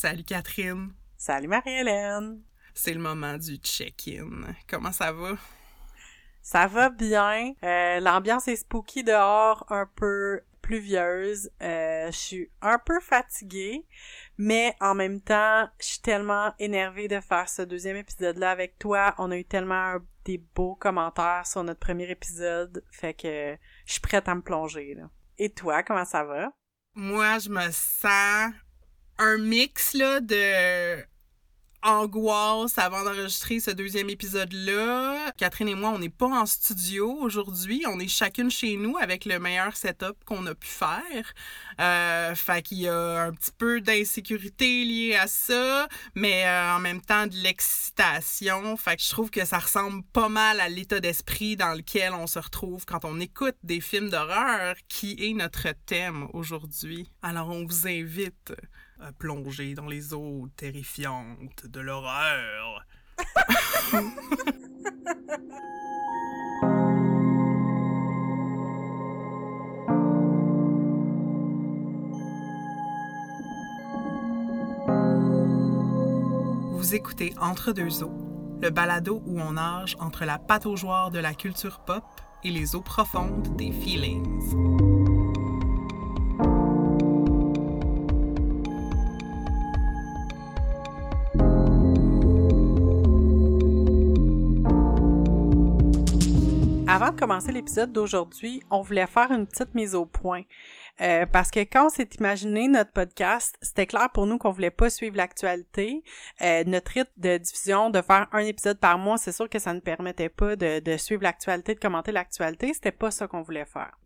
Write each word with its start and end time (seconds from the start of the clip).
Salut 0.00 0.24
Catherine. 0.24 0.94
Salut 1.18 1.48
Marie-Hélène. 1.48 2.40
C'est 2.72 2.94
le 2.94 3.00
moment 3.00 3.36
du 3.36 3.56
check-in. 3.56 4.54
Comment 4.66 4.92
ça 4.92 5.12
va? 5.12 5.32
Ça 6.40 6.66
va 6.68 6.88
bien. 6.88 7.52
Euh, 7.62 8.00
L'ambiance 8.00 8.48
est 8.48 8.56
spooky 8.56 9.04
dehors, 9.04 9.66
un 9.68 9.84
peu 9.84 10.40
pluvieuse. 10.62 11.50
Euh, 11.60 12.06
je 12.06 12.16
suis 12.16 12.50
un 12.62 12.78
peu 12.78 12.98
fatiguée, 13.00 13.86
mais 14.38 14.74
en 14.80 14.94
même 14.94 15.20
temps, 15.20 15.68
je 15.78 15.88
suis 15.88 16.00
tellement 16.00 16.54
énervée 16.58 17.06
de 17.06 17.20
faire 17.20 17.50
ce 17.50 17.60
deuxième 17.60 17.96
épisode-là 17.96 18.52
avec 18.52 18.78
toi. 18.78 19.14
On 19.18 19.30
a 19.30 19.36
eu 19.36 19.44
tellement 19.44 19.96
des 20.24 20.38
beaux 20.38 20.76
commentaires 20.76 21.46
sur 21.46 21.62
notre 21.62 21.80
premier 21.80 22.10
épisode, 22.10 22.82
fait 22.90 23.12
que 23.12 23.54
je 23.84 23.92
suis 23.92 24.00
prête 24.00 24.30
à 24.30 24.34
me 24.34 24.40
plonger. 24.40 24.94
Là. 24.94 25.10
Et 25.36 25.50
toi, 25.52 25.82
comment 25.82 26.06
ça 26.06 26.24
va? 26.24 26.54
Moi, 26.94 27.38
je 27.38 27.50
me 27.50 27.70
sens 27.70 28.54
un 29.20 29.36
mix 29.36 29.92
là 29.92 30.20
de 30.20 31.04
angoisse 31.82 32.76
avant 32.78 33.04
d'enregistrer 33.04 33.60
ce 33.60 33.70
deuxième 33.70 34.10
épisode-là. 34.10 35.32
Catherine 35.38 35.68
et 35.68 35.74
moi, 35.74 35.90
on 35.90 35.98
n'est 35.98 36.10
pas 36.10 36.26
en 36.26 36.44
studio 36.44 37.10
aujourd'hui. 37.20 37.84
On 37.88 37.98
est 37.98 38.08
chacune 38.08 38.50
chez 38.50 38.76
nous 38.76 38.96
avec 38.98 39.24
le 39.24 39.38
meilleur 39.38 39.76
setup 39.76 40.22
qu'on 40.26 40.46
a 40.46 40.54
pu 40.54 40.68
faire. 40.68 41.34
Euh, 41.80 42.34
fait 42.34 42.62
qu'il 42.62 42.80
y 42.80 42.88
a 42.88 43.22
un 43.22 43.32
petit 43.32 43.52
peu 43.56 43.80
d'insécurité 43.80 44.84
liée 44.84 45.16
à 45.16 45.26
ça, 45.26 45.88
mais 46.14 46.44
euh, 46.44 46.76
en 46.76 46.80
même 46.80 47.00
temps 47.00 47.26
de 47.26 47.36
l'excitation. 47.36 48.76
Fait 48.76 48.96
que 48.96 49.02
je 49.02 49.08
trouve 49.08 49.30
que 49.30 49.44
ça 49.46 49.58
ressemble 49.58 50.02
pas 50.12 50.28
mal 50.28 50.60
à 50.60 50.68
l'état 50.68 51.00
d'esprit 51.00 51.56
dans 51.56 51.74
lequel 51.74 52.12
on 52.12 52.26
se 52.26 52.38
retrouve 52.38 52.84
quand 52.84 53.04
on 53.04 53.20
écoute 53.20 53.56
des 53.62 53.80
films 53.80 54.10
d'horreur, 54.10 54.74
qui 54.88 55.16
est 55.18 55.32
notre 55.32 55.68
thème 55.86 56.28
aujourd'hui. 56.34 57.10
Alors 57.22 57.48
on 57.48 57.64
vous 57.64 57.86
invite 57.86 58.52
à 59.00 59.12
plonger 59.12 59.74
dans 59.74 59.86
les 59.86 60.14
eaux 60.14 60.48
terrifiantes 60.56 61.66
de 61.66 61.80
l'horreur. 61.80 62.84
Vous 76.74 76.94
écoutez 76.94 77.34
Entre 77.40 77.72
deux 77.72 78.02
eaux, 78.02 78.58
le 78.60 78.70
balado 78.70 79.22
où 79.24 79.40
on 79.40 79.52
nage 79.52 79.96
entre 80.00 80.24
la 80.24 80.38
pataugeoire 80.38 81.10
de 81.10 81.18
la 81.18 81.34
culture 81.34 81.80
pop 81.80 82.04
et 82.42 82.50
les 82.50 82.74
eaux 82.74 82.80
profondes 82.80 83.54
des 83.56 83.70
feelings. 83.70 85.19
Avant 97.00 97.12
de 97.12 97.18
commencer 97.18 97.50
l'épisode 97.50 97.92
d'aujourd'hui, 97.92 98.62
on 98.68 98.82
voulait 98.82 99.06
faire 99.06 99.32
une 99.32 99.46
petite 99.46 99.74
mise 99.74 99.94
au 99.94 100.04
point. 100.04 100.42
Euh, 101.00 101.24
parce 101.24 101.50
que 101.50 101.60
quand 101.60 101.86
on 101.86 101.88
s'est 101.88 102.10
imaginé 102.18 102.68
notre 102.68 102.92
podcast, 102.92 103.56
c'était 103.62 103.86
clair 103.86 104.10
pour 104.12 104.26
nous 104.26 104.36
qu'on 104.36 104.50
voulait 104.50 104.70
pas 104.70 104.90
suivre 104.90 105.16
l'actualité. 105.16 106.04
Euh, 106.42 106.62
notre 106.66 106.92
rythme 106.92 107.10
de 107.16 107.38
diffusion, 107.38 107.88
de 107.88 108.02
faire 108.02 108.28
un 108.32 108.40
épisode 108.40 108.78
par 108.78 108.98
mois, 108.98 109.16
c'est 109.16 109.32
sûr 109.32 109.48
que 109.48 109.58
ça 109.58 109.72
ne 109.72 109.80
permettait 109.80 110.28
pas 110.28 110.56
de, 110.56 110.80
de 110.80 110.96
suivre 110.98 111.22
l'actualité, 111.22 111.74
de 111.74 111.80
commenter 111.80 112.12
l'actualité. 112.12 112.74
C'était 112.74 112.92
pas 112.92 113.10
ça 113.10 113.26
qu'on 113.26 113.40
voulait 113.40 113.64
faire. 113.64 113.96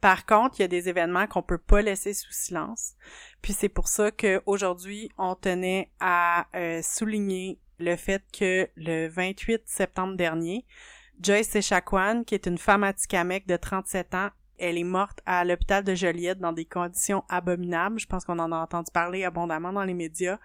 Par 0.00 0.24
contre, 0.24 0.60
il 0.60 0.62
y 0.62 0.64
a 0.64 0.68
des 0.68 0.88
événements 0.88 1.26
qu'on 1.26 1.42
peut 1.42 1.58
pas 1.58 1.82
laisser 1.82 2.14
sous 2.14 2.32
silence. 2.32 2.94
Puis 3.42 3.52
c'est 3.52 3.68
pour 3.68 3.88
ça 3.88 4.10
qu'aujourd'hui, 4.12 5.10
on 5.18 5.34
tenait 5.34 5.90
à 6.00 6.46
euh, 6.54 6.80
souligner 6.80 7.60
le 7.78 7.96
fait 7.96 8.22
que 8.32 8.66
le 8.76 9.08
28 9.08 9.60
septembre 9.66 10.16
dernier, 10.16 10.64
Joyce 11.22 11.54
Echaquan, 11.54 12.24
qui 12.24 12.34
est 12.34 12.46
une 12.46 12.56
femme 12.56 12.82
atikamekw 12.82 13.46
de 13.46 13.56
37 13.56 14.14
ans, 14.14 14.30
elle 14.58 14.78
est 14.78 14.84
morte 14.84 15.20
à 15.26 15.44
l'hôpital 15.44 15.84
de 15.84 15.94
Joliette 15.94 16.38
dans 16.38 16.52
des 16.52 16.64
conditions 16.64 17.24
abominables. 17.28 17.98
Je 17.98 18.06
pense 18.06 18.24
qu'on 18.24 18.38
en 18.38 18.52
a 18.52 18.56
entendu 18.56 18.90
parler 18.92 19.24
abondamment 19.24 19.72
dans 19.72 19.84
les 19.84 19.94
médias. 19.94 20.38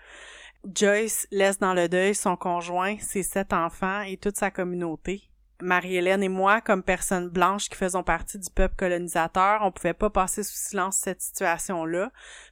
Joyce 0.74 1.28
laisse 1.32 1.60
dans 1.60 1.74
le 1.74 1.88
deuil 1.88 2.16
son 2.16 2.36
conjoint, 2.36 2.98
ses 3.00 3.24
sept 3.24 3.54
enfants 3.54 4.02
et 4.02 4.18
toute 4.18 4.38
sa 4.38 4.52
communauté. 4.52 5.30
Marie-Hélène 5.62 6.24
et 6.24 6.30
moi, 6.30 6.62
comme 6.62 6.84
personnes 6.84 7.30
blanches 7.30 7.70
qui 7.70 7.76
faisons 7.76 8.04
partie 8.04 8.38
du 8.38 8.50
peuple 8.50 8.76
colonisateur, 8.76 9.62
on 9.62 9.72
pouvait 9.72 9.94
pas 9.94 10.10
passer 10.10 10.44
sous 10.44 10.56
silence 10.56 10.98
cette 10.98 11.22
situation-là. 11.22 12.12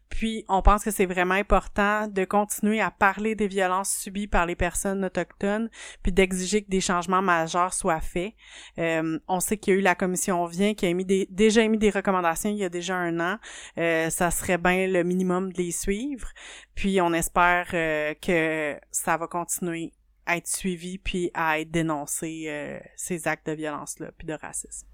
Puis, 0.09 0.45
on 0.47 0.61
pense 0.61 0.83
que 0.83 0.91
c'est 0.91 1.07
vraiment 1.07 1.33
important 1.33 2.07
de 2.07 2.23
continuer 2.23 2.79
à 2.79 2.91
parler 2.91 3.33
des 3.33 3.47
violences 3.47 3.89
subies 3.89 4.27
par 4.27 4.45
les 4.45 4.55
personnes 4.55 5.03
autochtones, 5.03 5.69
puis 6.03 6.11
d'exiger 6.11 6.63
que 6.63 6.69
des 6.69 6.81
changements 6.81 7.23
majeurs 7.23 7.73
soient 7.73 7.99
faits. 7.99 8.33
Euh, 8.77 9.17
on 9.27 9.39
sait 9.39 9.57
qu'il 9.57 9.73
y 9.73 9.75
a 9.75 9.79
eu 9.79 9.81
la 9.81 9.95
commission 9.95 10.45
Vient 10.45 10.75
qui 10.75 10.85
a 10.85 10.89
émis 10.89 11.05
des, 11.05 11.27
déjà 11.31 11.63
émis 11.63 11.79
des 11.79 11.89
recommandations 11.89 12.51
il 12.51 12.57
y 12.57 12.63
a 12.63 12.69
déjà 12.69 12.95
un 12.95 13.19
an. 13.19 13.39
Euh, 13.79 14.11
ça 14.11 14.29
serait 14.29 14.59
bien 14.59 14.87
le 14.87 15.03
minimum 15.03 15.51
de 15.51 15.57
les 15.57 15.71
suivre. 15.71 16.29
Puis, 16.75 17.01
on 17.01 17.11
espère 17.11 17.69
euh, 17.73 18.13
que 18.21 18.79
ça 18.91 19.17
va 19.17 19.25
continuer 19.25 19.93
à 20.25 20.37
être 20.37 20.47
suivi 20.47 20.97
puis 20.97 21.31
à 21.33 21.59
être 21.59 21.71
dénoncé 21.71 22.45
euh, 22.47 22.79
ces 22.95 23.27
actes 23.27 23.47
de 23.47 23.53
violence-là 23.53 24.11
puis 24.17 24.27
de 24.27 24.33
racisme. 24.33 24.87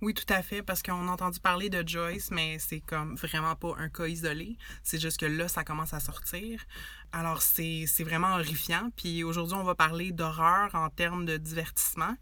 Oui, 0.00 0.14
tout 0.14 0.32
à 0.32 0.42
fait, 0.42 0.62
parce 0.62 0.80
qu'on 0.80 1.08
a 1.08 1.10
entendu 1.10 1.40
parler 1.40 1.70
de 1.70 1.86
Joyce, 1.86 2.30
mais 2.30 2.60
c'est 2.60 2.78
comme 2.78 3.16
vraiment 3.16 3.56
pas 3.56 3.74
un 3.78 3.88
cas 3.88 4.06
isolé. 4.06 4.56
C'est 4.84 5.00
juste 5.00 5.18
que 5.18 5.26
là, 5.26 5.48
ça 5.48 5.64
commence 5.64 5.92
à 5.92 5.98
sortir. 5.98 6.64
Alors, 7.10 7.42
c'est 7.42 7.84
vraiment 8.04 8.34
horrifiant. 8.34 8.90
Puis 8.96 9.24
aujourd'hui, 9.24 9.56
on 9.56 9.64
va 9.64 9.74
parler 9.74 10.12
d'horreur 10.12 10.72
en 10.76 10.88
termes 10.88 11.26
de 11.26 11.36
divertissement, 11.36 12.14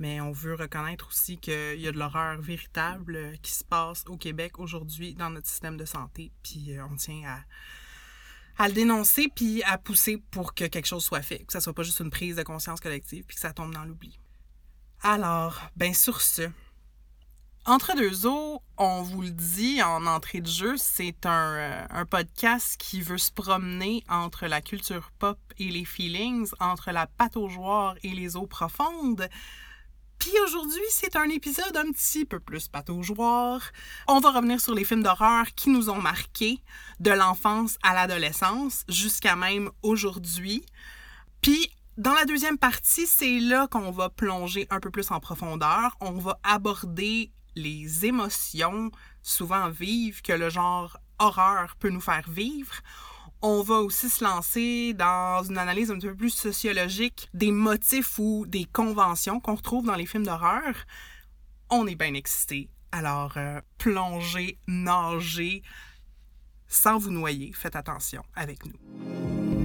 mais 0.00 0.20
on 0.20 0.32
veut 0.32 0.56
reconnaître 0.56 1.06
aussi 1.06 1.38
qu'il 1.38 1.80
y 1.80 1.86
a 1.86 1.92
de 1.92 1.98
l'horreur 1.98 2.40
véritable 2.40 3.38
qui 3.42 3.52
se 3.52 3.62
passe 3.62 4.02
au 4.08 4.16
Québec 4.16 4.58
aujourd'hui 4.58 5.14
dans 5.14 5.30
notre 5.30 5.46
système 5.46 5.76
de 5.76 5.84
santé. 5.84 6.32
Puis 6.42 6.76
euh, 6.76 6.84
on 6.90 6.96
tient 6.96 7.22
à 7.28 7.38
à 8.60 8.68
le 8.68 8.74
dénoncer 8.74 9.28
puis 9.34 9.62
à 9.62 9.78
pousser 9.78 10.18
pour 10.30 10.52
que 10.52 10.66
quelque 10.66 10.84
chose 10.84 11.02
soit 11.02 11.22
fait, 11.22 11.38
que 11.38 11.52
ça 11.54 11.62
soit 11.62 11.72
pas 11.72 11.82
juste 11.82 12.00
une 12.00 12.10
prise 12.10 12.36
de 12.36 12.42
conscience 12.42 12.78
collective 12.78 13.24
puis 13.26 13.34
que 13.34 13.40
ça 13.40 13.54
tombe 13.54 13.72
dans 13.72 13.86
l'oubli. 13.86 14.18
Alors, 15.02 15.62
ben 15.76 15.94
sur 15.94 16.20
ce, 16.20 16.42
entre 17.64 17.96
deux 17.96 18.26
eaux, 18.26 18.60
on 18.76 19.00
vous 19.00 19.22
le 19.22 19.30
dit 19.30 19.82
en 19.82 20.04
entrée 20.04 20.42
de 20.42 20.46
jeu, 20.46 20.76
c'est 20.76 21.24
un, 21.24 21.54
euh, 21.54 21.86
un, 21.88 22.04
podcast 22.04 22.76
qui 22.78 23.00
veut 23.00 23.16
se 23.16 23.32
promener 23.32 24.04
entre 24.10 24.46
la 24.46 24.60
culture 24.60 25.10
pop 25.18 25.38
et 25.56 25.70
les 25.70 25.86
feelings, 25.86 26.50
entre 26.60 26.90
la 26.90 27.06
pataugeoire 27.06 27.96
et 28.02 28.10
les 28.10 28.36
eaux 28.36 28.46
profondes. 28.46 29.26
Puis 30.20 30.38
aujourd'hui, 30.44 30.84
c'est 30.90 31.16
un 31.16 31.30
épisode 31.30 31.76
un 31.78 31.90
petit 31.92 32.26
peu 32.26 32.38
plus 32.38 32.68
pataugeoire. 32.68 33.62
On 34.06 34.20
va 34.20 34.30
revenir 34.30 34.60
sur 34.60 34.74
les 34.74 34.84
films 34.84 35.02
d'horreur 35.02 35.46
qui 35.56 35.70
nous 35.70 35.88
ont 35.88 36.00
marqués 36.00 36.62
de 37.00 37.10
l'enfance 37.10 37.78
à 37.82 37.94
l'adolescence 37.94 38.84
jusqu'à 38.86 39.34
même 39.34 39.70
aujourd'hui. 39.82 40.64
Puis 41.40 41.72
dans 41.96 42.12
la 42.12 42.26
deuxième 42.26 42.58
partie, 42.58 43.06
c'est 43.06 43.40
là 43.40 43.66
qu'on 43.66 43.90
va 43.90 44.10
plonger 44.10 44.66
un 44.68 44.78
peu 44.78 44.90
plus 44.90 45.10
en 45.10 45.20
profondeur. 45.20 45.96
On 46.00 46.12
va 46.12 46.38
aborder 46.44 47.32
les 47.56 48.04
émotions 48.04 48.90
souvent 49.22 49.70
vives 49.70 50.20
que 50.20 50.34
le 50.34 50.50
genre 50.50 50.98
horreur 51.18 51.76
peut 51.76 51.90
nous 51.90 52.00
faire 52.00 52.28
vivre. 52.28 52.74
On 53.42 53.62
va 53.62 53.76
aussi 53.76 54.10
se 54.10 54.22
lancer 54.22 54.92
dans 54.92 55.42
une 55.42 55.56
analyse 55.56 55.90
un 55.90 55.98
peu 55.98 56.14
plus 56.14 56.28
sociologique 56.28 57.30
des 57.32 57.52
motifs 57.52 58.18
ou 58.18 58.44
des 58.46 58.66
conventions 58.66 59.40
qu'on 59.40 59.54
retrouve 59.54 59.86
dans 59.86 59.94
les 59.94 60.04
films 60.04 60.26
d'horreur. 60.26 60.74
On 61.70 61.86
est 61.86 61.94
bien 61.94 62.12
excités. 62.12 62.68
Alors, 62.92 63.38
euh, 63.38 63.60
plongez, 63.78 64.58
nagez, 64.66 65.62
sans 66.68 66.98
vous 66.98 67.10
noyer. 67.10 67.52
Faites 67.54 67.76
attention 67.76 68.22
avec 68.34 68.66
nous. 68.66 69.59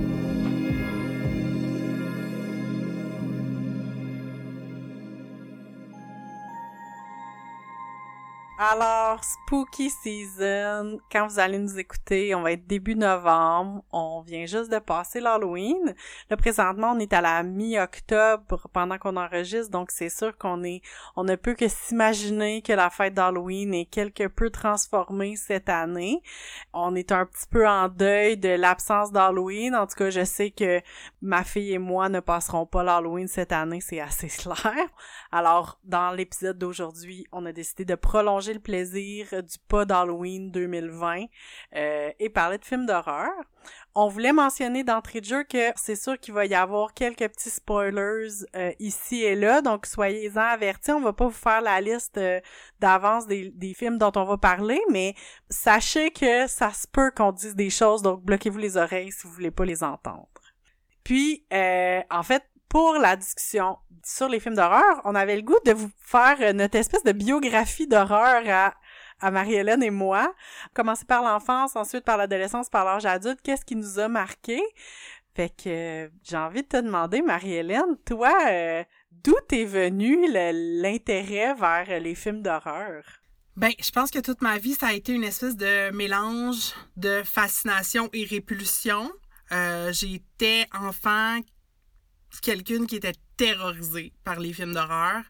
Alors, 8.58 9.22
Spooky 9.22 9.90
Season, 9.90 10.98
quand 11.12 11.28
vous 11.28 11.40
allez 11.40 11.58
nous 11.58 11.78
écouter, 11.78 12.34
on 12.36 12.42
va 12.42 12.54
être 12.54 12.66
début 12.66 12.96
novembre. 12.96 13.84
On 13.92 14.22
vient 14.22 14.46
juste 14.46 14.72
de 14.72 14.80
passer 14.80 15.20
l'Halloween. 15.20 15.94
Là, 16.30 16.38
présentement, 16.38 16.94
on 16.96 17.00
est 17.00 17.12
à 17.12 17.20
la 17.20 17.44
mi-octobre 17.44 18.70
pendant 18.72 18.98
qu'on 18.98 19.18
enregistre, 19.18 19.72
donc 19.72 19.92
c'est 19.92 20.08
sûr 20.08 20.38
qu'on 20.38 20.64
est, 20.64 20.82
on 21.18 21.26
ne 21.26 21.36
peut 21.36 21.54
que 21.54 21.68
s'imaginer 21.68 22.62
que 22.62 22.72
la 22.72 22.90
fête 22.90 23.14
d'Halloween 23.14 23.74
est 23.74 23.88
quelque 23.88 24.26
peu 24.28 24.50
transformée 24.50 25.36
cette 25.36 25.68
année. 25.68 26.24
On 26.72 26.96
est 26.96 27.12
un 27.12 27.26
petit 27.26 27.48
peu 27.52 27.68
en 27.68 27.90
deuil 27.90 28.38
de 28.38 28.50
l'absence 28.50 29.12
d'Halloween. 29.12 29.76
En 29.76 29.86
tout 29.86 29.96
cas, 29.98 30.10
je 30.10 30.24
sais 30.24 30.52
que 30.52 30.80
ma 31.22 31.44
fille 31.44 31.74
et 31.74 31.78
moi 31.78 32.08
ne 32.08 32.22
passerons 32.22 32.66
pas 32.66 32.84
l'Halloween 32.84 33.28
cette 33.28 33.52
année, 33.52 33.82
c'est 33.82 34.00
assez 34.00 34.28
clair. 34.38 34.56
Alors, 35.34 35.78
dans 35.84 36.12
l'épisode 36.12 36.58
d'aujourd'hui, 36.58 37.28
on 37.34 37.46
a 37.46 37.52
décidé 37.52 37.84
de 37.84 37.96
prolonger 37.96 38.45
le 38.54 38.60
plaisir 38.60 39.28
du 39.32 39.58
pas 39.68 39.86
d'Halloween 39.86 40.52
2020 40.52 41.26
euh, 41.76 42.12
et 42.20 42.30
parler 42.30 42.58
de 42.58 42.66
films 42.66 42.86
d'horreur. 42.86 43.32
On 43.96 44.08
voulait 44.08 44.34
mentionner 44.34 44.84
d'entrée 44.84 45.22
de 45.22 45.26
jeu 45.26 45.44
que 45.44 45.72
c'est 45.76 45.96
sûr 45.96 46.20
qu'il 46.20 46.34
va 46.34 46.46
y 46.46 46.54
avoir 46.54 46.94
quelques 46.94 47.28
petits 47.28 47.50
spoilers 47.50 48.46
euh, 48.56 48.72
ici 48.80 49.24
et 49.24 49.36
là, 49.36 49.62
donc 49.62 49.86
soyez-en 49.86 50.42
avertis. 50.42 50.92
On 50.92 51.02
va 51.02 51.14
pas 51.14 51.26
vous 51.26 51.32
faire 51.32 51.62
la 51.62 51.80
liste 51.82 52.18
euh, 52.18 52.40
d'avance 52.80 53.28
des, 53.28 53.74
films 53.76 53.98
dont 53.98 54.12
on 54.16 54.26
va 54.26 54.38
parler, 54.38 54.80
mais 54.92 55.16
sachez 55.50 56.12
que 56.12 56.48
ça 56.48 56.72
se 56.72 56.88
peut 56.88 57.12
qu'on 57.12 57.32
dise 57.32 57.56
des 57.56 57.70
choses, 57.70 58.02
donc 58.02 58.24
bloquez-vous 58.24 58.60
les 58.60 58.78
oreilles 58.78 59.12
si 59.12 59.28
vous 59.28 59.34
voulez 59.34 59.52
pas 59.52 59.66
les 59.66 59.84
entendre. 59.84 60.28
Puis, 61.04 61.46
en 61.52 62.24
fait, 62.24 62.44
pour 62.76 62.96
la 62.96 63.16
discussion 63.16 63.78
sur 64.04 64.28
les 64.28 64.42
films 64.42 64.56
d'horreur, 64.56 65.00
on 65.06 65.16
avait 65.16 65.38
le 65.38 65.44
goût 65.44 65.58
de 65.66 65.72
vous 65.72 65.90
faire 65.98 66.54
notre 66.54 66.76
espèce 66.76 67.06
de 67.06 67.14
biographie 67.14 67.88
d'horreur 67.88 68.44
à 68.50 68.74
à 69.22 69.32
Marie-Hélène 69.32 69.82
et 69.82 69.92
moi. 69.92 70.36
Commencer 70.74 71.06
par 71.06 71.24
l'enfance, 71.24 71.78
ensuite 71.78 72.04
par 72.04 72.18
l'adolescence, 72.18 72.70
par 72.70 72.84
l'âge 72.84 73.06
adulte, 73.06 73.40
qu'est-ce 73.42 73.64
qui 73.64 73.78
nous 73.78 73.98
a 73.98 74.10
marqué? 74.10 74.62
Fait 75.34 75.56
que 75.56 76.12
j'ai 76.22 76.36
envie 76.36 76.64
de 76.64 76.68
te 76.68 76.76
demander, 76.76 77.22
Marie-Hélène, 77.22 77.96
toi, 78.06 78.34
euh, 78.50 78.84
d'où 79.10 79.36
t'es 79.48 79.64
venu 79.64 80.30
l'intérêt 80.30 81.54
vers 81.54 82.02
les 82.02 82.14
films 82.14 82.42
d'horreur? 82.42 83.06
Ben, 83.56 83.72
je 83.80 83.92
pense 83.92 84.12
que 84.12 84.20
toute 84.20 84.42
ma 84.42 84.58
vie, 84.58 84.74
ça 84.74 84.88
a 84.88 84.94
été 84.94 85.14
une 85.14 85.24
espèce 85.24 85.56
de 85.56 85.92
mélange 85.92 86.74
de 86.98 87.24
fascination 87.24 88.10
et 88.12 88.26
répulsion. 88.26 89.10
Euh, 89.54 89.94
J'étais 89.94 90.68
enfant 90.78 91.40
quelqu'un 92.42 92.86
qui 92.86 92.96
était 92.96 93.16
terrorisé 93.38 94.14
par 94.24 94.40
les 94.40 94.54
films 94.54 94.74
d'horreur 94.74 95.24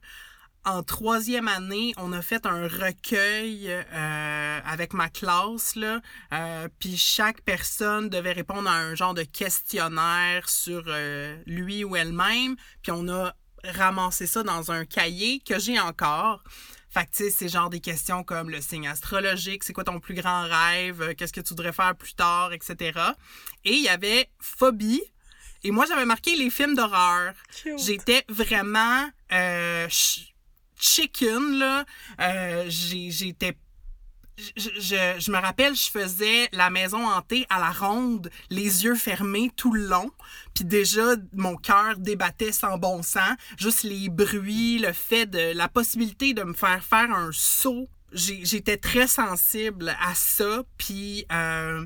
en 0.65 0.81
troisième 0.81 1.47
année, 1.47 1.93
on 1.97 2.11
a 2.11 2.21
fait 2.21 2.45
un 2.47 2.67
recueil 2.67 3.69
euh, 3.69 4.59
avec 4.65 4.93
ma 4.93 5.09
classe, 5.09 5.75
là, 5.75 6.01
euh, 6.33 6.67
puis 6.79 6.97
chaque 6.97 7.41
personne 7.41 8.09
devait 8.09 8.31
répondre 8.31 8.67
à 8.67 8.73
un 8.73 8.95
genre 8.95 9.13
de 9.13 9.23
questionnaire 9.23 10.49
sur 10.49 10.83
euh, 10.87 11.37
lui 11.45 11.83
ou 11.83 11.95
elle-même, 11.95 12.55
puis 12.81 12.91
on 12.91 13.07
a 13.09 13.35
ramassé 13.63 14.25
ça 14.25 14.43
dans 14.43 14.71
un 14.71 14.85
cahier 14.85 15.39
que 15.39 15.59
j'ai 15.59 15.79
encore. 15.79 16.43
Fait 16.89 17.09
c'est 17.11 17.49
genre 17.49 17.69
des 17.69 17.81
questions 17.81 18.23
comme 18.23 18.49
le 18.49 18.61
signe 18.61 18.87
astrologique, 18.87 19.63
c'est 19.65 19.73
quoi 19.73 19.83
ton 19.83 19.99
plus 19.99 20.15
grand 20.15 20.43
rêve, 20.43 21.13
qu'est-ce 21.15 21.33
que 21.33 21.41
tu 21.41 21.49
voudrais 21.49 21.73
faire 21.73 21.95
plus 21.95 22.15
tard, 22.15 22.53
etc. 22.53 22.97
Et 23.65 23.73
il 23.73 23.83
y 23.83 23.89
avait 23.89 24.29
phobie, 24.39 25.01
et 25.65 25.71
moi, 25.71 25.85
j'avais 25.87 26.05
marqué 26.05 26.35
les 26.35 26.51
films 26.51 26.75
d'horreur. 26.75 27.33
J'étais 27.77 28.23
vraiment 28.29 29.09
chicken, 30.77 31.57
là. 31.57 31.85
Euh, 32.19 32.65
j'étais 32.67 33.57
je, 34.37 34.69
je, 34.77 35.15
je, 35.17 35.31
me 35.31 35.37
rappelle, 35.37 35.75
je 35.75 35.89
faisais 35.89 36.49
la 36.51 36.69
maison 36.69 37.07
hantée 37.07 37.47
à 37.49 37.57
la 37.57 37.71
ronde, 37.71 38.29
les 38.49 38.83
yeux 38.83 38.95
fermés 38.95 39.49
tout 39.55 39.71
le 39.73 39.87
long. 39.87 40.11
Puis 40.53 40.65
déjà, 40.65 41.15
mon 41.33 41.55
cœur 41.55 41.97
débattait 41.97 42.51
sans 42.51 42.77
bon 42.77 43.01
sens. 43.01 43.37
Juste 43.57 43.83
les 43.83 44.09
bruits, 44.09 44.77
le 44.77 44.93
fait 44.93 45.25
de 45.25 45.53
la 45.55 45.67
possibilité 45.67 46.33
de 46.33 46.43
me 46.43 46.53
faire 46.53 46.83
faire 46.83 47.09
un 47.11 47.29
saut. 47.31 47.87
J'étais 48.11 48.77
très 48.77 49.07
sensible 49.07 49.95
à 50.05 50.13
ça. 50.13 50.63
Puis 50.77 51.25
euh, 51.31 51.85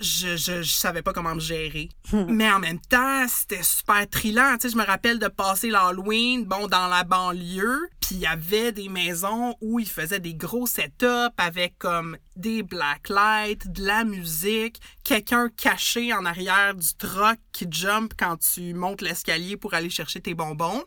je, 0.00 0.36
je, 0.36 0.62
je, 0.62 0.74
savais 0.74 1.02
pas 1.02 1.12
comment 1.12 1.34
me 1.34 1.40
gérer. 1.40 1.88
Mais 2.28 2.50
en 2.50 2.58
même 2.58 2.80
temps, 2.80 3.26
c'était 3.28 3.62
super 3.62 4.08
trillant. 4.08 4.56
Tu 4.60 4.68
sais, 4.68 4.72
je 4.72 4.78
me 4.78 4.84
rappelle 4.84 5.18
de 5.18 5.28
passer 5.28 5.70
l'Halloween, 5.70 6.44
bon, 6.44 6.66
dans 6.66 6.88
la 6.88 7.04
banlieue, 7.04 7.88
puis 8.00 8.16
il 8.16 8.20
y 8.20 8.26
avait 8.26 8.72
des 8.72 8.88
maisons 8.88 9.54
où 9.60 9.80
ils 9.80 9.88
faisaient 9.88 10.20
des 10.20 10.34
gros 10.34 10.66
setups 10.66 11.34
avec 11.38 11.78
comme 11.78 12.16
des 12.36 12.62
black 12.62 13.08
lights, 13.08 13.72
de 13.72 13.86
la 13.86 14.04
musique, 14.04 14.80
quelqu'un 15.02 15.48
caché 15.48 16.12
en 16.12 16.24
arrière 16.24 16.74
du 16.74 16.94
truck 16.98 17.38
qui 17.52 17.66
jump 17.70 18.12
quand 18.18 18.36
tu 18.36 18.74
montes 18.74 19.00
l'escalier 19.00 19.56
pour 19.56 19.74
aller 19.74 19.90
chercher 19.90 20.20
tes 20.20 20.34
bonbons. 20.34 20.84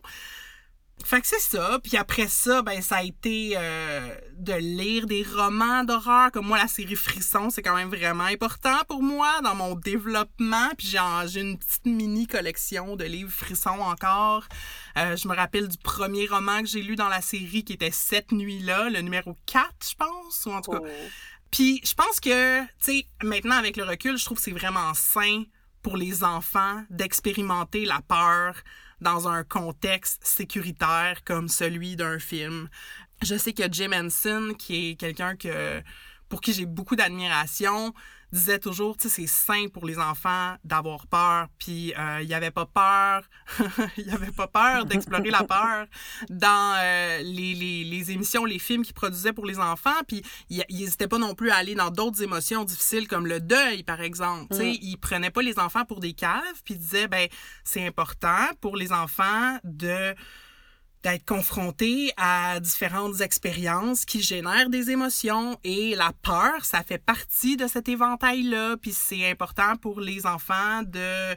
Fait 1.04 1.20
que 1.20 1.26
c'est 1.26 1.40
ça. 1.40 1.78
Puis 1.82 1.96
après 1.96 2.28
ça, 2.28 2.62
ben 2.62 2.80
ça 2.82 2.96
a 2.96 3.02
été 3.02 3.54
euh, 3.56 4.14
de 4.36 4.52
lire 4.52 5.06
des 5.06 5.24
romans 5.24 5.84
d'horreur. 5.84 6.30
Comme 6.30 6.46
moi, 6.46 6.58
la 6.58 6.68
série 6.68 6.96
Frisson, 6.96 7.50
c'est 7.50 7.62
quand 7.62 7.74
même 7.74 7.88
vraiment 7.88 8.24
important 8.24 8.78
pour 8.88 9.02
moi 9.02 9.40
dans 9.42 9.54
mon 9.54 9.74
développement. 9.74 10.68
Puis 10.76 10.94
j'ai 11.26 11.40
une 11.40 11.58
petite 11.58 11.86
mini 11.86 12.26
collection 12.26 12.96
de 12.96 13.04
livres 13.04 13.32
Frissons 13.32 13.80
encore. 13.80 14.44
Euh, 14.98 15.16
je 15.16 15.26
me 15.28 15.34
rappelle 15.34 15.68
du 15.68 15.78
premier 15.78 16.26
roman 16.26 16.60
que 16.60 16.68
j'ai 16.68 16.82
lu 16.82 16.96
dans 16.96 17.08
la 17.08 17.20
série 17.20 17.64
qui 17.64 17.72
était 17.72 17.90
Cette 17.90 18.32
nuit-là, 18.32 18.90
le 18.90 19.00
numéro 19.00 19.36
4, 19.46 19.68
je 19.90 19.94
pense, 19.96 20.46
ou 20.46 20.52
en 20.52 20.60
tout 20.60 20.72
cas. 20.72 20.80
Oh. 20.82 20.88
Puis 21.50 21.80
je 21.84 21.94
pense 21.94 22.20
que, 22.20 22.62
tu 22.62 22.68
sais, 22.78 23.06
maintenant 23.22 23.56
avec 23.56 23.76
le 23.76 23.84
recul, 23.84 24.16
je 24.16 24.24
trouve 24.24 24.38
que 24.38 24.44
c'est 24.44 24.50
vraiment 24.52 24.94
sain 24.94 25.44
pour 25.82 25.96
les 25.96 26.24
enfants 26.24 26.84
d'expérimenter 26.90 27.84
la 27.84 28.00
peur 28.06 28.54
dans 29.00 29.28
un 29.28 29.44
contexte 29.44 30.24
sécuritaire 30.24 31.22
comme 31.24 31.48
celui 31.48 31.96
d'un 31.96 32.18
film. 32.18 32.68
Je 33.22 33.36
sais 33.36 33.52
que 33.52 33.70
Jim 33.70 33.92
Henson, 33.92 34.54
qui 34.58 34.90
est 34.90 34.94
quelqu'un 34.94 35.36
que 35.36 35.82
pour 36.28 36.40
qui 36.40 36.52
j'ai 36.52 36.66
beaucoup 36.66 36.96
d'admiration, 36.96 37.92
disait 38.32 38.58
toujours, 38.58 38.96
tu 38.96 39.08
sais, 39.08 39.22
c'est 39.22 39.26
sain 39.26 39.66
pour 39.72 39.86
les 39.86 39.98
enfants 39.98 40.54
d'avoir 40.64 41.06
peur. 41.06 41.48
Puis 41.58 41.92
euh, 41.98 42.18
il 42.22 42.28
n'y 42.28 42.34
avait 42.34 42.50
pas 42.50 42.66
peur, 42.66 43.28
il 43.96 44.06
y 44.06 44.10
avait 44.10 44.32
pas 44.32 44.46
peur 44.46 44.84
d'explorer 44.84 45.30
la 45.30 45.44
peur 45.44 45.86
dans 46.28 46.76
euh, 46.78 47.18
les, 47.22 47.54
les, 47.54 47.84
les, 47.84 48.10
émissions, 48.10 48.44
les 48.44 48.58
films 48.58 48.84
qu'il 48.84 48.94
produisait 48.94 49.32
pour 49.32 49.46
les 49.46 49.58
enfants. 49.58 49.90
Puis 50.06 50.22
il 50.48 50.64
n'hésitait 50.70 51.08
pas 51.08 51.18
non 51.18 51.34
plus 51.34 51.50
à 51.50 51.56
aller 51.56 51.74
dans 51.74 51.90
d'autres 51.90 52.22
émotions 52.22 52.64
difficiles 52.64 53.08
comme 53.08 53.26
le 53.26 53.40
deuil, 53.40 53.82
par 53.82 54.00
exemple. 54.00 54.46
Tu 54.50 54.56
sais, 54.56 54.70
mm. 54.70 54.78
il 54.82 54.96
prenait 54.98 55.30
pas 55.30 55.42
les 55.42 55.58
enfants 55.58 55.84
pour 55.84 56.00
des 56.00 56.12
caves. 56.12 56.62
Puis 56.64 56.74
il 56.74 56.78
disait, 56.78 57.08
ben 57.08 57.28
c'est 57.64 57.86
important 57.86 58.46
pour 58.60 58.76
les 58.76 58.92
enfants 58.92 59.58
de 59.64 60.14
d'être 61.02 61.24
confronté 61.24 62.12
à 62.16 62.60
différentes 62.60 63.20
expériences 63.20 64.04
qui 64.04 64.20
génèrent 64.20 64.68
des 64.68 64.90
émotions 64.90 65.58
et 65.64 65.94
la 65.94 66.12
peur, 66.22 66.64
ça 66.64 66.82
fait 66.82 66.98
partie 66.98 67.56
de 67.56 67.66
cet 67.66 67.88
éventail-là, 67.88 68.76
puis 68.76 68.92
c'est 68.92 69.30
important 69.30 69.76
pour 69.76 70.00
les 70.00 70.26
enfants 70.26 70.82
de 70.82 71.36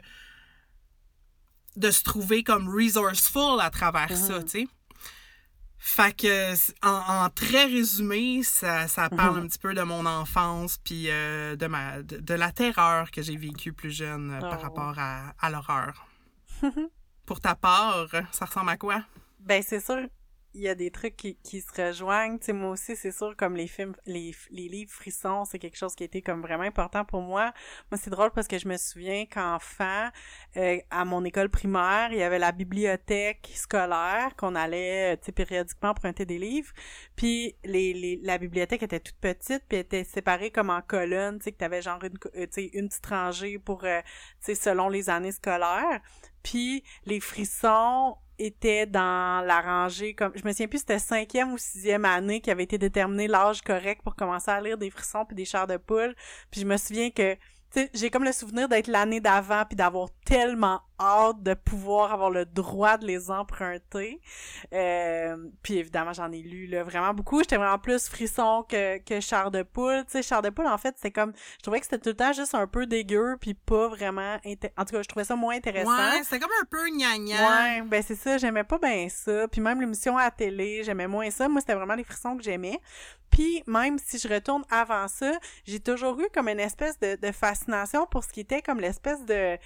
de 1.76 1.90
se 1.90 2.04
trouver 2.04 2.44
comme 2.44 2.68
resourceful 2.68 3.60
à 3.60 3.68
travers 3.68 4.16
ça, 4.16 4.38
mm-hmm. 4.38 4.44
tu 4.44 4.50
sais. 4.50 4.68
Fait 5.76 6.16
que, 6.16 6.54
en, 6.86 7.28
très 7.30 7.64
résumé, 7.64 8.42
ça, 8.42 8.88
ça 8.88 9.10
parle 9.10 9.38
mm-hmm. 9.38 9.44
un 9.44 9.46
petit 9.48 9.58
peu 9.58 9.74
de 9.74 9.82
mon 9.82 10.06
enfance 10.06 10.78
puis 10.82 11.10
euh, 11.10 11.56
de, 11.56 11.66
ma, 11.66 12.00
de, 12.02 12.34
la 12.34 12.52
terreur 12.52 13.10
que 13.10 13.22
j'ai 13.22 13.36
vécue 13.36 13.72
plus 13.72 13.90
jeune 13.90 14.30
euh, 14.30 14.40
par 14.40 14.60
oh. 14.60 14.62
rapport 14.62 14.94
à, 14.98 15.34
à 15.38 15.50
l'horreur. 15.50 16.06
Pour 17.26 17.40
ta 17.40 17.54
part, 17.54 18.06
ça 18.32 18.44
ressemble 18.44 18.70
à 18.70 18.76
quoi? 18.76 19.04
Ben, 19.44 19.62
c'est 19.62 19.80
sûr, 19.80 20.08
il 20.54 20.62
y 20.62 20.68
a 20.68 20.74
des 20.74 20.90
trucs 20.90 21.16
qui, 21.16 21.36
qui 21.42 21.60
se 21.60 21.70
rejoignent. 21.72 22.38
Tu 22.38 22.46
sais, 22.46 22.52
moi 22.54 22.70
aussi, 22.70 22.96
c'est 22.96 23.10
sûr, 23.12 23.36
comme 23.36 23.56
les 23.56 23.66
films, 23.66 23.94
les, 24.06 24.34
les 24.50 24.68
livres 24.68 24.90
frissons, 24.90 25.44
c'est 25.44 25.58
quelque 25.58 25.76
chose 25.76 25.94
qui 25.94 26.04
a 26.04 26.06
été 26.06 26.22
comme 26.22 26.40
vraiment 26.40 26.62
important 26.62 27.04
pour 27.04 27.20
moi. 27.20 27.52
Moi, 27.90 27.98
c'est 28.02 28.08
drôle 28.08 28.30
parce 28.30 28.48
que 28.48 28.56
je 28.58 28.66
me 28.68 28.78
souviens 28.78 29.26
qu'enfant, 29.26 30.08
euh, 30.56 30.78
à 30.90 31.04
mon 31.04 31.24
école 31.24 31.50
primaire, 31.50 32.08
il 32.12 32.18
y 32.18 32.22
avait 32.22 32.38
la 32.38 32.52
bibliothèque 32.52 33.50
scolaire 33.54 34.34
qu'on 34.36 34.54
allait, 34.54 35.18
tu 35.18 35.26
sais, 35.26 35.32
périodiquement 35.32 35.92
prêter 35.92 36.24
des 36.24 36.38
livres. 36.38 36.72
Puis 37.16 37.56
les, 37.64 37.92
les, 37.92 38.20
la 38.22 38.38
bibliothèque 38.38 38.82
était 38.82 39.00
toute 39.00 39.18
petite, 39.18 39.64
puis 39.68 39.76
était 39.78 40.04
séparée 40.04 40.50
comme 40.50 40.70
en 40.70 40.80
colonnes, 40.80 41.38
tu 41.38 41.44
sais, 41.44 41.52
que 41.52 41.58
t'avais 41.58 41.82
genre 41.82 42.02
une, 42.02 42.16
euh, 42.36 42.46
tu 42.46 42.52
sais, 42.52 42.70
une 42.72 42.88
petite 42.88 43.06
rangée 43.06 43.58
pour, 43.58 43.84
euh, 43.84 44.00
tu 44.40 44.46
sais, 44.46 44.54
selon 44.54 44.88
les 44.88 45.10
années 45.10 45.32
scolaires. 45.32 46.00
Puis 46.42 46.84
les 47.06 47.20
frissons, 47.20 48.16
était 48.38 48.86
dans 48.86 49.44
la 49.46 49.60
rangée 49.60 50.14
comme 50.14 50.32
je 50.34 50.44
me 50.44 50.50
souviens 50.50 50.68
plus 50.68 50.78
c'était 50.78 50.98
cinquième 50.98 51.52
ou 51.52 51.58
sixième 51.58 52.04
année 52.04 52.40
qui 52.40 52.50
avait 52.50 52.64
été 52.64 52.78
déterminé 52.78 53.28
l'âge 53.28 53.62
correct 53.62 54.02
pour 54.02 54.16
commencer 54.16 54.50
à 54.50 54.60
lire 54.60 54.78
des 54.78 54.90
frissons 54.90 55.24
puis 55.24 55.36
des 55.36 55.44
chars 55.44 55.66
de 55.66 55.76
poule. 55.76 56.14
Puis 56.50 56.60
je 56.60 56.66
me 56.66 56.76
souviens 56.76 57.10
que 57.10 57.36
j'ai 57.92 58.10
comme 58.10 58.24
le 58.24 58.32
souvenir 58.32 58.68
d'être 58.68 58.88
l'année 58.88 59.20
d'avant 59.20 59.64
puis 59.64 59.76
d'avoir 59.76 60.08
tellement 60.24 60.80
hâte 61.00 61.42
de 61.42 61.54
pouvoir 61.54 62.12
avoir 62.12 62.30
le 62.30 62.44
droit 62.44 62.96
de 62.98 63.06
les 63.06 63.30
emprunter. 63.30 64.20
Euh, 64.72 65.36
puis 65.62 65.78
évidemment, 65.78 66.12
j'en 66.12 66.30
ai 66.30 66.42
lu 66.42 66.66
là, 66.66 66.84
vraiment 66.84 67.12
beaucoup. 67.12 67.40
J'étais 67.40 67.56
vraiment 67.56 67.78
plus 67.78 68.08
frisson 68.08 68.64
que, 68.68 68.98
que 68.98 69.20
Char 69.20 69.50
de 69.50 69.62
poule. 69.62 70.04
Tu 70.04 70.12
sais, 70.12 70.22
Char 70.22 70.40
de 70.40 70.50
poule, 70.50 70.66
en 70.66 70.78
fait, 70.78 70.94
c'est 70.98 71.10
comme... 71.10 71.32
Je 71.58 71.62
trouvais 71.62 71.80
que 71.80 71.86
c'était 71.86 71.98
tout 71.98 72.10
le 72.10 72.16
temps 72.16 72.32
juste 72.32 72.54
un 72.54 72.66
peu 72.66 72.86
dégueu 72.86 73.36
puis 73.40 73.54
pas 73.54 73.88
vraiment... 73.88 74.36
En 74.76 74.84
tout 74.84 74.94
cas, 74.94 75.02
je 75.02 75.08
trouvais 75.08 75.24
ça 75.24 75.34
moins 75.36 75.56
intéressant. 75.56 75.90
Ouais, 75.90 76.22
c'est 76.22 76.38
comme 76.38 76.50
un 76.62 76.66
peu 76.66 76.88
gnagna. 76.90 77.36
Ouais, 77.36 77.82
ben 77.82 78.02
c'est 78.02 78.14
ça. 78.14 78.38
J'aimais 78.38 78.64
pas 78.64 78.78
bien 78.78 79.08
ça. 79.08 79.48
Puis 79.48 79.60
même 79.60 79.80
l'émission 79.80 80.16
à 80.16 80.24
la 80.24 80.30
télé, 80.30 80.82
j'aimais 80.84 81.08
moins 81.08 81.30
ça. 81.30 81.48
Moi, 81.48 81.60
c'était 81.60 81.74
vraiment 81.74 81.94
les 81.94 82.04
frissons 82.04 82.36
que 82.36 82.42
j'aimais. 82.42 82.78
Puis 83.34 83.64
même 83.66 83.98
si 83.98 84.16
je 84.16 84.28
retourne 84.28 84.62
avant 84.70 85.08
ça, 85.08 85.32
j'ai 85.66 85.80
toujours 85.80 86.20
eu 86.20 86.28
comme 86.32 86.48
une 86.48 86.60
espèce 86.60 86.96
de, 87.00 87.16
de 87.16 87.32
fascination 87.32 88.06
pour 88.06 88.22
ce 88.22 88.28
qui 88.28 88.40
était 88.40 88.62
comme 88.62 88.78
l'espèce 88.78 89.24
de 89.24 89.58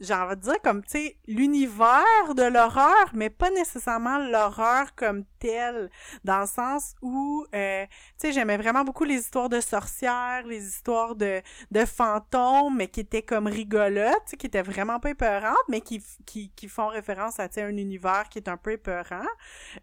j'ai 0.00 0.14
envie 0.14 0.36
de 0.36 0.40
dire 0.40 0.60
comme 0.62 0.82
tu 0.82 0.90
sais 0.90 1.16
l'univers 1.26 2.34
de 2.34 2.42
l'horreur 2.42 3.10
mais 3.14 3.30
pas 3.30 3.50
nécessairement 3.50 4.18
l'horreur 4.18 4.94
comme 4.94 5.24
telle 5.38 5.90
dans 6.24 6.40
le 6.40 6.46
sens 6.46 6.94
où 7.02 7.46
euh, 7.54 7.84
tu 7.86 7.92
sais 8.16 8.32
j'aimais 8.32 8.56
vraiment 8.56 8.84
beaucoup 8.84 9.04
les 9.04 9.16
histoires 9.16 9.48
de 9.48 9.60
sorcières 9.60 10.42
les 10.46 10.66
histoires 10.66 11.14
de 11.14 11.42
de 11.70 11.84
fantômes 11.84 12.76
mais 12.76 12.88
qui 12.88 13.00
étaient 13.00 13.22
comme 13.22 13.46
rigolotes 13.46 14.34
qui 14.38 14.46
étaient 14.46 14.62
vraiment 14.62 15.00
pas 15.00 15.10
épeurantes 15.10 15.56
mais 15.68 15.80
qui 15.80 16.02
qui, 16.26 16.50
qui 16.50 16.68
font 16.68 16.88
référence 16.88 17.38
à 17.40 17.48
tu 17.48 17.54
sais 17.54 17.62
un 17.62 17.76
univers 17.76 18.28
qui 18.30 18.38
est 18.38 18.48
un 18.48 18.56
peu 18.56 18.72
épeurant. 18.72 19.26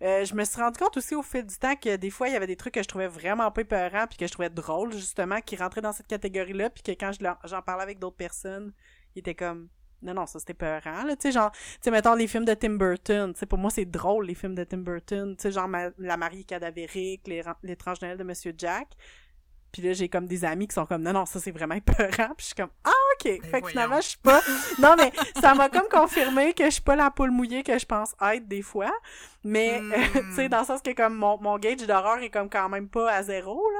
Euh, 0.01 0.25
je 0.25 0.33
me 0.35 0.43
suis 0.43 0.61
rendu 0.61 0.77
compte 0.79 0.97
aussi 0.97 1.15
au 1.15 1.21
fil 1.21 1.45
du 1.45 1.57
temps 1.57 1.75
que 1.75 1.95
des 1.95 2.09
fois 2.09 2.27
il 2.27 2.33
y 2.33 2.35
avait 2.35 2.47
des 2.47 2.55
trucs 2.55 2.73
que 2.73 2.83
je 2.83 2.87
trouvais 2.87 3.07
vraiment 3.07 3.51
pas 3.51 3.61
épeurants 3.61 4.07
puis 4.07 4.17
que 4.17 4.27
je 4.27 4.31
trouvais 4.31 4.49
drôles 4.49 4.93
justement 4.93 5.41
qui 5.41 5.55
rentraient 5.55 5.81
dans 5.81 5.93
cette 5.93 6.07
catégorie 6.07 6.53
là 6.53 6.69
puis 6.69 6.83
que 6.83 6.91
quand 6.91 7.11
j'en 7.45 7.61
parlais 7.61 7.83
avec 7.83 7.99
d'autres 7.99 8.17
personnes 8.17 8.73
ils 9.15 9.19
étaient 9.19 9.35
comme 9.35 9.69
non, 10.01 10.13
non, 10.13 10.25
ça 10.25 10.39
c'était 10.39 10.53
peurant, 10.53 11.03
là. 11.03 11.15
Tu 11.15 11.23
sais, 11.23 11.31
genre, 11.31 11.51
tu 11.51 11.59
sais, 11.81 11.91
mettons 11.91 12.15
les 12.15 12.27
films 12.27 12.45
de 12.45 12.53
Tim 12.53 12.71
Burton. 12.71 13.33
Tu 13.33 13.39
sais, 13.39 13.45
pour 13.45 13.59
moi, 13.59 13.69
c'est 13.69 13.85
drôle, 13.85 14.25
les 14.25 14.35
films 14.35 14.55
de 14.55 14.63
Tim 14.63 14.79
Burton. 14.79 15.35
Tu 15.35 15.43
sais, 15.43 15.51
genre 15.51 15.69
La 15.97 16.17
mariée 16.17 16.43
cadavérique, 16.43 17.29
L'étrange 17.63 18.01
Noël 18.01 18.17
de 18.17 18.23
Monsieur 18.23 18.53
Jack. 18.57 18.87
Puis 19.71 19.81
là, 19.81 19.93
j'ai 19.93 20.09
comme 20.09 20.27
des 20.27 20.43
amis 20.43 20.67
qui 20.67 20.75
sont 20.75 20.85
comme, 20.85 21.01
non, 21.01 21.13
non, 21.13 21.25
ça 21.25 21.39
c'est 21.39 21.51
vraiment 21.51 21.79
peurant. 21.85 22.33
Puis 22.35 22.39
je 22.39 22.45
suis 22.45 22.55
comme, 22.55 22.71
ah, 22.83 22.89
OK. 23.21 23.39
Ben 23.41 23.49
fait 23.49 23.61
que 23.61 23.67
finalement, 23.69 24.01
je 24.01 24.09
suis 24.09 24.17
pas. 24.17 24.41
non, 24.79 24.95
mais 24.97 25.11
ça 25.39 25.53
m'a 25.53 25.69
comme 25.69 25.87
confirmé 25.89 26.53
que 26.53 26.65
je 26.65 26.71
suis 26.71 26.81
pas 26.81 26.95
la 26.95 27.11
poule 27.11 27.31
mouillée 27.31 27.63
que 27.63 27.77
je 27.77 27.85
pense 27.85 28.15
être 28.21 28.47
des 28.47 28.61
fois. 28.61 28.91
Mais, 29.43 29.81
tu 30.13 30.35
sais, 30.35 30.45
hmm. 30.47 30.49
dans 30.49 30.59
le 30.59 30.65
sens 30.65 30.81
que 30.81 30.91
comme 30.91 31.15
mon, 31.15 31.39
mon 31.41 31.57
gauge 31.57 31.87
d'horreur 31.87 32.19
est 32.19 32.29
comme 32.29 32.49
quand 32.49 32.69
même 32.69 32.89
pas 32.89 33.11
à 33.11 33.23
zéro, 33.23 33.61
là. 33.71 33.79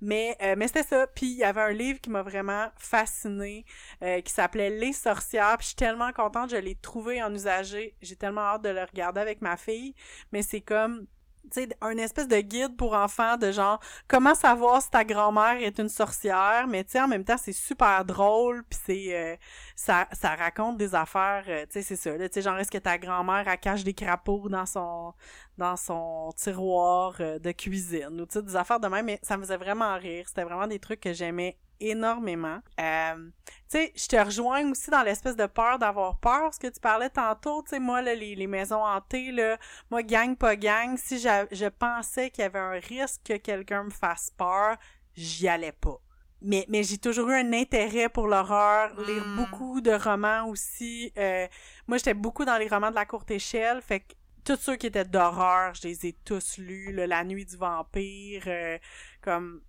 Mais, 0.00 0.36
euh, 0.42 0.54
mais 0.56 0.66
c'était 0.66 0.82
ça. 0.82 1.06
Puis 1.06 1.26
il 1.26 1.38
y 1.38 1.44
avait 1.44 1.60
un 1.60 1.72
livre 1.72 2.00
qui 2.00 2.10
m'a 2.10 2.22
vraiment 2.22 2.68
fascinée, 2.76 3.64
euh, 4.02 4.20
qui 4.20 4.32
s'appelait 4.32 4.70
Les 4.70 4.92
sorcières. 4.92 5.56
Puis 5.58 5.64
je 5.64 5.68
suis 5.68 5.76
tellement 5.76 6.12
contente, 6.12 6.50
je 6.50 6.56
l'ai 6.56 6.74
trouvé 6.74 7.22
en 7.22 7.34
usagé. 7.34 7.94
J'ai 8.02 8.16
tellement 8.16 8.42
hâte 8.42 8.62
de 8.62 8.70
le 8.70 8.82
regarder 8.82 9.20
avec 9.20 9.42
ma 9.42 9.56
fille. 9.56 9.94
Mais 10.32 10.42
c'est 10.42 10.60
comme 10.60 11.06
sais, 11.50 11.68
un 11.80 11.96
espèce 11.98 12.28
de 12.28 12.40
guide 12.40 12.76
pour 12.76 12.94
enfants 12.94 13.36
de 13.36 13.52
genre 13.52 13.80
comment 14.08 14.34
savoir 14.34 14.82
si 14.82 14.90
ta 14.90 15.04
grand-mère 15.04 15.56
est 15.62 15.78
une 15.78 15.88
sorcière, 15.88 16.66
mais 16.68 16.84
tu 16.84 16.98
en 16.98 17.08
même 17.08 17.24
temps 17.24 17.36
c'est 17.38 17.52
super 17.52 18.04
drôle 18.04 18.64
puis 18.64 18.78
c'est 18.86 19.16
euh, 19.16 19.36
ça 19.74 20.08
ça 20.12 20.34
raconte 20.34 20.76
des 20.76 20.94
affaires, 20.94 21.44
euh, 21.48 21.66
tu 21.66 21.80
sais 21.80 21.82
c'est 21.82 21.96
ça, 21.96 22.16
tu 22.18 22.28
sais 22.32 22.42
genre 22.42 22.58
est-ce 22.58 22.70
que 22.70 22.78
ta 22.78 22.98
grand-mère 22.98 23.44
cache 23.60 23.84
des 23.84 23.94
crapauds 23.94 24.48
dans 24.48 24.66
son 24.66 25.14
dans 25.58 25.76
son 25.76 26.32
tiroir 26.36 27.16
euh, 27.20 27.38
de 27.38 27.52
cuisine 27.52 28.20
ou 28.20 28.26
tu 28.26 28.34
sais 28.34 28.42
des 28.42 28.56
affaires 28.56 28.80
de 28.80 28.88
même 28.88 29.06
mais 29.06 29.18
ça 29.22 29.36
me 29.36 29.42
faisait 29.42 29.56
vraiment 29.56 29.96
rire, 29.96 30.24
c'était 30.28 30.44
vraiment 30.44 30.66
des 30.66 30.78
trucs 30.78 31.00
que 31.00 31.12
j'aimais 31.12 31.56
énormément. 31.80 32.60
Euh, 32.78 33.30
tu 33.46 33.78
sais, 33.78 33.92
je 33.96 34.06
te 34.06 34.16
rejoins 34.16 34.70
aussi 34.70 34.90
dans 34.90 35.02
l'espèce 35.02 35.36
de 35.36 35.46
peur 35.46 35.78
d'avoir 35.78 36.18
peur, 36.18 36.52
ce 36.52 36.60
que 36.60 36.66
tu 36.66 36.80
parlais 36.80 37.10
tantôt, 37.10 37.62
tu 37.62 37.70
sais, 37.70 37.80
moi, 37.80 38.02
là, 38.02 38.14
les, 38.14 38.34
les 38.34 38.46
maisons 38.46 38.84
hantées, 38.84 39.32
là, 39.32 39.58
moi, 39.90 40.02
gang, 40.02 40.36
pas 40.36 40.56
gang, 40.56 40.96
si 40.96 41.18
je 41.18 41.68
pensais 41.68 42.30
qu'il 42.30 42.42
y 42.42 42.46
avait 42.46 42.58
un 42.58 42.72
risque 42.72 43.22
que 43.24 43.36
quelqu'un 43.36 43.84
me 43.84 43.90
fasse 43.90 44.30
peur, 44.36 44.76
j'y 45.14 45.48
allais 45.48 45.72
pas. 45.72 46.00
Mais, 46.42 46.64
mais 46.68 46.82
j'ai 46.82 46.98
toujours 46.98 47.28
eu 47.28 47.34
un 47.34 47.52
intérêt 47.52 48.08
pour 48.08 48.26
l'horreur, 48.26 48.98
lire 49.02 49.26
hmm. 49.26 49.36
beaucoup 49.36 49.80
de 49.80 49.92
romans 49.92 50.46
aussi. 50.48 51.12
Euh, 51.18 51.46
moi, 51.86 51.98
j'étais 51.98 52.14
beaucoup 52.14 52.44
dans 52.44 52.56
les 52.56 52.68
romans 52.68 52.90
de 52.90 52.94
la 52.94 53.04
courte 53.04 53.30
échelle, 53.30 53.82
fait 53.82 54.00
que 54.00 54.14
tous 54.44 54.56
ceux 54.56 54.76
qui 54.76 54.86
étaient 54.86 55.04
d'horreur, 55.04 55.74
je 55.74 55.88
les 55.88 56.06
ai 56.06 56.12
tous 56.24 56.56
lus, 56.58 56.92
La 56.92 57.24
nuit 57.24 57.44
du 57.44 57.56
vampire, 57.56 58.42
euh, 58.46 58.78
comme 59.20 59.60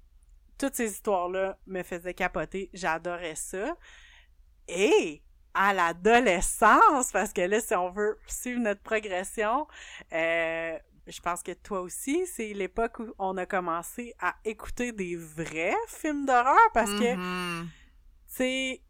toutes 0.61 0.75
ces 0.75 0.91
histoires-là 0.91 1.57
me 1.65 1.81
faisaient 1.81 2.13
capoter. 2.13 2.69
J'adorais 2.71 3.35
ça. 3.35 3.75
Et 4.67 5.23
à 5.55 5.73
l'adolescence, 5.73 7.11
parce 7.11 7.33
que 7.33 7.41
là, 7.41 7.59
si 7.59 7.73
on 7.73 7.89
veut 7.89 8.19
suivre 8.27 8.59
notre 8.59 8.81
progression, 8.81 9.67
euh, 10.13 10.77
je 11.07 11.19
pense 11.19 11.41
que 11.41 11.51
toi 11.51 11.81
aussi, 11.81 12.27
c'est 12.27 12.53
l'époque 12.53 12.99
où 12.99 13.11
on 13.17 13.35
a 13.37 13.47
commencé 13.47 14.13
à 14.19 14.35
écouter 14.45 14.91
des 14.91 15.15
vrais 15.15 15.73
films 15.87 16.27
d'horreur 16.27 16.69
parce 16.75 16.91
que, 16.91 17.15
mm-hmm. 17.15 17.63
tu 17.63 17.69
sais, 18.27 18.81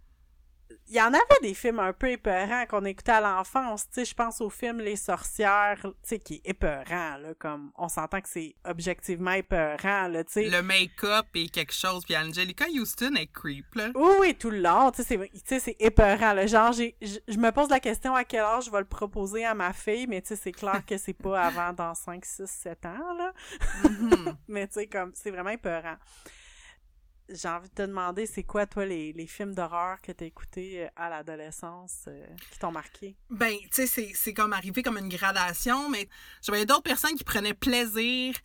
il 0.88 0.96
y 0.96 1.02
en 1.02 1.08
avait 1.08 1.42
des 1.42 1.54
films 1.54 1.80
un 1.80 1.94
peu 1.94 2.10
épeurants 2.10 2.66
qu'on 2.68 2.86
écoutait 2.86 3.14
à 3.14 3.22
l'enfance, 3.22 3.88
tu 3.88 3.96
sais, 3.96 4.06
je 4.06 4.14
pense 4.14 4.42
au 4.42 4.50
film 4.50 4.80
Les 4.80 4.96
sorcières, 4.96 5.80
tu 5.82 5.92
sais, 6.04 6.20
qui 6.20 6.36
est 6.36 6.50
épeurant, 6.50 7.18
là, 7.18 7.34
comme, 7.40 7.72
on 7.78 7.88
s'entend 7.88 8.22
que 8.22 8.30
c'est 8.30 8.56
objectivement 8.66 9.32
épeurant, 9.32 10.08
là, 10.08 10.24
tu 10.24 10.34
sais. 10.34 10.50
Le 10.50 10.62
make-up 10.62 11.28
est 11.36 11.52
quelque 11.52 11.74
chose, 11.74 12.04
puis 12.04 12.16
Angelica 12.18 12.66
Houston 12.70 13.16
est 13.16 13.32
creep, 13.32 13.74
là. 13.76 13.90
Oui, 13.96 14.14
oui, 14.20 14.36
tout 14.36 14.50
le 14.50 14.62
long, 14.62 14.92
tu 14.92 15.04
sais, 15.04 15.60
c'est 15.60 15.76
épeurant, 15.80 16.34
là, 16.34 16.46
genre, 16.48 16.74
je 16.74 17.38
me 17.38 17.52
pose 17.52 17.70
la 17.70 17.80
question 17.80 18.16
à 18.16 18.24
quel 18.24 18.42
âge 18.42 18.66
je 18.66 18.72
vais 18.72 18.80
le 18.80 18.86
proposer 18.86 19.46
à 19.46 19.54
ma 19.54 19.74
fille, 19.74 20.08
mais 20.08 20.22
tu 20.22 20.30
sais, 20.30 20.36
c'est 20.36 20.52
clair 20.52 20.84
que 20.86 20.98
c'est 20.98 21.14
pas 21.14 21.42
avant 21.42 21.74
dans 21.74 21.94
5, 21.94 22.24
6, 22.26 22.46
7 22.46 22.86
ans, 22.86 23.14
là. 23.18 23.34
Mm-hmm. 23.84 24.36
mais 24.48 24.68
tu 24.68 24.74
sais, 24.74 24.88
comme, 24.88 25.12
c'est 25.16 25.32
vraiment 25.32 25.50
épeurant 25.50 25.98
j'ai 27.34 27.48
envie 27.48 27.70
de 27.70 27.74
te 27.74 27.82
demander, 27.82 28.26
c'est 28.26 28.44
quoi, 28.44 28.66
toi, 28.66 28.86
les, 28.86 29.14
les 29.14 29.28
films 29.28 29.54
d'horreur 29.54 30.02
que 30.02 30.12
t'as 30.12 30.26
écoutés 30.26 30.84
euh, 30.84 30.90
à 30.96 31.10
l'adolescence 31.10 32.06
euh, 32.08 32.26
qui 32.52 32.60
t'ont 32.60 32.72
marqué? 32.72 33.16
Ben, 33.30 33.56
tu 33.74 33.88
sais, 33.88 34.12
c'est 34.14 34.34
comme 34.34 34.54
arrivé 34.54 34.84
comme 34.84 34.98
une 34.98 35.10
gradation, 35.10 35.90
mais 35.90 36.08
j'avais 36.42 36.66
d'autres 36.66 36.84
personnes 36.84 37.16
qui 37.16 37.24
prenaient 37.24 37.54
plaisir 37.54 38.36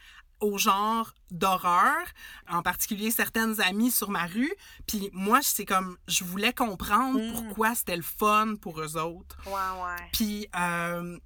au 0.41 0.59
genre 0.59 1.15
d'horreur, 1.31 2.05
en 2.49 2.63
particulier 2.63 3.11
certaines 3.11 3.61
amies 3.61 3.91
sur 3.91 4.11
ma 4.11 4.27
rue. 4.27 4.53
Puis 4.87 5.11
moi, 5.13 5.41
c'est 5.43 5.65
comme, 5.65 5.97
je 6.09 6.25
voulais 6.25 6.53
comprendre 6.53 7.19
mm. 7.19 7.33
pourquoi 7.33 7.75
c'était 7.75 7.97
le 7.97 8.03
fun 8.03 8.55
pour 8.61 8.81
eux 8.81 8.97
autres. 8.97 9.39
Ouais, 9.47 9.53
ouais. 9.53 10.09
Puis, 10.13 10.49
euh, 10.57 11.19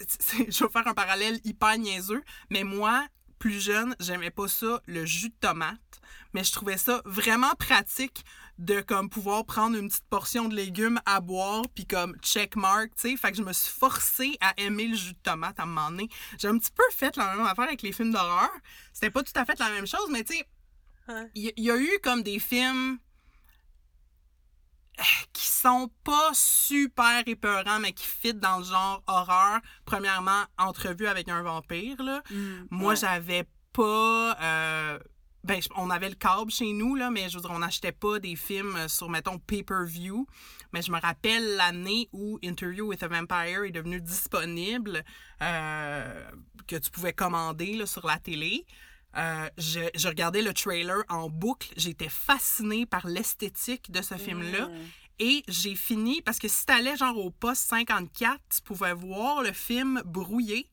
je 0.48 0.64
vais 0.64 0.70
faire 0.70 0.86
un 0.86 0.94
parallèle 0.94 1.40
hyper 1.44 1.78
niaiseux, 1.78 2.22
mais 2.50 2.64
moi, 2.64 3.06
plus 3.44 3.60
jeune, 3.60 3.94
j'aimais 4.00 4.30
pas 4.30 4.48
ça, 4.48 4.80
le 4.86 5.04
jus 5.04 5.28
de 5.28 5.34
tomate 5.38 6.00
mais 6.32 6.42
je 6.42 6.50
trouvais 6.50 6.78
ça 6.78 7.02
vraiment 7.04 7.54
pratique 7.58 8.24
de 8.58 8.80
comme 8.80 9.10
pouvoir 9.10 9.44
prendre 9.44 9.76
une 9.76 9.88
petite 9.88 10.06
portion 10.08 10.48
de 10.48 10.54
légumes 10.54 10.98
à 11.04 11.20
boire 11.20 11.64
puis 11.74 11.84
comme 11.84 12.16
checkmark, 12.22 12.94
tu 12.96 13.10
sais, 13.10 13.16
fait 13.18 13.32
que 13.32 13.36
je 13.36 13.42
me 13.42 13.52
suis 13.52 13.70
forcée 13.70 14.38
à 14.40 14.54
aimer 14.56 14.86
le 14.86 14.96
jus 14.96 15.12
de 15.12 15.18
tomate 15.22 15.60
à 15.60 15.64
un 15.64 15.66
moment 15.66 15.90
donné. 15.90 16.08
J'ai 16.38 16.48
un 16.48 16.56
petit 16.56 16.70
peu 16.70 16.84
fait 16.90 17.14
la 17.18 17.36
même 17.36 17.44
affaire 17.44 17.64
avec 17.64 17.82
les 17.82 17.92
films 17.92 18.12
d'horreur. 18.12 18.50
C'était 18.94 19.10
pas 19.10 19.22
tout 19.22 19.32
à 19.36 19.44
fait 19.44 19.58
la 19.58 19.68
même 19.68 19.86
chose, 19.86 20.08
mais 20.10 20.24
tu 20.24 20.36
sais, 20.36 20.46
il 21.34 21.52
y, 21.58 21.70
a 21.70 21.76
eu 21.76 21.90
comme 22.02 22.22
des 22.22 22.38
films 22.38 22.98
qui 25.32 25.46
sont 25.46 25.90
pas 26.04 26.30
super 26.32 27.22
épeurants, 27.26 27.80
mais 27.80 27.92
qui 27.92 28.06
fit 28.06 28.34
dans 28.34 28.58
le 28.58 28.64
genre 28.64 29.02
horreur. 29.06 29.60
Premièrement, 29.84 30.44
entrevue 30.58 31.06
avec 31.06 31.28
un 31.28 31.42
vampire, 31.42 32.02
là. 32.02 32.22
Mm, 32.30 32.66
Moi, 32.70 32.94
j'avais 32.94 33.44
pas... 33.72 34.36
Euh, 34.40 34.98
ben, 35.42 35.60
on 35.76 35.90
avait 35.90 36.08
le 36.08 36.14
câble 36.14 36.50
chez 36.50 36.72
nous, 36.72 36.94
là, 36.94 37.10
mais 37.10 37.28
je 37.28 37.36
veux 37.36 37.42
dire, 37.42 37.50
on 37.50 37.58
n'achetait 37.58 37.92
pas 37.92 38.18
des 38.18 38.34
films 38.34 38.88
sur, 38.88 39.10
mettons, 39.10 39.38
pay-per-view. 39.38 40.26
Mais 40.72 40.80
je 40.80 40.90
me 40.90 40.98
rappelle 40.98 41.56
l'année 41.56 42.08
où 42.12 42.38
Interview 42.42 42.86
with 42.86 43.02
a 43.02 43.08
Vampire 43.08 43.64
est 43.64 43.70
devenu 43.70 44.00
disponible, 44.00 45.04
euh, 45.42 46.30
que 46.66 46.76
tu 46.76 46.90
pouvais 46.90 47.12
commander 47.12 47.74
là, 47.74 47.84
sur 47.84 48.06
la 48.06 48.18
télé. 48.18 48.64
Euh, 49.16 49.48
je, 49.58 50.08
regardais 50.08 50.42
le 50.42 50.52
trailer 50.52 51.02
en 51.08 51.28
boucle. 51.28 51.68
J'étais 51.76 52.08
fascinée 52.08 52.86
par 52.86 53.06
l'esthétique 53.06 53.90
de 53.90 54.02
ce 54.02 54.14
film-là. 54.14 54.66
Mm. 54.66 54.72
Et 55.20 55.44
j'ai 55.46 55.76
fini, 55.76 56.22
parce 56.22 56.38
que 56.38 56.48
si 56.48 56.66
t'allais 56.66 56.96
genre 56.96 57.16
au 57.16 57.30
poste 57.30 57.68
54, 57.68 58.40
tu 58.54 58.62
pouvais 58.62 58.92
voir 58.92 59.42
le 59.42 59.52
film 59.52 60.02
brouillé. 60.04 60.68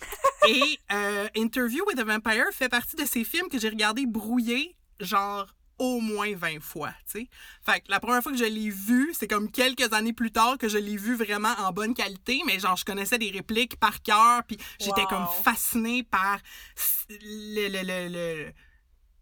Et 0.48 0.78
euh, 0.92 1.28
Interview 1.36 1.84
with 1.86 1.98
a 1.98 2.04
Vampire 2.04 2.46
fait 2.52 2.68
partie 2.68 2.96
de 2.96 3.04
ces 3.04 3.24
films 3.24 3.48
que 3.48 3.58
j'ai 3.58 3.68
regardé 3.68 4.06
brouillés, 4.06 4.76
genre 5.00 5.46
au 5.78 6.00
moins 6.00 6.34
20 6.34 6.60
fois, 6.60 6.92
tu 7.06 7.20
sais. 7.20 7.28
Fait 7.62 7.80
que 7.80 7.90
la 7.90 8.00
première 8.00 8.22
fois 8.22 8.32
que 8.32 8.38
je 8.38 8.44
l'ai 8.44 8.70
vu, 8.70 9.12
c'est 9.18 9.28
comme 9.28 9.50
quelques 9.50 9.92
années 9.92 10.12
plus 10.12 10.30
tard 10.30 10.58
que 10.58 10.68
je 10.68 10.78
l'ai 10.78 10.96
vu 10.96 11.16
vraiment 11.16 11.54
en 11.58 11.72
bonne 11.72 11.94
qualité, 11.94 12.40
mais 12.46 12.58
genre 12.58 12.76
je 12.76 12.84
connaissais 12.84 13.18
des 13.18 13.30
répliques 13.30 13.76
par 13.76 14.02
cœur, 14.02 14.42
puis 14.46 14.58
j'étais 14.78 15.04
comme 15.06 15.26
fascinée 15.42 16.02
par 16.02 16.38
le, 17.08 17.68
le, 17.68 18.08
le, 18.08 18.52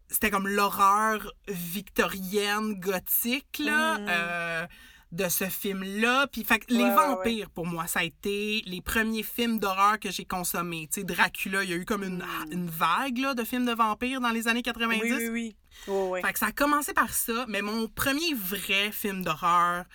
c'était 0.07 0.29
comme 0.29 0.47
l'horreur 0.47 1.31
victorienne 1.47 2.79
gothique 2.79 3.59
là. 3.59 3.97
Mm. 3.97 4.05
Euh, 4.09 4.67
de 5.11 5.27
ce 5.27 5.45
film-là. 5.45 6.27
Puis, 6.27 6.43
fait 6.43 6.63
les 6.69 6.89
vampires, 6.89 7.49
pour 7.49 7.65
moi, 7.65 7.87
ça 7.87 7.99
a 7.99 8.03
été 8.03 8.61
les 8.65 8.81
premiers 8.81 9.23
films 9.23 9.59
d'horreur 9.59 9.99
que 9.99 10.09
j'ai 10.11 10.25
consommés. 10.25 10.87
Tu 10.91 11.01
sais, 11.01 11.05
Dracula, 11.05 11.63
il 11.63 11.69
y 11.69 11.73
a 11.73 11.75
eu 11.75 11.85
comme 11.85 12.03
une, 12.03 12.23
hmm. 12.23 12.51
une 12.51 12.69
vague 12.69 13.17
là, 13.17 13.33
de 13.33 13.43
films 13.43 13.65
de 13.65 13.73
vampires 13.73 14.21
dans 14.21 14.29
les 14.29 14.47
années 14.47 14.61
90. 14.61 15.01
Oui, 15.03 15.29
oui, 15.29 15.55
oui. 15.87 16.21
fait 16.21 16.33
que 16.33 16.39
ça 16.39 16.47
a 16.47 16.51
commencé 16.51 16.93
par 16.93 17.13
ça, 17.13 17.45
mais 17.47 17.61
mon 17.61 17.87
premier 17.87 18.33
vrai 18.33 18.91
film 18.91 19.23
d'horreur, 19.23 19.85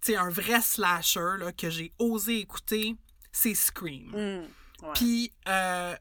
tu 0.00 0.12
sais, 0.12 0.16
un 0.16 0.30
vrai 0.30 0.60
slasher 0.60 1.38
là, 1.38 1.52
que 1.52 1.70
j'ai 1.70 1.92
osé 1.98 2.40
écouter, 2.40 2.96
c'est 3.32 3.54
Scream. 3.54 4.10
Hmm, 4.12 4.90
Puis, 4.94 5.32
euh, 5.48 5.94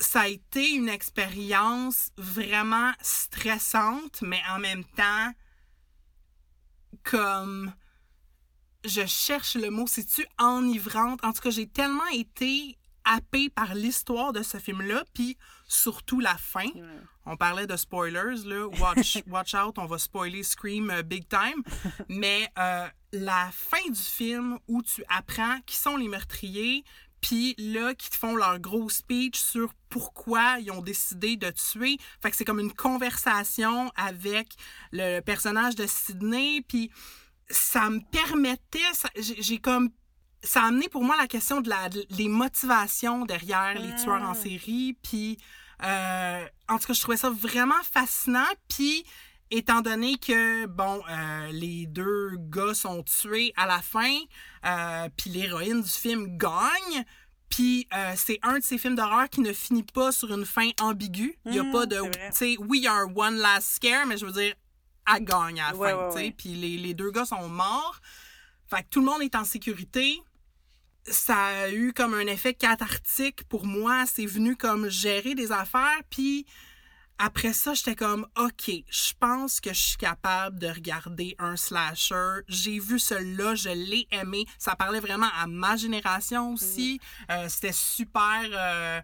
ça 0.00 0.22
a 0.22 0.28
été 0.28 0.70
une 0.70 0.88
expérience 0.88 2.10
vraiment 2.16 2.92
stressante, 3.00 4.22
mais 4.22 4.40
en 4.50 4.58
même 4.58 4.84
temps 4.84 5.32
comme 7.10 7.72
je 8.84 9.06
cherche 9.06 9.56
le 9.56 9.70
mot, 9.70 9.86
c'est-tu 9.86 10.26
enivrante? 10.38 11.24
En 11.24 11.32
tout 11.32 11.40
cas, 11.40 11.50
j'ai 11.50 11.66
tellement 11.66 12.06
été 12.12 12.76
happée 13.04 13.48
par 13.48 13.74
l'histoire 13.74 14.32
de 14.32 14.42
ce 14.42 14.58
film-là, 14.58 15.04
puis 15.14 15.38
surtout 15.66 16.20
la 16.20 16.36
fin. 16.36 16.68
On 17.24 17.36
parlait 17.36 17.66
de 17.66 17.76
spoilers, 17.76 18.44
là. 18.44 18.66
Watch, 18.78 19.18
watch 19.26 19.54
out, 19.54 19.78
on 19.78 19.86
va 19.86 19.98
spoiler 19.98 20.42
Scream 20.42 20.90
euh, 20.90 21.02
big 21.02 21.26
time. 21.28 21.62
Mais 22.08 22.48
euh, 22.58 22.86
la 23.12 23.50
fin 23.52 23.88
du 23.88 24.00
film 24.00 24.58
où 24.68 24.82
tu 24.82 25.02
apprends 25.08 25.60
qui 25.64 25.76
sont 25.76 25.96
les 25.96 26.08
meurtriers, 26.08 26.84
puis 27.20 27.54
là, 27.58 27.94
qui 27.94 28.10
te 28.10 28.16
font 28.16 28.36
leur 28.36 28.58
gros 28.58 28.88
speech 28.88 29.38
sur 29.38 29.72
pourquoi 29.88 30.58
ils 30.60 30.70
ont 30.70 30.82
décidé 30.82 31.36
de 31.36 31.50
tuer. 31.50 31.98
Fait 32.20 32.30
que 32.30 32.36
c'est 32.36 32.44
comme 32.44 32.60
une 32.60 32.72
conversation 32.72 33.90
avec 33.96 34.54
le 34.92 35.20
personnage 35.20 35.74
de 35.74 35.86
Sydney, 35.86 36.62
puis 36.66 36.90
ça 37.50 37.88
me 37.90 38.00
permettait, 38.10 38.78
j'ai 39.16 39.58
comme 39.58 39.90
ça 40.42 40.62
a 40.62 40.66
amené 40.66 40.88
pour 40.88 41.02
moi 41.02 41.16
la 41.16 41.26
question 41.26 41.60
de 41.60 41.68
la 41.68 41.88
les 42.10 42.28
motivations 42.28 43.24
derrière 43.24 43.78
les 43.78 43.94
tueurs 43.96 44.22
en 44.22 44.32
ah. 44.32 44.34
série 44.34 44.96
puis 45.02 45.36
euh, 45.82 46.46
en 46.68 46.78
tout 46.78 46.86
cas 46.86 46.92
je 46.92 47.00
trouvais 47.00 47.16
ça 47.16 47.30
vraiment 47.30 47.82
fascinant 47.82 48.46
puis 48.68 49.04
étant 49.50 49.80
donné 49.80 50.16
que 50.18 50.66
bon 50.66 51.02
euh, 51.10 51.52
les 51.52 51.86
deux 51.86 52.32
gars 52.38 52.74
sont 52.74 53.02
tués 53.02 53.52
à 53.56 53.66
la 53.66 53.80
fin 53.80 54.14
euh, 54.64 55.08
puis 55.16 55.30
l'héroïne 55.30 55.82
du 55.82 55.88
film 55.88 56.36
gagne 56.36 57.04
puis 57.48 57.88
c'est 58.16 58.38
un 58.42 58.58
de 58.58 58.62
ces 58.62 58.76
films 58.76 58.94
d'horreur 58.94 59.30
qui 59.30 59.40
ne 59.40 59.54
finit 59.54 59.82
pas 59.82 60.12
sur 60.12 60.32
une 60.34 60.44
fin 60.44 60.68
ambiguë 60.80 61.38
il 61.46 61.54
y 61.54 61.58
a 61.58 61.64
pas 61.64 61.86
mmh, 61.86 61.88
de 61.88 62.00
tu 62.02 62.18
sais 62.32 62.56
oui 62.58 62.80
il 62.80 62.84
y 62.84 62.86
a 62.86 62.92
un 62.92 63.12
one 63.14 63.38
last 63.38 63.76
scare 63.76 64.06
mais 64.06 64.18
je 64.18 64.26
veux 64.26 64.32
dire 64.32 64.54
elle 65.10 65.24
gagne 65.24 65.58
à 65.60 65.72
la 65.72 65.78
fin 65.78 66.10
tu 66.10 66.18
sais 66.18 66.34
puis 66.36 66.50
les, 66.50 66.76
les 66.76 66.92
deux 66.92 67.10
gars 67.10 67.24
sont 67.24 67.48
morts 67.48 68.00
fait 68.66 68.82
que 68.82 68.88
tout 68.90 69.00
le 69.00 69.06
monde 69.06 69.22
est 69.22 69.34
en 69.34 69.44
sécurité 69.44 70.22
ça 71.10 71.46
a 71.46 71.70
eu 71.70 71.92
comme 71.92 72.14
un 72.14 72.26
effet 72.26 72.54
cathartique 72.54 73.44
pour 73.44 73.66
moi. 73.66 74.04
C'est 74.06 74.26
venu 74.26 74.56
comme 74.56 74.88
gérer 74.88 75.34
des 75.34 75.52
affaires. 75.52 76.00
Puis 76.10 76.46
après 77.18 77.52
ça, 77.52 77.74
j'étais 77.74 77.96
comme, 77.96 78.26
OK, 78.36 78.70
je 78.88 79.12
pense 79.18 79.60
que 79.60 79.72
je 79.72 79.80
suis 79.80 79.96
capable 79.96 80.58
de 80.58 80.68
regarder 80.68 81.34
un 81.38 81.56
slasher. 81.56 82.42
J'ai 82.46 82.78
vu 82.78 82.98
celui-là, 82.98 83.54
je 83.56 83.70
l'ai 83.70 84.06
aimé. 84.12 84.44
Ça 84.58 84.76
parlait 84.76 85.00
vraiment 85.00 85.28
à 85.36 85.46
ma 85.46 85.76
génération 85.76 86.52
aussi. 86.52 87.00
Euh, 87.30 87.48
c'était 87.48 87.72
super. 87.72 88.42
Euh, 88.52 89.00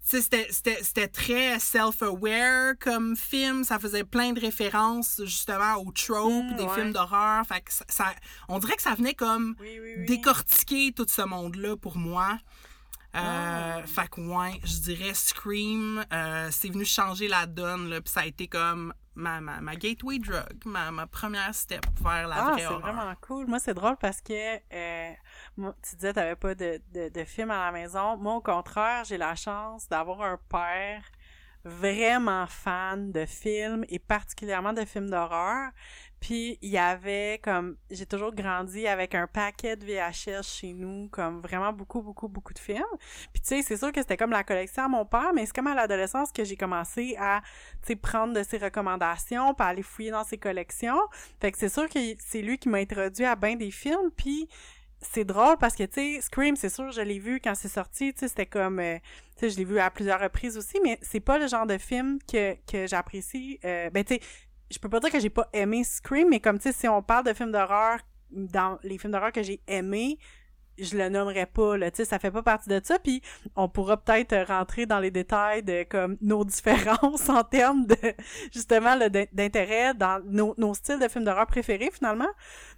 c'était 0.00 1.08
très 1.08 1.58
self-aware 1.58 2.74
comme 2.78 3.16
film. 3.16 3.64
Ça 3.64 3.80
faisait 3.80 4.04
plein 4.04 4.32
de 4.32 4.40
références 4.40 5.20
justement 5.24 5.74
aux 5.78 5.90
tropes 5.90 6.44
mmh, 6.52 6.56
des 6.56 6.68
films 6.68 6.92
d'horreur. 6.92 7.44
Fait 7.44 7.60
que 7.60 7.72
ça, 7.88 8.14
on 8.48 8.60
dirait 8.60 8.76
que 8.76 8.82
ça 8.82 8.94
venait 8.94 9.14
comme 9.14 9.56
décortiquer 10.06 10.92
tout 10.92 11.06
ce 11.08 11.22
monde-là 11.22 11.76
pour 11.76 11.96
moi. 11.96 12.38
Euh, 13.16 13.80
ah. 13.82 13.86
Fait 13.86 14.08
que 14.08 14.20
ouais, 14.20 14.60
je 14.64 14.78
dirais 14.80 15.14
Scream, 15.14 16.04
euh, 16.12 16.48
c'est 16.50 16.68
venu 16.68 16.84
changer 16.84 17.28
la 17.28 17.46
donne, 17.46 17.88
là, 17.88 18.00
puis 18.00 18.12
ça 18.12 18.20
a 18.20 18.26
été 18.26 18.46
comme 18.46 18.92
ma, 19.14 19.40
ma, 19.40 19.60
ma 19.60 19.74
gateway 19.74 20.18
drug, 20.18 20.64
ma, 20.66 20.90
ma 20.90 21.06
première 21.06 21.54
step 21.54 21.86
vers 22.02 22.28
la 22.28 22.36
ah, 22.36 22.50
vraie 22.50 22.60
c'est 22.60 22.74
vraiment 22.74 23.14
cool. 23.22 23.46
Moi, 23.46 23.58
c'est 23.58 23.74
drôle 23.74 23.96
parce 23.96 24.20
que 24.20 24.56
euh, 24.72 25.12
moi, 25.56 25.74
tu 25.82 25.96
disais 25.96 26.12
t'avais 26.12 26.36
pas 26.36 26.54
de, 26.54 26.80
de, 26.92 27.08
de 27.08 27.24
film 27.24 27.50
à 27.50 27.66
la 27.66 27.72
maison. 27.72 28.16
Moi, 28.18 28.34
au 28.34 28.40
contraire, 28.42 29.04
j'ai 29.04 29.16
la 29.16 29.34
chance 29.34 29.88
d'avoir 29.88 30.20
un 30.22 30.38
père 30.48 31.02
vraiment 31.64 32.46
fan 32.46 33.10
de 33.10 33.26
films 33.26 33.84
et 33.88 33.98
particulièrement 33.98 34.72
de 34.72 34.84
films 34.84 35.10
d'horreur. 35.10 35.70
Puis 36.20 36.58
il 36.62 36.70
y 36.70 36.78
avait 36.78 37.40
comme 37.42 37.76
j'ai 37.90 38.06
toujours 38.06 38.34
grandi 38.34 38.86
avec 38.86 39.14
un 39.14 39.26
paquet 39.26 39.76
de 39.76 39.84
VHS 39.84 40.42
chez 40.42 40.72
nous, 40.72 41.08
comme 41.08 41.40
vraiment 41.40 41.72
beaucoup 41.72 42.02
beaucoup 42.02 42.28
beaucoup 42.28 42.54
de 42.54 42.58
films. 42.58 42.82
Puis 43.32 43.42
tu 43.42 43.48
sais, 43.48 43.62
c'est 43.62 43.76
sûr 43.76 43.92
que 43.92 44.00
c'était 44.00 44.16
comme 44.16 44.30
la 44.30 44.44
collection 44.44 44.84
à 44.84 44.88
mon 44.88 45.04
père, 45.04 45.32
mais 45.34 45.46
c'est 45.46 45.54
comme 45.54 45.66
à 45.66 45.74
l'adolescence 45.74 46.32
que 46.32 46.44
j'ai 46.44 46.56
commencé 46.56 47.16
à 47.18 47.42
tu 47.82 47.88
sais 47.88 47.96
prendre 47.96 48.32
de 48.32 48.42
ses 48.42 48.58
recommandations, 48.58 49.54
puis 49.54 49.66
aller 49.66 49.82
fouiller 49.82 50.10
dans 50.10 50.24
ses 50.24 50.38
collections. 50.38 51.00
Fait 51.40 51.52
que 51.52 51.58
c'est 51.58 51.68
sûr 51.68 51.88
que 51.88 51.98
c'est 52.18 52.42
lui 52.42 52.58
qui 52.58 52.68
m'a 52.68 52.78
introduit 52.78 53.24
à 53.24 53.36
bien 53.36 53.56
des 53.56 53.70
films, 53.70 54.10
puis 54.16 54.48
c'est 55.00 55.24
drôle 55.24 55.56
parce 55.58 55.74
que 55.74 55.84
tu 55.84 56.16
sais 56.16 56.20
Scream 56.20 56.56
c'est 56.56 56.68
sûr 56.68 56.90
je 56.90 57.00
l'ai 57.00 57.18
vu 57.18 57.40
quand 57.42 57.54
c'est 57.54 57.68
sorti 57.68 58.12
tu 58.12 58.20
sais 58.20 58.28
c'était 58.28 58.46
comme 58.46 58.80
euh, 58.80 58.98
tu 59.36 59.40
sais 59.40 59.50
je 59.50 59.58
l'ai 59.58 59.64
vu 59.64 59.78
à 59.78 59.90
plusieurs 59.90 60.20
reprises 60.20 60.56
aussi 60.56 60.78
mais 60.82 60.98
c'est 61.02 61.20
pas 61.20 61.38
le 61.38 61.46
genre 61.46 61.66
de 61.66 61.78
film 61.78 62.18
que 62.30 62.54
que 62.66 62.86
j'apprécie 62.86 63.60
euh, 63.64 63.90
ben 63.90 64.04
tu 64.04 64.14
sais 64.14 64.20
je 64.70 64.78
peux 64.78 64.88
pas 64.88 65.00
dire 65.00 65.10
que 65.10 65.20
j'ai 65.20 65.30
pas 65.30 65.48
aimé 65.52 65.84
Scream, 65.84 66.28
mais 66.30 66.40
comme 66.40 66.58
tu 66.58 66.64
sais, 66.64 66.72
si 66.72 66.88
on 66.88 67.02
parle 67.02 67.24
de 67.24 67.32
films 67.32 67.52
d'horreur, 67.52 67.98
dans 68.30 68.78
les 68.82 68.98
films 68.98 69.12
d'horreur 69.12 69.32
que 69.32 69.42
j'ai 69.42 69.60
aimés, 69.66 70.18
je 70.78 70.96
le 70.96 71.08
nommerai 71.08 71.46
pas 71.46 71.76
là 71.76 71.90
tu 71.90 71.98
sais 71.98 72.04
ça 72.04 72.18
fait 72.18 72.30
pas 72.30 72.42
partie 72.42 72.68
de 72.68 72.80
ça. 72.82 72.98
Puis 72.98 73.22
on 73.54 73.68
pourra 73.68 73.96
peut-être 73.96 74.36
rentrer 74.48 74.86
dans 74.86 74.98
les 74.98 75.10
détails 75.10 75.62
de 75.62 75.84
comme 75.84 76.16
nos 76.20 76.44
différences 76.44 77.28
en 77.28 77.42
termes 77.44 77.86
de 77.86 77.96
justement 78.52 78.96
d'intérêt 79.32 79.94
dans 79.94 80.22
nos, 80.24 80.54
nos, 80.58 80.74
styles 80.74 80.98
de 80.98 81.08
films 81.08 81.24
d'horreur 81.24 81.46
préférés 81.46 81.90
finalement. 81.92 82.28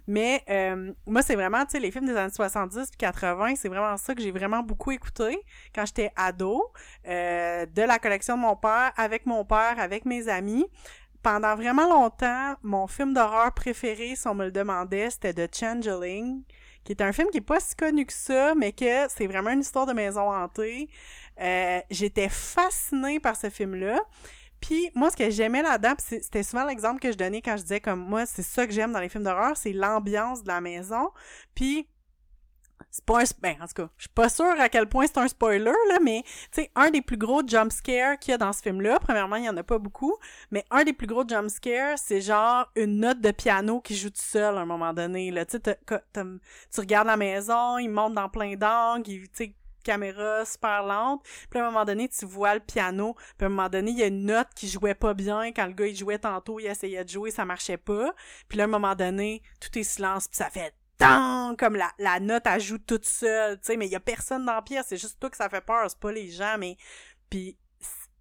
Mais 0.07 0.43
euh, 0.49 0.91
moi 1.05 1.21
c'est 1.21 1.35
vraiment 1.35 1.65
tu 1.65 1.71
sais 1.71 1.79
les 1.79 1.91
films 1.91 2.05
des 2.05 2.15
années 2.15 2.31
70 2.33 2.89
puis 2.89 2.97
80 2.97 3.55
c'est 3.55 3.69
vraiment 3.69 3.97
ça 3.97 4.15
que 4.15 4.21
j'ai 4.21 4.31
vraiment 4.31 4.63
beaucoup 4.63 4.91
écouté 4.91 5.39
quand 5.73 5.85
j'étais 5.85 6.11
ado 6.15 6.63
euh, 7.07 7.65
de 7.65 7.81
la 7.81 7.99
collection 7.99 8.35
de 8.35 8.41
mon 8.41 8.55
père 8.55 8.91
avec 8.97 9.25
mon 9.25 9.45
père 9.45 9.75
avec 9.77 10.05
mes 10.05 10.27
amis 10.29 10.65
pendant 11.21 11.55
vraiment 11.55 11.87
longtemps, 11.89 12.55
mon 12.63 12.87
film 12.87 13.13
d'horreur 13.13 13.53
préféré, 13.53 14.15
si 14.15 14.27
on 14.27 14.35
me 14.35 14.45
le 14.45 14.51
demandait, 14.51 15.09
c'était 15.09 15.33
The 15.33 15.53
Changeling, 15.53 16.43
qui 16.83 16.91
est 16.93 17.01
un 17.01 17.11
film 17.11 17.29
qui 17.29 17.37
est 17.37 17.41
pas 17.41 17.59
si 17.59 17.75
connu 17.75 18.05
que 18.05 18.13
ça, 18.13 18.55
mais 18.55 18.71
que 18.71 19.07
c'est 19.09 19.27
vraiment 19.27 19.51
une 19.51 19.61
histoire 19.61 19.85
de 19.85 19.93
maison 19.93 20.31
hantée. 20.31 20.89
Euh, 21.39 21.79
j'étais 21.89 22.29
fascinée 22.29 23.19
par 23.19 23.35
ce 23.35 23.49
film-là. 23.49 23.99
Puis 24.61 24.91
moi, 24.93 25.09
ce 25.09 25.15
que 25.15 25.29
j'aimais 25.29 25.61
là-dedans, 25.61 25.93
c'était 25.97 26.43
souvent 26.43 26.65
l'exemple 26.65 26.99
que 26.99 27.11
je 27.11 27.17
donnais 27.17 27.41
quand 27.41 27.55
je 27.55 27.63
disais 27.63 27.79
comme 27.79 27.99
moi, 27.99 28.25
c'est 28.25 28.43
ça 28.43 28.67
que 28.67 28.73
j'aime 28.73 28.91
dans 28.91 28.99
les 28.99 29.09
films 29.09 29.23
d'horreur, 29.23 29.55
c'est 29.55 29.71
l'ambiance 29.71 30.43
de 30.43 30.49
la 30.49 30.61
maison. 30.61 31.11
Puis 31.55 31.87
c'est 32.91 33.05
pas 33.05 33.21
un 33.21 33.25
ben 33.41 33.55
en 33.61 33.67
tout 33.67 33.83
cas 33.83 33.89
je 33.97 34.03
suis 34.03 34.09
pas 34.09 34.29
sûre 34.29 34.59
à 34.59 34.69
quel 34.69 34.87
point 34.87 35.05
c'est 35.07 35.17
un 35.19 35.27
spoiler 35.27 35.65
là 35.65 35.99
mais 36.03 36.23
tu 36.51 36.61
sais 36.61 36.71
un 36.75 36.89
des 36.89 37.01
plus 37.01 37.17
gros 37.17 37.41
jump 37.45 37.71
scares 37.71 38.17
qu'il 38.17 38.31
y 38.31 38.35
a 38.35 38.37
dans 38.37 38.53
ce 38.53 38.61
film 38.61 38.81
là 38.81 38.99
premièrement 38.99 39.35
il 39.35 39.45
y 39.45 39.49
en 39.49 39.57
a 39.57 39.63
pas 39.63 39.77
beaucoup 39.77 40.15
mais 40.51 40.65
un 40.71 40.83
des 40.83 40.93
plus 40.93 41.07
gros 41.07 41.27
jump 41.27 41.49
scares 41.49 41.97
c'est 41.97 42.21
genre 42.21 42.69
une 42.75 42.99
note 42.99 43.21
de 43.21 43.31
piano 43.31 43.79
qui 43.81 43.95
joue 43.95 44.09
tout 44.09 44.21
seul 44.21 44.57
à 44.57 44.61
un 44.61 44.65
moment 44.65 44.93
donné 44.93 45.31
là. 45.31 45.45
Tu 45.45 45.57
sais 45.63 45.79
tu 45.85 46.79
regardes 46.79 47.07
la 47.07 47.17
maison 47.17 47.77
il 47.77 47.89
monte 47.89 48.13
dans 48.13 48.29
plein 48.29 48.55
d'angles 48.55 49.03
tu 49.03 49.29
sais 49.33 49.55
caméra 49.83 50.45
super 50.45 50.83
lente 50.83 51.23
puis 51.49 51.59
à 51.59 51.63
un 51.63 51.71
moment 51.71 51.85
donné 51.85 52.09
tu 52.09 52.25
vois 52.25 52.53
le 52.53 52.59
piano 52.59 53.15
puis 53.37 53.45
à 53.45 53.45
un 53.45 53.49
moment 53.49 53.69
donné 53.69 53.91
il 53.91 53.97
y 53.97 54.03
a 54.03 54.07
une 54.07 54.25
note 54.25 54.47
qui 54.55 54.67
jouait 54.67 54.95
pas 54.95 55.13
bien 55.13 55.51
quand 55.51 55.65
le 55.65 55.73
gars 55.73 55.87
il 55.87 55.95
jouait 55.95 56.19
tantôt 56.19 56.59
il 56.59 56.65
essayait 56.65 57.03
de 57.03 57.09
jouer 57.09 57.31
ça 57.31 57.45
marchait 57.45 57.77
pas 57.77 58.13
puis 58.47 58.57
là 58.57 58.65
à 58.65 58.67
un 58.67 58.69
moment 58.69 58.95
donné 58.95 59.41
tout 59.59 59.77
est 59.77 59.83
silence 59.83 60.27
puis 60.27 60.37
ça 60.37 60.49
fait 60.49 60.73
comme 60.99 61.75
la, 61.75 61.91
la 61.97 62.19
note 62.19 62.45
ajoute 62.47 62.85
toute 62.85 63.05
seule, 63.05 63.59
tu 63.59 63.67
sais, 63.67 63.77
mais 63.77 63.87
il 63.87 63.91
y 63.91 63.95
a 63.95 63.99
personne 63.99 64.45
dans 64.45 64.53
la 64.53 64.61
pièce, 64.61 64.87
c'est 64.89 64.97
juste 64.97 65.19
toi 65.19 65.29
que 65.29 65.37
ça 65.37 65.49
fait 65.49 65.61
peur, 65.61 65.89
c'est 65.89 65.99
pas 65.99 66.11
les 66.11 66.29
gens, 66.29 66.57
mais 66.57 66.77
puis 67.29 67.57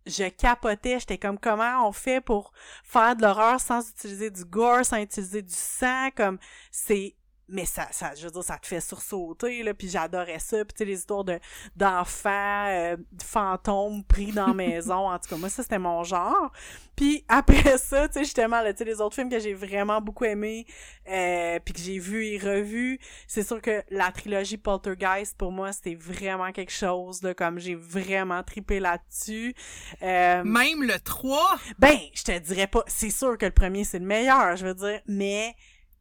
je 0.07 0.29
capotais, 0.29 0.99
j'étais 1.01 1.19
comme 1.19 1.39
comment 1.39 1.87
on 1.87 1.93
fait 1.93 2.21
pour 2.21 2.53
faire 2.85 3.15
de 3.17 3.23
l'horreur 3.23 3.61
sans 3.61 3.89
utiliser 3.89 4.31
du 4.31 4.45
gore, 4.45 4.85
sans 4.85 4.99
utiliser 4.99 5.43
du 5.43 5.55
sang, 5.55 6.09
comme 6.17 6.39
c'est 6.71 7.15
mais 7.49 7.65
ça, 7.65 7.89
ça, 7.91 8.15
je 8.15 8.25
veux 8.25 8.31
dire, 8.31 8.45
ça 8.45 8.59
te 8.59 8.67
fait 8.67 8.81
sursauter, 8.81 9.63
là, 9.63 9.75
puis 9.75 9.89
j'adorais 9.89 10.39
ça, 10.39 10.65
puis 10.65 10.75
tu 10.75 10.79
sais, 10.79 10.85
les 10.85 10.99
histoires 10.99 11.25
de, 11.25 11.39
d'enfants, 11.77 12.67
euh, 12.69 12.97
de 12.97 13.23
fantômes 13.23 14.05
pris 14.05 14.33
dans 14.33 14.49
la 14.49 14.55
maison, 14.55 15.09
en 15.11 15.19
tout 15.19 15.31
cas, 15.31 15.37
moi, 15.37 15.49
ça, 15.49 15.63
c'était 15.63 15.79
mon 15.79 16.05
genre. 16.05 16.53
Puis 16.97 17.25
après 17.29 17.79
ça, 17.79 18.09
tu 18.09 18.15
sais, 18.15 18.25
justement, 18.25 18.61
là, 18.61 18.73
tu 18.73 18.79
sais, 18.79 18.85
les 18.85 19.01
autres 19.01 19.15
films 19.15 19.31
que 19.31 19.39
j'ai 19.39 19.55
vraiment 19.55 20.01
beaucoup 20.01 20.25
aimés, 20.25 20.67
euh, 21.09 21.59
puis 21.65 21.75
que 21.75 21.81
j'ai 21.81 21.99
vu 21.99 22.27
et 22.27 22.39
revu, 22.39 22.99
c'est 23.27 23.43
sûr 23.43 23.63
que 23.63 23.83
la 23.91 24.11
trilogie 24.13 24.59
Poltergeist, 24.59 25.37
pour 25.37 25.53
moi, 25.53 25.73
c'était 25.73 25.95
vraiment 25.95 26.53
quelque 26.53 26.73
chose, 26.73 27.23
là, 27.23 27.35
comme 27.35 27.59
j'ai 27.59 27.75
vraiment 27.75 28.43
tripé 28.43 28.81
là-dessus. 28.81 29.55
Euh, 30.03 30.45
Même 30.45 30.83
le 30.83 30.99
3? 30.99 31.39
Ben, 31.79 31.97
je 32.13 32.25
te 32.25 32.39
dirais 32.39 32.67
pas, 32.67 32.85
c'est 32.87 33.11
sûr 33.11 33.39
que 33.39 33.47
le 33.47 33.53
premier, 33.53 33.85
c'est 33.85 33.99
le 33.99 34.07
meilleur, 34.07 34.57
je 34.57 34.67
veux 34.67 34.75
dire, 34.75 35.01
mais 35.07 35.55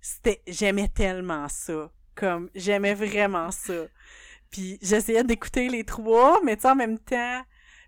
c'était 0.07 0.41
j'aimais 0.47 0.87
tellement 0.87 1.49
ça. 1.49 1.91
Comme 2.15 2.49
j'aimais 2.55 2.93
vraiment 2.93 3.51
ça. 3.51 3.87
Puis 4.49 4.79
j'essayais 4.81 5.25
d'écouter 5.25 5.67
les 5.67 5.83
trois 5.83 6.39
mais 6.43 6.55
tu 6.55 6.65
en 6.65 6.75
même 6.75 6.97
temps 6.97 7.41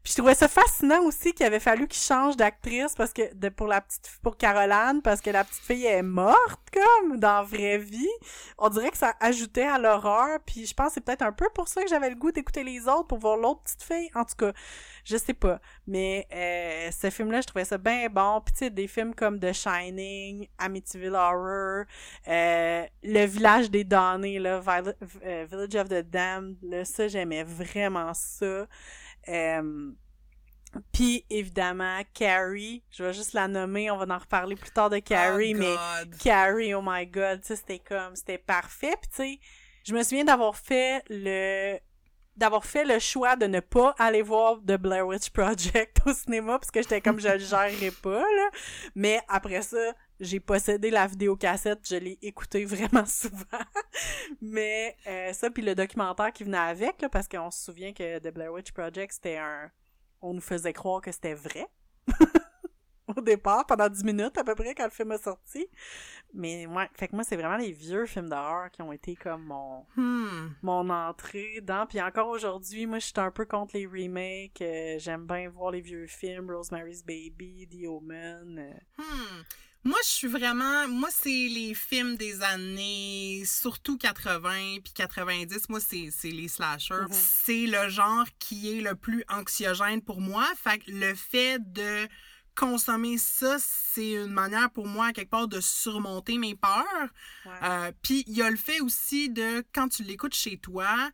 Puis 0.03 0.13
je 0.13 0.17
trouvais 0.17 0.35
ça 0.35 0.47
fascinant 0.47 1.03
aussi 1.03 1.33
qu'il 1.33 1.45
avait 1.45 1.59
fallu 1.59 1.87
qu'il 1.87 2.01
change 2.01 2.37
d'actrice 2.37 2.95
parce 2.95 3.11
que 3.11 3.33
de, 3.33 3.49
pour 3.49 3.67
la 3.67 3.81
petite 3.81 4.09
pour 4.23 4.37
Caroline 4.37 5.01
parce 5.03 5.19
que 5.19 5.29
la 5.29 5.43
petite 5.43 5.63
fille 5.63 5.85
est 5.85 6.01
morte 6.01 6.61
comme 6.71 7.19
dans 7.19 7.37
la 7.37 7.43
vraie 7.43 7.77
vie. 7.77 8.07
On 8.57 8.69
dirait 8.69 8.91
que 8.91 8.97
ça 8.97 9.13
ajoutait 9.19 9.65
à 9.65 9.77
l'horreur 9.77 10.39
puis 10.45 10.65
je 10.65 10.73
pense 10.73 10.87
que 10.87 10.93
c'est 10.95 11.01
peut-être 11.01 11.21
un 11.21 11.33
peu 11.33 11.47
pour 11.53 11.67
ça 11.67 11.83
que 11.83 11.89
j'avais 11.89 12.09
le 12.09 12.15
goût 12.15 12.31
d'écouter 12.31 12.63
les 12.63 12.87
autres 12.87 13.07
pour 13.07 13.19
voir 13.19 13.35
l'autre 13.37 13.61
petite 13.63 13.83
fille. 13.83 14.09
En 14.15 14.23
tout 14.23 14.35
cas, 14.37 14.53
je 15.03 15.17
sais 15.17 15.33
pas, 15.33 15.59
mais 15.85 16.27
euh, 16.33 16.91
ce 16.91 17.09
film 17.09 17.31
là, 17.31 17.41
je 17.41 17.47
trouvais 17.47 17.65
ça 17.65 17.77
bien 17.77 18.07
bon. 18.09 18.41
Puis 18.41 18.53
tu 18.53 18.59
sais 18.59 18.69
des 18.69 18.87
films 18.87 19.13
comme 19.13 19.39
The 19.39 19.51
Shining, 19.51 20.47
Amityville 20.57 21.15
Horror, 21.15 21.85
euh, 22.27 22.85
Le 23.03 23.25
village 23.25 23.69
des 23.69 23.83
damnés 23.83 24.39
là, 24.39 24.61
euh, 25.25 25.45
Village 25.49 25.75
of 25.75 25.89
the 25.89 26.09
Damned, 26.09 26.57
là 26.61 26.85
ça 26.85 27.07
j'aimais 27.07 27.43
vraiment 27.43 28.13
ça. 28.13 28.67
Euh, 29.29 29.91
puis 30.91 31.25
évidemment, 31.29 32.01
Carrie, 32.13 32.83
je 32.91 33.03
vais 33.03 33.13
juste 33.13 33.33
la 33.33 33.47
nommer, 33.47 33.89
on 33.89 33.97
va 33.97 34.15
en 34.15 34.19
reparler 34.19 34.55
plus 34.55 34.71
tard 34.71 34.89
de 34.89 34.99
Carrie, 34.99 35.53
oh 35.55 35.59
mais 35.59 35.75
Carrie, 36.19 36.73
oh 36.73 36.81
my 36.83 37.07
god, 37.07 37.41
tu 37.41 37.55
c'était 37.55 37.79
comme, 37.79 38.15
c'était 38.15 38.37
parfait. 38.37 38.93
Puis 39.01 39.09
tu 39.09 39.15
sais, 39.15 39.39
je 39.83 39.93
me 39.95 40.03
souviens 40.03 40.25
d'avoir 40.25 40.55
fait 40.55 41.03
le 41.09 41.79
d'avoir 42.35 42.63
fait 42.63 42.85
le 42.85 42.99
choix 42.99 43.35
de 43.35 43.47
ne 43.47 43.59
pas 43.59 43.93
aller 43.99 44.21
voir 44.21 44.59
The 44.61 44.77
Blair 44.77 45.05
Witch 45.05 45.29
Project 45.31 45.99
au 46.05 46.13
cinéma 46.13 46.57
parce 46.57 46.71
que 46.71 46.81
j'étais 46.81 47.01
comme 47.01 47.19
je 47.19 47.27
le 47.27 47.39
gérerais 47.39 47.91
pas 48.01 48.21
là. 48.21 48.49
Mais 48.95 49.19
après 49.27 49.61
ça, 49.61 49.93
j'ai 50.19 50.39
possédé 50.39 50.89
la 50.89 51.07
vidéocassette, 51.07 51.87
je 51.87 51.95
l'ai 51.95 52.19
écouté 52.21 52.65
vraiment 52.65 53.05
souvent. 53.07 53.65
Mais 54.41 54.95
euh, 55.07 55.33
ça 55.33 55.49
puis 55.49 55.63
le 55.63 55.75
documentaire 55.75 56.31
qui 56.33 56.43
venait 56.43 56.57
avec 56.57 57.01
là 57.01 57.09
parce 57.09 57.27
qu'on 57.27 57.51
se 57.51 57.63
souvient 57.63 57.93
que 57.93 58.19
The 58.19 58.33
Blair 58.33 58.53
Witch 58.53 58.71
Project 58.71 59.13
c'était 59.13 59.37
un 59.37 59.71
on 60.21 60.33
nous 60.33 60.41
faisait 60.41 60.73
croire 60.73 61.01
que 61.01 61.11
c'était 61.11 61.33
vrai. 61.33 61.67
au 63.15 63.21
départ, 63.21 63.65
pendant 63.65 63.89
10 63.89 64.03
minutes 64.03 64.37
à 64.37 64.43
peu 64.43 64.55
près 64.55 64.75
quand 64.75 64.85
le 64.85 64.91
film 64.91 65.11
est 65.11 65.23
sorti. 65.23 65.67
Mais 66.33 66.67
ouais, 66.67 66.87
fait 66.93 67.07
que 67.07 67.15
moi 67.15 67.23
c'est 67.23 67.35
vraiment 67.35 67.57
les 67.57 67.71
vieux 67.71 68.05
films 68.05 68.29
d'horreur 68.29 68.69
qui 68.71 68.81
ont 68.81 68.91
été 68.91 69.15
comme 69.15 69.45
mon 69.45 69.85
hmm. 69.95 70.53
mon 70.61 70.89
entrée 70.89 71.59
dans 71.61 71.87
puis 71.87 72.01
encore 72.01 72.27
aujourd'hui, 72.27 72.85
moi 72.85 72.99
je 72.99 73.05
suis 73.05 73.13
un 73.17 73.31
peu 73.31 73.45
contre 73.45 73.75
les 73.75 73.87
remakes, 73.87 74.61
euh, 74.61 74.99
j'aime 74.99 75.25
bien 75.25 75.49
voir 75.49 75.71
les 75.71 75.81
vieux 75.81 76.05
films 76.05 76.51
Rosemary's 76.51 77.03
Baby, 77.03 77.67
The 77.67 77.87
Omen. 77.87 78.59
Euh. 78.59 79.01
Hmm. 79.01 79.41
Moi, 79.83 79.97
je 80.03 80.09
suis 80.09 80.27
vraiment. 80.27 80.87
Moi, 80.89 81.09
c'est 81.11 81.29
les 81.29 81.73
films 81.73 82.15
des 82.17 82.41
années, 82.41 83.43
surtout 83.45 83.97
80 83.97 84.79
puis 84.83 84.93
90. 84.93 85.69
Moi, 85.69 85.79
c'est 85.79 86.09
les 86.23 86.47
slashers. 86.49 86.95
Mm-hmm. 86.95 87.13
C'est 87.13 87.65
le 87.65 87.89
genre 87.89 88.25
qui 88.39 88.77
est 88.77 88.81
le 88.81 88.95
plus 88.95 89.23
anxiogène 89.29 90.01
pour 90.01 90.19
moi. 90.19 90.45
Fait 90.61 90.79
que 90.79 90.91
le 90.91 91.15
fait 91.15 91.59
de 91.71 92.07
consommer 92.55 93.17
ça, 93.17 93.55
c'est 93.59 94.11
une 94.11 94.33
manière 94.33 94.69
pour 94.69 94.85
moi, 94.85 95.13
quelque 95.13 95.29
part, 95.29 95.47
de 95.47 95.61
surmonter 95.61 96.37
mes 96.37 96.55
peurs. 96.55 97.09
Euh, 97.63 97.91
puis 98.01 98.25
il 98.27 98.35
y 98.35 98.41
a 98.41 98.49
le 98.49 98.57
fait 98.57 98.81
aussi 98.81 99.29
de, 99.29 99.63
quand 99.73 99.87
tu 99.87 100.03
l'écoutes 100.03 100.35
chez 100.35 100.57
toi, 100.57 101.09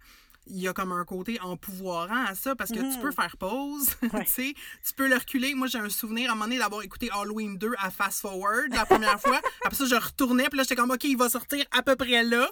il 0.48 0.60
y 0.60 0.68
a 0.68 0.74
comme 0.74 0.92
un 0.92 1.06
côté 1.06 1.40
empouvoirant 1.42 2.26
à 2.26 2.36
ça 2.36 2.56
parce 2.56 2.72
que 2.72 2.80
tu 2.80 3.00
peux 3.00 3.10
mm. 3.10 3.14
faire 3.14 3.38
pause, 3.38 3.96
tu 4.02 4.10
sais, 4.28 4.54
tu 4.86 4.94
peux 4.96 5.08
le 5.08 5.16
reculer. 5.16 5.54
Moi, 5.56 5.68
j'ai 5.68 5.80
un 5.80 5.90
souvenir 5.90 6.30
à 6.30 6.34
un 6.34 6.36
moment 6.36 6.46
donné 6.46 6.60
d'avoir 6.60 6.84
écouté 6.84 7.10
Halloween 7.12 7.58
2 7.58 7.74
à 7.80 7.92
fast 7.92 8.22
forward 8.22 8.74
la 8.74 8.86
première 8.86 9.20
fois. 9.20 9.42
Après 9.66 9.76
ça, 9.76 9.86
je 9.86 9.96
retournais, 9.96 10.50
puis 10.50 10.58
là, 10.58 10.64
j'étais 10.64 10.76
comme, 10.76 10.92
OK, 10.92 11.04
il 11.04 11.18
va 11.18 11.30
sortir 11.30 11.66
à 11.72 11.82
peu 11.82 11.96
près 11.96 12.24
là. 12.24 12.50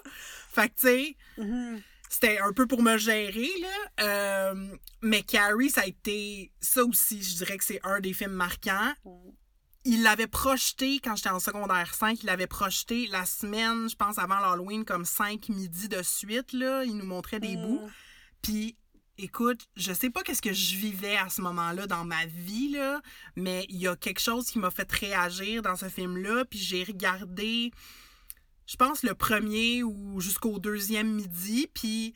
Fait 0.50 0.68
que, 0.68 0.74
tu 0.74 0.86
sais, 0.86 1.16
mm-hmm 1.38 1.80
c'était 2.14 2.38
un 2.38 2.52
peu 2.52 2.66
pour 2.66 2.82
me 2.82 2.96
gérer, 2.96 3.50
là. 3.60 4.04
Euh, 4.04 4.76
mais 5.02 5.22
Carrie, 5.22 5.70
ça 5.70 5.82
a 5.82 5.86
été. 5.86 6.52
Ça 6.60 6.84
aussi, 6.84 7.22
je 7.22 7.36
dirais 7.36 7.58
que 7.58 7.64
c'est 7.64 7.80
un 7.82 8.00
des 8.00 8.12
films 8.12 8.32
marquants. 8.32 8.92
Il 9.84 10.02
l'avait 10.02 10.26
projeté 10.26 10.98
quand 10.98 11.14
j'étais 11.16 11.30
en 11.30 11.40
secondaire 11.40 11.94
5. 11.94 12.22
Il 12.22 12.26
l'avait 12.26 12.46
projeté 12.46 13.06
la 13.08 13.26
semaine, 13.26 13.88
je 13.88 13.96
pense, 13.96 14.18
avant 14.18 14.40
l'Halloween, 14.40 14.84
comme 14.84 15.04
5 15.04 15.48
midis 15.50 15.88
de 15.88 16.02
suite, 16.02 16.52
là. 16.52 16.84
Il 16.84 16.96
nous 16.96 17.04
montrait 17.04 17.40
des 17.40 17.56
bouts. 17.56 17.80
Mm. 17.84 17.90
Puis, 18.40 18.76
écoute, 19.18 19.66
je 19.76 19.92
sais 19.92 20.10
pas 20.10 20.22
qu'est-ce 20.22 20.42
que 20.42 20.52
je 20.52 20.76
vivais 20.76 21.16
à 21.16 21.28
ce 21.28 21.42
moment-là 21.42 21.86
dans 21.86 22.04
ma 22.04 22.24
vie, 22.26 22.70
là, 22.70 23.02
mais 23.36 23.66
il 23.68 23.76
y 23.76 23.88
a 23.88 23.94
quelque 23.94 24.20
chose 24.20 24.46
qui 24.46 24.58
m'a 24.58 24.70
fait 24.70 24.90
réagir 24.90 25.60
dans 25.60 25.76
ce 25.76 25.88
film-là. 25.88 26.44
Puis, 26.46 26.58
j'ai 26.58 26.84
regardé 26.84 27.70
je 28.66 28.76
pense, 28.76 29.02
le 29.02 29.14
premier 29.14 29.82
ou 29.82 30.20
jusqu'au 30.20 30.58
deuxième 30.58 31.12
midi. 31.14 31.68
Puis 31.72 32.14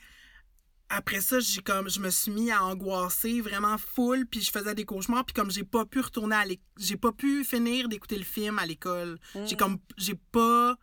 après 0.91 1.21
ça, 1.21 1.39
j'ai 1.41 1.61
comme 1.61 1.89
je 1.91 2.01
me 2.01 2.11
suis 2.11 2.31
mis 2.31 2.51
à 2.51 2.65
angoisser 2.65 3.41
vraiment 3.41 3.77
full, 3.77 4.27
puis 4.27 4.41
je 4.41 4.51
faisais 4.51 4.75
des 4.75 4.85
cauchemars, 4.85 5.25
puis 5.25 5.35
comme 5.35 5.51
j'ai 5.51 5.65
pas 5.65 5.85
pu 5.85 6.01
retourner 6.01 6.37
à 6.37 6.45
l'école, 6.45 6.65
j'ai 6.79 6.97
pas 6.97 7.13
pu 7.13 7.45
finir 7.45 7.89
d'écouter 7.89 8.17
le 8.17 8.25
film 8.25 8.59
à 8.59 8.67
l'école. 8.67 9.19
J'ai 9.35 9.55
mm. 9.55 9.59
comme 9.59 9.79
j'ai 9.97 10.15
pas 10.15 10.77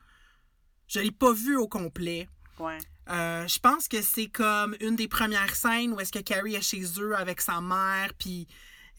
je 0.88 1.00
l'ai 1.00 1.12
pas 1.12 1.34
vu 1.34 1.58
au 1.58 1.68
complet. 1.68 2.30
Ouais. 2.60 2.78
Euh, 3.10 3.48
je 3.48 3.60
pense 3.60 3.88
que 3.88 4.02
c'est 4.02 4.28
comme 4.28 4.76
une 4.80 4.96
des 4.96 5.08
premières 5.08 5.56
scènes 5.56 5.94
où 5.94 6.00
est-ce 6.00 6.12
que 6.12 6.20
Carrie 6.20 6.56
est 6.56 6.62
chez 6.62 6.84
eux 7.00 7.15
avec 7.15 7.41
sa 7.41 7.62
mère, 7.62 8.13
puis 8.18 8.48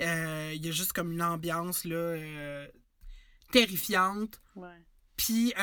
euh, 0.01 0.53
il 0.55 0.65
y 0.65 0.69
a 0.69 0.73
juste 0.73 0.93
comme 0.93 1.13
une 1.13 1.23
ambiance 1.23 1.85
là 1.85 1.97
euh, 1.97 2.67
terrifiante. 3.53 4.41
Ouais. 4.57 4.85
Puis 5.17 5.55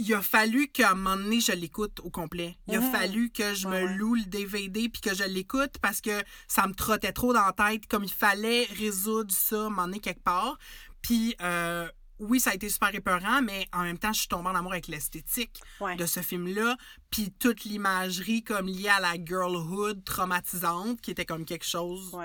il 0.00 0.14
a 0.14 0.22
fallu 0.22 0.68
qu'à 0.68 0.92
un 0.92 0.94
moment 0.94 1.16
donné, 1.16 1.40
je 1.40 1.52
l'écoute 1.52 2.00
au 2.00 2.10
complet. 2.10 2.56
Il 2.66 2.76
a 2.76 2.80
mmh. 2.80 2.92
fallu 2.92 3.30
que 3.30 3.54
je 3.54 3.68
me 3.68 3.86
loue 3.86 4.14
le 4.14 4.24
DVD 4.24 4.88
puis 4.88 5.02
que 5.02 5.14
je 5.14 5.24
l'écoute 5.24 5.76
parce 5.82 6.00
que 6.00 6.22
ça 6.48 6.66
me 6.66 6.74
trottait 6.74 7.12
trop 7.12 7.32
dans 7.34 7.44
la 7.44 7.52
tête, 7.52 7.86
comme 7.86 8.04
il 8.04 8.12
fallait 8.12 8.64
résoudre 8.78 9.32
ça 9.32 9.56
à 9.56 9.58
un 9.66 9.70
moment 9.70 9.84
donné 9.84 10.00
quelque 10.00 10.22
part. 10.22 10.58
Puis, 11.02 11.36
euh, 11.42 11.86
oui, 12.18 12.40
ça 12.40 12.50
a 12.50 12.54
été 12.54 12.68
super 12.68 12.94
épeurant, 12.94 13.42
mais 13.42 13.66
en 13.72 13.82
même 13.82 13.98
temps, 13.98 14.12
je 14.12 14.20
suis 14.20 14.28
tombée 14.28 14.48
en 14.48 14.54
amour 14.54 14.72
avec 14.72 14.88
l'esthétique 14.88 15.60
de 15.98 16.06
ce 16.06 16.20
film-là. 16.20 16.76
Puis 17.10 17.30
toute 17.38 17.64
l'imagerie 17.64 18.42
comme 18.42 18.66
liée 18.66 18.88
à 18.88 19.00
la 19.00 19.14
girlhood 19.22 20.02
traumatisante, 20.04 21.00
qui 21.00 21.10
était 21.10 21.26
comme 21.26 21.44
quelque 21.44 21.66
chose 21.66 22.16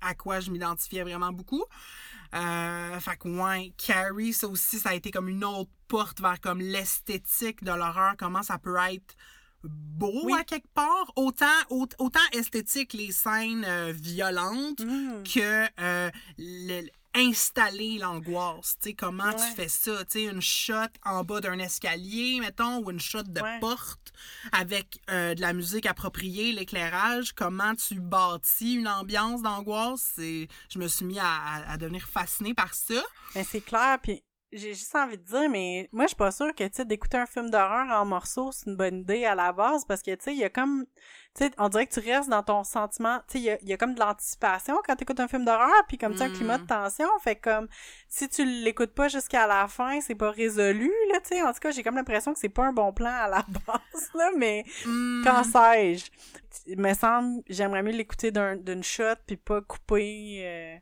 à 0.00 0.14
quoi 0.14 0.40
je 0.40 0.50
m'identifiais 0.50 1.02
vraiment 1.02 1.32
beaucoup. 1.32 1.64
Euh, 2.34 3.00
fait 3.00 3.16
que, 3.16 3.28
ouais, 3.28 3.72
Carrie, 3.76 4.32
ça 4.32 4.48
aussi, 4.48 4.78
ça 4.78 4.90
a 4.90 4.94
été 4.94 5.10
comme 5.10 5.28
une 5.28 5.44
autre 5.44 5.70
porte 5.88 6.20
vers 6.20 6.40
comme 6.40 6.60
l'esthétique 6.60 7.64
de 7.64 7.70
l'horreur, 7.70 8.14
comment 8.18 8.42
ça 8.42 8.58
peut 8.58 8.76
être 8.90 9.16
beau 9.64 10.34
à 10.34 10.44
quelque 10.44 10.68
part. 10.74 11.12
Autant, 11.16 11.46
autant 11.70 12.20
esthétique, 12.32 12.92
les 12.92 13.12
scènes 13.12 13.64
euh, 13.66 13.92
violentes, 13.92 14.80
mm. 14.80 15.22
que 15.24 15.66
euh, 15.80 16.10
installer 17.14 17.98
l'angoisse. 17.98 18.76
Tu 18.80 18.90
sais, 18.90 18.94
comment 18.94 19.32
tu 19.32 19.44
fais 19.56 19.68
ça? 19.68 20.04
Tu 20.04 20.10
sais, 20.10 20.24
une 20.24 20.42
shot 20.42 20.88
en 21.04 21.24
bas 21.24 21.40
d'un 21.40 21.58
escalier, 21.58 22.38
mettons, 22.40 22.78
ou 22.84 22.90
une 22.90 23.00
shot 23.00 23.22
de 23.22 23.40
porte 23.60 24.12
avec 24.52 25.00
euh, 25.10 25.34
de 25.34 25.40
la 25.40 25.52
musique 25.52 25.86
appropriée, 25.86 26.52
l'éclairage. 26.52 27.32
Comment 27.32 27.74
tu 27.74 28.00
bâtis 28.00 28.74
une 28.74 28.88
ambiance 28.88 29.42
d'angoisse? 29.42 30.14
Je 30.16 30.78
me 30.78 30.88
suis 30.88 31.04
mis 31.04 31.18
à, 31.18 31.64
à, 31.68 31.76
devenir 31.76 32.06
fascinée 32.06 32.54
par 32.54 32.74
ça. 32.74 33.02
Ben, 33.34 33.44
c'est 33.48 33.60
clair, 33.60 33.98
puis 34.02 34.22
j'ai 34.52 34.72
juste 34.72 34.94
envie 34.94 35.18
de 35.18 35.22
dire, 35.22 35.48
mais 35.50 35.88
moi, 35.92 36.04
je 36.04 36.08
suis 36.08 36.16
pas 36.16 36.30
sûre 36.30 36.54
que, 36.54 36.64
tu 36.64 36.70
sais, 36.72 36.84
d'écouter 36.84 37.18
un 37.18 37.26
film 37.26 37.50
d'horreur 37.50 37.86
en 37.90 38.04
morceaux, 38.06 38.50
c'est 38.50 38.66
une 38.70 38.76
bonne 38.76 39.00
idée 39.00 39.24
à 39.26 39.34
la 39.34 39.52
base, 39.52 39.84
parce 39.84 40.02
que, 40.02 40.10
tu 40.14 40.24
sais, 40.24 40.32
il 40.32 40.38
y 40.38 40.44
a 40.44 40.48
comme, 40.48 40.86
tu 41.34 41.44
sais, 41.44 41.50
on 41.58 41.68
dirait 41.68 41.86
que 41.86 41.92
tu 41.92 42.00
restes 42.00 42.30
dans 42.30 42.42
ton 42.42 42.64
sentiment, 42.64 43.18
tu 43.28 43.38
sais, 43.40 43.58
il 43.62 43.68
y 43.68 43.72
a, 43.72 43.76
comme 43.76 43.94
de 43.94 44.00
l'anticipation 44.00 44.76
quand 44.86 44.96
tu 44.96 45.02
écoutes 45.02 45.20
un 45.20 45.28
film 45.28 45.44
d'horreur, 45.44 45.84
puis 45.86 45.98
comme, 45.98 46.14
tu 46.14 46.22
un 46.22 46.30
climat 46.30 46.56
de 46.56 46.64
mm. 46.64 46.68
tension, 46.68 47.08
fait 47.20 47.36
comme, 47.36 47.68
si 48.08 48.28
tu 48.28 48.44
l'écoutes 48.44 48.94
pas 48.94 49.08
jusqu'à 49.08 49.46
la 49.46 49.68
fin, 49.68 50.00
c'est 50.00 50.14
pas 50.14 50.30
résolu, 50.30 50.90
là, 51.12 51.20
tu 51.20 51.28
sais, 51.28 51.42
en 51.42 51.52
tout 51.52 51.60
cas, 51.60 51.70
j'ai 51.70 51.82
comme 51.82 51.96
l'impression 51.96 52.32
que 52.32 52.38
c'est 52.38 52.48
pas 52.48 52.64
un 52.64 52.72
bon 52.72 52.92
plan 52.92 53.12
à 53.12 53.28
la 53.28 53.44
base, 53.66 54.10
là, 54.14 54.30
mais 54.36 54.64
mm. 54.86 55.24
quand 55.24 55.44
sais-je? 55.44 56.06
Il 56.66 56.80
me 56.80 56.94
semble, 56.94 57.42
j'aimerais 57.48 57.82
mieux 57.82 57.92
l'écouter 57.92 58.30
d'une 58.30 58.82
shot, 58.82 59.16
puis 59.26 59.36
pas 59.36 59.60
couper 59.60 60.40
euh, 60.42 60.76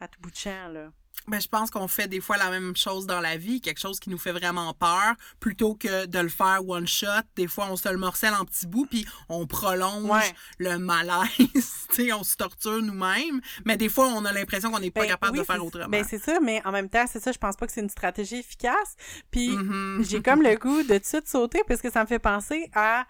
à 0.00 0.08
tout 0.08 0.20
bout 0.20 0.30
de 0.30 0.36
champ, 0.36 0.68
là. 0.68 0.90
Ben, 1.26 1.40
je 1.40 1.48
pense 1.48 1.70
qu'on 1.70 1.88
fait 1.88 2.08
des 2.08 2.20
fois 2.20 2.38
la 2.38 2.50
même 2.50 2.74
chose 2.74 3.06
dans 3.06 3.20
la 3.20 3.36
vie, 3.36 3.60
quelque 3.60 3.80
chose 3.80 4.00
qui 4.00 4.08
nous 4.08 4.18
fait 4.18 4.32
vraiment 4.32 4.72
peur, 4.72 5.14
plutôt 5.40 5.74
que 5.74 6.06
de 6.06 6.18
le 6.18 6.28
faire 6.28 6.66
one 6.66 6.86
shot. 6.86 7.06
Des 7.36 7.46
fois, 7.46 7.68
on 7.70 7.76
se 7.76 7.88
le 7.88 7.98
morcelle 7.98 8.34
en 8.34 8.44
petits 8.44 8.66
bouts, 8.66 8.86
puis 8.86 9.06
on 9.28 9.46
prolonge 9.46 10.32
le 10.58 10.78
malaise. 10.78 11.28
sais, 11.90 12.12
on 12.12 12.22
se 12.22 12.36
torture 12.36 12.80
nous-mêmes. 12.82 13.40
Mais 13.64 13.76
des 13.76 13.88
fois, 13.88 14.06
on 14.08 14.24
a 14.24 14.32
l'impression 14.32 14.70
qu'on 14.70 14.80
n'est 14.80 14.90
pas 14.90 15.02
ben 15.02 15.08
capable 15.08 15.38
de 15.38 15.44
faire 15.44 15.64
autrement. 15.64 15.88
Ben, 15.88 16.04
c'est 16.08 16.18
ça, 16.18 16.40
mais 16.40 16.62
en 16.64 16.72
même 16.72 16.88
temps, 16.88 17.04
c'est 17.10 17.20
ça, 17.20 17.32
je 17.32 17.38
pense 17.38 17.56
pas 17.56 17.66
que 17.66 17.72
c'est 17.72 17.82
une 17.82 17.90
stratégie 17.90 18.36
efficace. 18.36 18.96
Puis 19.30 19.50
mm-hmm. 19.50 20.08
j'ai 20.08 20.22
comme 20.22 20.42
le 20.42 20.56
goût 20.56 20.82
de 20.82 20.94
tout 20.94 20.98
de 20.98 21.04
suite 21.04 21.28
sauter, 21.28 21.62
parce 21.66 21.82
que 21.82 21.90
ça 21.90 22.02
me 22.02 22.06
fait 22.06 22.18
penser 22.18 22.70
à 22.74 23.06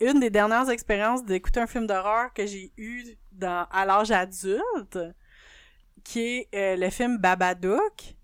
une 0.00 0.20
des 0.20 0.30
dernières 0.30 0.68
expériences 0.68 1.24
d'écouter 1.24 1.60
un 1.60 1.66
film 1.66 1.86
d'horreur 1.86 2.32
que 2.34 2.46
j'ai 2.46 2.72
eu 2.76 3.04
dans, 3.30 3.66
à 3.70 3.84
l'âge 3.84 4.10
adulte 4.10 4.98
qui 6.04 6.20
est 6.20 6.48
euh, 6.54 6.76
le 6.76 6.90
film 6.90 7.18
Babadook. 7.18 8.16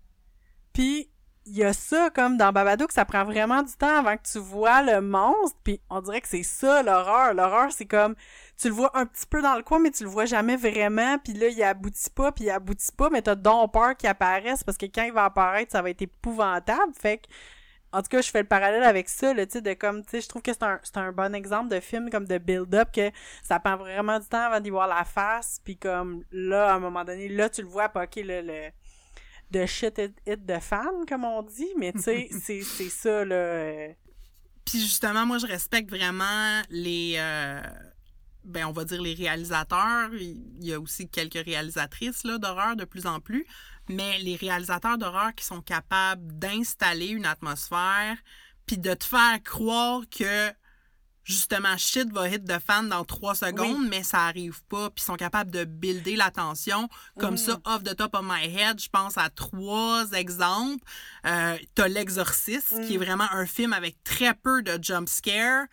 Puis 0.73 1.09
il 1.45 1.57
y 1.57 1.63
a 1.63 1.73
ça 1.73 2.09
comme 2.11 2.37
dans 2.37 2.51
Babadook, 2.51 2.91
ça 2.91 3.05
prend 3.05 3.23
vraiment 3.25 3.63
du 3.63 3.73
temps 3.73 3.97
avant 3.97 4.15
que 4.17 4.27
tu 4.31 4.37
vois 4.37 4.83
le 4.83 5.01
monstre, 5.01 5.57
puis 5.63 5.81
on 5.89 5.99
dirait 6.01 6.21
que 6.21 6.27
c'est 6.27 6.43
ça 6.43 6.83
l'horreur. 6.83 7.33
L'horreur, 7.33 7.71
c'est 7.71 7.85
comme 7.85 8.15
tu 8.57 8.67
le 8.67 8.73
vois 8.73 8.91
un 8.95 9.05
petit 9.05 9.25
peu 9.25 9.41
dans 9.41 9.55
le 9.55 9.63
coin, 9.63 9.79
mais 9.79 9.89
tu 9.89 10.03
le 10.03 10.09
vois 10.09 10.25
jamais 10.25 10.57
vraiment, 10.57 11.17
puis 11.17 11.33
là, 11.33 11.47
il 11.47 11.63
aboutit 11.63 12.09
pas, 12.11 12.31
puis 12.31 12.45
il 12.45 12.49
aboutit 12.51 12.91
pas, 12.95 13.09
mais 13.09 13.21
t'as 13.21 13.35
donc 13.35 13.73
peur 13.73 13.95
qu'il 13.97 14.09
apparaisse, 14.09 14.63
parce 14.63 14.77
que 14.77 14.85
quand 14.85 15.03
il 15.03 15.13
va 15.13 15.25
apparaître, 15.25 15.71
ça 15.71 15.81
va 15.81 15.89
être 15.89 16.01
épouvantable, 16.01 16.93
fait 16.93 17.17
que 17.17 17.27
en 17.91 18.01
tout 18.01 18.09
cas, 18.09 18.21
je 18.21 18.29
fais 18.29 18.41
le 18.41 18.47
parallèle 18.47 18.83
avec 18.83 19.09
ça, 19.09 19.33
le 19.33 19.47
tu 19.47 19.61
de 19.61 19.73
comme, 19.73 20.03
tu 20.03 20.11
sais, 20.11 20.21
je 20.21 20.27
trouve 20.29 20.41
que 20.41 20.53
c'est 20.53 20.63
un, 20.63 20.79
c'est 20.83 20.97
un 20.97 21.11
bon 21.11 21.33
exemple 21.33 21.73
de 21.73 21.79
film 21.79 22.09
comme 22.09 22.25
de 22.25 22.37
build-up, 22.37 22.89
que 22.93 23.11
ça 23.43 23.59
prend 23.59 23.77
vraiment 23.77 24.19
du 24.19 24.27
temps 24.27 24.45
avant 24.45 24.59
d'y 24.59 24.69
voir 24.69 24.87
la 24.87 25.03
face, 25.05 25.59
puis 25.63 25.77
comme, 25.77 26.23
là, 26.31 26.71
à 26.71 26.75
un 26.75 26.79
moment 26.79 27.03
donné, 27.03 27.27
là, 27.29 27.49
tu 27.49 27.61
le 27.61 27.67
vois, 27.67 27.89
pas, 27.89 28.03
ok, 28.03 28.17
le, 28.17 28.41
le 28.41 28.69
de 29.51 29.65
shit 29.65 29.99
it, 30.27 30.45
de 30.45 30.59
fan, 30.59 31.05
comme 31.07 31.23
on 31.23 31.41
dit, 31.41 31.73
mais 31.77 31.91
tu 31.93 32.01
sais, 32.01 32.29
c'est, 32.43 32.61
c'est 32.61 32.89
ça, 32.89 33.25
là. 33.25 33.35
Euh. 33.35 33.87
Puis 34.65 34.79
justement, 34.79 35.25
moi, 35.25 35.39
je 35.39 35.47
respecte 35.47 35.89
vraiment 35.89 36.61
les... 36.69 37.15
Euh, 37.17 37.61
ben, 38.43 38.65
on 38.65 38.71
va 38.71 38.85
dire 38.85 39.01
les 39.01 39.13
réalisateurs. 39.13 40.09
Il 40.13 40.63
y 40.63 40.73
a 40.73 40.79
aussi 40.79 41.07
quelques 41.09 41.43
réalisatrices 41.45 42.23
là, 42.23 42.37
d'horreur 42.37 42.75
de 42.75 42.85
plus 42.85 43.05
en 43.05 43.19
plus. 43.19 43.45
Mais 43.89 44.19
les 44.19 44.35
réalisateurs 44.35 44.97
d'horreur 44.97 45.33
qui 45.35 45.43
sont 45.43 45.61
capables 45.61 46.37
d'installer 46.37 47.07
une 47.07 47.25
atmosphère 47.25 48.17
puis 48.65 48.77
de 48.77 48.93
te 48.93 49.03
faire 49.03 49.41
croire 49.43 50.01
que 50.15 50.51
justement 51.23 51.75
shit 51.77 52.11
va 52.11 52.27
hit 52.27 52.43
de 52.43 52.57
fan 52.59 52.87
dans 52.87 53.03
trois 53.03 53.35
secondes, 53.35 53.87
mais 53.87 54.03
ça 54.03 54.25
arrive 54.25 54.63
pas. 54.65 54.89
Puis 54.89 55.03
ils 55.03 55.05
sont 55.05 55.15
capables 55.15 55.51
de 55.51 55.63
builder 55.63 56.15
l'attention 56.15 56.87
comme 57.19 57.37
ça, 57.37 57.55
mm. 57.55 57.61
off 57.65 57.83
the 57.83 57.95
top 57.95 58.15
of 58.15 58.21
my 58.23 58.45
head. 58.45 58.79
Je 58.79 58.89
pense 58.89 59.17
à 59.17 59.29
trois 59.29 60.11
exemples. 60.11 60.83
Euh, 61.25 61.57
T'as 61.75 61.87
L'Exorciste, 61.87 62.81
qui 62.85 62.95
est 62.95 62.97
mm. 62.97 63.03
vraiment 63.03 63.31
un 63.31 63.45
film 63.45 63.73
avec 63.73 64.03
très 64.03 64.33
peu 64.33 64.61
de 64.61 64.77
jump 64.81 65.09
scare 65.09 65.65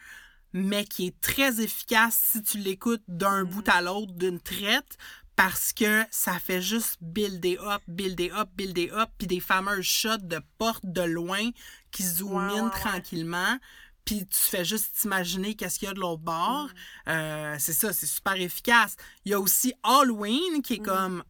mais 0.52 0.86
qui 0.86 1.08
est 1.08 1.20
très 1.20 1.60
efficace 1.60 2.18
si 2.32 2.42
tu 2.42 2.56
l'écoutes 2.58 3.02
d'un 3.08 3.44
mm. 3.44 3.48
bout 3.48 3.68
à 3.68 3.82
l'autre 3.82 4.12
d'une 4.12 4.40
traite 4.40 4.96
parce 5.36 5.74
que 5.74 6.02
ça 6.10 6.38
fait 6.38 6.62
juste 6.62 6.96
builder 7.02 7.58
up, 7.60 7.82
builder 7.86 8.32
up, 8.32 8.48
builder 8.56 8.90
up, 8.92 9.10
puis 9.18 9.26
des 9.26 9.40
fameux 9.40 9.82
shots 9.82 10.16
de 10.22 10.40
porte 10.56 10.84
de 10.84 11.02
loin 11.02 11.50
qui 11.92 12.02
zoom 12.02 12.48
in 12.48 12.70
tranquillement. 12.70 13.58
Puis 14.06 14.26
tu 14.26 14.38
fais 14.38 14.64
juste 14.64 14.96
t'imaginer 14.98 15.54
qu'est-ce 15.54 15.78
qu'il 15.78 15.88
y 15.88 15.90
a 15.90 15.94
de 15.94 16.00
l'autre 16.00 16.22
bord. 16.22 16.68
Mm. 17.06 17.10
Euh, 17.10 17.56
c'est 17.58 17.74
ça, 17.74 17.92
c'est 17.92 18.06
super 18.06 18.34
efficace. 18.34 18.96
Il 19.24 19.32
y 19.32 19.34
a 19.34 19.40
aussi 19.40 19.74
Halloween 19.82 20.62
qui 20.62 20.74
est 20.74 20.80
mm. 20.80 20.86
comme 20.86 21.24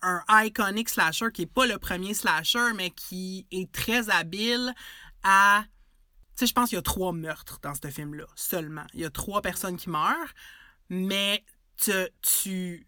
un 0.00 0.22
iconic 0.44 0.88
slasher, 0.88 1.26
qui 1.32 1.42
est 1.42 1.46
pas 1.46 1.66
le 1.66 1.78
premier 1.78 2.14
slasher, 2.14 2.72
mais 2.74 2.90
qui 2.90 3.46
est 3.52 3.70
très 3.70 4.10
habile 4.10 4.74
à 5.22 5.64
tu 6.34 6.40
sais, 6.40 6.46
je 6.46 6.54
pense 6.54 6.70
qu'il 6.70 6.76
y 6.76 6.78
a 6.78 6.82
trois 6.82 7.12
meurtres 7.12 7.58
dans 7.62 7.74
ce 7.74 7.88
film-là, 7.88 8.24
seulement. 8.34 8.86
Il 8.94 9.00
y 9.00 9.04
a 9.04 9.10
trois 9.10 9.42
personnes 9.42 9.76
qui 9.76 9.90
meurent, 9.90 10.32
mais 10.88 11.44
tu, 11.76 11.92
tu, 12.22 12.86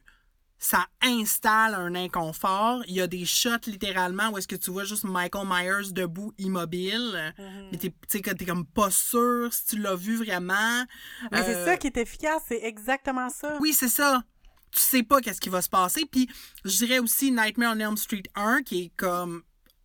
ça 0.65 0.87
installe 1.03 1.75
un 1.75 1.95
inconfort. 1.95 2.83
Il 2.89 2.95
y 2.95 3.01
a 3.03 3.07
des 3.07 3.27
shots 3.27 3.67
littéralement 3.67 4.31
où 4.31 4.39
est-ce 4.39 4.49
que 4.49 4.57
tu 4.57 4.71
vois 4.71 4.85
juste 4.85 5.05
Michael 5.05 5.47
Myers 5.47 5.93
debout 5.93 6.33
immobile. 6.39 7.35
Mm-hmm. 7.39 7.69
Mais 7.71 7.77
tu 7.77 7.93
sais 8.09 8.23
que 8.23 8.31
t'es 8.31 8.47
comme 8.47 8.65
pas 8.65 8.91
sûr 8.91 9.53
si 9.53 9.67
tu 9.67 9.79
l'as 9.79 9.95
vu 9.95 10.17
vraiment. 10.17 10.87
Mais 11.31 11.43
c'est 11.45 11.67
ça 11.67 11.73
euh, 11.73 11.77
qui 11.77 11.89
est 11.89 11.99
efficace, 11.99 12.45
c'est 12.49 12.65
exactement 12.65 13.29
ça. 13.29 13.59
Oui, 13.61 13.75
c'est 13.75 13.91
ça. 13.91 14.23
Tu 14.71 14.81
sais 14.81 15.03
pas 15.03 15.21
qu'est-ce 15.21 15.41
qui 15.41 15.51
va 15.51 15.61
se 15.61 15.69
passer. 15.69 16.07
Puis 16.11 16.31
je 16.65 16.79
dirais 16.79 16.99
aussi 16.99 17.31
Nightmare 17.31 17.75
on 17.77 17.81
Elm 17.81 17.97
Street 17.99 18.25
1 18.35 18.63
qui 18.63 18.85
est 18.85 18.93
comme 18.97 19.43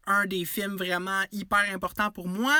un 0.07 0.27
des 0.27 0.45
films 0.45 0.77
vraiment 0.77 1.23
hyper 1.33 1.65
importants 1.73 2.09
pour 2.09 2.29
moi 2.29 2.55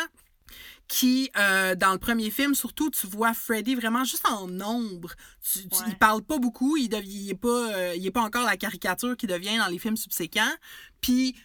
qui, 0.88 1.30
euh, 1.38 1.76
dans 1.76 1.92
le 1.92 2.00
premier 2.00 2.32
film, 2.32 2.56
surtout, 2.56 2.90
tu 2.90 3.08
vois 3.08 3.34
Freddy 3.34 3.76
vraiment 3.76 4.04
juste 4.04 4.26
en 4.28 4.50
ombre. 4.60 5.14
Tu, 5.42 5.60
il 5.88 5.98
parle 5.98 6.24
pas 6.24 6.40
beaucoup, 6.40 6.78
il, 6.78 6.90
n'est 6.90 7.34
pas, 7.36 7.74
euh, 7.74 7.94
il 7.96 8.06
est 8.06 8.12
pas 8.12 8.24
encore 8.24 8.46
la 8.46 8.58
caricature 8.58 9.16
qui 9.16 9.28
devient 9.28 9.58
dans 9.58 9.68
les 9.68 9.78
films 9.78 9.98
subséquents. 9.98 10.54
Puis, 11.00 11.36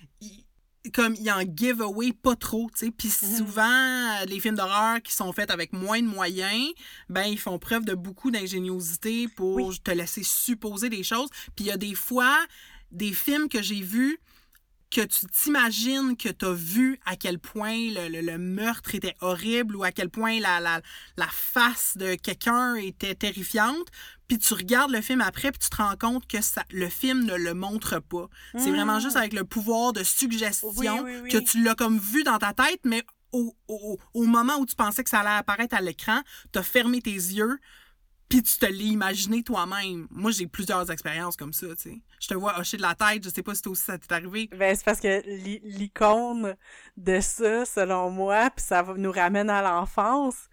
comme 0.92 1.14
il 1.18 1.30
en 1.30 1.42
giveaway 1.42 2.12
pas 2.12 2.36
trop, 2.36 2.70
tu 2.72 2.86
sais. 2.86 2.90
Puis 2.90 3.08
mhm. 3.08 3.36
souvent, 3.36 4.24
les 4.26 4.40
films 4.40 4.56
d'horreur 4.56 5.00
qui 5.02 5.12
sont 5.12 5.32
faits 5.32 5.50
avec 5.50 5.72
moins 5.72 6.00
de 6.00 6.06
moyens, 6.06 6.72
ben 7.08 7.24
ils 7.24 7.38
font 7.38 7.58
preuve 7.58 7.84
de 7.84 7.94
beaucoup 7.94 8.30
d'ingéniosité 8.30 9.28
pour 9.28 9.72
te 9.82 9.90
laisser 9.90 10.22
supposer 10.22 10.88
des 10.88 11.02
choses. 11.02 11.28
Puis 11.56 11.64
il 11.64 11.66
y 11.66 11.70
a 11.70 11.76
des 11.76 11.94
fois 11.94 12.36
des 12.90 13.12
films 13.12 13.48
que 13.48 13.62
j'ai 13.62 13.80
vus 13.80 14.18
que 14.90 15.00
tu 15.00 15.26
t'imagines 15.26 16.16
que 16.16 16.28
tu 16.28 16.44
as 16.44 16.52
vu 16.52 16.98
à 17.04 17.16
quel 17.16 17.38
point 17.38 17.76
le, 17.76 18.36
meurtre 18.38 18.94
était 18.94 19.14
horrible 19.20 19.76
ou 19.76 19.84
à 19.84 19.92
quel 19.92 20.08
point 20.08 20.40
la, 20.40 20.60
la, 20.60 20.80
la 21.16 21.28
face 21.28 21.96
de 21.96 22.14
quelqu'un 22.14 22.76
était 22.76 23.14
terrifiante, 23.14 23.88
puis 24.28 24.38
tu 24.38 24.54
regardes 24.54 24.90
le 24.90 25.00
film 25.00 25.20
après, 25.20 25.50
puis 25.50 25.60
tu 25.60 25.70
te 25.70 25.76
rends 25.76 25.96
compte 25.96 26.26
que 26.26 26.40
ça, 26.40 26.62
le 26.70 26.88
film 26.88 27.24
ne 27.24 27.34
le 27.34 27.54
montre 27.54 27.98
pas. 27.98 28.28
C'est 28.56 28.70
vraiment 28.70 29.00
juste 29.00 29.16
avec 29.16 29.32
le 29.32 29.44
pouvoir 29.44 29.92
de 29.92 30.02
suggestion 30.02 31.04
que 31.28 31.38
tu 31.38 31.62
l'as 31.62 31.74
comme 31.74 31.98
vu 31.98 32.22
dans 32.22 32.38
ta 32.38 32.52
tête, 32.52 32.80
mais 32.84 33.02
au, 33.32 33.54
au, 33.68 33.98
au, 34.14 34.24
moment 34.24 34.56
où 34.58 34.66
tu 34.66 34.76
pensais 34.76 35.02
que 35.02 35.10
ça 35.10 35.20
allait 35.20 35.30
apparaître 35.30 35.74
à 35.74 35.80
l'écran, 35.80 36.20
tu 36.52 36.58
as 36.58 36.62
fermé 36.62 37.02
tes 37.02 37.10
yeux, 37.10 37.58
puis 38.28 38.42
tu 38.42 38.58
te 38.58 38.66
l'es 38.66 38.84
imaginé 38.84 39.42
toi-même. 39.42 40.06
Moi, 40.10 40.30
j'ai 40.30 40.46
plusieurs 40.46 40.90
expériences 40.90 41.36
comme 41.36 41.52
ça, 41.52 41.68
tu 41.76 41.82
sais. 41.82 42.00
Je 42.20 42.28
te 42.28 42.34
vois 42.34 42.58
hocher 42.58 42.76
de 42.76 42.82
la 42.82 42.94
tête, 42.94 43.24
je 43.24 43.28
sais 43.28 43.42
pas 43.42 43.54
si 43.54 43.62
toi 43.62 43.72
aussi 43.72 43.84
ça 43.84 43.98
t'est 43.98 44.12
arrivé. 44.12 44.48
Ben, 44.56 44.74
c'est 44.74 44.84
parce 44.84 45.00
que 45.00 45.22
l'icône 45.64 46.56
de 46.96 47.20
ça, 47.20 47.64
selon 47.64 48.10
moi, 48.10 48.50
puis 48.50 48.64
ça 48.64 48.82
nous 48.96 49.12
ramène 49.12 49.50
à 49.50 49.62
l'enfance, 49.62 50.48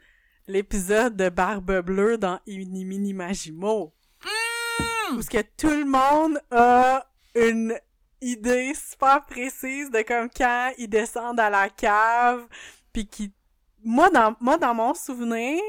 l'épisode 0.48 1.16
de 1.16 1.30
Barbe 1.30 1.82
Bleue 1.82 2.18
dans 2.18 2.40
Iniminimagimo. 2.46 3.94
Mmh! 4.24 5.16
Parce 5.16 5.30
que 5.30 5.42
tout 5.58 5.70
le 5.70 5.86
monde 5.86 6.40
a 6.52 7.06
une 7.36 7.78
idée 8.22 8.74
super 8.76 9.26
précise 9.26 9.90
de 9.90 10.02
comme 10.02 10.30
quand 10.30 10.72
ils 10.78 10.90
descendent 10.90 11.40
à 11.40 11.50
la 11.50 11.70
cave, 11.70 12.46
puis 12.94 13.08
qui... 13.08 13.32
Moi, 13.84 14.12
dans, 14.12 14.36
moi, 14.40 14.58
dans 14.60 14.76
mon 14.76 14.94
souvenir, 14.94 15.60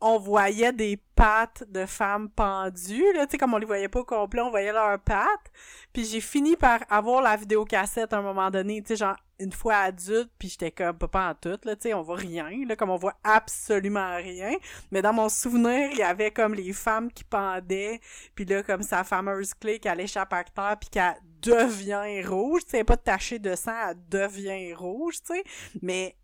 on 0.00 0.18
voyait 0.18 0.72
des 0.72 0.96
pattes 1.16 1.64
de 1.68 1.84
femmes 1.84 2.28
pendues, 2.30 3.12
là, 3.14 3.26
tu 3.26 3.32
sais, 3.32 3.38
comme 3.38 3.54
on 3.54 3.58
les 3.58 3.66
voyait 3.66 3.88
pas 3.88 4.00
au 4.00 4.04
complet, 4.04 4.40
on 4.40 4.50
voyait 4.50 4.72
leurs 4.72 5.00
pattes. 5.00 5.50
Puis 5.92 6.04
j'ai 6.04 6.20
fini 6.20 6.56
par 6.56 6.80
avoir 6.88 7.22
la 7.22 7.36
vidéocassette 7.36 8.12
à 8.12 8.18
un 8.18 8.22
moment 8.22 8.50
donné, 8.50 8.80
tu 8.82 8.88
sais, 8.88 8.96
genre, 8.96 9.16
une 9.40 9.52
fois 9.52 9.76
adulte, 9.76 10.30
puis 10.38 10.48
j'étais 10.48 10.70
comme, 10.70 10.96
pas 10.96 11.30
en 11.30 11.34
tout, 11.34 11.58
là, 11.64 11.74
tu 11.74 11.82
sais, 11.82 11.94
on 11.94 12.02
voit 12.02 12.16
rien, 12.16 12.50
là, 12.66 12.76
comme 12.76 12.90
on 12.90 12.96
voit 12.96 13.16
absolument 13.24 14.16
rien. 14.16 14.52
Mais 14.92 15.02
dans 15.02 15.12
mon 15.12 15.28
souvenir, 15.28 15.90
il 15.90 15.98
y 15.98 16.02
avait 16.02 16.30
comme 16.30 16.54
les 16.54 16.72
femmes 16.72 17.10
qui 17.10 17.24
pendaient, 17.24 18.00
puis 18.36 18.44
là, 18.44 18.62
comme 18.62 18.82
sa 18.82 19.02
fameuse 19.02 19.54
clé 19.54 19.80
allait 19.84 20.04
échappe 20.04 20.32
à 20.32 20.44
terre, 20.44 20.76
puis 20.80 20.90
qu'elle 20.90 21.16
devient 21.42 22.24
rouge, 22.24 22.64
tu 22.64 22.70
sais, 22.70 22.84
pas 22.84 22.96
tachée 22.96 23.40
de 23.40 23.56
sang, 23.56 23.90
elle 23.90 23.96
devient 24.08 24.72
rouge, 24.74 25.20
tu 25.22 25.34
sais. 25.34 25.44
Mais, 25.82 26.16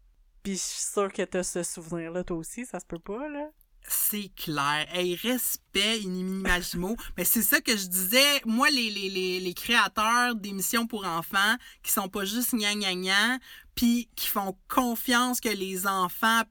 puis 0.44 0.52
je 0.52 0.62
suis 0.62 0.84
sûre 0.84 1.12
que 1.12 1.22
t'as 1.22 1.42
ce 1.42 1.64
souvenir-là, 1.64 2.22
toi 2.22 2.37
aussi, 2.37 2.64
ça 2.64 2.78
se 2.78 2.87
peut 2.87 2.98
pas, 3.00 3.28
là. 3.28 3.50
C'est 3.87 4.31
clair. 4.35 4.87
Hey, 4.92 5.14
respect 5.16 6.01
inimaginable. 6.01 6.97
Mais 7.18 7.25
c'est 7.25 7.42
ça 7.42 7.61
que 7.61 7.77
je 7.77 7.87
disais. 7.87 8.40
Moi, 8.47 8.70
les, 8.70 8.90
les, 8.90 9.11
les, 9.11 9.40
les 9.40 9.55
créateurs 9.55 10.35
d'émissions 10.35 10.87
pour 10.87 11.05
enfants 11.07 11.57
qui 11.83 11.92
sont 11.92 12.09
pas 12.09 12.25
juste 12.25 12.55
gna 12.55 12.75
gna 12.75 12.94
gna, 12.94 13.38
puis 13.75 14.09
qui 14.16 14.29
font 14.29 14.57
confiance 14.68 15.40
que 15.40 15.51
les 15.51 15.87
enfants 15.87 16.42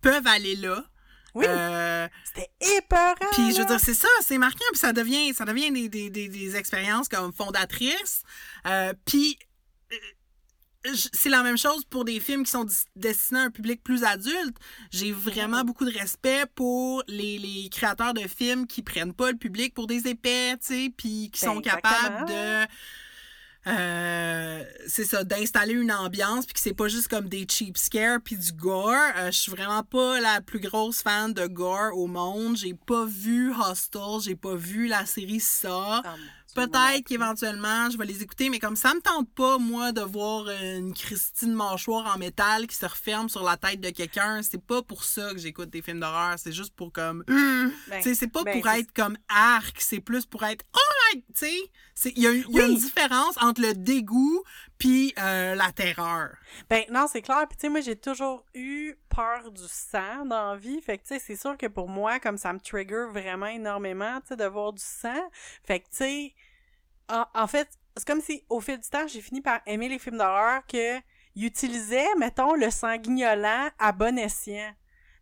peuvent 0.00 0.26
aller 0.26 0.56
là. 0.56 0.84
Oui. 1.34 1.44
Euh, 1.46 2.08
C'était 2.24 2.50
épeurant. 2.78 3.14
Puis 3.32 3.52
je 3.52 3.58
veux 3.58 3.66
dire, 3.66 3.80
c'est 3.80 3.94
ça, 3.94 4.08
c'est 4.22 4.38
marquant. 4.38 4.64
Puis 4.72 4.80
ça 4.80 4.92
devient, 4.92 5.34
ça 5.34 5.44
devient 5.44 5.70
des, 5.70 5.88
des, 5.88 6.10
des, 6.10 6.28
des 6.28 6.56
expériences 6.56 7.08
comme 7.08 7.32
fondatrices. 7.32 8.22
Euh, 8.66 8.92
puis 9.04 9.38
euh, 9.92 9.96
c'est 11.12 11.28
la 11.28 11.42
même 11.42 11.58
chose 11.58 11.84
pour 11.84 12.04
des 12.04 12.20
films 12.20 12.44
qui 12.44 12.50
sont 12.50 12.66
destinés 12.96 13.40
à 13.40 13.42
un 13.44 13.50
public 13.50 13.82
plus 13.82 14.04
adulte. 14.04 14.56
J'ai 14.90 15.12
vraiment 15.12 15.64
beaucoup 15.64 15.84
de 15.84 15.96
respect 15.96 16.44
pour 16.54 17.02
les, 17.08 17.38
les, 17.38 17.68
créateurs 17.68 18.14
de 18.14 18.20
films 18.20 18.66
qui 18.66 18.82
prennent 18.82 19.12
pas 19.12 19.30
le 19.30 19.36
public 19.36 19.74
pour 19.74 19.86
des 19.86 20.06
épais, 20.06 20.56
tu 20.60 20.66
sais, 20.66 20.92
puis 20.96 21.30
qui 21.32 21.40
sont 21.40 21.60
capables 21.60 22.26
de 22.26 22.66
euh, 23.66 24.64
c'est 24.86 25.04
ça, 25.04 25.24
d'installer 25.24 25.74
une 25.74 25.92
ambiance, 25.92 26.46
puis 26.46 26.54
que 26.54 26.60
c'est 26.60 26.74
pas 26.74 26.88
juste 26.88 27.08
comme 27.08 27.28
des 27.28 27.46
cheap 27.48 27.76
scares 27.76 28.20
puis 28.24 28.36
du 28.36 28.52
gore. 28.52 28.94
Euh, 29.16 29.26
je 29.26 29.38
suis 29.38 29.52
vraiment 29.52 29.82
pas 29.82 30.20
la 30.20 30.40
plus 30.40 30.60
grosse 30.60 31.02
fan 31.02 31.34
de 31.34 31.46
gore 31.46 31.94
au 31.94 32.06
monde. 32.06 32.56
J'ai 32.56 32.74
pas 32.74 33.04
vu 33.04 33.52
Hostel, 33.52 34.20
j'ai 34.22 34.36
pas 34.36 34.54
vu 34.54 34.86
la 34.86 35.04
série 35.04 35.40
Ça. 35.40 36.02
Oh 36.04 36.08
Peut-être 36.54 37.04
qu'éventuellement, 37.04 37.90
je 37.90 37.98
vais 37.98 38.06
les 38.06 38.22
écouter, 38.22 38.48
mais 38.48 38.58
comme 38.58 38.76
ça 38.76 38.94
me 38.94 39.00
tente 39.00 39.28
pas, 39.34 39.58
moi, 39.58 39.92
de 39.92 40.00
voir 40.00 40.48
une 40.50 40.94
Christine 40.94 41.52
mâchoire 41.52 42.14
en 42.14 42.18
métal 42.18 42.66
qui 42.66 42.74
se 42.74 42.86
referme 42.86 43.28
sur 43.28 43.42
la 43.42 43.56
tête 43.56 43.80
de 43.80 43.90
quelqu'un. 43.90 44.42
C'est 44.42 44.62
pas 44.62 44.82
pour 44.82 45.04
ça 45.04 45.32
que 45.32 45.38
j'écoute 45.38 45.70
des 45.70 45.82
films 45.82 46.00
d'horreur. 46.00 46.34
C'est 46.38 46.52
juste 46.52 46.74
pour 46.74 46.92
comme. 46.92 47.24
Ben, 47.28 48.02
c'est 48.02 48.28
pas 48.28 48.44
ben, 48.44 48.58
pour 48.58 48.68
être 48.70 48.92
comme 48.92 49.16
arc, 49.28 49.76
c'est 49.80 50.00
plus 50.00 50.26
pour 50.26 50.44
être 50.44 50.64
Oh 50.74 50.88
tu 51.34 51.46
sais. 51.46 52.12
Il 52.16 52.22
y 52.22 52.26
a, 52.26 52.32
y 52.32 52.60
a 52.60 52.66
une 52.66 52.76
différence 52.76 53.36
entre 53.40 53.60
le 53.60 53.74
dégoût 53.74 54.42
puis 54.78 55.12
euh, 55.18 55.54
la 55.54 55.72
terreur. 55.72 56.30
Ben 56.70 56.84
non, 56.90 57.06
c'est 57.08 57.22
clair. 57.22 57.46
Puis 57.48 57.56
tu 57.56 57.62
sais, 57.62 57.68
moi, 57.68 57.80
j'ai 57.80 57.96
toujours 57.96 58.44
eu 58.54 58.94
peur 59.08 59.50
du 59.50 59.62
sang 59.66 60.24
dans 60.24 60.52
la 60.52 60.56
vie. 60.56 60.80
Fait 60.80 60.98
que 60.98 61.02
tu 61.02 61.08
sais, 61.14 61.18
c'est 61.18 61.36
sûr 61.36 61.56
que 61.56 61.66
pour 61.66 61.88
moi, 61.88 62.20
comme 62.20 62.38
ça 62.38 62.52
me 62.52 62.60
trigger 62.60 63.06
vraiment 63.12 63.46
énormément, 63.46 64.20
tu 64.20 64.28
sais, 64.28 64.36
de 64.36 64.44
voir 64.44 64.72
du 64.72 64.82
sang. 64.82 65.30
Fait 65.64 65.80
que 65.80 65.84
tu 65.86 65.96
sais, 65.96 66.34
en, 67.08 67.24
en 67.34 67.46
fait, 67.46 67.68
c'est 67.96 68.06
comme 68.06 68.20
si 68.20 68.44
au 68.48 68.60
fil 68.60 68.78
du 68.78 68.88
temps, 68.88 69.06
j'ai 69.08 69.20
fini 69.20 69.40
par 69.40 69.60
aimer 69.66 69.88
les 69.88 69.98
films 69.98 70.18
d'horreur 70.18 70.62
que 70.66 70.98
utilisaient, 71.36 72.14
mettons, 72.18 72.54
le 72.54 72.70
sanguignolant 72.70 73.68
à 73.78 73.92
bon 73.92 74.18
escient. 74.18 74.72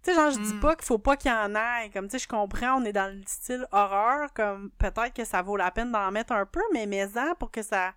Tu 0.03 0.11
sais, 0.13 0.17
genre, 0.17 0.31
je 0.31 0.39
dis 0.39 0.55
Mm. 0.55 0.61
pas 0.61 0.77
qu'il 0.77 0.85
faut 0.85 0.99
pas 0.99 1.17
qu'il 1.17 1.31
y 1.31 1.35
en 1.35 1.55
ait. 1.55 1.91
Comme, 1.93 2.07
tu 2.09 2.13
sais, 2.13 2.19
je 2.25 2.29
comprends, 2.29 2.81
on 2.81 2.85
est 2.85 2.93
dans 2.93 3.13
le 3.15 3.23
style 3.27 3.67
horreur, 3.73 4.33
comme, 4.35 4.71
peut-être 4.79 5.13
que 5.15 5.25
ça 5.25 5.43
vaut 5.43 5.57
la 5.57 5.71
peine 5.71 5.93
d'en 5.93 6.11
mettre 6.11 6.33
un 6.33 6.47
peu, 6.47 6.63
mais 6.73 6.87
mais-en 6.87 7.35
pour 7.37 7.51
que 7.51 7.63
ça... 7.63 7.95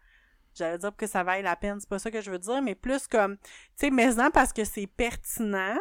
J'allais 0.56 0.78
dire 0.78 0.96
que 0.96 1.08
ça 1.08 1.24
vaille 1.24 1.44
la 1.44 1.56
peine, 1.56 1.80
c'est 1.80 1.90
pas 1.90 2.00
ça 2.00 2.12
que 2.12 2.22
je 2.22 2.32
veux 2.32 2.40
dire, 2.40 2.62
mais 2.62 2.76
plus 2.76 3.08
comme, 3.08 3.38
tu 3.38 3.46
sais, 3.78 3.90
mais-en 3.92 4.30
parce 4.32 4.52
que 4.52 4.64
c'est 4.66 4.88
pertinent, 4.88 5.78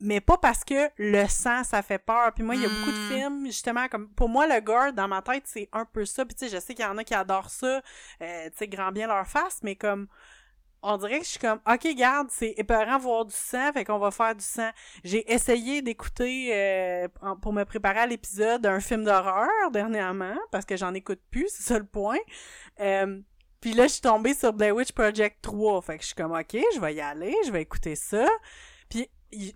mais 0.00 0.20
pas 0.20 0.38
parce 0.38 0.62
que 0.64 0.90
le 0.96 1.26
sang, 1.26 1.64
ça 1.64 1.82
fait 1.82 1.98
peur. 1.98 2.32
Puis 2.32 2.44
moi, 2.44 2.54
il 2.54 2.62
y 2.62 2.66
a 2.66 2.68
beaucoup 2.68 2.92
de 2.92 2.98
Mm. 2.98 3.08
films, 3.08 3.46
justement, 3.46 3.88
comme, 3.88 4.08
pour 4.10 4.28
moi, 4.28 4.46
le 4.46 4.60
gore, 4.60 4.92
dans 4.92 5.08
ma 5.08 5.22
tête, 5.22 5.42
c'est 5.46 5.68
un 5.72 5.84
peu 5.84 6.04
ça. 6.04 6.24
Puis 6.24 6.36
tu 6.36 6.46
sais, 6.48 6.54
je 6.56 6.60
sais 6.60 6.74
qu'il 6.74 6.84
y 6.84 6.88
en 6.88 6.96
a 6.98 7.02
qui 7.04 7.14
adorent 7.14 7.50
ça, 7.50 7.82
euh, 8.22 8.50
tu 8.50 8.56
sais, 8.58 8.68
grand 8.68 8.92
bien 8.92 9.08
leur 9.08 9.26
face, 9.26 9.58
mais 9.64 9.74
comme, 9.74 10.06
on 10.82 10.96
dirait 10.98 11.18
que 11.18 11.24
je 11.24 11.30
suis 11.30 11.40
comme, 11.40 11.58
ok, 11.68 11.88
garde, 11.96 12.28
c'est 12.30 12.54
épeurant 12.56 12.98
voir 12.98 13.24
du 13.24 13.34
sang, 13.34 13.72
fait 13.72 13.84
qu'on 13.84 13.98
va 13.98 14.12
faire 14.12 14.36
du 14.36 14.44
sang. 14.44 14.70
J'ai 15.02 15.28
essayé 15.32 15.82
d'écouter, 15.82 16.50
euh, 16.54 17.08
pour 17.42 17.52
me 17.52 17.64
préparer 17.64 17.98
à 17.98 18.06
l'épisode, 18.06 18.64
un 18.66 18.78
film 18.78 19.02
d'horreur 19.02 19.48
dernièrement, 19.72 20.36
parce 20.52 20.64
que 20.64 20.76
j'en 20.76 20.94
écoute 20.94 21.20
plus, 21.32 21.48
c'est 21.48 21.64
ça 21.64 21.78
le 21.80 21.86
point. 21.86 22.18
Euh, 22.78 23.20
puis 23.60 23.74
là, 23.74 23.86
je 23.86 23.92
suis 23.92 24.00
tombée 24.00 24.34
sur 24.34 24.52
Blair 24.52 24.74
Witch 24.74 24.92
Project 24.92 25.38
3, 25.42 25.82
fait 25.82 25.96
que 25.96 26.02
je 26.02 26.06
suis 26.08 26.14
comme, 26.14 26.32
ok, 26.32 26.56
je 26.74 26.80
vais 26.80 26.94
y 26.94 27.00
aller, 27.00 27.34
je 27.46 27.50
vais 27.50 27.62
écouter 27.62 27.96
ça. 27.96 28.26
Puis 28.88 29.08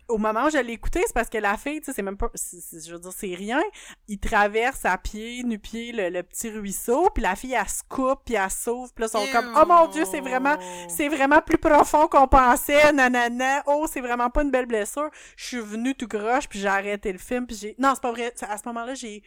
au 0.09 0.19
moment 0.19 0.47
où 0.47 0.51
je 0.51 0.59
l'ai 0.59 0.75
écouté, 0.75 1.03
c'est 1.07 1.15
parce 1.15 1.31
que 1.31 1.38
la 1.38 1.57
fille, 1.57 1.81
tu 1.81 1.87
sais, 1.87 1.93
c'est 1.95 2.03
même 2.03 2.17
pas, 2.17 2.31
je 2.35 2.93
veux 2.93 2.99
dire, 2.99 3.12
c'est 3.12 3.35
rien. 3.35 3.62
Il 4.07 4.19
traverse 4.19 4.85
à 4.85 4.99
pied, 4.99 5.43
nu-pied, 5.45 5.93
le, 5.93 6.11
le 6.11 6.23
petit 6.23 6.51
ruisseau, 6.51 7.09
puis 7.11 7.23
la 7.23 7.37
fille, 7.37 7.55
elle 7.55 7.69
se 7.69 7.83
coupe, 7.88 8.21
puis 8.27 8.35
elle 8.35 8.51
sauve, 8.51 8.93
puis 8.95 9.03
là, 9.03 9.09
sont 9.09 9.27
comme, 9.33 9.57
oh 9.57 9.65
mon 9.67 9.87
dieu, 9.88 10.05
c'est 10.05 10.21
vraiment, 10.21 10.57
c'est 10.88 11.09
vraiment 11.09 11.41
plus 11.41 11.59
profond 11.59 12.07
qu'on 12.07 12.29
pensait, 12.29 12.93
nanana, 12.93 13.62
oh, 13.67 13.87
c'est 13.91 14.01
vraiment 14.01 14.29
pas 14.29 14.43
une 14.43 14.51
belle 14.51 14.67
blessure. 14.67 15.11
Je 15.37 15.45
suis 15.45 15.61
venue 15.61 15.95
tout 15.95 16.09
croche, 16.09 16.49
puis 16.49 16.59
j'ai 16.59 16.69
arrêté 16.69 17.11
le 17.12 17.19
film, 17.19 17.47
puis 17.47 17.57
j'ai... 17.57 17.75
Non, 17.79 17.93
c'est 17.95 18.03
pas 18.03 18.12
vrai, 18.12 18.35
à 18.43 18.59
ce 18.59 18.62
moment-là, 18.67 18.95
j'ai 18.95 19.23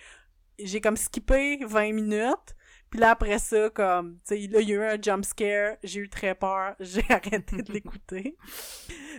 j'ai 0.57 0.79
comme 0.79 0.95
skippé 0.95 1.59
20 1.65 1.91
minutes, 1.91 2.55
puis 2.89 2.99
là, 2.99 3.11
après 3.11 3.39
ça, 3.39 3.69
comme, 3.69 4.19
tu 4.27 4.35
sais, 4.35 4.47
là, 4.47 4.61
il 4.61 4.69
y 4.69 4.73
a 4.73 4.75
eu 4.75 4.83
un 4.83 5.01
jump 5.01 5.25
scare, 5.25 5.75
j'ai 5.83 6.01
eu 6.01 6.09
très 6.09 6.35
peur, 6.35 6.75
j'ai 6.79 7.03
arrêté 7.09 7.61
de 7.61 7.71
l'écouter. 7.71 8.37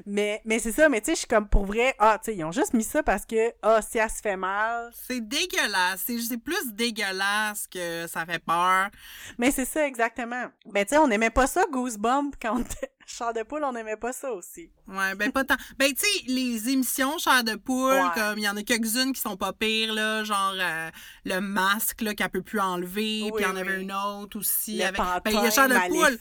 Mais, 0.05 0.40
mais 0.44 0.59
c'est 0.59 0.72
ça, 0.72 0.88
mais 0.88 1.00
tu 1.00 1.07
sais, 1.07 1.12
je 1.12 1.18
suis 1.20 1.26
comme, 1.26 1.48
pour 1.48 1.66
vrai, 1.66 1.94
ah, 1.98 2.18
tu 2.22 2.31
sais, 2.31 2.37
ils 2.37 2.44
ont 2.44 2.52
juste 2.52 2.74
mis 2.74 2.85
ça 2.85 3.02
parce 3.02 3.26
que, 3.26 3.52
ah, 3.62 3.81
si 3.83 3.98
elle 3.98 4.11
se 4.11 4.20
fait 4.20 4.37
mal, 4.37 4.90
C'est 5.07 5.20
dégueulasse. 5.20 6.05
C'est 6.07 6.38
plus 6.38 6.72
dégueulasse 6.72 7.66
que 7.66 8.07
ça 8.07 8.24
fait 8.24 8.38
peur. 8.38 8.90
mais 9.38 9.50
c'est 9.50 9.64
ça, 9.64 9.87
exactement. 9.87 10.46
Ben, 10.66 10.85
tu 10.85 10.90
sais, 10.90 10.98
on 10.98 11.11
aimait 11.11 11.31
pas 11.31 11.46
ça, 11.46 11.64
Goosebump, 11.70 12.35
quand 12.40 12.57
on 12.57 12.61
était 12.61 12.90
char 13.07 13.33
de 13.33 13.42
poule, 13.42 13.62
on 13.64 13.75
aimait 13.77 13.97
pas 13.97 14.12
ça 14.12 14.33
aussi. 14.33 14.71
Ouais, 14.88 15.14
ben 15.14 15.31
pas 15.33 15.45
tant. 15.45 15.55
Ben 15.79 15.92
tu 15.95 16.01
sais, 16.05 16.25
les 16.27 16.69
émissions 16.69 17.16
chair 17.19 17.45
de 17.45 17.55
poule, 17.55 17.92
Ouais. 17.95 18.09
comme 18.14 18.38
il 18.38 18.42
y 18.45 18.49
en 18.49 18.57
a 18.57 18.62
quelques-unes 18.62 19.12
qui 19.12 19.21
sont 19.21 19.37
pas 19.37 19.53
pires 19.53 19.95
là, 19.95 20.25
genre 20.25 20.55
euh, 20.59 20.90
le 21.25 21.40
masque 21.40 22.01
là 22.03 22.14
qu'elle 22.14 22.29
peut 22.31 22.42
plus 22.42 22.61
enlever, 22.61 23.23
Oui, 23.25 23.31
puis 23.33 23.45
il 23.45 23.49
y 23.49 23.51
en 23.51 23.57
avait 23.57 23.81
une 23.81 23.92
autre 23.92 24.38
aussi 24.38 24.79
Le 24.79 24.85
avec 24.87 24.99
ben 25.25 25.31
il 25.31 25.35
y 25.35 25.38
a 25.38 25.51
chair 25.51 25.69
de 25.69 25.88
poule. 25.88 26.19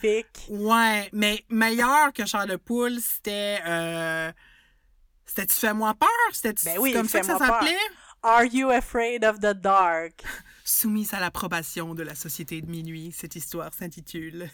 Ouais, 0.66 1.08
mais 1.12 1.44
meilleur 1.48 2.12
que 2.12 2.24
chair 2.24 2.46
de 2.46 2.56
poule, 2.56 2.98
c'était 3.00 3.58
euh 3.66 4.32
c'était 5.26 5.46
tu 5.46 5.56
fais-moi 5.56 5.92
peur, 5.94 6.08
c'était 6.32 6.54
Ben 6.64 6.78
oui, 6.78 6.92
comme 6.92 7.08
ça 7.08 7.20
que 7.20 7.26
ça 7.26 7.36
s'appelait? 7.38 7.76
Are 8.22 8.44
you 8.44 8.70
afraid 8.70 9.24
of 9.24 9.38
the 9.40 9.52
dark? 9.54 10.22
Soumise 10.64 11.14
à 11.14 11.20
l'approbation 11.20 11.94
de 11.94 12.02
la 12.02 12.14
société 12.14 12.60
de 12.60 12.70
minuit, 12.70 13.12
cette 13.16 13.36
histoire 13.36 13.72
s'intitule 13.74 14.48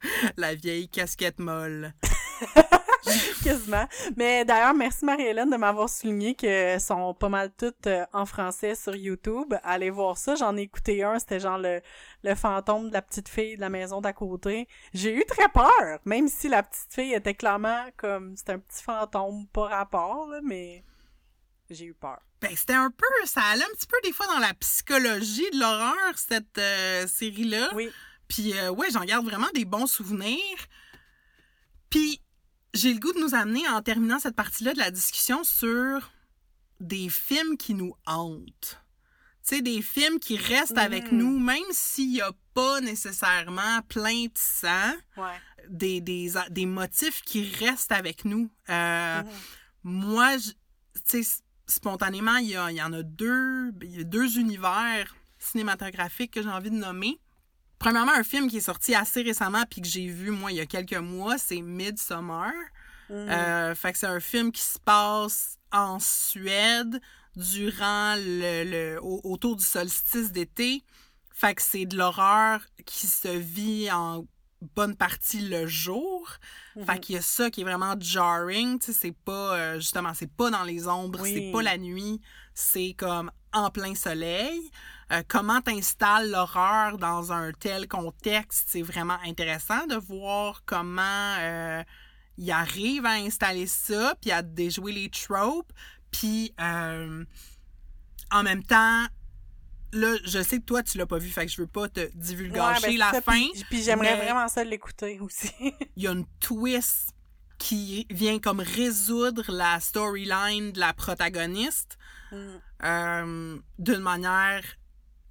La 0.36 0.54
vieille 0.54 0.88
casquette 0.88 1.38
molle. 1.38 1.94
Quasiment. 3.42 3.86
Mais 4.16 4.44
d'ailleurs, 4.44 4.74
merci 4.74 5.04
Marie-Hélène 5.04 5.50
de 5.50 5.56
m'avoir 5.56 5.88
souligné 5.88 6.34
que 6.34 6.78
sont 6.78 7.14
pas 7.14 7.28
mal 7.28 7.50
toutes 7.56 7.86
euh, 7.86 8.04
en 8.12 8.26
français 8.26 8.74
sur 8.74 8.94
YouTube. 8.94 9.54
Allez 9.62 9.90
voir 9.90 10.18
ça. 10.18 10.34
J'en 10.34 10.56
ai 10.56 10.62
écouté 10.62 11.02
un, 11.02 11.18
c'était 11.18 11.40
genre 11.40 11.58
le, 11.58 11.80
le 12.22 12.34
fantôme 12.34 12.88
de 12.88 12.94
la 12.94 13.02
petite 13.02 13.28
fille 13.28 13.56
de 13.56 13.60
la 13.60 13.70
maison 13.70 14.00
d'à 14.00 14.12
côté. 14.12 14.68
J'ai 14.92 15.14
eu 15.14 15.24
très 15.24 15.48
peur, 15.48 16.00
même 16.04 16.28
si 16.28 16.48
la 16.48 16.62
petite 16.62 16.92
fille 16.92 17.14
était 17.14 17.34
clairement 17.34 17.86
comme, 17.96 18.36
c'était 18.36 18.52
un 18.52 18.58
petit 18.58 18.82
fantôme, 18.82 19.46
pas 19.48 19.68
rapport, 19.68 20.28
là, 20.28 20.40
mais 20.42 20.84
j'ai 21.70 21.86
eu 21.86 21.94
peur. 21.94 22.20
Ben, 22.40 22.54
c'était 22.54 22.74
un 22.74 22.90
peu, 22.90 23.06
ça 23.24 23.40
allait 23.52 23.64
un 23.64 23.74
petit 23.74 23.86
peu 23.86 23.96
des 24.04 24.12
fois 24.12 24.26
dans 24.26 24.38
la 24.38 24.54
psychologie 24.54 25.50
de 25.52 25.58
l'horreur, 25.58 26.16
cette 26.16 26.58
euh, 26.58 27.06
série-là. 27.06 27.70
Oui. 27.74 27.90
Puis, 28.28 28.52
euh, 28.58 28.70
ouais, 28.70 28.90
j'en 28.90 29.04
garde 29.04 29.24
vraiment 29.24 29.48
des 29.54 29.64
bons 29.64 29.86
souvenirs. 29.86 30.38
Puis, 31.90 32.20
j'ai 32.74 32.92
le 32.92 33.00
goût 33.00 33.12
de 33.12 33.20
nous 33.20 33.34
amener 33.34 33.66
en 33.68 33.80
terminant 33.82 34.18
cette 34.18 34.36
partie-là 34.36 34.74
de 34.74 34.78
la 34.78 34.90
discussion 34.90 35.42
sur 35.44 36.10
des 36.80 37.08
films 37.08 37.56
qui 37.56 37.74
nous 37.74 37.94
hantent. 38.06 38.80
Tu 39.46 39.56
sais, 39.56 39.62
des 39.62 39.80
films 39.80 40.18
qui 40.20 40.36
restent 40.36 40.76
avec 40.76 41.10
Mm. 41.10 41.16
nous, 41.16 41.38
même 41.38 41.64
s'il 41.70 42.10
n'y 42.10 42.20
a 42.20 42.30
pas 42.52 42.80
nécessairement 42.82 43.80
plein 43.88 44.24
de 44.24 44.30
sang, 44.34 44.92
Ouais. 45.16 45.40
des, 45.70 46.00
des, 46.02 46.32
des 46.50 46.66
motifs 46.66 47.22
qui 47.22 47.48
restent 47.56 47.92
avec 47.92 48.26
nous. 48.26 48.50
Euh, 48.68 49.22
Mhm. 49.22 49.30
moi, 49.84 50.36
tu 50.38 51.22
sais, 51.24 51.40
spontanément, 51.66 52.36
il 52.36 52.48
y, 52.50 52.56
a- 52.56 52.70
il 52.70 52.76
y 52.76 52.82
en 52.82 52.92
a 52.92 53.02
deux, 53.02 53.72
il 53.82 53.96
y 53.96 54.00
a 54.00 54.04
deux 54.04 54.38
univers 54.38 55.16
cinématographiques 55.38 56.32
que 56.34 56.42
j'ai 56.42 56.48
envie 56.50 56.70
de 56.70 56.76
nommer. 56.76 57.18
Premièrement, 57.78 58.12
un 58.12 58.24
film 58.24 58.48
qui 58.50 58.56
est 58.58 58.60
sorti 58.60 58.94
assez 58.94 59.22
récemment 59.22 59.62
puis 59.70 59.80
que 59.80 59.86
j'ai 59.88 60.06
vu, 60.08 60.30
moi, 60.30 60.50
il 60.52 60.56
y 60.56 60.60
a 60.60 60.66
quelques 60.66 60.94
mois, 60.96 61.38
c'est 61.38 61.60
Midsommar. 61.60 62.52
Mhm. 63.10 63.16
Euh, 63.30 63.74
fait 63.74 63.92
que 63.92 63.98
c'est 63.98 64.06
un 64.06 64.20
film 64.20 64.52
qui 64.52 64.60
se 64.62 64.78
passe 64.78 65.56
en 65.72 65.98
Suède 65.98 67.00
durant 67.36 68.16
le, 68.16 68.64
le- 68.94 68.98
au- 69.02 69.20
autour 69.24 69.56
du 69.56 69.64
solstice 69.64 70.32
d'été. 70.32 70.82
Fait 71.32 71.54
que 71.54 71.62
c'est 71.62 71.86
de 71.86 71.96
l'horreur 71.96 72.60
qui 72.84 73.06
se 73.06 73.28
vit 73.28 73.90
en 73.92 74.26
bonne 74.74 74.96
partie 74.96 75.40
le 75.48 75.66
jour. 75.68 76.28
Fait 76.84 76.94
Mhm. 76.94 77.00
qu'il 77.00 77.14
y 77.14 77.18
a 77.18 77.22
ça 77.22 77.48
qui 77.50 77.60
est 77.60 77.64
vraiment 77.64 77.94
jarring, 77.98 78.78
tu 78.80 78.86
sais, 78.86 78.92
c'est 78.92 79.16
pas 79.24 79.54
euh, 79.56 79.74
justement 79.76 80.12
c'est 80.14 80.30
pas 80.30 80.50
dans 80.50 80.64
les 80.64 80.88
ombres, 80.88 81.20
Oui. 81.22 81.32
c'est 81.34 81.52
pas 81.52 81.62
la 81.62 81.78
nuit, 81.78 82.20
c'est 82.54 82.94
comme 82.98 83.30
en 83.58 83.70
plein 83.70 83.94
soleil. 83.94 84.70
Euh, 85.10 85.22
comment 85.26 85.60
t'installes 85.60 86.30
l'horreur 86.30 86.98
dans 86.98 87.32
un 87.32 87.52
tel 87.52 87.88
contexte, 87.88 88.66
c'est 88.68 88.82
vraiment 88.82 89.18
intéressant 89.24 89.86
de 89.86 89.96
voir 89.96 90.62
comment 90.66 91.34
euh, 91.38 91.82
il 92.36 92.50
arrive 92.50 93.06
à 93.06 93.12
installer 93.12 93.66
ça, 93.66 94.14
puis 94.20 94.30
à 94.30 94.42
déjouer 94.42 94.92
les 94.92 95.08
tropes, 95.08 95.72
puis 96.10 96.52
euh, 96.60 97.24
en 98.30 98.42
même 98.42 98.62
temps 98.62 99.06
là, 99.92 100.16
je 100.24 100.42
sais 100.42 100.58
que 100.58 100.64
toi 100.64 100.82
tu 100.82 100.98
l'as 100.98 101.06
pas 101.06 101.18
vu, 101.18 101.30
fait 101.30 101.46
que 101.46 101.52
je 101.52 101.60
veux 101.60 101.66
pas 101.66 101.88
te 101.88 102.00
Ouais, 102.00 102.10
divulgacher 102.14 102.88
ben, 102.88 102.98
la 102.98 103.12
ça, 103.12 103.22
fin. 103.22 103.46
Puis, 103.54 103.64
puis 103.70 103.82
j'aimerais 103.82 104.16
vraiment 104.16 104.46
ça 104.48 104.62
l'écouter 104.62 105.18
aussi. 105.20 105.50
il 105.96 106.02
y 106.02 106.06
a 106.06 106.12
une 106.12 106.26
twist 106.40 107.14
qui 107.58 108.06
vient 108.10 108.38
comme 108.38 108.60
résoudre 108.60 109.44
la 109.52 109.80
storyline 109.80 110.72
de 110.72 110.80
la 110.80 110.92
protagoniste 110.92 111.98
Mhm. 112.30 112.60
euh, 112.84 113.58
d'une 113.78 114.00
manière 114.00 114.62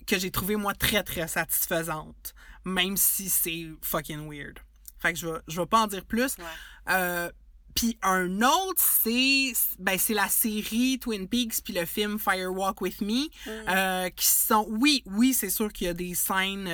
que 0.08 0.18
j'ai 0.18 0.32
trouvé 0.32 0.56
moi 0.56 0.74
très 0.74 1.04
très 1.04 1.28
satisfaisante 1.28 2.34
même 2.66 2.98
si 2.98 3.30
c'est 3.30 3.68
fucking 3.82 4.28
weird 4.30 4.58
fait 5.00 5.14
que 5.14 5.20
je 5.20 5.28
vais 5.28 5.40
je 5.48 5.62
vais 5.62 5.68
pas 5.68 5.82
en 5.84 5.88
dire 5.88 6.04
plus 6.06 6.38
Ouais. 6.38 6.44
euh, 6.90 7.30
puis 7.76 7.98
un 8.02 8.42
autre 8.42 8.82
c'est 9.04 9.54
ben 9.78 10.00
c'est 10.00 10.16
la 10.16 10.28
série 10.28 10.98
Twin 11.00 11.28
Peaks 11.28 11.62
puis 11.64 11.74
le 11.74 11.86
film 11.86 12.18
Firewalk 12.18 12.82
with 12.82 13.00
Me 13.02 13.28
Mhm. 13.46 13.66
euh, 13.70 14.10
qui 14.10 14.26
sont 14.26 14.66
oui 14.70 15.04
oui 15.06 15.34
c'est 15.36 15.52
sûr 15.52 15.72
qu'il 15.72 15.86
y 15.86 15.90
a 15.92 15.94
des 15.94 16.16
scènes 16.16 16.68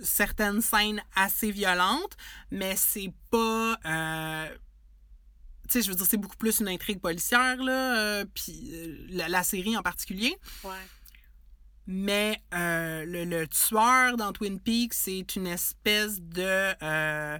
certaines 0.00 0.60
scènes 0.60 1.02
assez 1.14 1.50
violentes 1.50 2.16
mais 2.50 2.74
c'est 2.76 3.12
pas 3.30 3.78
euh, 3.86 4.48
tu 5.68 5.72
sais 5.72 5.82
je 5.82 5.90
veux 5.90 5.94
dire 5.96 6.06
c'est 6.06 6.16
beaucoup 6.16 6.36
plus 6.36 6.60
une 6.60 6.68
intrigue 6.68 7.00
policière 7.00 7.56
là 7.62 7.96
euh, 7.96 8.24
puis 8.34 8.70
euh, 8.74 9.06
la, 9.10 9.28
la 9.28 9.42
série 9.42 9.76
en 9.76 9.82
particulier 9.82 10.36
Ouais. 10.64 10.72
mais 11.86 12.40
euh, 12.54 13.04
le, 13.04 13.24
le 13.24 13.46
tueur 13.46 14.16
dans 14.16 14.32
Twin 14.32 14.58
Peaks 14.60 14.94
c'est 14.94 15.36
une 15.36 15.46
espèce 15.46 16.20
de 16.20 16.74
euh, 16.82 17.38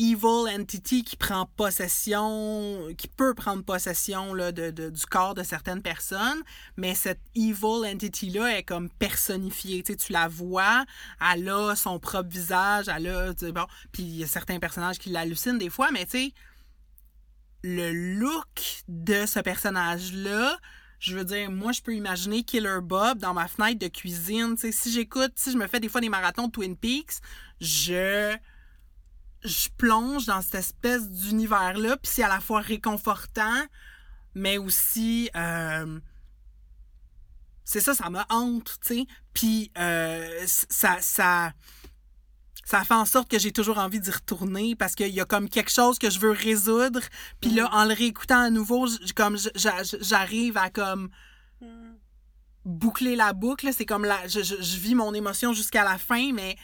evil 0.00 0.48
entity 0.48 1.04
qui 1.04 1.16
prend 1.16 1.44
possession, 1.56 2.88
qui 2.96 3.06
peut 3.06 3.34
prendre 3.34 3.62
possession 3.62 4.32
là, 4.32 4.50
de, 4.50 4.70
du 4.70 5.06
corps 5.06 5.34
de 5.34 5.42
certaines 5.42 5.82
personnes, 5.82 6.42
mais 6.78 6.94
cette 6.94 7.20
evil 7.34 7.84
entity-là 7.86 8.56
est 8.56 8.62
comme 8.62 8.88
personnifiée. 8.88 9.82
Tu, 9.82 9.92
sais, 9.92 9.98
tu 9.98 10.12
la 10.12 10.26
vois, 10.26 10.86
elle 11.32 11.48
a 11.50 11.76
son 11.76 11.98
propre 11.98 12.30
visage, 12.30 12.86
elle 12.88 13.08
a. 13.08 13.32
Bon, 13.52 13.66
puis 13.92 14.02
il 14.02 14.16
y 14.16 14.24
a 14.24 14.26
certains 14.26 14.58
personnages 14.58 14.98
qui 14.98 15.10
l'hallucinent 15.10 15.58
des 15.58 15.70
fois, 15.70 15.90
mais 15.92 16.06
tu 16.06 16.12
sais, 16.12 16.34
le 17.62 17.92
look 17.92 18.82
de 18.88 19.26
ce 19.26 19.40
personnage-là, 19.40 20.56
je 20.98 21.14
veux 21.14 21.24
dire, 21.24 21.50
moi, 21.50 21.72
je 21.72 21.82
peux 21.82 21.94
imaginer 21.94 22.42
Killer 22.42 22.78
Bob 22.82 23.18
dans 23.18 23.34
ma 23.34 23.48
fenêtre 23.48 23.78
de 23.78 23.88
cuisine. 23.88 24.54
Tu 24.54 24.62
sais, 24.62 24.72
si 24.72 24.92
j'écoute, 24.92 25.32
si 25.36 25.52
je 25.52 25.58
me 25.58 25.66
fais 25.66 25.80
des 25.80 25.88
fois 25.88 26.00
des 26.00 26.08
marathons 26.08 26.46
de 26.46 26.52
Twin 26.52 26.76
Peaks, 26.76 27.20
je 27.60 28.34
je 29.44 29.68
plonge 29.76 30.26
dans 30.26 30.42
cette 30.42 30.56
espèce 30.56 31.08
d'univers-là, 31.10 31.96
puis 31.96 32.10
c'est 32.12 32.22
à 32.22 32.28
la 32.28 32.40
fois 32.40 32.60
réconfortant, 32.60 33.64
mais 34.34 34.58
aussi... 34.58 35.30
Euh, 35.36 36.00
c'est 37.70 37.80
ça, 37.80 37.94
ça 37.94 38.10
me 38.10 38.18
hante, 38.30 38.78
tu 38.84 38.94
sais. 38.94 39.06
Puis 39.32 39.70
euh, 39.78 40.42
ça, 40.44 40.96
ça, 41.00 41.52
ça 42.64 42.82
fait 42.82 42.94
en 42.94 43.04
sorte 43.04 43.30
que 43.30 43.38
j'ai 43.38 43.52
toujours 43.52 43.78
envie 43.78 44.00
d'y 44.00 44.10
retourner 44.10 44.74
parce 44.74 44.96
qu'il 44.96 45.14
y 45.14 45.20
a 45.20 45.24
comme 45.24 45.48
quelque 45.48 45.70
chose 45.70 45.96
que 45.98 46.10
je 46.10 46.18
veux 46.18 46.32
résoudre. 46.32 47.00
Puis 47.40 47.50
là, 47.50 47.64
mm. 47.64 47.74
en 47.74 47.84
le 47.84 47.94
réécoutant 47.94 48.40
à 48.40 48.50
nouveau, 48.50 48.88
comme 49.14 49.36
j'arrive 49.54 50.56
à 50.56 50.68
comme 50.68 51.10
mm. 51.60 51.92
boucler 52.64 53.14
la 53.14 53.34
boucle. 53.34 53.70
C'est 53.72 53.86
comme 53.86 54.04
la, 54.04 54.26
je, 54.26 54.40
je, 54.42 54.76
vis 54.76 54.96
mon 54.96 55.14
émotion 55.14 55.52
jusqu'à 55.52 55.84
la 55.84 55.96
fin, 55.96 56.32
mais 56.32 56.56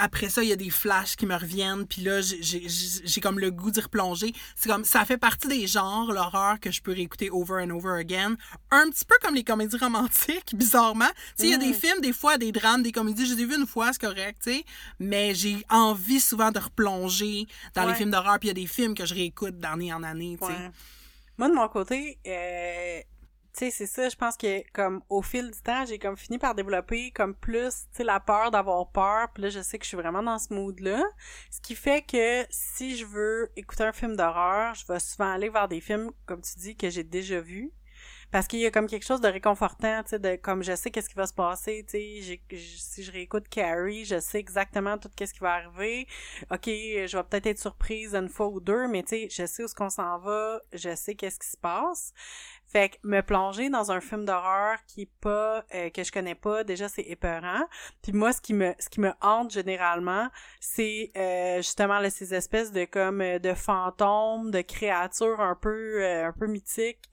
après 0.00 0.28
ça, 0.28 0.42
il 0.42 0.48
y 0.48 0.52
a 0.52 0.56
des 0.56 0.70
flashs 0.70 1.16
qui 1.16 1.26
me 1.26 1.34
reviennent, 1.34 1.86
puis 1.86 2.02
là, 2.02 2.20
j'ai 2.20 3.20
comme 3.20 3.38
le 3.38 3.50
goût 3.50 3.70
d'y 3.70 3.80
replonger. 3.80 4.32
C'est 4.56 4.68
comme, 4.68 4.84
ça 4.84 5.04
fait 5.04 5.18
partie 5.18 5.48
des 5.48 5.66
genres, 5.66 6.12
l'horreur, 6.12 6.58
que 6.60 6.70
je 6.70 6.82
peux 6.82 6.92
réécouter 6.92 7.30
over 7.30 7.64
and 7.64 7.70
over 7.70 7.98
again. 7.98 8.36
Un 8.70 8.90
petit 8.90 9.04
peu 9.04 9.16
comme 9.22 9.34
les 9.34 9.44
comédies 9.44 9.76
romantiques, 9.76 10.54
bizarrement. 10.54 11.10
Tu 11.36 11.44
sais, 11.44 11.46
il 11.46 11.50
y 11.50 11.54
a 11.54 11.58
des 11.58 11.70
mm. 11.70 11.74
films, 11.74 12.00
des 12.00 12.12
fois, 12.12 12.38
des 12.38 12.52
drames, 12.52 12.82
des 12.82 12.92
comédies, 12.92 13.26
je 13.26 13.34
les 13.34 13.42
ai 13.42 13.46
vus 13.46 13.56
une 13.56 13.66
fois, 13.66 13.92
c'est 13.92 14.00
correct, 14.00 14.40
tu 14.42 14.52
sais, 14.52 14.64
mais 14.98 15.34
j'ai 15.34 15.64
envie 15.70 16.20
souvent 16.20 16.50
de 16.50 16.58
replonger 16.58 17.46
dans 17.74 17.86
les 17.86 17.94
films 17.94 18.10
d'horreur, 18.10 18.38
puis 18.38 18.48
il 18.48 18.50
y 18.50 18.58
a 18.58 18.62
des 18.62 18.66
films 18.66 18.94
que 18.94 19.04
je 19.04 19.14
réécoute 19.14 19.58
d'année 19.58 19.92
en 19.92 20.02
année, 20.02 20.36
tu 20.40 20.46
sais. 20.46 20.70
Moi, 21.38 21.48
de 21.48 21.54
mon 21.54 21.68
côté, 21.68 22.18
euh, 22.26 23.00
tu 23.60 23.66
sais, 23.66 23.70
c'est 23.70 23.86
ça, 23.86 24.08
je 24.08 24.16
pense 24.16 24.38
que 24.38 24.62
comme 24.72 25.02
au 25.10 25.20
fil 25.20 25.50
du 25.50 25.60
temps, 25.60 25.84
j'ai 25.84 25.98
comme 25.98 26.16
fini 26.16 26.38
par 26.38 26.54
développer 26.54 27.10
comme 27.10 27.34
plus, 27.34 27.86
tu 27.90 27.98
sais, 27.98 28.04
la 28.04 28.18
peur 28.18 28.50
d'avoir 28.50 28.90
peur, 28.90 29.28
puis 29.34 29.42
là, 29.42 29.50
je 29.50 29.60
sais 29.60 29.78
que 29.78 29.84
je 29.84 29.88
suis 29.88 29.98
vraiment 29.98 30.22
dans 30.22 30.38
ce 30.38 30.54
mood-là. 30.54 31.02
Ce 31.50 31.60
qui 31.60 31.74
fait 31.74 32.00
que 32.00 32.46
si 32.48 32.96
je 32.96 33.04
veux 33.04 33.52
écouter 33.56 33.84
un 33.84 33.92
film 33.92 34.16
d'horreur, 34.16 34.74
je 34.74 34.86
vais 34.90 34.98
souvent 34.98 35.30
aller 35.30 35.50
vers 35.50 35.68
des 35.68 35.82
films, 35.82 36.10
comme 36.24 36.40
tu 36.40 36.58
dis, 36.58 36.74
que 36.74 36.88
j'ai 36.88 37.04
déjà 37.04 37.40
vus. 37.40 37.70
Parce 38.30 38.46
qu'il 38.46 38.60
y 38.60 38.66
a 38.66 38.70
comme 38.70 38.86
quelque 38.86 39.04
chose 39.04 39.20
de 39.20 39.26
réconfortant, 39.26 40.04
tu 40.04 40.10
sais, 40.10 40.18
de 40.20 40.36
comme 40.36 40.62
je 40.62 40.76
sais 40.76 40.90
qu'est-ce 40.90 41.08
qui 41.08 41.16
va 41.16 41.26
se 41.26 41.34
passer, 41.34 41.84
tu 41.84 41.98
sais, 41.98 42.40
si 42.56 43.02
je 43.02 43.10
réécoute 43.10 43.48
Carrie, 43.48 44.04
je 44.04 44.20
sais 44.20 44.38
exactement 44.38 44.96
tout 44.98 45.10
qu'est-ce 45.14 45.34
qui 45.34 45.40
va 45.40 45.54
arriver. 45.54 46.06
Ok, 46.50 46.66
je 46.66 47.16
vais 47.16 47.24
peut-être 47.24 47.46
être 47.46 47.58
surprise 47.58 48.14
une 48.14 48.28
fois 48.28 48.46
ou 48.46 48.60
deux, 48.60 48.86
mais 48.86 49.02
tu 49.02 49.08
sais, 49.08 49.28
je 49.28 49.44
sais 49.46 49.64
où 49.64 49.68
ce 49.68 49.74
qu'on 49.74 49.90
s'en 49.90 50.18
va, 50.20 50.60
je 50.72 50.94
sais 50.94 51.16
qu'est-ce 51.16 51.40
qui 51.40 51.48
se 51.48 51.56
passe. 51.56 52.14
Fait 52.70 52.90
que 52.90 52.96
me 53.02 53.20
plonger 53.20 53.68
dans 53.68 53.90
un 53.90 54.00
film 54.00 54.24
d'horreur 54.24 54.78
qui 54.86 55.02
est 55.02 55.10
pas 55.20 55.64
euh, 55.74 55.90
que 55.90 56.04
je 56.04 56.12
connais 56.12 56.36
pas, 56.36 56.62
déjà 56.62 56.88
c'est 56.88 57.02
épeurant. 57.02 57.64
Puis 58.00 58.12
moi 58.12 58.32
ce 58.32 58.40
qui 58.40 58.54
me 58.54 58.74
ce 58.78 58.88
qui 58.88 59.00
me 59.00 59.10
hante 59.20 59.50
généralement, 59.50 60.28
c'est 60.60 61.10
euh, 61.16 61.56
justement 61.56 61.98
là, 61.98 62.10
ces 62.10 62.32
espèces 62.32 62.70
de 62.70 62.84
comme 62.84 63.22
euh, 63.22 63.40
de 63.40 63.54
fantômes, 63.54 64.52
de 64.52 64.60
créatures 64.60 65.40
un 65.40 65.56
peu 65.56 66.06
un 66.06 66.32
peu 66.32 66.46
mythiques 66.46 67.10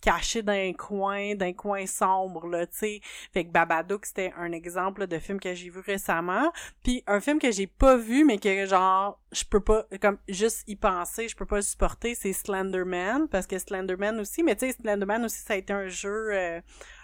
cachées 0.00 0.40
dans 0.40 0.54
un 0.54 0.72
coin, 0.72 1.34
d'un 1.34 1.52
coin 1.52 1.84
sombre 1.86 2.46
là, 2.46 2.66
tu 2.66 2.78
sais. 2.78 3.00
Fait 3.34 3.44
que 3.44 3.50
Babadook 3.50 4.06
c'était 4.06 4.32
un 4.38 4.52
exemple 4.52 5.06
de 5.06 5.18
film 5.18 5.38
que 5.38 5.52
j'ai 5.52 5.68
vu 5.68 5.80
récemment, 5.80 6.50
puis 6.82 7.04
un 7.06 7.20
film 7.20 7.38
que 7.38 7.50
j'ai 7.50 7.66
pas 7.66 7.96
vu 7.96 8.24
mais 8.24 8.38
que 8.38 8.64
genre 8.64 9.20
je 9.32 9.44
peux 9.44 9.60
pas 9.60 9.84
comme 10.00 10.16
juste 10.28 10.64
y 10.66 10.76
penser, 10.76 11.28
je 11.28 11.36
peux 11.36 11.44
pas 11.44 11.60
supporter, 11.60 12.14
c'est 12.14 12.32
Slenderman 12.32 13.28
parce 13.28 13.46
que 13.46 13.58
Slenderman 13.58 14.18
aussi, 14.18 14.42
mais 14.42 14.56
tu 14.56 14.70
sais 14.70 14.77
Slenderman 14.80 15.24
aussi, 15.24 15.40
ça 15.40 15.54
a 15.54 15.56
été 15.56 15.72
un 15.72 15.88
jeu, 15.88 16.28
euh, 16.32 16.60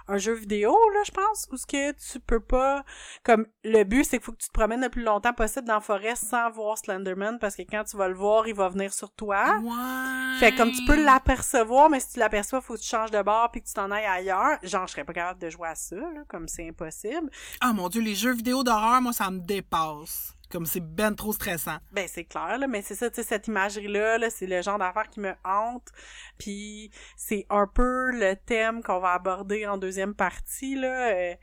un 0.08 0.18
jeu 0.18 0.34
vidéo, 0.34 0.76
là, 0.92 1.00
je 1.04 1.10
pense, 1.10 1.48
où 1.50 1.56
ce 1.56 1.66
que 1.66 1.92
tu 1.92 2.20
peux 2.20 2.40
pas, 2.40 2.84
comme, 3.24 3.46
le 3.64 3.84
but, 3.84 4.04
c'est 4.04 4.18
qu'il 4.18 4.24
faut 4.24 4.32
que 4.32 4.38
tu 4.42 4.48
te 4.48 4.52
promènes 4.52 4.82
le 4.82 4.88
plus 4.88 5.02
longtemps 5.02 5.32
possible 5.32 5.66
dans 5.66 5.74
la 5.74 5.80
forêt 5.80 6.14
sans 6.16 6.50
voir 6.50 6.78
Slenderman, 6.78 7.38
parce 7.38 7.56
que 7.56 7.62
quand 7.62 7.84
tu 7.84 7.96
vas 7.96 8.08
le 8.08 8.14
voir, 8.14 8.46
il 8.46 8.54
va 8.54 8.68
venir 8.68 8.92
sur 8.92 9.10
toi. 9.12 9.58
Ouais. 9.58 10.38
Fait 10.38 10.54
comme 10.54 10.72
tu 10.72 10.84
peux 10.84 11.02
l'apercevoir, 11.02 11.88
mais 11.90 12.00
si 12.00 12.12
tu 12.12 12.18
l'aperçois, 12.18 12.60
faut 12.60 12.74
que 12.74 12.80
tu 12.80 12.88
changes 12.88 13.10
de 13.10 13.22
bord 13.22 13.50
puis 13.50 13.62
que 13.62 13.66
tu 13.66 13.74
t'en 13.74 13.90
ailles 13.90 14.04
ailleurs. 14.04 14.58
Genre, 14.62 14.86
je 14.86 14.92
serais 14.92 15.04
pas 15.04 15.12
capable 15.12 15.40
de 15.40 15.48
jouer 15.48 15.68
à 15.68 15.74
ça, 15.74 15.96
là, 15.96 16.22
comme 16.28 16.48
c'est 16.48 16.68
impossible. 16.68 17.30
Ah, 17.60 17.72
mon 17.72 17.88
dieu, 17.88 18.02
les 18.02 18.14
jeux 18.14 18.34
vidéo 18.34 18.62
d'horreur, 18.62 19.00
moi, 19.00 19.12
ça 19.12 19.30
me 19.30 19.40
dépasse. 19.40 20.34
Comme 20.51 20.66
c'est 20.66 20.80
ben 20.80 21.14
trop 21.14 21.32
stressant. 21.32 21.78
Ben 21.92 22.07
c'est 22.09 22.24
clair 22.24 22.59
là, 22.59 22.66
mais 22.66 22.82
c'est 22.82 22.95
ça, 22.95 23.11
tu 23.11 23.16
sais 23.16 23.22
cette 23.22 23.49
imagerie 23.49 23.88
là, 23.88 24.18
c'est 24.30 24.47
le 24.47 24.62
genre 24.62 24.78
d'affaire 24.78 25.09
qui 25.09 25.20
me 25.20 25.32
hante. 25.45 25.88
Puis 26.38 26.90
c'est 27.16 27.47
un 27.51 27.66
peu 27.66 28.11
le 28.12 28.34
thème 28.36 28.82
qu'on 28.82 29.01
va 29.01 29.12
aborder 29.12 29.66
en 29.66 29.78
deuxième 29.78 30.14
partie 30.14 30.76
là. 30.76 31.12
Euh, 31.12 31.34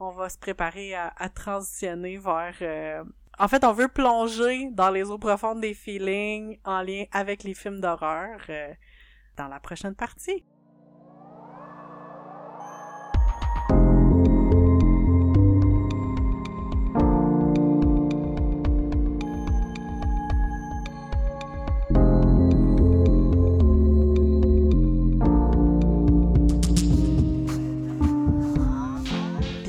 on 0.00 0.10
va 0.10 0.28
se 0.28 0.38
préparer 0.38 0.94
à, 0.94 1.28
transitionner 1.34 2.18
vers. 2.18 2.54
Euh, 2.62 3.04
en 3.38 3.48
fait, 3.48 3.64
on 3.64 3.72
veut 3.72 3.88
plonger 3.88 4.68
dans 4.72 4.90
les 4.90 5.10
eaux 5.10 5.18
profondes 5.18 5.60
des 5.60 5.74
feelings 5.74 6.58
en 6.64 6.82
lien 6.82 7.04
avec 7.12 7.42
les 7.42 7.54
films 7.54 7.80
d'horreur 7.80 8.40
euh, 8.48 8.72
dans 9.36 9.48
la 9.48 9.60
prochaine 9.60 9.94
partie. 9.94 10.44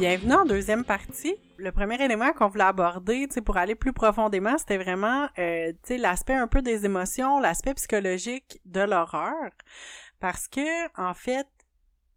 Bienvenue 0.10 0.34
en 0.34 0.46
deuxième 0.46 0.84
partie. 0.84 1.36
Le 1.58 1.72
premier 1.72 2.04
élément 2.04 2.34
qu'on 2.34 2.48
voulait 2.48 2.64
aborder, 2.64 3.28
tu 3.32 3.44
pour 3.44 3.58
aller 3.58 3.76
plus 3.76 3.94
profondément, 3.94 4.58
c'était 4.58 4.80
vraiment, 4.80 5.28
euh, 5.38 5.72
l'aspect 6.00 6.34
un 6.34 6.48
peu 6.48 6.64
des 6.64 6.84
émotions, 6.84 7.40
l'aspect 7.40 7.76
psychologique 7.76 8.60
de 8.66 8.80
l'horreur. 8.80 9.52
Parce 10.20 10.48
que, 10.48 11.00
en 11.00 11.14
fait, 11.14 11.46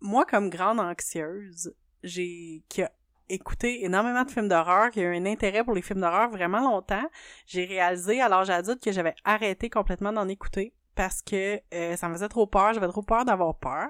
moi, 0.01 0.24
comme 0.24 0.49
grande 0.49 0.80
anxieuse, 0.80 1.74
j'ai, 2.03 2.62
qui 2.70 2.82
a 2.82 2.90
écouté 3.28 3.84
énormément 3.84 4.24
de 4.24 4.30
films 4.30 4.49
d'horreur, 4.49 4.90
qui 4.90 5.01
a 5.01 5.03
eu 5.03 5.14
un 5.14 5.26
intérêt 5.26 5.62
pour 5.62 5.74
les 5.74 5.82
films 5.82 6.01
d'horreur 6.01 6.30
vraiment 6.30 6.61
longtemps, 6.61 7.07
j'ai 7.47 7.66
réalisé 7.66 8.22
à 8.22 8.30
l'âge 8.30 8.49
adulte 8.49 8.82
que 8.82 8.90
j'avais 8.90 9.14
arrêté 9.22 9.68
complètement 9.68 10.14
d'en 10.14 10.28
écouter 10.28 10.72
parce 10.95 11.20
que 11.20 11.61
euh, 11.74 11.97
ça 11.97 12.09
me 12.09 12.14
faisait 12.14 12.28
trop 12.28 12.47
peur, 12.47 12.72
j'avais 12.72 12.88
trop 12.88 13.03
peur 13.03 13.26
d'avoir 13.26 13.55
peur. 13.59 13.88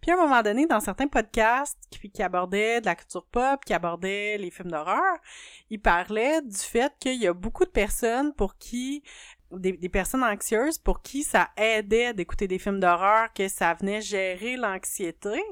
Puis 0.00 0.10
à 0.10 0.14
un 0.14 0.16
moment 0.16 0.42
donné, 0.42 0.66
dans 0.66 0.80
certains 0.80 1.08
podcasts 1.08 1.78
qui, 1.90 2.10
qui 2.10 2.22
abordaient 2.22 2.80
de 2.80 2.86
la 2.86 2.94
culture 2.94 3.24
pop, 3.26 3.64
qui 3.64 3.72
abordaient 3.72 4.36
les 4.38 4.50
films 4.50 4.70
d'horreur, 4.70 5.16
ils 5.70 5.80
parlaient 5.80 6.42
du 6.42 6.56
fait 6.56 6.92
qu'il 6.98 7.20
y 7.20 7.26
a 7.26 7.32
beaucoup 7.32 7.64
de 7.64 7.70
personnes 7.70 8.34
pour 8.34 8.56
qui 8.58 9.02
des, 9.58 9.88
personnes 9.88 10.24
anxieuses 10.24 10.78
pour 10.78 11.02
qui 11.02 11.22
ça 11.22 11.50
aidait 11.56 12.14
d'écouter 12.14 12.48
des 12.48 12.58
films 12.58 12.80
d'horreur, 12.80 13.32
que 13.32 13.48
ça 13.48 13.74
venait 13.74 14.00
gérer 14.00 14.56
l'anxiété. 14.56 15.42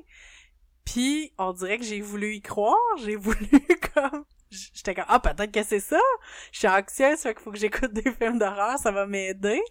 Puis 0.85 1.33
on 1.39 1.53
dirait 1.53 1.79
que 1.79 1.85
j'ai 1.85 2.01
voulu 2.01 2.35
y 2.35 2.41
croire, 2.41 2.77
j'ai 2.99 3.17
voulu 3.17 3.49
comme 3.95 4.25
j'étais 4.51 4.95
comme 4.95 5.05
ah 5.09 5.21
peut-être 5.21 5.53
que 5.53 5.63
c'est 5.63 5.81
ça. 5.81 6.01
Je 6.53 6.59
suis 6.59 6.69
anxieuse, 6.69 7.21
fait 7.21 7.35
qu'il 7.35 7.43
faut 7.43 7.53
que 7.53 7.59
j'écoute 7.59 7.93
des 7.93 8.11
films 8.13 8.39
d'horreur, 8.39 8.79
ça 8.79 8.91
va 8.91 9.07
m'aider. 9.07 9.63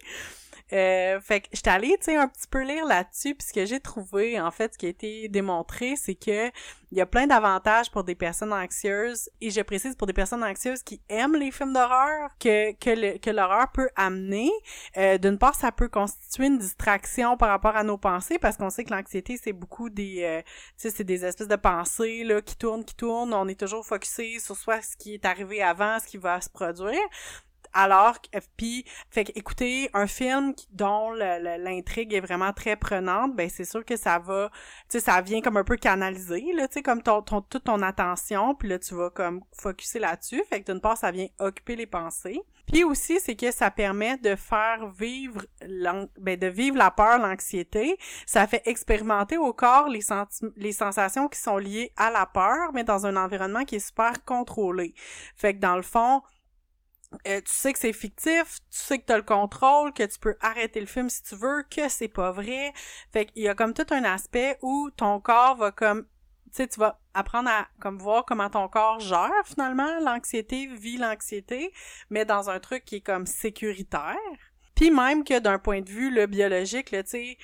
Euh, 0.72 1.20
fait 1.20 1.40
que 1.40 1.48
j'étais 1.52 1.70
allée, 1.70 1.96
tu 1.98 2.06
sais, 2.06 2.16
un 2.16 2.28
petit 2.28 2.46
peu 2.48 2.62
lire 2.62 2.86
là-dessus, 2.86 3.34
puis 3.34 3.46
ce 3.46 3.52
que 3.52 3.64
j'ai 3.66 3.80
trouvé, 3.80 4.40
en 4.40 4.50
fait, 4.50 4.74
ce 4.74 4.78
qui 4.78 4.86
a 4.86 4.88
été 4.88 5.28
démontré, 5.28 5.96
c'est 5.96 6.14
que 6.14 6.50
il 6.92 6.98
y 6.98 7.00
a 7.00 7.06
plein 7.06 7.28
d'avantages 7.28 7.90
pour 7.90 8.02
des 8.02 8.16
personnes 8.16 8.52
anxieuses, 8.52 9.30
et 9.40 9.50
je 9.50 9.60
précise 9.60 9.94
pour 9.94 10.06
des 10.06 10.12
personnes 10.12 10.42
anxieuses 10.42 10.82
qui 10.82 11.00
aiment 11.08 11.36
les 11.36 11.52
films 11.52 11.72
d'horreur, 11.72 12.30
que, 12.40 12.72
que, 12.72 13.30
l'horreur 13.30 13.70
peut 13.72 13.88
amener. 13.94 14.50
Euh, 14.96 15.16
D'une 15.18 15.38
part, 15.38 15.54
ça 15.54 15.70
peut 15.70 15.88
constituer 15.88 16.46
une 16.46 16.58
distraction 16.58 17.36
par 17.36 17.48
rapport 17.50 17.76
à 17.76 17.84
nos 17.84 17.98
pensées, 17.98 18.38
parce 18.38 18.56
qu'on 18.56 18.70
sait 18.70 18.84
que 18.84 18.92
l'anxiété, 18.92 19.38
c'est 19.42 19.52
beaucoup 19.52 19.88
des, 19.88 20.22
euh, 20.24 20.42
tu 20.42 20.88
sais, 20.88 20.90
c'est 20.90 21.04
des 21.04 21.24
espèces 21.24 21.48
de 21.48 21.56
pensées, 21.56 22.24
là, 22.24 22.42
qui 22.42 22.56
tournent, 22.56 22.84
qui 22.84 22.94
tournent, 22.96 23.34
on 23.34 23.46
est 23.46 23.58
toujours 23.58 23.86
focusé 23.86 24.38
sur 24.40 24.56
soit 24.56 24.82
ce 24.82 24.96
qui 24.96 25.14
est 25.14 25.24
arrivé 25.24 25.62
avant, 25.62 25.98
ce 26.00 26.06
qui 26.06 26.16
va 26.16 26.40
se 26.40 26.48
produire 26.48 26.98
alors 27.72 28.18
puis 28.56 28.84
fait 29.10 29.24
que 29.24 29.32
écouter 29.34 29.90
un 29.94 30.06
film 30.06 30.54
dont 30.70 31.10
l'intrigue 31.12 32.14
est 32.14 32.20
vraiment 32.20 32.52
très 32.52 32.76
prenante 32.76 33.34
ben 33.36 33.48
c'est 33.48 33.64
sûr 33.64 33.84
que 33.84 33.96
ça 33.96 34.18
va 34.18 34.50
tu 34.88 34.98
sais 34.98 35.00
ça 35.00 35.20
vient 35.20 35.40
comme 35.40 35.56
un 35.56 35.64
peu 35.64 35.76
canaliser 35.76 36.52
là 36.54 36.68
tu 36.68 36.74
sais 36.74 36.82
comme 36.82 37.02
ton, 37.02 37.22
ton 37.22 37.40
toute 37.40 37.64
ton 37.64 37.82
attention 37.82 38.54
puis 38.54 38.68
là 38.68 38.78
tu 38.78 38.94
vas 38.94 39.10
comme 39.10 39.42
focuser 39.52 39.98
là-dessus 39.98 40.42
fait 40.48 40.62
que 40.62 40.72
d'une 40.72 40.80
part 40.80 40.96
ça 40.96 41.10
vient 41.10 41.28
occuper 41.38 41.76
les 41.76 41.86
pensées 41.86 42.42
puis 42.70 42.84
aussi, 42.84 43.18
c'est 43.20 43.34
que 43.34 43.50
ça 43.50 43.70
permet 43.70 44.16
de 44.18 44.36
faire 44.36 44.88
vivre, 44.90 45.44
ben, 45.60 46.38
de 46.38 46.46
vivre 46.46 46.76
la 46.76 46.90
peur, 46.90 47.18
l'anxiété. 47.18 47.96
Ça 48.26 48.46
fait 48.46 48.62
expérimenter 48.64 49.36
au 49.38 49.52
corps 49.52 49.88
les, 49.88 50.00
les 50.56 50.72
sensations 50.72 51.28
qui 51.28 51.40
sont 51.40 51.58
liées 51.58 51.92
à 51.96 52.10
la 52.10 52.26
peur, 52.26 52.72
mais 52.72 52.84
dans 52.84 53.06
un 53.06 53.16
environnement 53.16 53.64
qui 53.64 53.76
est 53.76 53.86
super 53.86 54.24
contrôlé. 54.24 54.94
Fait 55.34 55.54
que 55.54 55.58
dans 55.58 55.76
le 55.76 55.82
fond, 55.82 56.22
euh, 57.26 57.40
tu 57.40 57.52
sais 57.52 57.72
que 57.72 57.78
c'est 57.78 57.92
fictif, 57.92 58.60
tu 58.70 58.78
sais 58.78 58.98
que 58.98 59.06
tu 59.06 59.12
as 59.12 59.16
le 59.16 59.22
contrôle, 59.22 59.92
que 59.92 60.04
tu 60.04 60.18
peux 60.18 60.36
arrêter 60.40 60.80
le 60.80 60.86
film 60.86 61.10
si 61.10 61.22
tu 61.22 61.34
veux, 61.34 61.64
que 61.64 61.88
c'est 61.88 62.08
pas 62.08 62.30
vrai. 62.30 62.72
Fait 63.12 63.26
qu'il 63.26 63.42
y 63.42 63.48
a 63.48 63.54
comme 63.54 63.74
tout 63.74 63.86
un 63.90 64.04
aspect 64.04 64.58
où 64.62 64.90
ton 64.96 65.20
corps 65.20 65.56
va 65.56 65.72
comme 65.72 66.06
tu 66.52 66.56
sais, 66.56 66.68
tu 66.68 66.80
vas 66.80 67.00
apprendre 67.14 67.48
à 67.48 67.68
comme 67.80 67.98
voir 67.98 68.24
comment 68.24 68.50
ton 68.50 68.68
corps 68.68 68.98
gère 68.98 69.30
finalement 69.44 70.00
l'anxiété, 70.00 70.66
vit 70.66 70.96
l'anxiété, 70.96 71.72
mais 72.10 72.24
dans 72.24 72.50
un 72.50 72.58
truc 72.58 72.84
qui 72.84 72.96
est 72.96 73.00
comme 73.00 73.26
sécuritaire. 73.26 74.16
Puis 74.74 74.90
même 74.90 75.22
que 75.24 75.38
d'un 75.38 75.58
point 75.58 75.80
de 75.82 75.90
vue 75.90 76.10
le 76.10 76.26
biologique, 76.26 76.90
tu 76.90 77.02
sais, 77.04 77.38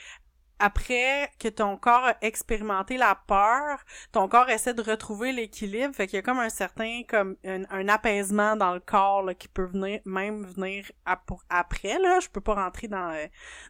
après 0.59 1.31
que 1.39 1.49
ton 1.49 1.77
corps 1.77 2.05
a 2.05 2.17
expérimenté 2.23 2.97
la 2.97 3.15
peur, 3.15 3.85
ton 4.13 4.29
corps 4.29 4.49
essaie 4.49 4.75
de 4.75 4.83
retrouver 4.83 5.33
l'équilibre, 5.33 5.95
fait 5.95 6.07
qu'il 6.07 6.17
y 6.17 6.19
a 6.19 6.23
comme 6.23 6.39
un 6.39 6.49
certain 6.49 7.03
comme 7.09 7.37
un, 7.45 7.89
apaisement 7.89 8.57
dans 8.57 8.75
le 8.75 8.81
corps 8.81 9.23
là, 9.23 9.35
qui 9.35 9.49
peut 9.49 9.67
venir 9.67 10.01
même 10.05 10.45
venir 10.45 10.91
après 11.51 11.99
là, 11.99 12.21
je 12.21 12.29
peux 12.29 12.41
pas 12.41 12.55
rentrer 12.55 12.89
dans 12.89 13.11
euh, 13.11 13.27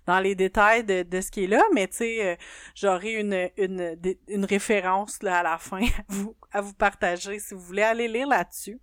dans 0.06 0.20
les 0.20 0.34
détails 0.34 0.84
de, 0.84 1.02
de 1.02 1.20
ce 1.20 1.30
qui 1.30 1.44
est 1.44 1.48
là, 1.48 1.62
mais 1.74 1.88
tu 1.88 1.96
sais 1.96 2.24
euh, 2.24 2.36
j'aurai 2.74 3.14
une 3.14 3.50
une 3.56 3.96
une 4.28 4.44
référence 4.44 5.22
là 5.22 5.40
à 5.40 5.42
la 5.42 5.58
fin 5.58 5.82
à 5.98 6.02
vous 6.08 6.36
à 6.52 6.60
vous 6.60 6.74
partager 6.74 7.38
si 7.38 7.54
vous 7.54 7.60
voulez 7.60 7.82
aller 7.82 8.08
lire 8.08 8.28
là-dessus. 8.28 8.80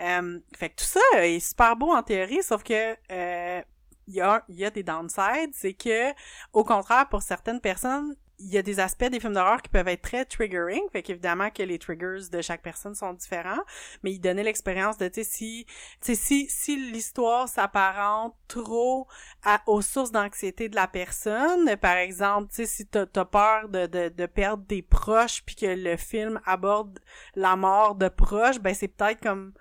Euh, 0.00 0.40
fait 0.56 0.70
que 0.70 0.76
tout 0.76 0.84
ça 0.84 1.00
est 1.24 1.38
super 1.38 1.76
beau 1.76 1.92
en 1.92 2.02
théorie, 2.02 2.42
sauf 2.42 2.62
que 2.62 2.96
il 4.06 4.14
y 4.14 4.20
a, 4.20 4.44
y 4.48 4.64
a 4.64 4.70
des 4.70 4.82
downsides, 4.82 5.52
c'est 5.52 5.74
que, 5.74 6.12
au 6.52 6.64
contraire, 6.64 7.08
pour 7.08 7.22
certaines 7.22 7.60
personnes, 7.60 8.16
il 8.44 8.52
y 8.52 8.58
a 8.58 8.62
des 8.62 8.80
aspects 8.80 9.04
des 9.04 9.20
films 9.20 9.34
d'horreur 9.34 9.62
qui 9.62 9.68
peuvent 9.68 9.88
être 9.88 10.02
très 10.02 10.24
triggering, 10.24 10.82
fait 10.90 11.02
qu'évidemment 11.02 11.50
que 11.50 11.62
les 11.62 11.78
triggers 11.78 12.28
de 12.30 12.42
chaque 12.42 12.62
personne 12.62 12.94
sont 12.94 13.12
différents, 13.12 13.62
mais 14.02 14.12
il 14.12 14.18
donnait 14.18 14.42
l'expérience 14.42 14.98
de, 14.98 15.08
tu 15.08 15.22
sais, 15.22 15.24
si, 15.24 15.66
si, 16.00 16.48
si 16.48 16.76
l'histoire 16.90 17.48
s'apparente 17.48 18.34
trop 18.48 19.06
à, 19.44 19.62
aux 19.66 19.82
sources 19.82 20.10
d'anxiété 20.10 20.68
de 20.68 20.74
la 20.74 20.88
personne, 20.88 21.76
par 21.76 21.96
exemple, 21.96 22.48
tu 22.48 22.56
sais, 22.56 22.66
si 22.66 22.86
t'as 22.86 23.06
as 23.14 23.24
peur 23.24 23.68
de, 23.68 23.86
de, 23.86 24.08
de 24.08 24.26
perdre 24.26 24.64
des 24.64 24.82
proches 24.82 25.42
puis 25.44 25.54
que 25.54 25.66
le 25.66 25.96
film 25.96 26.40
aborde 26.44 26.98
la 27.34 27.56
mort 27.56 27.94
de 27.94 28.08
proches, 28.08 28.58
ben 28.58 28.74
c'est 28.74 28.88
peut-être 28.88 29.20
comme 29.20 29.52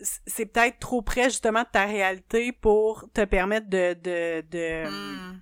c'est 0.00 0.46
peut-être 0.46 0.78
trop 0.78 1.02
près 1.02 1.24
justement 1.24 1.62
de 1.62 1.68
ta 1.70 1.84
réalité 1.84 2.52
pour 2.52 3.08
te 3.12 3.24
permettre 3.24 3.68
de 3.68 3.94
de 3.94 4.44
de, 4.50 4.88
hmm. 4.88 5.40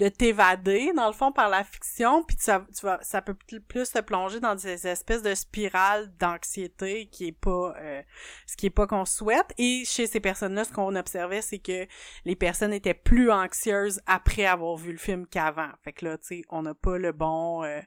de 0.00 0.08
t'évader 0.08 0.92
dans 0.94 1.06
le 1.06 1.12
fond 1.12 1.32
par 1.32 1.48
la 1.48 1.64
fiction 1.64 2.22
puis 2.24 2.36
ça 2.38 2.66
tu 2.76 2.84
vas 2.84 2.98
ça 3.02 3.22
peut 3.22 3.34
plus 3.34 3.90
te 3.90 4.00
plonger 4.00 4.40
dans 4.40 4.54
des 4.54 4.86
espèces 4.86 5.22
de 5.22 5.34
spirales 5.34 6.12
d'anxiété 6.18 7.06
qui 7.06 7.28
est 7.28 7.32
pas 7.32 7.74
euh, 7.78 8.02
ce 8.46 8.56
qui 8.56 8.66
est 8.66 8.70
pas 8.70 8.86
qu'on 8.86 9.06
souhaite 9.06 9.54
et 9.56 9.84
chez 9.86 10.06
ces 10.06 10.20
personnes-là 10.20 10.64
ce 10.64 10.72
qu'on 10.72 10.94
observait 10.94 11.42
c'est 11.42 11.58
que 11.58 11.86
les 12.24 12.36
personnes 12.36 12.72
étaient 12.72 12.94
plus 12.94 13.30
anxieuses 13.30 14.00
après 14.06 14.44
avoir 14.44 14.76
vu 14.76 14.92
le 14.92 14.98
film 14.98 15.26
qu'avant 15.26 15.70
fait 15.82 15.92
que 15.92 16.04
là 16.04 16.18
tu 16.18 16.26
sais 16.26 16.42
on 16.50 16.62
n'a 16.62 16.74
pas 16.74 16.98
le 16.98 17.12
bon 17.12 17.64
euh, 17.64 17.80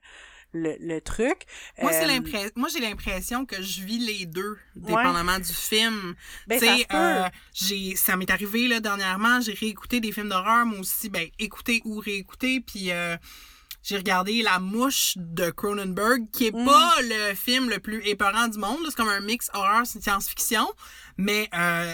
le, 0.53 0.99
truc. 0.99 1.45
Moi, 1.81 1.91
c'est 1.91 2.05
euh, 2.09 2.49
moi, 2.55 2.69
j'ai 2.71 2.79
l'impression 2.79 3.45
que 3.45 3.61
je 3.61 3.81
vis 3.81 3.99
les 3.99 4.25
deux, 4.25 4.57
dépendamment 4.75 5.39
du 5.39 5.53
film. 5.53 6.15
Ben, 6.47 6.59
tu 6.59 6.67
euh, 6.93 7.27
j'ai, 7.53 7.95
ça 7.95 8.15
m'est 8.15 8.29
arrivé, 8.29 8.67
là, 8.67 8.79
dernièrement, 8.79 9.41
j'ai 9.41 9.53
réécouté 9.53 9.99
des 9.99 10.11
films 10.11 10.29
d'horreur, 10.29 10.65
moi 10.65 10.79
aussi, 10.79 11.09
ben, 11.09 11.27
écouter 11.39 11.81
ou 11.85 11.99
réécouter, 11.99 12.61
puis 12.61 12.91
euh, 12.91 13.17
j'ai 13.83 13.97
regardé 13.97 14.41
La 14.41 14.59
Mouche 14.59 15.13
de 15.17 15.49
Cronenberg, 15.49 16.29
qui 16.31 16.47
est 16.47 16.55
mm. 16.55 16.65
pas 16.65 16.95
le 17.01 17.35
film 17.35 17.69
le 17.69 17.79
plus 17.79 18.01
épeurant 18.05 18.47
du 18.47 18.57
monde. 18.57 18.79
C'est 18.85 18.95
comme 18.95 19.09
un 19.09 19.21
mix 19.21 19.49
horreur 19.53 19.85
science-fiction. 19.85 20.67
Mais 21.19 21.49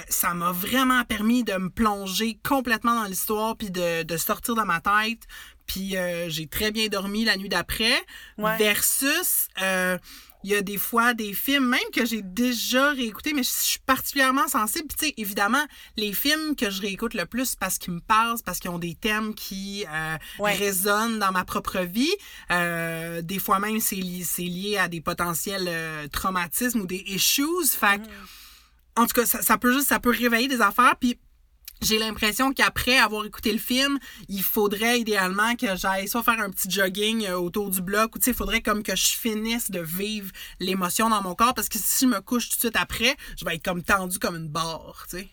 ça 0.09 0.33
m'a 0.33 0.51
vraiment 0.51 1.01
permis 1.05 1.45
de 1.45 1.53
me 1.53 1.69
plonger 1.69 2.39
complètement 2.43 2.95
dans 2.95 3.05
l'histoire 3.05 3.55
puis 3.55 3.71
de, 3.71 4.03
de 4.03 4.17
sortir 4.17 4.53
de 4.55 4.63
ma 4.63 4.81
tête 4.81 5.21
puis 5.65 5.97
euh, 5.97 6.29
j'ai 6.29 6.47
très 6.47 6.71
bien 6.71 6.87
dormi 6.87 7.25
la 7.25 7.37
nuit 7.37 7.49
d'après. 7.49 7.93
Versus, 8.37 9.47
euh, 9.61 9.97
il 10.43 10.51
y 10.51 10.55
a 10.55 10.61
des 10.61 10.77
fois 10.77 11.13
des 11.13 11.33
films, 11.33 11.67
même 11.69 11.79
que 11.93 12.05
j'ai 12.05 12.21
déjà 12.21 12.91
réécouté, 12.91 13.33
mais 13.33 13.43
je 13.43 13.49
suis 13.49 13.79
particulièrement 13.79 14.47
sensible. 14.47 14.87
Puis 14.87 14.97
tu 14.97 15.05
sais, 15.07 15.13
évidemment, 15.17 15.65
les 15.95 16.11
films 16.11 16.55
que 16.55 16.69
je 16.69 16.81
réécoute 16.81 17.13
le 17.13 17.25
plus 17.25 17.55
parce 17.55 17.77
qu'ils 17.77 17.93
me 17.93 18.01
parlent, 18.01 18.37
parce 18.45 18.59
qu'ils 18.59 18.71
ont 18.71 18.79
des 18.79 18.95
thèmes 18.95 19.33
qui 19.35 19.85
euh, 19.89 20.17
résonnent 20.39 21.19
dans 21.19 21.31
ma 21.31 21.45
propre 21.45 21.79
vie. 21.79 22.13
des 22.49 23.39
fois 23.39 23.59
même, 23.59 23.79
c'est 23.79 23.95
lié, 23.95 24.25
lié 24.39 24.77
à 24.77 24.87
des 24.87 25.01
potentiels 25.01 26.09
traumatismes 26.11 26.81
ou 26.81 26.85
des 26.85 27.03
issues. 27.07 27.43
Fait 27.69 27.99
mm. 27.99 28.03
en 28.97 29.05
tout 29.05 29.13
cas, 29.13 29.25
ça, 29.25 29.41
ça, 29.41 29.57
peut 29.57 29.71
juste, 29.71 29.87
ça 29.87 29.99
peut 29.99 30.11
réveiller 30.11 30.49
des 30.49 30.61
affaires. 30.61 30.95
Puis 30.99 31.17
j'ai 31.83 31.97
l'impression 31.97 32.53
qu'après 32.53 32.97
avoir 32.97 33.25
écouté 33.25 33.51
le 33.51 33.59
film, 33.59 33.99
il 34.29 34.41
faudrait 34.41 34.99
idéalement 34.99 35.55
que 35.55 35.75
j'aille 35.75 36.07
soit 36.07 36.23
faire 36.23 36.39
un 36.39 36.49
petit 36.49 36.69
jogging 36.69 37.25
euh, 37.25 37.37
autour 37.37 37.69
du 37.69 37.81
bloc 37.81 38.15
ou 38.15 38.19
tu 38.19 38.25
sais, 38.25 38.31
il 38.31 38.37
faudrait 38.37 38.61
comme 38.61 38.83
que 38.83 38.95
je 38.95 39.07
finisse 39.07 39.71
de 39.71 39.79
vivre 39.79 40.31
l'émotion 40.59 41.09
dans 41.09 41.21
mon 41.21 41.35
corps 41.35 41.53
parce 41.53 41.69
que 41.69 41.77
si 41.77 42.05
je 42.05 42.09
me 42.09 42.21
couche 42.21 42.49
tout 42.49 42.55
de 42.55 42.59
suite 42.59 42.77
après, 42.77 43.15
je 43.37 43.45
vais 43.45 43.55
être 43.55 43.63
comme 43.63 43.83
tendu 43.83 44.19
comme 44.19 44.35
une 44.35 44.49
barre, 44.49 45.05
tu 45.09 45.17
sais. 45.19 45.29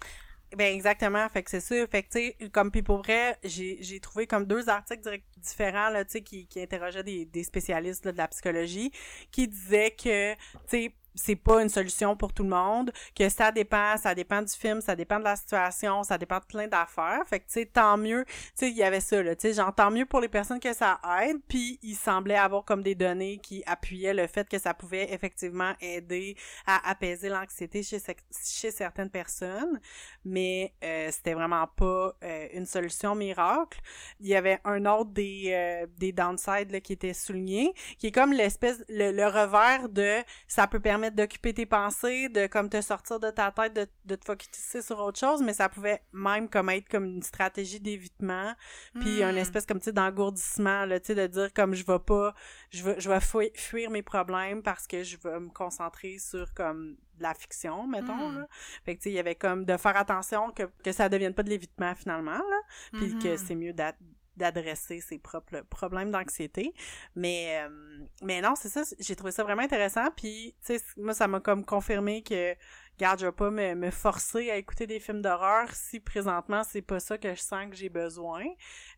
Ben 0.56 0.74
exactement, 0.74 1.28
fait 1.28 1.44
que 1.44 1.50
c'est 1.50 1.60
ça. 1.60 1.86
Fait 1.86 2.02
que 2.02 2.08
tu 2.08 2.34
sais, 2.40 2.50
comme 2.50 2.72
puis 2.72 2.82
pour 2.82 2.98
vrai, 2.98 3.38
j'ai 3.44 4.00
trouvé 4.00 4.26
comme 4.26 4.46
deux 4.46 4.68
articles 4.68 5.20
différents 5.36 5.90
là, 5.90 6.04
tu 6.04 6.12
sais, 6.12 6.22
qui, 6.22 6.48
qui 6.48 6.60
interrogeaient 6.60 7.04
des, 7.04 7.24
des 7.24 7.44
spécialistes 7.44 8.08
de 8.08 8.16
la 8.16 8.26
psychologie, 8.26 8.90
qui 9.30 9.46
disaient 9.46 9.92
que, 9.92 10.34
tu 10.34 10.38
sais, 10.66 10.94
c'est 11.14 11.36
pas 11.36 11.62
une 11.62 11.68
solution 11.68 12.16
pour 12.16 12.32
tout 12.32 12.42
le 12.42 12.48
monde, 12.48 12.92
que 13.16 13.28
ça 13.28 13.52
dépend, 13.52 13.96
ça 13.96 14.14
dépend 14.14 14.42
du 14.42 14.52
film, 14.52 14.80
ça 14.80 14.96
dépend 14.96 15.18
de 15.18 15.24
la 15.24 15.36
situation, 15.36 16.02
ça 16.02 16.18
dépend 16.18 16.38
de 16.38 16.44
plein 16.44 16.68
d'affaires. 16.68 17.22
Fait 17.26 17.40
que 17.40 17.46
tu 17.46 17.52
sais 17.52 17.66
tant 17.66 17.96
mieux, 17.96 18.24
tu 18.24 18.34
sais 18.54 18.70
il 18.70 18.76
y 18.76 18.82
avait 18.82 19.00
ça 19.00 19.22
là, 19.22 19.34
tu 19.34 19.52
sais 19.52 19.62
tant 19.76 19.90
mieux 19.90 20.06
pour 20.06 20.20
les 20.20 20.28
personnes 20.28 20.60
que 20.60 20.72
ça 20.72 21.00
aide, 21.22 21.38
puis 21.48 21.78
il 21.82 21.94
semblait 21.94 22.36
avoir 22.36 22.64
comme 22.64 22.82
des 22.82 22.94
données 22.94 23.38
qui 23.38 23.62
appuyaient 23.66 24.14
le 24.14 24.26
fait 24.26 24.48
que 24.48 24.58
ça 24.58 24.74
pouvait 24.74 25.12
effectivement 25.12 25.72
aider 25.80 26.36
à 26.66 26.90
apaiser 26.90 27.28
l'anxiété 27.28 27.82
chez 27.82 27.98
chez 28.44 28.70
certaines 28.70 29.10
personnes, 29.10 29.80
mais 30.24 30.74
euh, 30.84 31.08
c'était 31.10 31.34
vraiment 31.34 31.66
pas 31.66 32.14
euh, 32.22 32.48
une 32.54 32.66
solution 32.66 33.14
miracle. 33.14 33.80
Il 34.20 34.28
y 34.28 34.34
avait 34.34 34.60
un 34.64 34.86
autre 34.86 35.10
des 35.10 35.52
euh, 35.52 35.86
des 35.98 36.12
downsides 36.12 36.70
là, 36.70 36.80
qui 36.80 36.92
était 36.92 37.14
souligné, 37.14 37.74
qui 37.98 38.08
est 38.08 38.12
comme 38.12 38.32
l'espèce 38.32 38.82
le, 38.88 39.12
le 39.12 39.26
revers 39.26 39.88
de 39.88 40.18
ça 40.46 40.66
peut 40.66 40.80
permettre 40.80 40.99
d'occuper 41.08 41.54
tes 41.54 41.64
pensées, 41.64 42.28
de 42.28 42.46
comme 42.46 42.68
te 42.68 42.80
sortir 42.82 43.18
de 43.18 43.30
ta 43.30 43.50
tête, 43.50 43.74
de, 43.74 43.86
de 44.04 44.14
te 44.16 44.24
focaliser 44.24 44.82
sur 44.82 44.98
autre 44.98 45.18
chose, 45.18 45.42
mais 45.42 45.54
ça 45.54 45.68
pouvait 45.70 46.02
même 46.12 46.48
comme 46.48 46.68
être 46.68 46.88
comme 46.88 47.04
une 47.04 47.22
stratégie 47.22 47.80
d'évitement, 47.80 48.54
puis 49.00 49.22
un 49.22 49.32
hmm. 49.32 49.38
espèce 49.38 49.64
comme 49.64 49.78
tu 49.78 49.84
sais 49.84 49.92
d'engourdissement 49.92 50.84
là, 50.84 51.00
tu 51.00 51.06
sais 51.06 51.14
de 51.14 51.26
dire 51.26 51.52
comme 51.54 51.74
je 51.74 51.86
vais 51.86 51.98
pas, 51.98 52.34
je 52.70 52.84
vais 52.84 53.00
je 53.00 53.08
vais 53.08 53.20
fuir, 53.54 53.90
mes 53.90 54.02
problèmes 54.02 54.62
parce 54.62 54.86
que 54.86 55.02
je 55.02 55.16
vais 55.16 55.40
me 55.40 55.48
concentrer 55.48 56.18
sur 56.18 56.52
comme 56.52 56.96
la 57.18 57.34
fiction, 57.34 57.86
mettons, 57.86 58.30
hmm. 58.30 58.38
là. 58.38 58.48
Fait 58.84 58.96
que, 58.96 59.00
tu 59.00 59.04
sais, 59.04 59.10
il 59.10 59.14
y 59.14 59.18
avait 59.18 59.34
comme 59.34 59.64
de 59.64 59.76
faire 59.76 59.96
attention 59.96 60.50
que, 60.50 60.62
que 60.82 60.92
ça 60.92 61.08
devienne 61.08 61.34
pas 61.34 61.42
de 61.42 61.50
l'évitement, 61.50 61.94
finalement, 61.94 62.30
là. 62.30 62.60
Puis 62.92 63.18
que 63.18 63.34
hmm. 63.34 63.38
c'est 63.38 63.54
mieux 63.54 63.72
d'être 63.72 63.98
d'adresser 64.36 65.00
ses 65.00 65.18
propres 65.18 65.62
problèmes 65.70 66.10
d'anxiété. 66.10 66.72
Mais, 67.14 67.62
euh, 67.62 68.06
mais 68.22 68.40
non, 68.40 68.54
c'est 68.56 68.68
ça, 68.68 68.82
j'ai 68.98 69.16
trouvé 69.16 69.32
ça 69.32 69.42
vraiment 69.42 69.62
intéressant. 69.62 70.10
Puis, 70.16 70.54
tu 70.64 70.78
sais, 70.78 70.84
moi, 70.96 71.14
ça 71.14 71.28
m'a 71.28 71.40
comme 71.40 71.64
confirmé 71.64 72.22
que, 72.22 72.54
regarde, 72.98 73.20
je 73.20 73.26
vais 73.26 73.32
pas 73.32 73.50
me, 73.50 73.74
me 73.74 73.90
forcer 73.90 74.50
à 74.50 74.56
écouter 74.56 74.86
des 74.86 75.00
films 75.00 75.22
d'horreur 75.22 75.72
si 75.72 76.00
présentement 76.00 76.62
c'est 76.64 76.82
pas 76.82 77.00
ça 77.00 77.18
que 77.18 77.34
je 77.34 77.40
sens 77.40 77.66
que 77.70 77.76
j'ai 77.76 77.88
besoin. 77.88 78.44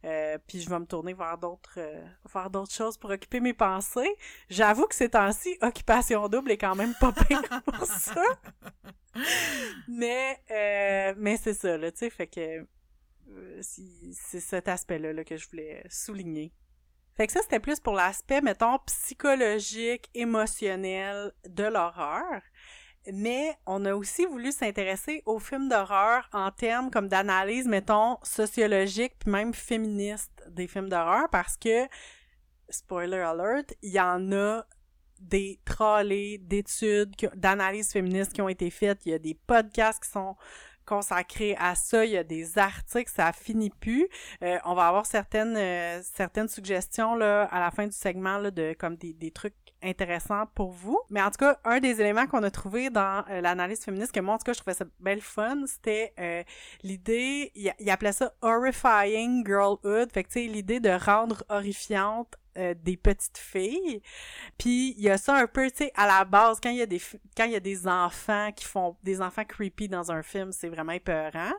Euh, 0.05 0.39
puis 0.47 0.61
je 0.61 0.69
vais 0.69 0.79
me 0.79 0.87
tourner 0.87 1.15
vers 1.15 1.39
d'autres 1.39 1.79
euh, 1.79 2.05
vers 2.33 2.51
d'autres 2.51 2.73
choses 2.73 2.97
pour 2.99 3.11
occuper 3.11 3.41
mes 3.41 3.55
pensées. 3.55 4.15
J'avoue 4.49 4.87
que 4.87 4.95
ces 4.95 5.11
temps-ci, 5.11 5.57
Occupation 5.63 6.29
Double 6.29 6.51
est 6.51 6.59
quand 6.59 6.75
même 6.75 6.95
pas 7.01 7.13
pire 7.13 7.43
pour 7.65 7.87
ça. 7.87 8.23
mais, 9.89 10.41
mais 11.17 11.37
c'est 11.37 11.55
ça, 11.55 11.77
là, 11.77 11.91
tu 11.93 11.99
sais, 11.99 12.11
fait 12.11 12.27
que 12.27 12.41
euh, 12.41 12.65
c'est 13.61 14.41
cet 14.41 14.69
aspect-là 14.69 15.13
là, 15.13 15.25
que 15.25 15.37
je 15.37 15.49
voulais 15.49 15.85
souligner. 15.89 16.53
Fait 17.15 17.27
que 17.27 17.33
ça, 17.33 17.41
c'était 17.43 17.61
plus 17.61 17.79
pour 17.79 17.93
l'aspect, 17.93 18.41
mettons, 18.41 18.79
psychologique, 18.87 20.09
émotionnel 20.15 21.33
de 21.47 21.65
l'horreur. 21.65 22.43
mais 23.13 23.57
on 23.67 23.85
a 23.85 23.95
aussi 23.95 24.25
voulu 24.27 24.53
s'intéresser 24.53 25.23
aux 25.27 25.41
films 25.41 25.69
d'horreur 25.69 26.29
en 26.33 26.51
termes 26.53 26.91
comme 26.91 27.09
d'analyse, 27.09 27.67
mettons, 27.67 28.19
sociologique, 28.23 29.15
puis 29.19 29.31
même 29.31 29.53
féministe 29.55 30.31
des 30.49 30.69
films 30.69 30.89
d'horreur, 30.89 31.29
parce 31.31 31.57
que, 31.57 31.89
spoiler 32.69 33.19
alert, 33.19 33.75
il 33.83 33.93
y 33.93 34.01
en 34.01 34.33
a 34.33 34.65
des 35.21 35.61
trollés 35.65 36.39
d'études, 36.39 37.15
d'analyses 37.35 37.93
féministes 37.93 38.33
qui 38.33 38.43
ont 38.43 38.49
été 38.49 38.71
faites, 38.71 39.05
il 39.07 39.13
y 39.13 39.15
a 39.15 39.19
des 39.19 39.35
podcasts 39.35 40.03
qui 40.03 40.11
sont 40.11 40.37
consacrés 40.85 41.57
à 41.59 41.75
ça. 41.75 42.05
Il 42.05 42.13
y 42.13 42.17
a 42.17 42.25
des 42.25 42.59
articles, 42.59 43.11
ça 43.11 43.33
finit 43.33 43.71
plus. 43.71 44.09
Euh, 44.43 44.59
on 44.65 44.75
va 44.75 44.89
avoir 44.89 45.07
certaines 45.07 45.57
euh, 45.57 46.01
certaines 46.03 46.49
suggestions 46.49 47.15
là 47.15 47.45
à 47.45 47.61
la 47.61 47.71
fin 47.71 47.87
du 47.87 47.93
segment 47.93 48.39
là 48.39 48.51
de 48.51 48.75
comme 48.79 48.97
des, 48.97 49.13
des 49.13 49.31
trucs 49.31 49.55
intéressants 49.83 50.45
pour 50.55 50.71
vous. 50.71 50.99
Mais 51.11 51.21
en 51.21 51.31
tout 51.31 51.39
cas, 51.39 51.59
un 51.65 51.81
des 51.81 52.01
éléments 52.01 52.27
qu'on 52.27 52.43
a 52.43 52.51
trouvé 52.51 52.91
dans 52.91 53.25
euh, 53.31 53.41
l'analyse 53.41 53.85
féministe 53.85 54.13
que 54.13 54.21
moi 54.21 54.35
en 54.35 54.39
tout 54.39 54.45
cas 54.45 54.53
je 54.53 54.61
trouvais 54.61 54.75
ça 54.75 54.85
belle 55.01 55.21
fun, 55.21 55.65
c'était 55.67 56.13
l'idée, 56.83 57.51
il, 57.55 57.73
il, 57.79 57.91
appelait 57.91 58.13
ça 58.13 58.33
horrifying 58.43 59.45
girlhood. 59.47 60.13
Fait 60.13 60.25
que 60.25 60.29
tu 60.29 60.45
sais 60.45 60.47
l'idée 60.47 60.81
de 60.81 60.91
rendre 60.91 61.45
horrifiante 61.49 62.37
euh, 62.59 62.75
des 62.75 62.97
petites 62.97 63.39
filles. 63.39 64.03
Puis 64.59 64.95
il 64.97 65.03
y 65.03 65.11
a 65.11 65.19
ça 65.19 65.37
un 65.37 65.47
peu, 65.47 65.71
tu 65.71 65.79
sais, 65.79 65.93
à 65.95 66.07
la 66.07 66.25
base, 66.25 66.59
quand 66.63 66.71
il 66.71 66.77
y 66.77 66.83
a 66.83 66.87
des 66.87 67.01
quand 67.37 67.45
il 67.45 67.53
y 67.53 67.57
a 67.57 67.61
des 67.61 67.87
enfants 67.87 68.51
qui 68.53 68.65
font 68.65 68.97
des 69.03 69.21
enfants 69.21 69.45
creepy 69.45 69.89
dans 69.89 70.13
un 70.13 70.23
film, 70.23 70.53
c'est 70.53 70.69
vraiment 70.69 70.93
épeurant. 70.93 71.53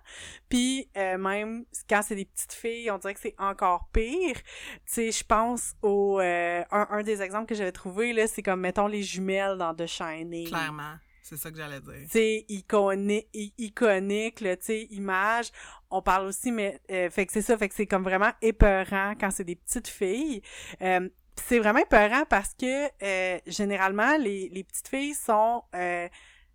Puis 0.50 0.90
euh, 0.98 1.18
même 1.18 1.66
quand 1.90 2.02
c'est 2.04 2.16
des 2.16 2.26
petites 2.26 2.54
filles, 2.54 2.92
on 2.92 2.98
dirait 2.98 3.14
que 3.14 3.20
c'est 3.20 3.36
encore 3.38 3.88
pire. 3.92 4.36
Tu 4.36 4.42
sais, 4.86 5.12
je 5.12 5.24
pense 5.24 5.74
au 5.82 6.20
euh, 6.20 6.64
un, 6.72 6.88
un 6.90 7.04
des 7.04 7.22
exemples 7.22 7.48
que 7.48 7.56
j'avais 7.56 7.72
trouvé 7.72 8.14
là, 8.14 8.28
c'est 8.28 8.44
comme 8.44 8.62
mettons 8.62 8.88
les 8.88 9.04
jumelles 9.04 9.58
dans 9.58 9.74
The 9.74 9.88
Shining. 9.88 10.48
Clairement. 10.48 10.96
C'est 11.24 11.38
ça 11.38 11.50
que 11.50 11.58
j'allais 11.58 11.80
dire. 11.80 12.06
C'est 12.10 12.46
iconique, 12.50 13.30
iconique, 13.34 14.44
tu 14.60 14.74
image. 14.92 15.52
On 15.90 16.02
parle 16.02 16.28
aussi, 16.28 16.52
mais 16.52 16.82
euh, 16.92 17.10
fait 17.10 17.26
que 17.26 17.32
c'est 17.32 17.42
ça, 17.42 17.58
fait 17.58 17.70
que 17.70 17.76
c'est 17.76 17.88
comme 17.88 18.04
vraiment 18.04 18.32
épeurant 18.42 19.14
quand 19.18 19.32
c'est 19.32 19.46
des 19.46 19.56
petites 19.56 19.88
filles. 19.88 20.42
Euh, 20.82 21.08
c'est 21.42 21.60
vraiment 21.60 21.80
épeurant 21.80 22.26
parce 22.30 22.54
que 22.54 22.88
euh, 23.02 23.40
généralement 23.48 24.18
les, 24.18 24.50
les 24.50 24.64
petites 24.66 24.90
filles 24.90 25.16
sont 25.16 25.64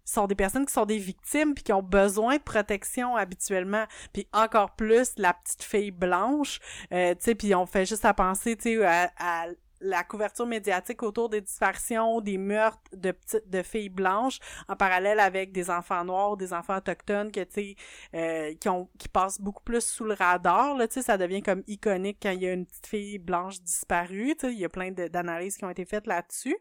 sont 0.04 0.26
des 0.26 0.34
personnes 0.34 0.64
qui 0.64 0.72
sont 0.72 0.86
des 0.86 0.96
victimes 0.96 1.54
puis 1.54 1.64
qui 1.64 1.72
ont 1.72 1.82
besoin 1.82 2.36
de 2.36 2.42
protection 2.42 3.16
habituellement 3.16 3.84
puis 4.14 4.26
encore 4.32 4.74
plus 4.74 5.12
la 5.18 5.34
petite 5.34 5.62
fille 5.62 5.90
blanche 5.90 6.60
tu 6.90 6.96
sais 7.18 7.34
puis 7.34 7.54
on 7.54 7.66
fait 7.66 7.84
juste 7.84 8.06
à 8.06 8.14
penser 8.14 8.56
tu 8.56 8.76
sais 8.76 8.84
à, 8.86 9.12
à 9.18 9.48
la 9.80 10.04
couverture 10.04 10.46
médiatique 10.46 11.02
autour 11.02 11.28
des 11.28 11.40
disparitions, 11.40 12.20
des 12.20 12.38
meurtres 12.38 12.78
de 12.92 13.12
petites 13.12 13.48
de 13.48 13.62
filles 13.62 13.88
blanches, 13.88 14.38
en 14.68 14.76
parallèle 14.76 15.20
avec 15.20 15.52
des 15.52 15.70
enfants 15.70 16.04
noirs, 16.04 16.36
des 16.36 16.52
enfants 16.52 16.76
autochtones 16.76 17.30
que 17.32 17.44
tu 17.44 17.74
euh, 18.14 18.54
qui 18.54 18.68
ont 18.68 18.88
qui 18.98 19.08
passent 19.08 19.40
beaucoup 19.40 19.62
plus 19.62 19.84
sous 19.84 20.04
le 20.04 20.14
radar 20.14 20.76
là, 20.76 20.88
tu 20.88 21.02
ça 21.02 21.16
devient 21.16 21.42
comme 21.42 21.62
iconique 21.66 22.18
quand 22.22 22.30
il 22.30 22.42
y 22.42 22.48
a 22.48 22.52
une 22.52 22.66
petite 22.66 22.86
fille 22.86 23.18
blanche 23.18 23.60
disparue, 23.60 24.34
tu 24.38 24.48
il 24.48 24.58
y 24.58 24.64
a 24.64 24.68
plein 24.68 24.90
d'analyses 24.90 25.56
qui 25.56 25.64
ont 25.64 25.70
été 25.70 25.84
faites 25.84 26.06
là-dessus. 26.06 26.56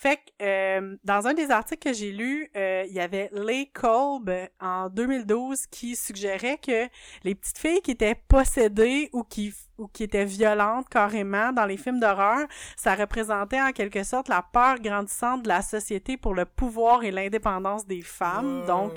Fait 0.00 0.16
que 0.16 0.22
euh, 0.40 0.96
dans 1.04 1.26
un 1.26 1.34
des 1.34 1.50
articles 1.50 1.90
que 1.90 1.94
j'ai 1.94 2.10
lu, 2.10 2.50
euh, 2.56 2.84
il 2.88 2.94
y 2.94 3.00
avait 3.00 3.28
Leigh 3.34 3.70
Kolb 3.70 4.30
en 4.58 4.88
2012 4.88 5.66
qui 5.66 5.94
suggérait 5.94 6.56
que 6.56 6.88
les 7.22 7.34
petites 7.34 7.58
filles 7.58 7.82
qui 7.82 7.90
étaient 7.90 8.14
possédées 8.14 9.10
ou 9.12 9.24
qui 9.24 9.52
ou 9.76 9.88
qui 9.88 10.04
étaient 10.04 10.24
violentes 10.24 10.88
carrément 10.88 11.52
dans 11.52 11.66
les 11.66 11.76
films 11.76 12.00
d'horreur, 12.00 12.48
ça 12.78 12.94
représentait 12.94 13.60
en 13.60 13.72
quelque 13.72 14.02
sorte 14.02 14.28
la 14.28 14.40
peur 14.40 14.78
grandissante 14.80 15.42
de 15.42 15.48
la 15.48 15.60
société 15.60 16.16
pour 16.16 16.32
le 16.32 16.46
pouvoir 16.46 17.04
et 17.04 17.10
l'indépendance 17.10 17.86
des 17.86 18.00
femmes. 18.00 18.64
Donc 18.66 18.94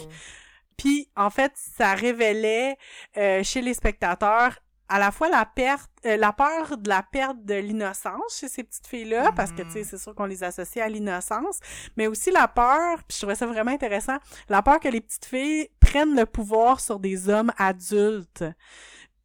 puis 0.78 1.10
en 1.16 1.30
fait, 1.30 1.52
ça 1.56 1.94
révélait 1.94 2.78
euh, 3.18 3.44
chez 3.44 3.62
les 3.62 3.74
spectateurs 3.74 4.58
à 4.90 5.00
la 5.00 5.12
fois 5.12 5.30
la 5.30 5.46
perte, 5.46 5.90
euh, 6.06 6.18
la 6.18 6.34
peur 6.34 6.78
de 6.78 6.90
la 6.90 7.04
perte 7.04 7.44
de 7.44 7.56
l'innocence 7.56 8.40
chez 8.40 8.48
ces 8.48 8.64
petites 8.64 8.88
filles-là, 8.88 9.32
parce 9.36 9.52
que, 9.52 9.62
tu 9.64 9.72
sais, 9.72 9.82
mm. 9.82 9.86
c'est 9.86 9.98
sûr 9.98 10.14
qu'on 10.16 10.26
les 10.26 10.44
associe 10.44 10.84
à 10.84 10.90
l'innocence, 10.90 11.60
mais 11.98 12.08
aussi 12.08 12.32
la 12.32 12.48
peur, 12.48 12.98
puis 13.08 13.16
je 13.16 13.20
trouvais 13.20 13.36
ça 13.36 13.46
vraiment 13.46 13.72
intéressant, 13.72 14.18
la 14.50 14.62
peur 14.62 14.80
que 14.80 14.90
les 14.90 15.02
petites 15.02 15.26
filles 15.26 15.70
prennent 15.80 16.16
le 16.16 16.26
pouvoir 16.26 16.80
sur 16.80 17.00
des 17.00 17.30
hommes 17.30 17.52
adultes. 17.58 18.44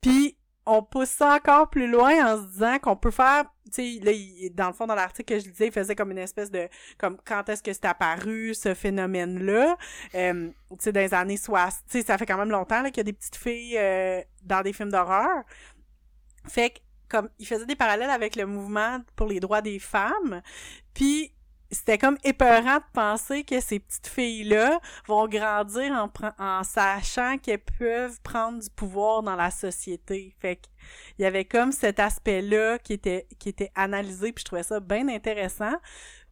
Puis, 0.00 0.36
on 0.64 0.82
pousse 0.82 1.09
ça 1.09 1.34
encore 1.34 1.70
plus 1.70 1.88
loin 1.88 2.34
en 2.34 2.42
se 2.42 2.46
disant 2.48 2.78
qu'on 2.78 2.96
peut 2.96 3.11
faire 3.11 3.46
tu 3.68 3.98
sais 3.98 4.04
là 4.04 4.12
dans 4.54 4.68
le 4.68 4.72
fond 4.72 4.86
dans 4.86 4.94
l'article 4.94 5.34
que 5.34 5.40
je 5.40 5.48
disais 5.48 5.66
il 5.66 5.72
faisait 5.72 5.94
comme 5.94 6.10
une 6.10 6.18
espèce 6.18 6.50
de 6.50 6.68
comme 6.98 7.16
quand 7.24 7.48
est-ce 7.48 7.62
que 7.62 7.72
c'est 7.72 7.84
apparu 7.84 8.54
ce 8.54 8.74
phénomène 8.74 9.44
là 9.44 9.76
euh, 10.14 10.48
tu 10.70 10.76
sais 10.78 10.92
dans 10.92 11.00
les 11.00 11.14
années 11.14 11.36
60 11.36 11.84
tu 11.86 11.98
sais 11.98 12.06
ça 12.06 12.18
fait 12.18 12.26
quand 12.26 12.38
même 12.38 12.50
longtemps 12.50 12.82
là 12.82 12.90
qu'il 12.90 12.98
y 12.98 13.00
a 13.00 13.04
des 13.04 13.12
petites 13.12 13.36
filles 13.36 13.76
euh, 13.78 14.22
dans 14.44 14.62
des 14.62 14.72
films 14.72 14.90
d'horreur. 14.90 15.44
Fait 16.46 16.70
que 16.70 16.78
comme 17.08 17.28
il 17.38 17.46
faisait 17.46 17.66
des 17.66 17.76
parallèles 17.76 18.10
avec 18.10 18.36
le 18.36 18.46
mouvement 18.46 19.00
pour 19.16 19.26
les 19.26 19.40
droits 19.40 19.62
des 19.62 19.78
femmes. 19.78 20.42
Puis 20.94 21.32
c'était 21.70 21.98
comme 21.98 22.16
épeurant 22.24 22.76
de 22.76 22.92
penser 22.92 23.44
que 23.44 23.60
ces 23.60 23.78
petites 23.78 24.06
filles-là 24.06 24.80
vont 25.06 25.28
grandir 25.28 25.92
en, 25.92 26.10
en 26.38 26.64
sachant 26.64 27.36
qu'elles 27.38 27.58
peuvent 27.78 28.20
prendre 28.22 28.60
du 28.60 28.70
pouvoir 28.70 29.22
dans 29.22 29.36
la 29.36 29.50
société. 29.50 30.34
Fait 30.40 30.60
il 31.18 31.22
y 31.22 31.24
avait 31.26 31.44
comme 31.44 31.72
cet 31.72 32.00
aspect-là 32.00 32.78
qui 32.78 32.94
était 32.94 33.26
qui 33.38 33.50
était 33.50 33.70
analysé 33.74 34.32
puis 34.32 34.42
je 34.42 34.46
trouvais 34.46 34.62
ça 34.62 34.80
bien 34.80 35.08
intéressant. 35.08 35.74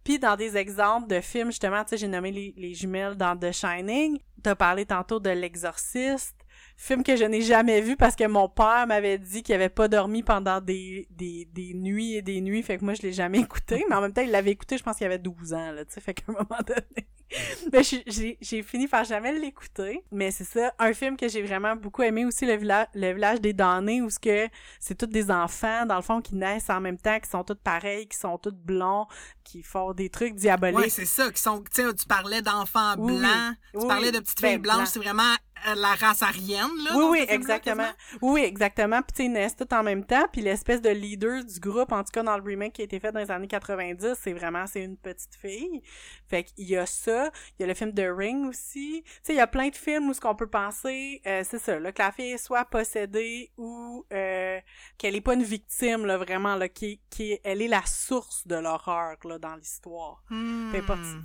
Puis 0.05 0.18
dans 0.18 0.37
des 0.37 0.57
exemples 0.57 1.09
de 1.09 1.20
films 1.20 1.51
justement, 1.51 1.82
tu 1.82 1.91
sais 1.91 1.97
j'ai 1.99 2.09
nommé 2.09 2.30
les, 2.30 2.55
les 2.57 2.74
jumelles 2.74 3.16
dans 3.16 3.37
The 3.37 3.53
Shining, 3.53 4.18
t'as 4.43 4.55
parlé 4.55 4.87
tantôt 4.87 5.20
de 5.20 5.30
l'exorciste 5.30 6.46
film 6.77 7.03
que 7.03 7.16
je 7.16 7.24
n'ai 7.24 7.41
jamais 7.41 7.81
vu 7.81 7.97
parce 7.97 8.16
que 8.16 8.27
mon 8.27 8.49
père 8.49 8.87
m'avait 8.87 9.18
dit 9.18 9.43
qu'il 9.43 9.55
avait 9.55 9.68
pas 9.68 9.89
dormi 9.89 10.22
pendant 10.22 10.61
des, 10.61 11.09
des, 11.11 11.47
des 11.53 11.74
nuits 11.74 12.14
et 12.14 12.22
des 12.22 12.41
nuits, 12.41 12.62
fait 12.62 12.79
que 12.79 12.85
moi 12.85 12.95
je 12.95 13.03
l'ai 13.03 13.12
jamais 13.12 13.39
écouté, 13.41 13.85
mais 13.89 13.97
en 13.97 14.01
même 14.01 14.12
temps 14.12 14.22
il 14.22 14.31
l'avait 14.31 14.53
écouté, 14.53 14.77
je 14.79 14.83
pense 14.83 14.97
qu'il 14.97 15.07
avait 15.07 15.18
12 15.18 15.55
ans 15.55 15.72
là, 15.72 15.85
tu 15.85 15.95
sais, 15.95 16.01
fait 16.01 16.14
qu'à 16.14 16.24
un 16.29 16.33
moment 16.33 16.61
donné 16.66 17.07
mais 17.72 17.83
j'ai, 17.83 18.39
j'ai 18.41 18.62
fini 18.62 18.87
par 18.87 19.05
jamais 19.05 19.33
l'écouter. 19.39 20.05
Mais 20.12 20.31
c'est 20.31 20.45
ça, 20.45 20.72
un 20.79 20.93
film 20.93 21.16
que 21.16 21.29
j'ai 21.29 21.43
vraiment 21.43 21.74
beaucoup 21.77 22.03
aimé 22.03 22.24
aussi, 22.24 22.47
le, 22.47 22.57
village 22.57 22.87
le 22.95 23.12
village 23.12 23.41
des 23.41 23.53
damnés, 23.53 24.03
où 24.03 24.11
ce 24.11 24.18
que 24.18 24.49
c'est 24.81 24.97
tous 24.97 25.07
des 25.07 25.31
enfants, 25.31 25.87
dans 25.87 25.97
le 25.97 26.03
fond, 26.03 26.20
qui 26.20 26.37
naissent 26.37 26.70
en 26.70 26.81
même 26.81 26.99
temps, 26.99 27.18
qui 27.18 27.29
sont 27.29 27.45
tous 27.45 27.57
pareils, 27.57 28.07
qui 28.07 28.16
sont 28.16 28.39
tous 28.39 28.55
blonds, 28.55 29.07
qui 29.45 29.62
font 29.62 29.93
des 29.93 30.09
trucs 30.09 30.35
diaboliques. 30.35 30.79
Oui, 30.79 30.91
c'est 30.91 31.05
ça, 31.05 31.31
qui 31.31 31.41
sont, 31.41 31.62
tu 31.62 31.83
sais, 31.83 31.95
tu 31.95 32.07
parlais 32.07 32.43
d'enfants 32.43 32.97
blancs, 32.97 33.57
tu 33.79 33.87
parlais 33.87 34.12
de 34.12 34.20
petites 34.20 34.41
filles 34.41 34.59
ben, 34.59 34.62
blanches, 34.62 34.89
c'est 34.89 35.01
vraiment 35.01 35.35
la 35.75 35.95
race 35.95 36.23
arienne, 36.23 36.71
là. 36.85 36.91
Oui, 36.95 37.05
oui, 37.11 37.27
exactement. 37.29 37.91
Oui, 38.23 38.43
exactement. 38.43 39.03
Puis, 39.03 39.13
tu 39.13 39.17
sais, 39.17 39.25
ils 39.25 39.33
naissent 39.33 39.57
tous 39.57 39.75
en 39.75 39.83
même 39.83 40.05
temps. 40.05 40.27
Puis, 40.33 40.43
l'espèce 40.43 40.81
de 40.81 40.91
leader 40.91 41.45
du 41.45 41.59
groupe, 41.59 41.93
en 41.93 42.05
tout 42.05 42.13
cas, 42.13 42.23
dans 42.23 42.37
le 42.37 42.43
remake 42.43 42.75
qui 42.75 42.83
a 42.83 42.85
été 42.85 43.01
fait 43.01 43.13
dans 43.13 43.21
les 43.21 43.31
années 43.31 43.49
90, 43.49 44.15
c'est 44.21 44.33
vraiment, 44.33 44.67
c'est 44.67 44.83
une 44.83 44.97
petite 44.97 45.35
fille. 45.35 45.83
Fait 46.29 46.45
qu'il 46.45 46.67
y 46.67 46.77
a 46.77 46.87
ça. 46.87 47.31
Il 47.59 47.63
y 47.63 47.65
a 47.65 47.67
le 47.67 47.75
film 47.75 47.93
The 47.93 48.07
Ring 48.17 48.47
aussi. 48.47 49.03
Tu 49.05 49.13
sais, 49.23 49.33
il 49.35 49.37
y 49.37 49.41
a 49.41 49.47
plein 49.47 49.69
de 49.69 49.77
films 49.77 50.09
où 50.09 50.15
ce 50.15 50.21
qu'on 50.21 50.35
peut 50.35 50.49
penser, 50.49 51.21
euh, 51.27 51.43
c'est 51.45 51.59
ça, 51.59 51.79
là, 51.79 51.93
que 51.93 52.03
la 52.03 52.13
fille 52.13 52.39
soit 52.39 52.65
possédée 52.65 53.51
ou 53.57 54.05
euh, 54.13 54.61
qu'elle 54.99 55.17
est 55.17 55.21
pas 55.21 55.35
une 55.35 55.43
victime, 55.43 56.07
là, 56.07 56.17
vraiment, 56.17 56.57
là, 56.57 56.69
qui, 56.69 57.01
qui, 57.11 57.39
elle 57.45 57.63
est 57.63 57.69
la 57.69 57.85
source 57.87 58.47
de 58.47 58.57
l'horreur, 58.57 59.17
là, 59.25 59.39
dans 59.39 59.55
l'histoire. 59.57 60.23
Hmm. 60.31 60.73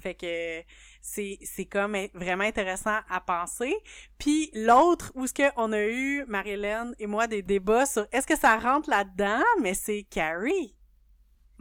Fait, 0.02 0.14
que 0.16 0.62
c'est, 1.02 1.40
c'est 1.44 1.66
comme 1.66 1.96
vraiment 2.14 2.44
intéressant 2.44 3.00
à 3.10 3.22
penser. 3.22 3.76
Puis 4.18 4.52
l'autre, 4.54 5.12
où 5.16 5.28
ce 5.28 5.34
qu'on 5.34 5.74
a 5.74 5.82
eu, 5.82 6.26
Marilyn 6.28 6.92
et 7.00 7.08
moi, 7.08 7.28
des 7.28 7.42
débats 7.42 7.86
sur 7.86 8.08
est-ce 8.12 8.28
que 8.28 8.38
ça 8.38 8.58
rentre 8.58 8.90
là-dedans, 8.90 9.44
mais 9.62 9.74
c'est 9.74 10.04
Carrie. 10.04 10.76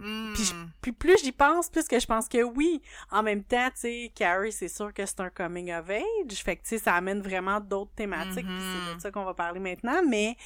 Hmm. 0.00 0.32
Puis, 0.80 0.92
plus 0.92 1.18
j'y 1.22 1.30
pense, 1.30 1.68
plus 1.68 1.86
que 1.86 2.00
je 2.00 2.06
pense 2.06 2.26
que 2.26 2.42
oui. 2.42 2.80
En 3.10 3.22
même 3.22 3.44
temps, 3.44 3.68
tu 3.74 3.80
sais, 3.80 4.12
Carrie, 4.14 4.50
c'est 4.50 4.68
sûr 4.68 4.94
que 4.94 5.04
c'est 5.04 5.20
un 5.20 5.28
coming 5.28 5.72
of 5.72 5.90
age. 5.90 6.42
Fait 6.42 6.56
que, 6.56 6.62
tu 6.62 6.70
sais, 6.70 6.78
ça 6.78 6.94
amène 6.94 7.20
vraiment 7.20 7.60
d'autres 7.60 7.92
thématiques. 7.94 8.46
Puis 8.46 8.58
c'est 8.58 8.92
de 8.92 8.96
mm-hmm. 8.96 9.00
ça 9.00 9.10
qu'on 9.10 9.24
va 9.24 9.34
parler 9.34 9.60
maintenant. 9.60 10.00
Mais, 10.08 10.36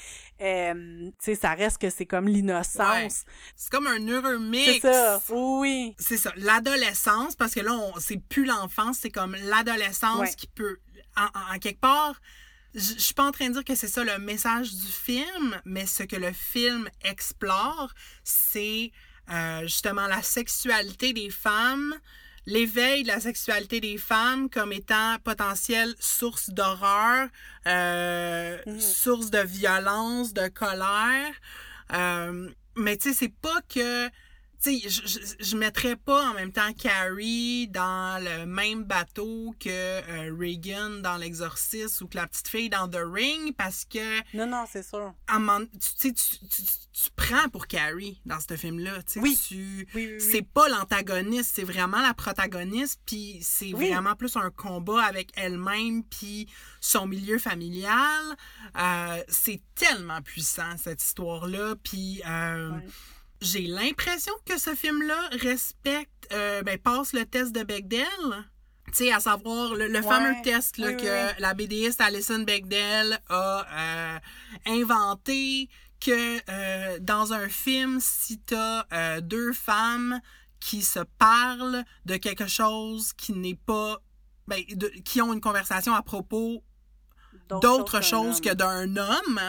euh, 0.40 1.06
tu 1.08 1.14
sais, 1.20 1.34
ça 1.36 1.54
reste 1.54 1.78
que 1.78 1.88
c'est 1.88 2.06
comme 2.06 2.26
l'innocence. 2.26 3.24
C'est 3.54 3.70
comme 3.70 3.86
un 3.86 4.04
heureux 4.08 4.38
mix. 4.38 4.80
C'est 4.80 4.92
ça. 4.92 5.22
Oui. 5.30 5.94
C'est 5.98 6.16
ça. 6.16 6.32
L'adolescence, 6.36 7.36
parce 7.36 7.54
que 7.54 7.60
là, 7.60 7.78
c'est 7.98 8.18
plus 8.18 8.44
l'enfance, 8.44 8.98
c'est 9.00 9.10
comme 9.10 9.36
l'adolescence 9.44 10.34
qui 10.34 10.48
peut, 10.48 10.78
en, 11.16 11.58
quelque 11.60 11.80
part, 11.80 12.20
je 12.74 12.98
suis 12.98 13.14
pas 13.14 13.24
en 13.24 13.30
train 13.30 13.48
de 13.48 13.52
dire 13.52 13.64
que 13.64 13.76
c'est 13.76 13.88
ça 13.88 14.02
le 14.02 14.18
message 14.18 14.74
du 14.74 14.86
film, 14.86 15.60
mais 15.64 15.86
ce 15.86 16.02
que 16.02 16.16
le 16.16 16.32
film 16.32 16.88
explore, 17.04 17.92
c'est 18.24 18.90
euh, 19.30 19.62
justement 19.62 20.06
la 20.06 20.22
sexualité 20.22 21.12
des 21.12 21.30
femmes, 21.30 21.94
l'éveil 22.46 23.02
de 23.02 23.08
la 23.08 23.20
sexualité 23.20 23.80
des 23.80 23.96
femmes 23.96 24.50
comme 24.50 24.72
étant 24.72 25.16
potentielle 25.24 25.94
source 25.98 26.50
d'horreur, 26.50 27.28
euh, 27.66 28.58
mhm. 28.66 28.80
source 28.80 29.30
de 29.30 29.38
violence, 29.38 30.34
de 30.34 30.48
colère. 30.48 31.32
Euh, 31.92 32.50
mais 32.76 32.96
tu 32.96 33.10
sais, 33.10 33.14
c'est 33.14 33.34
pas 33.40 33.60
que 33.72 34.08
tu 34.64 34.80
sais, 34.80 34.88
je, 34.88 35.02
je, 35.06 35.18
je 35.44 35.56
mettrais 35.56 35.96
pas 35.96 36.30
en 36.30 36.34
même 36.34 36.52
temps 36.52 36.72
Carrie 36.72 37.68
dans 37.68 38.22
le 38.22 38.46
même 38.46 38.84
bateau 38.84 39.54
que 39.60 39.68
euh, 39.68 40.34
Reagan 40.38 41.00
dans 41.02 41.16
L'Exorciste 41.16 42.00
ou 42.00 42.08
que 42.08 42.16
la 42.16 42.26
petite 42.26 42.48
fille 42.48 42.70
dans 42.70 42.88
The 42.88 43.00
Ring 43.04 43.54
parce 43.56 43.84
que. 43.84 44.20
Non, 44.36 44.46
non, 44.46 44.64
c'est 44.70 44.82
sûr. 44.82 45.12
Moment, 45.30 45.60
tu, 46.00 46.12
tu, 46.12 46.14
tu, 46.14 46.38
tu, 46.48 46.62
tu 46.92 47.10
prends 47.16 47.48
pour 47.50 47.66
Carrie 47.66 48.20
dans 48.24 48.38
ce 48.40 48.56
film-là. 48.56 49.02
Tu 49.02 49.18
Oui. 49.20 49.38
tu- 49.46 49.86
Oui, 49.94 50.06
oui, 50.06 50.10
oui. 50.14 50.20
C'est 50.20 50.42
pas 50.42 50.68
l'antagoniste, 50.68 51.52
c'est 51.54 51.64
vraiment 51.64 52.00
la 52.00 52.14
protagoniste, 52.14 53.00
puis 53.04 53.38
c'est 53.42 53.72
vraiment 53.72 54.14
plus 54.14 54.36
un 54.36 54.50
combat 54.50 55.02
avec 55.04 55.30
elle-même, 55.36 56.04
puis 56.04 56.48
son 56.80 57.06
milieu 57.06 57.38
familial. 57.38 58.22
Euh, 58.78 59.22
c'est 59.28 59.60
tellement 59.74 60.22
puissant, 60.22 60.76
cette 60.82 61.02
histoire-là, 61.02 61.74
puis 61.82 62.22
euh. 62.26 62.70
J'ai 63.44 63.62
l'impression 63.66 64.32
que 64.46 64.58
ce 64.58 64.74
film-là 64.74 65.28
respecte, 65.40 66.26
euh, 66.32 66.62
ben, 66.62 66.78
passe 66.78 67.12
le 67.12 67.24
test 67.24 67.52
de 67.54 67.62
Bechdel. 67.62 68.04
Tu 68.88 68.94
sais, 69.06 69.12
à 69.12 69.20
savoir 69.20 69.74
le, 69.74 69.86
le 69.88 70.00
Ouais. 70.00 70.02
fameux 70.02 70.34
test 70.42 70.78
là, 70.78 70.88
Oui, 70.88 70.94
oui, 70.94 71.02
que 71.02 71.26
oui. 71.26 71.32
la 71.38 71.54
BDiste 71.54 72.00
Alison 72.00 72.40
Bechdel 72.40 73.18
a 73.28 73.66
euh, 73.72 74.18
inventé 74.66 75.68
que 76.00 76.38
euh, 76.50 76.98
dans 77.00 77.32
un 77.32 77.48
film, 77.48 77.98
si 78.00 78.38
t'as 78.40 78.84
euh, 78.92 79.20
deux 79.20 79.52
femmes 79.52 80.20
qui 80.60 80.82
se 80.82 81.00
parlent 81.18 81.84
de 82.04 82.16
quelque 82.16 82.46
chose 82.46 83.12
qui 83.14 83.32
n'est 83.32 83.58
pas 83.66 83.98
ben, 84.46 84.62
de- 84.70 84.88
qui 85.04 85.22
ont 85.22 85.32
une 85.32 85.40
conversation 85.40 85.94
à 85.94 86.02
propos 86.02 86.62
d'autre 87.48 88.02
chose 88.02 88.40
que 88.42 88.52
d'un 88.52 88.96
homme, 88.96 89.40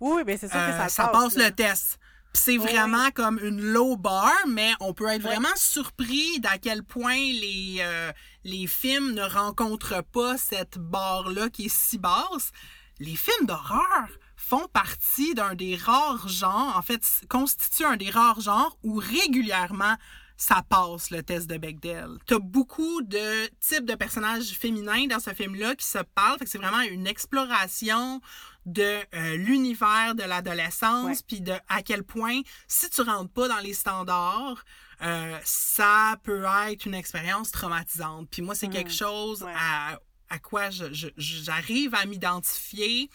Oui, 0.00 0.12
oui, 0.16 0.24
ben 0.24 0.36
c'est 0.38 0.48
sûr 0.48 0.56
que 0.56 0.62
euh, 0.72 0.76
ça, 0.78 0.88
ça 0.88 1.08
passe, 1.08 1.22
passe 1.22 1.36
là. 1.36 1.48
le 1.48 1.54
test. 1.54 1.98
C'est 2.32 2.58
Oui, 2.58 2.66
vraiment 2.72 3.10
comme 3.10 3.38
une 3.42 3.60
low 3.60 3.96
bar, 3.96 4.32
mais 4.46 4.72
on 4.80 4.94
peut 4.94 5.08
être 5.08 5.22
vraiment 5.22 5.48
surpris 5.56 6.38
d'à 6.40 6.58
quel 6.58 6.84
point 6.84 7.16
les, 7.16 7.78
euh, 7.80 8.12
les 8.44 8.66
films 8.66 9.12
ne 9.12 9.22
rencontrent 9.22 10.04
pas 10.12 10.38
cette 10.38 10.78
barre-là 10.78 11.50
qui 11.50 11.66
est 11.66 11.74
si 11.74 11.98
basse. 11.98 12.52
Les 13.00 13.16
films 13.16 13.46
d'horreur 13.46 14.08
font 14.36 14.68
partie 14.72 15.34
d'un 15.34 15.54
des 15.54 15.76
rares 15.76 16.28
genres, 16.28 16.76
en 16.76 16.82
fait, 16.82 17.02
constituent 17.28 17.84
un 17.84 17.96
des 17.96 18.10
rares 18.10 18.40
genres 18.40 18.76
où 18.82 18.96
régulièrement 18.96 19.96
ça 20.42 20.62
passe 20.66 21.10
le 21.10 21.22
test 21.22 21.46
de 21.48 21.58
Bechdel. 21.58 22.16
T'as 22.24 22.38
beaucoup 22.38 23.02
de 23.02 23.46
types 23.60 23.84
de 23.84 23.94
personnages 23.94 24.52
féminins 24.52 25.06
dans 25.06 25.20
ce 25.20 25.34
film-là 25.34 25.74
qui 25.74 25.84
se 25.86 25.98
parlent, 25.98 26.38
fait 26.38 26.46
que 26.46 26.50
c'est 26.50 26.56
vraiment 26.56 26.80
une 26.80 27.06
exploration 27.06 28.22
de 28.64 29.00
euh, 29.14 29.36
l'univers 29.36 30.14
de 30.14 30.22
l'adolescence, 30.22 31.20
puis 31.22 31.42
de 31.42 31.52
à 31.68 31.82
quel 31.82 32.04
point 32.04 32.40
si 32.68 32.88
tu 32.88 33.02
rentres 33.02 33.30
pas 33.32 33.48
dans 33.48 33.58
les 33.58 33.74
standards, 33.74 34.64
euh, 35.02 35.38
ça 35.44 36.16
peut 36.22 36.44
être 36.70 36.86
une 36.86 36.94
expérience 36.94 37.50
traumatisante. 37.50 38.28
Puis 38.30 38.40
moi, 38.40 38.54
c'est 38.54 38.68
quelque 38.68 38.92
chose 38.92 39.42
Ouais. 39.42 39.52
à, 39.54 39.98
à 40.30 40.38
quoi 40.38 40.70
je- 40.70 40.92
je- 40.92 41.08
j'arrive 41.16 41.94
à 41.94 42.06
m'identifier 42.06 43.10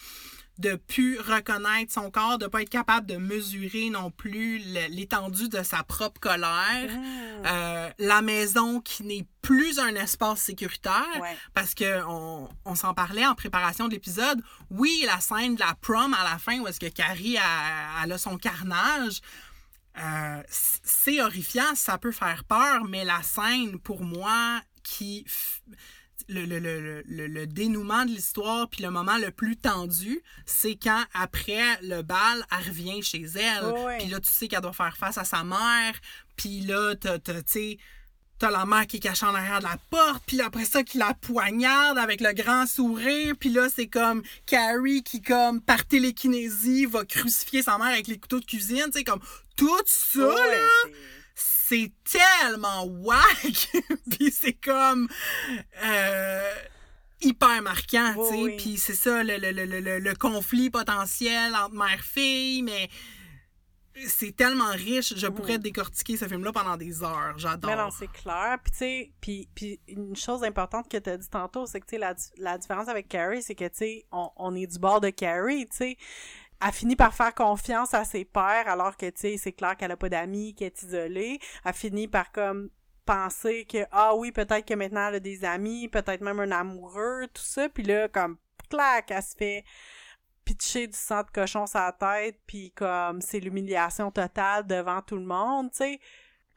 de 0.58 0.76
plus 0.76 1.20
reconnaître 1.20 1.92
son 1.92 2.10
corps, 2.10 2.38
de 2.38 2.48
pas 2.48 2.62
être 2.62 2.70
capable 2.70 3.08
de 3.08 3.18
mesurer 3.18 3.90
non 3.90 4.10
plus 4.12 4.60
l'étendue 4.90 5.50
de 5.50 5.64
sa 5.64 5.84
propre 5.84 6.20
colère. 6.22 6.90
Mmh. 6.90 7.46
Euh, 7.46 7.90
la 8.00 8.22
maison 8.22 8.80
qui 8.80 9.04
n'est 9.04 9.26
plus 9.42 9.80
un 9.80 9.94
espace 9.96 10.40
sécuritaire 10.40 11.04
Ouais. 11.22 11.38
parce 11.54 11.74
que 11.74 12.04
on, 12.08 12.50
on 12.64 12.76
s'en 12.76 12.94
parlait 12.94 13.26
en 13.26 13.36
préparation 13.36 13.88
de 13.88 13.94
l'épisode. 13.94 14.42
Oui, 14.70 15.04
la 15.06 15.20
scène 15.20 15.56
de 15.56 15.60
la 15.60 15.76
prom 15.82 16.14
à 16.14 16.24
la 16.24 16.38
fin 16.40 16.60
où 16.60 16.68
est-ce 16.68 16.80
que 16.80 16.90
Carrie 16.90 17.38
a, 17.38 18.04
elle 18.04 18.12
a 18.14 18.18
son 18.18 18.38
carnage, 18.38 19.22
euh, 19.98 20.42
c'est 20.50 21.22
horrifiant, 21.22 21.76
ça 21.76 21.98
peut 21.98 22.12
faire 22.12 22.44
peur, 22.46 22.86
mais 22.86 23.06
la 23.06 23.22
scène 23.24 23.78
pour 23.80 24.04
moi 24.04 24.62
qui 24.84 25.26
le, 26.28 26.46
le, 26.46 26.60
le, 26.60 27.04
le, 27.06 27.28
le 27.28 27.48
dénouement 27.48 28.06
de 28.06 28.12
l'histoire 28.12 28.70
puis 28.70 28.82
le 28.84 28.90
moment 28.90 29.18
le 29.18 29.32
plus 29.32 29.58
tendu, 29.58 30.22
c'est 30.46 30.76
quand 30.76 31.04
après 31.14 31.64
le 31.82 32.02
bal, 32.02 32.46
elle 32.52 32.68
revient 32.68 33.02
chez 33.04 33.24
elle. 33.36 33.66
Ouais. 33.66 33.98
Puis 34.00 34.08
là, 34.08 34.20
tu 34.20 34.32
sais 34.32 34.48
qu'elle 34.48 34.62
doit 34.62 34.74
faire 34.74 34.98
face 34.98 35.18
à 35.18 35.24
sa 35.24 35.44
mère. 35.44 35.94
Puis 36.36 36.62
là, 36.62 36.96
tu 36.96 37.10
sais, 37.46 37.78
t'as 38.40 38.52
la 38.52 38.66
mère 38.66 38.86
qui 38.88 38.98
est 38.98 39.00
cachée 39.00 39.26
en 39.26 39.34
arrière 39.34 39.60
de 39.60 39.66
la 39.66 39.78
porte. 39.90 40.24
Puis 40.26 40.42
après 40.42 40.66
ça, 40.66 40.84
qui 40.84 40.98
la 40.98 41.14
poignarde 41.14 41.98
avec 41.98 42.22
le 42.22 42.34
grand 42.34 42.66
sourire. 42.66 43.36
Puis 43.40 43.50
là, 43.50 43.68
c'est 43.74 43.88
comme 43.88 44.22
Carrie 44.46 45.04
qui, 45.04 45.22
comme, 45.22 45.62
par 45.62 45.86
télékinésie, 45.86 46.86
va 46.86 47.06
crucifier 47.06 47.62
sa 47.62 47.78
mère 47.78 47.88
avec 47.88 48.08
les 48.08 48.18
couteaux 48.18 48.40
de 48.40 48.46
cuisine. 48.46 48.86
Tu 48.88 49.00
sais, 49.00 49.04
comme, 49.04 49.22
tout 49.56 49.70
ça, 49.86 50.28
Ouais, 50.28 50.36
là, 50.36 50.90
c'est- 51.68 51.92
tellement 52.04 52.84
whack. 52.86 53.72
puis 54.12 54.32
c'est 54.32 54.54
comme 54.54 55.08
euh, 55.84 56.54
hyper 57.22 57.62
marquant, 57.62 58.14
tu 58.16 58.30
sais. 58.36 58.42
oui. 58.44 58.58
Puis 58.58 58.78
c'est 58.78 58.94
ça, 58.96 59.24
le, 59.24 59.38
le, 59.38 59.52
le, 59.52 59.66
le, 59.80 60.00
le 60.00 60.16
conflit 60.16 60.70
potentiel 60.70 61.54
entre 61.56 61.74
mère-fille, 61.76 62.62
mais 62.62 62.90
c'est 64.08 64.36
tellement 64.36 64.72
riche. 64.72 65.14
Je 65.16 65.28
pourrais 65.28 65.58
décortiquer 65.58 66.18
ce 66.18 66.26
film-là 66.28 66.52
pendant 66.52 66.76
des 66.76 67.02
heures. 67.02 67.34
J'adore. 67.38 67.72
Mais 67.72 67.78
non, 67.78 67.90
c'est 67.98 68.12
clair. 68.12 68.58
Puis, 68.62 68.72
tu 68.74 68.78
sais, 68.78 69.12
puis, 69.22 69.50
puis 69.56 69.80
une 69.88 70.18
chose 70.18 70.44
importante 70.44 70.90
que 70.90 70.98
tu 70.98 71.10
as 71.10 71.16
dit 71.18 71.30
tantôt, 71.30 71.66
c'est 71.66 71.80
que, 71.80 71.86
tu 71.86 71.92
sais, 71.92 71.98
la, 71.98 72.14
la 72.38 72.58
différence 72.58 72.90
avec 72.90 73.08
Carrie, 73.08 73.42
c'est 73.42 73.56
que, 73.56 73.64
tu 73.64 73.76
sais, 73.76 74.06
on, 74.12 74.30
on 74.36 74.54
est 74.54 74.68
du 74.68 74.80
bord 74.80 75.00
de 75.00 75.10
Carrie, 75.12 75.66
tu 75.70 75.78
sais. 75.78 75.98
Elle 76.64 76.72
finit 76.72 76.96
par 76.96 77.14
faire 77.14 77.34
confiance 77.34 77.94
à 77.94 78.06
ses 78.06 78.26
pères, 78.26 78.68
alors 78.68 78.96
que, 78.98 79.08
tu 79.08 79.20
sais, 79.20 79.38
c'est 79.38 79.52
clair 79.52 79.76
qu'elle 79.76 79.92
a 79.92 79.98
pas 79.98 80.10
d'amis, 80.10 80.56
qu'elle 80.56 80.68
est 80.68 80.84
isolée. 80.84 81.40
Elle 81.64 81.74
finit 81.74 82.08
par, 82.08 82.32
comme, 82.32 82.70
penser 83.06 83.66
que, 83.66 83.86
ah 83.92 84.16
oui, 84.16 84.32
peut-être 84.32 84.66
que 84.66 84.74
maintenant 84.74 85.08
elle 85.10 85.16
a 85.16 85.20
des 85.20 85.46
amis, 85.46 85.88
peut-être 85.88 86.22
même 86.22 86.40
un 86.40 86.52
amoureux, 86.52 87.28
tout 87.34 87.44
ça. 87.44 87.70
Puis 87.70 87.84
là, 87.84 88.08
comme, 88.08 88.38
clac, 88.70 89.12
elle 89.12 89.24
se 89.24 89.36
fait 89.36 89.64
pitcher 90.44 90.88
du 90.88 90.98
sang 90.98 91.24
de 91.24 91.32
cochon 91.32 91.66
sur 91.66 91.80
la 91.80 91.92
tête, 91.92 92.40
puis 92.46 92.72
comme, 92.72 93.22
c'est 93.22 93.40
l'humiliation 93.40 94.12
totale 94.12 94.66
devant 94.68 95.02
tout 95.02 95.16
le 95.18 95.26
monde, 95.26 95.72
tu 95.72 95.78
sais 95.78 96.00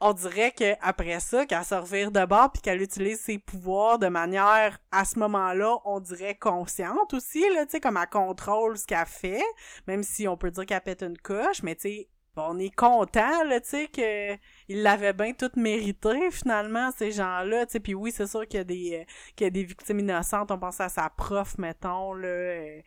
on 0.01 0.13
dirait 0.13 0.51
que 0.51 0.75
après 0.81 1.19
ça, 1.19 1.45
qu'elle 1.45 1.63
se 1.63 1.75
revire 1.75 2.11
de 2.11 2.25
bord 2.25 2.51
puis 2.51 2.61
qu'elle 2.61 2.81
utilise 2.81 3.19
ses 3.19 3.37
pouvoirs 3.37 3.99
de 3.99 4.07
manière, 4.07 4.79
à 4.91 5.05
ce 5.05 5.19
moment-là, 5.19 5.77
on 5.85 5.99
dirait 5.99 6.35
consciente 6.35 7.13
aussi, 7.13 7.41
là, 7.53 7.65
tu 7.65 7.71
sais, 7.71 7.79
comme 7.79 7.97
elle 7.97 8.09
contrôle 8.09 8.77
ce 8.77 8.85
qu'elle 8.85 9.05
fait, 9.05 9.43
même 9.87 10.03
si 10.03 10.27
on 10.27 10.37
peut 10.37 10.51
dire 10.51 10.65
qu'elle 10.65 10.81
pète 10.81 11.03
une 11.03 11.17
coche, 11.17 11.63
mais 11.63 11.75
tu 11.75 11.81
sais, 11.81 12.09
on 12.37 12.57
est 12.59 12.73
content, 12.73 13.43
là, 13.43 13.59
tu 13.59 13.69
sais, 13.69 13.87
que 13.87 14.33
ils 14.69 14.81
l'avaient 14.81 15.13
bien 15.13 15.33
tout 15.33 15.51
mérité, 15.57 16.31
finalement, 16.31 16.91
ces 16.97 17.11
gens-là, 17.11 17.65
tu 17.65 17.73
sais, 17.73 17.79
puis 17.79 17.93
oui, 17.93 18.11
c'est 18.15 18.27
sûr 18.27 18.47
qu'il 18.47 18.59
y 18.59 18.61
a 18.61 18.63
des, 18.63 18.99
euh, 19.01 19.11
qu'il 19.35 19.45
y 19.45 19.47
a 19.47 19.51
des 19.51 19.63
victimes 19.63 19.99
innocentes, 19.99 20.51
on 20.51 20.59
pense 20.59 20.79
à 20.79 20.89
sa 20.89 21.09
prof, 21.09 21.57
mettons, 21.57 22.13
là, 22.13 22.27
euh, 22.27 22.81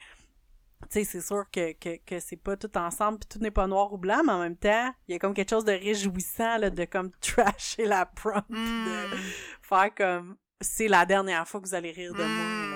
tu 0.90 0.98
sais, 1.00 1.04
c'est 1.04 1.20
sûr 1.20 1.44
que, 1.52 1.72
que, 1.72 1.96
que 2.04 2.20
c'est 2.20 2.36
pas 2.36 2.56
tout 2.56 2.76
ensemble 2.76 3.18
puis 3.20 3.28
tout 3.30 3.38
n'est 3.38 3.50
pas 3.50 3.66
noir 3.66 3.92
ou 3.92 3.98
blanc, 3.98 4.22
mais 4.24 4.32
en 4.32 4.40
même 4.40 4.56
temps, 4.56 4.92
il 5.08 5.12
y 5.12 5.14
a 5.14 5.18
comme 5.18 5.34
quelque 5.34 5.50
chose 5.50 5.64
de 5.64 5.72
réjouissant, 5.72 6.58
là, 6.58 6.70
de 6.70 6.84
comme 6.84 7.10
trasher 7.20 7.86
la 7.86 8.06
prom, 8.06 8.42
pis 8.48 8.54
de 8.54 9.16
Mm. 9.16 9.20
faire 9.62 9.94
comme 9.94 10.36
c'est 10.60 10.88
la 10.88 11.04
dernière 11.06 11.46
fois 11.48 11.60
que 11.60 11.66
vous 11.66 11.74
allez 11.74 11.90
rire 11.92 12.12
de 12.14 12.22
moi, 12.24 12.26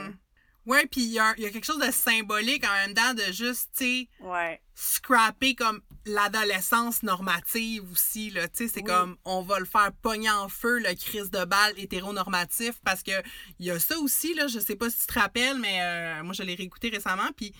là. 0.02 0.08
Mm. 0.08 0.18
Ouais, 0.66 0.84
puis 0.86 1.02
il 1.02 1.10
y, 1.10 1.14
y 1.14 1.18
a 1.20 1.34
quelque 1.34 1.64
chose 1.64 1.78
de 1.78 1.92
symbolique 1.92 2.64
en 2.66 2.72
même 2.86 2.92
temps 2.94 3.14
de 3.14 3.30
juste, 3.32 3.70
tu 3.76 3.84
sais, 3.84 4.08
Ouais. 4.20 4.60
scraper 4.74 5.54
comme 5.54 5.80
l'adolescence 6.06 7.02
normative 7.02 7.88
aussi 7.92 8.30
là 8.30 8.46
tu 8.48 8.64
sais 8.66 8.68
c'est 8.74 8.80
Oui. 8.80 8.86
comme 8.86 9.16
on 9.24 9.42
va 9.42 9.58
le 9.58 9.64
faire 9.64 9.90
pogner 10.02 10.30
en 10.30 10.48
feu 10.48 10.78
le 10.80 10.94
crise 10.94 11.30
de 11.30 11.44
balle 11.44 11.72
hétéronormatif 11.76 12.74
parce 12.84 13.02
que 13.02 13.10
il 13.58 13.66
y 13.66 13.70
a 13.70 13.78
ça 13.78 13.98
aussi 13.98 14.34
là 14.34 14.46
je 14.48 14.58
sais 14.58 14.76
pas 14.76 14.90
si 14.90 15.00
tu 15.00 15.06
te 15.06 15.18
rappelles 15.18 15.58
mais 15.58 15.78
euh, 15.82 16.22
moi 16.24 16.32
je 16.32 16.42
l'ai 16.42 16.54
réécouté 16.54 16.88
récemment 16.90 17.28
puis 17.36 17.52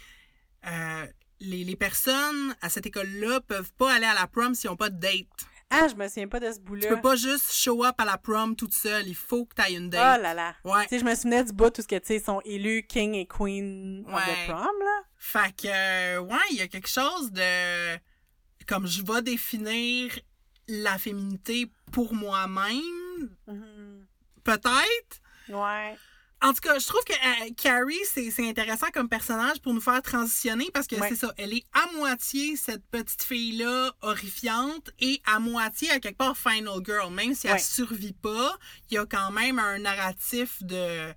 euh, 0.67 1.07
les, 1.41 1.65
les 1.65 1.77
personnes 1.77 2.55
à 2.63 2.69
cette 2.71 2.87
école 2.87 3.09
là 3.09 3.41
peuvent 3.41 3.73
pas 3.75 3.93
aller 3.95 4.07
à 4.07 4.15
la 4.15 4.27
prom 4.27 4.55
s'ils 4.55 4.71
ont 4.71 4.77
pas 4.77 4.91
de 4.91 4.99
date 4.99 5.27
Ah, 5.71 5.87
je 5.89 5.95
me 5.95 6.07
souviens 6.09 6.29
pas 6.29 6.41
de 6.41 6.51
ce 6.51 6.57
tu 6.57 6.63
bout-là. 6.63 6.89
peux 6.89 7.01
pas 7.01 7.17
juste 7.17 7.53
show 7.53 7.85
up 7.85 7.95
à 7.99 8.05
la 8.05 8.17
prom 8.19 8.57
toute 8.57 8.73
seule 8.75 9.07
il 9.07 9.15
faut 9.15 9.45
que 9.45 9.55
tu 9.55 9.63
aies 9.63 9.75
une 9.77 9.87
Oh 9.87 9.91
date 9.91 10.23
là 10.23 10.35
là. 10.35 10.55
ouais 10.65 10.83
Tu 10.85 10.91
sais, 10.91 10.99
je 11.01 11.05
me 11.05 11.15
souvenais 11.15 11.45
du 11.45 11.53
bout 11.53 11.71
tout 11.71 11.83
ce 11.83 11.87
que, 11.89 11.97
tu 11.99 12.07
sais, 12.07 12.17
ils 12.17 12.23
sont 12.25 12.41
élus 12.45 12.85
king 12.89 13.15
et 13.15 13.27
queen 13.27 14.05
Ouais. 14.07 14.23
the 14.47 14.49
prom, 14.51 14.61
là. 14.81 15.03
Fait 15.19 15.55
que, 15.57 15.67
euh, 15.69 16.21
ouais, 16.21 16.37
il 16.53 16.57
y 16.59 16.63
a 16.63 16.69
quelque 16.69 16.89
chose 16.89 17.33
de. 17.33 17.97
Comme 18.67 18.87
je 18.87 19.03
vais 19.03 19.23
définir 19.23 20.11
la 20.69 20.99
féminité 20.99 21.71
pour 21.93 22.13
moi-même, 22.15 23.31
Mhm. 23.47 24.07
peut-être. 24.45 25.21
Ouais. 25.49 25.97
En 26.43 26.53
tout 26.53 26.61
cas, 26.61 26.79
je 26.79 26.87
trouve 26.87 27.03
que 27.05 27.15
euh, 27.15 27.51
Carrie, 27.57 27.95
c'est 28.13 28.31
c'est 28.31 28.47
intéressant 28.49 28.89
comme 28.93 29.09
personnage 29.09 29.59
pour 29.63 29.73
nous 29.73 29.81
faire 29.81 30.03
transitionner 30.03 30.71
parce 30.73 30.87
que 30.87 30.97
Ouais. 30.97 31.09
c'est 31.09 31.17
ça, 31.17 31.33
elle 31.39 31.55
est 31.55 31.65
à 31.73 31.91
moitié 31.97 32.57
cette 32.57 32.85
petite 32.91 33.23
fille-là 33.23 33.93
horrifiante 34.03 34.91
et 35.01 35.23
à 35.25 35.39
moitié, 35.39 35.91
à 35.91 35.99
quelque 35.99 36.19
part, 36.19 36.37
Final 36.37 36.81
Girl. 36.85 37.13
Même 37.13 37.35
si 37.35 37.47
Ouais. 37.47 37.55
elle 37.55 37.61
survit 37.61 38.13
pas, 38.13 38.57
il 38.91 38.95
y 38.95 38.99
a 38.99 39.07
quand 39.07 39.31
même 39.31 39.59
un 39.59 39.79
narratif 39.79 40.63
de 40.63 41.13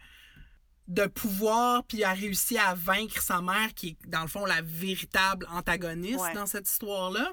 de 0.87 1.05
pouvoir, 1.05 1.83
puis 1.83 1.99
elle 1.99 2.05
a 2.05 2.13
réussi 2.13 2.57
à 2.57 2.73
vaincre 2.73 3.21
sa 3.21 3.41
mère, 3.41 3.75
qui 3.75 3.89
est, 3.89 3.97
dans 4.07 4.21
le 4.23 4.27
fond, 4.27 4.43
la 4.45 4.61
véritable 4.63 5.45
antagoniste 5.51 6.17
Ouais. 6.19 6.33
dans 6.33 6.47
cette 6.47 6.67
histoire-là. 6.67 7.31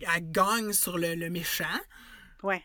elle 0.00 0.30
gagne 0.32 0.72
sur 0.72 0.98
le, 0.98 1.14
le 1.14 1.30
méchant. 1.30 1.78
Ouais. 2.42 2.64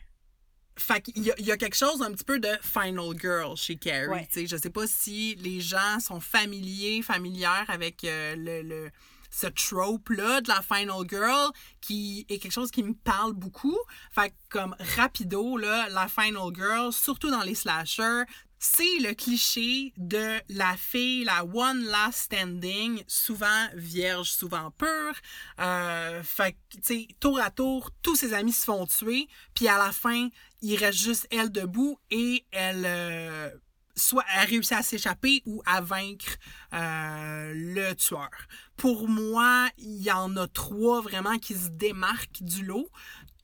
Fait 0.78 1.02
qu'il 1.02 1.18
y, 1.24 1.32
y 1.44 1.52
a 1.52 1.58
quelque 1.58 1.76
chose 1.78 2.02
un 2.02 2.12
petit 2.12 2.26
peu 2.26 2.40
de 2.40 2.50
Final 2.62 3.18
Girl 3.20 3.56
chez 3.56 3.78
Carrie. 3.78 4.08
Ouais. 4.10 4.28
sais. 4.30 4.46
Je 4.46 4.58
sais 4.58 4.70
pas 4.70 4.86
si 4.88 5.36
les 5.36 5.62
gens 5.62 6.00
sont 6.02 6.20
familiers, 6.20 7.02
familières 7.02 7.66
avec 7.70 8.04
euh, 8.04 8.36
le, 8.36 8.62
le- 8.62 8.92
ce 9.32 9.48
trope-là 9.48 10.40
de 10.40 10.48
la 10.48 10.62
Final 10.62 11.04
Girl 11.10 11.52
qui 11.82 12.26
est 12.30 12.38
quelque 12.40 12.54
chose 12.54 12.72
qui 12.72 12.84
me 12.84 12.94
parle 12.94 13.34
beaucoup. 13.34 13.78
Fait 14.12 14.30
que 14.30 14.36
comme 14.50 14.76
rapido, 14.96 15.58
là, 15.58 15.88
la 15.90 16.08
Final 16.08 16.54
Girl, 16.56 16.94
surtout 16.94 17.30
dans 17.30 17.42
les 17.42 17.56
slashers, 17.56 18.24
c'est 18.60 19.00
le 19.00 19.14
cliché 19.14 19.94
de 19.98 20.40
la 20.50 20.76
fille, 20.78 21.24
la 21.24 21.44
one 21.44 21.84
last 21.84 22.20
standing, 22.24 23.04
souvent 23.08 23.68
vierge, 23.76 24.32
souvent 24.32 24.72
pure. 24.72 25.14
Euh, 25.60 26.24
fait 26.24 26.54
que, 26.54 26.78
tu 26.78 26.82
sais, 26.84 27.08
tour 27.20 27.40
à 27.40 27.52
tour, 27.52 27.92
tous 28.02 28.16
ses 28.16 28.34
amis 28.34 28.54
se 28.54 28.66
font 28.66 28.86
tuer, 28.86 29.28
puis 29.54 29.68
à 29.68 29.78
la 29.78 29.92
fin, 29.92 30.30
il 30.62 30.76
reste 30.78 31.00
juste 31.00 31.28
elle 31.32 31.52
debout 31.52 32.00
et 32.10 32.46
elle, 32.52 32.86
euh, 32.86 33.50
soit 33.96 34.26
elle 34.34 34.50
réussit 34.50 34.74
à 34.74 34.84
s'échapper 34.84 35.42
ou 35.46 35.62
à 35.66 35.82
vaincre 35.82 36.38
euh, 36.74 37.54
le 37.54 37.94
tueur. 37.94 38.30
Pour 38.78 39.08
moi, 39.08 39.70
il 39.78 40.02
y 40.02 40.12
en 40.12 40.36
a 40.38 40.48
trois 40.48 41.02
vraiment 41.02 41.38
qui 41.38 41.54
se 41.54 41.70
démarquent 41.70 42.42
du 42.42 42.66
lot. 42.66 42.90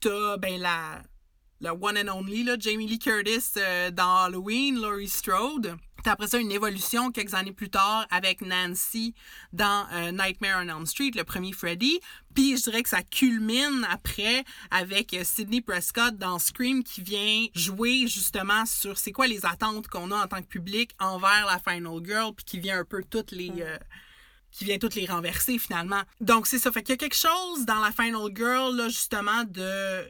T'as, 0.00 0.36
ben, 0.38 0.60
la, 0.60 1.02
la 1.62 1.72
one 1.74 1.96
and 1.96 2.08
only, 2.08 2.42
là, 2.42 2.56
Jamie 2.58 2.88
Lee 2.88 2.98
Curtis 2.98 3.52
euh, 3.56 3.90
dans 3.90 4.24
Halloween, 4.24 4.80
Laurie 4.80 5.08
Strode. 5.08 5.76
T'as 6.02 6.12
après 6.12 6.26
ça 6.26 6.38
une 6.38 6.50
évolution 6.50 7.12
quelques 7.12 7.34
années 7.34 7.52
plus 7.52 7.70
tard 7.70 8.08
avec 8.10 8.40
Nancy 8.40 9.14
dans 9.52 9.86
euh, 9.92 10.10
Nightmare 10.10 10.64
on 10.64 10.68
Elm 10.68 10.84
Street, 10.84 11.12
le 11.14 11.22
premier 11.22 11.52
Freddy. 11.52 12.00
Puis 12.34 12.56
je 12.56 12.64
dirais 12.64 12.82
que 12.82 12.88
ça 12.88 13.02
culmine 13.04 13.86
après 13.88 14.44
avec 14.72 15.14
euh, 15.14 15.22
Sidney 15.22 15.60
Prescott 15.60 16.16
dans 16.16 16.40
Scream 16.40 16.82
qui 16.82 17.02
vient 17.02 17.46
jouer 17.54 18.08
justement 18.08 18.66
sur 18.66 18.98
c'est 18.98 19.12
quoi 19.12 19.28
les 19.28 19.46
attentes 19.46 19.86
qu'on 19.86 20.10
a 20.10 20.16
en 20.16 20.26
tant 20.26 20.42
que 20.42 20.48
public 20.48 20.90
envers 20.98 21.46
la 21.46 21.60
Final 21.60 22.04
Girl 22.04 22.34
puis 22.34 22.44
qui 22.44 22.58
vient 22.58 22.80
un 22.80 22.84
peu 22.84 23.04
toutes 23.08 23.30
les 23.30 23.52
euh, 23.60 23.78
qui 24.50 24.64
vient 24.64 24.78
toutes 24.78 24.96
les 24.96 25.06
renverser 25.06 25.56
finalement. 25.56 26.02
Donc 26.20 26.48
c'est 26.48 26.58
ça 26.58 26.72
fait 26.72 26.82
qu'il 26.82 26.94
y 26.94 26.94
a 26.94 26.96
quelque 26.96 27.14
chose 27.14 27.64
dans 27.64 27.78
la 27.78 27.92
Final 27.92 28.28
Girl 28.34 28.74
là 28.76 28.88
justement 28.88 29.44
de 29.44 30.04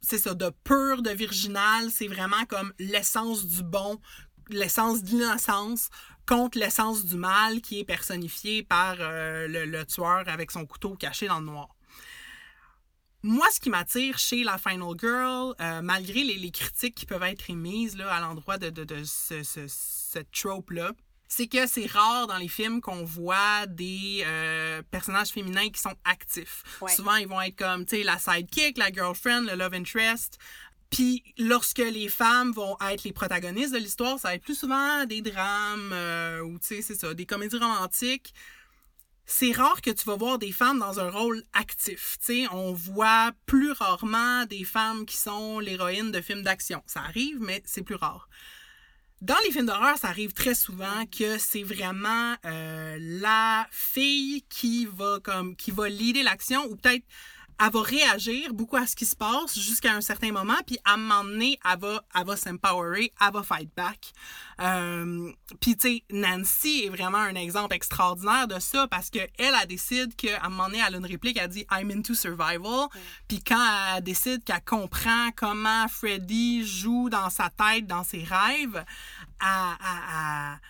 c'est 0.00 0.18
ça, 0.18 0.34
de 0.34 0.50
pur, 0.64 1.02
de 1.02 1.10
virginal, 1.10 1.90
c'est 1.90 2.08
vraiment 2.08 2.44
comme 2.48 2.72
l'essence 2.78 3.46
du 3.46 3.62
bon, 3.62 4.00
l'essence 4.48 5.02
de 5.02 5.18
l'innocence 5.18 5.90
contre 6.26 6.58
l'essence 6.58 7.04
du 7.04 7.16
mal 7.16 7.60
qui 7.60 7.80
est 7.80 7.84
personnifiée 7.84 8.62
par 8.62 8.96
euh, 8.98 9.46
le, 9.48 9.84
tueur 9.86 10.24
avec 10.26 10.50
son 10.50 10.66
couteau 10.66 10.94
caché 10.94 11.26
dans 11.26 11.40
le 11.40 11.46
noir. 11.46 11.68
Moi, 13.22 13.46
ce 13.52 13.58
qui 13.58 13.70
m'attire 13.70 14.18
chez 14.18 14.44
la 14.44 14.58
Final 14.58 14.94
Girl, 14.98 15.54
euh, 15.60 15.82
malgré 15.82 16.22
les, 16.22 16.50
critiques 16.50 16.94
qui 16.94 17.06
peuvent 17.06 17.22
être 17.22 17.50
émises 17.50 17.96
là, 17.96 18.12
à 18.12 18.20
l'endroit 18.20 18.58
de, 18.58 18.70
de, 18.70 19.04
ce, 19.04 19.42
ce, 19.42 19.66
ce 19.66 20.18
trope-là, 20.32 20.92
c'est 21.28 21.46
que 21.46 21.66
c'est 21.66 21.86
rare 21.86 22.26
dans 22.26 22.38
les 22.38 22.48
films 22.48 22.80
qu'on 22.80 23.04
voit 23.04 23.66
des 23.66 24.22
euh, 24.24 24.82
personnages 24.90 25.28
féminins 25.28 25.68
qui 25.68 25.80
sont 25.80 25.94
actifs. 26.04 26.64
Ouais. 26.80 26.90
Souvent, 26.90 27.16
ils 27.16 27.28
vont 27.28 27.40
être 27.42 27.56
comme, 27.56 27.84
tu 27.84 27.96
sais, 27.96 28.02
la 28.02 28.18
sidekick, 28.18 28.78
la 28.78 28.90
girlfriend, 28.90 29.42
le 29.42 29.54
love 29.54 29.74
interest. 29.74 30.38
Puis 30.90 31.22
lorsque 31.36 31.78
les 31.78 32.08
femmes 32.08 32.52
vont 32.52 32.78
être 32.90 33.04
les 33.04 33.12
protagonistes 33.12 33.74
de 33.74 33.78
l'histoire, 33.78 34.18
ça 34.18 34.28
va 34.28 34.34
être 34.36 34.42
plus 34.42 34.58
souvent 34.58 35.04
des 35.04 35.20
drames 35.20 35.90
euh, 35.92 36.40
ou, 36.40 36.58
tu 36.58 36.66
sais, 36.66 36.82
c'est 36.82 36.94
ça, 36.94 37.12
des 37.12 37.26
comédies 37.26 37.58
romantiques. 37.58 38.32
C'est 39.26 39.52
rare 39.52 39.82
que 39.82 39.90
tu 39.90 40.06
vas 40.06 40.16
voir 40.16 40.38
des 40.38 40.52
femmes 40.52 40.78
dans 40.78 40.98
un 40.98 41.10
rôle 41.10 41.42
actif. 41.52 42.16
Tu 42.24 42.44
sais, 42.44 42.48
on 42.50 42.72
voit 42.72 43.32
plus 43.44 43.72
rarement 43.72 44.46
des 44.46 44.64
femmes 44.64 45.04
qui 45.04 45.18
sont 45.18 45.58
l'héroïne 45.58 46.10
de 46.10 46.22
films 46.22 46.42
d'action. 46.42 46.82
Ça 46.86 47.00
arrive, 47.00 47.38
mais 47.38 47.62
c'est 47.66 47.82
plus 47.82 47.96
rare. 47.96 48.30
Dans 49.20 49.34
les 49.44 49.50
films 49.50 49.66
d'horreur, 49.66 49.98
ça 49.98 50.08
arrive 50.08 50.32
très 50.32 50.54
souvent 50.54 51.04
que 51.06 51.38
c'est 51.38 51.64
vraiment 51.64 52.36
euh, 52.44 52.96
la 53.00 53.66
fille 53.72 54.44
qui 54.48 54.86
va 54.86 55.18
comme 55.24 55.56
qui 55.56 55.72
va 55.72 55.88
l'action 56.22 56.64
ou 56.70 56.76
peut-être 56.76 57.04
elle 57.60 57.70
va 57.72 57.82
réagir 57.82 58.54
beaucoup 58.54 58.76
à 58.76 58.86
ce 58.86 58.94
qui 58.94 59.04
se 59.06 59.16
passe 59.16 59.58
jusqu'à 59.58 59.92
un 59.92 60.00
certain 60.00 60.30
moment, 60.32 60.56
puis 60.66 60.78
à 60.84 60.94
un 60.94 60.96
moment 60.96 61.24
donné, 61.24 61.58
elle 61.64 61.78
va, 61.80 62.04
elle 62.14 62.26
va 62.26 62.36
s'empowerer, 62.36 63.12
elle 63.20 63.32
va 63.32 63.42
fight 63.42 63.70
back. 63.76 64.12
Euh, 64.60 65.32
puis 65.60 65.76
tu 65.76 65.88
sais, 65.88 66.04
Nancy 66.10 66.84
est 66.86 66.88
vraiment 66.88 67.18
un 67.18 67.34
exemple 67.34 67.74
extraordinaire 67.74 68.46
de 68.48 68.58
ça 68.58 68.86
parce 68.88 69.10
que 69.10 69.18
elle, 69.38 69.54
décide 69.68 70.14
qu'à 70.14 70.44
un 70.44 70.48
moment 70.50 70.66
donné, 70.66 70.82
elle 70.86 70.94
a 70.94 70.98
une 70.98 71.06
réplique, 71.06 71.38
elle 71.40 71.48
dit 71.48 71.66
I'm 71.70 71.90
into 71.90 72.14
survival. 72.14 72.88
Puis 73.26 73.42
quand 73.42 73.96
elle 73.96 74.04
décide 74.04 74.44
qu'elle 74.44 74.64
comprend 74.64 75.30
comment 75.36 75.88
Freddy 75.88 76.66
joue 76.66 77.08
dans 77.10 77.30
sa 77.30 77.50
tête, 77.50 77.86
dans 77.86 78.04
ses 78.04 78.24
rêves, 78.24 78.84
elle, 79.40 80.60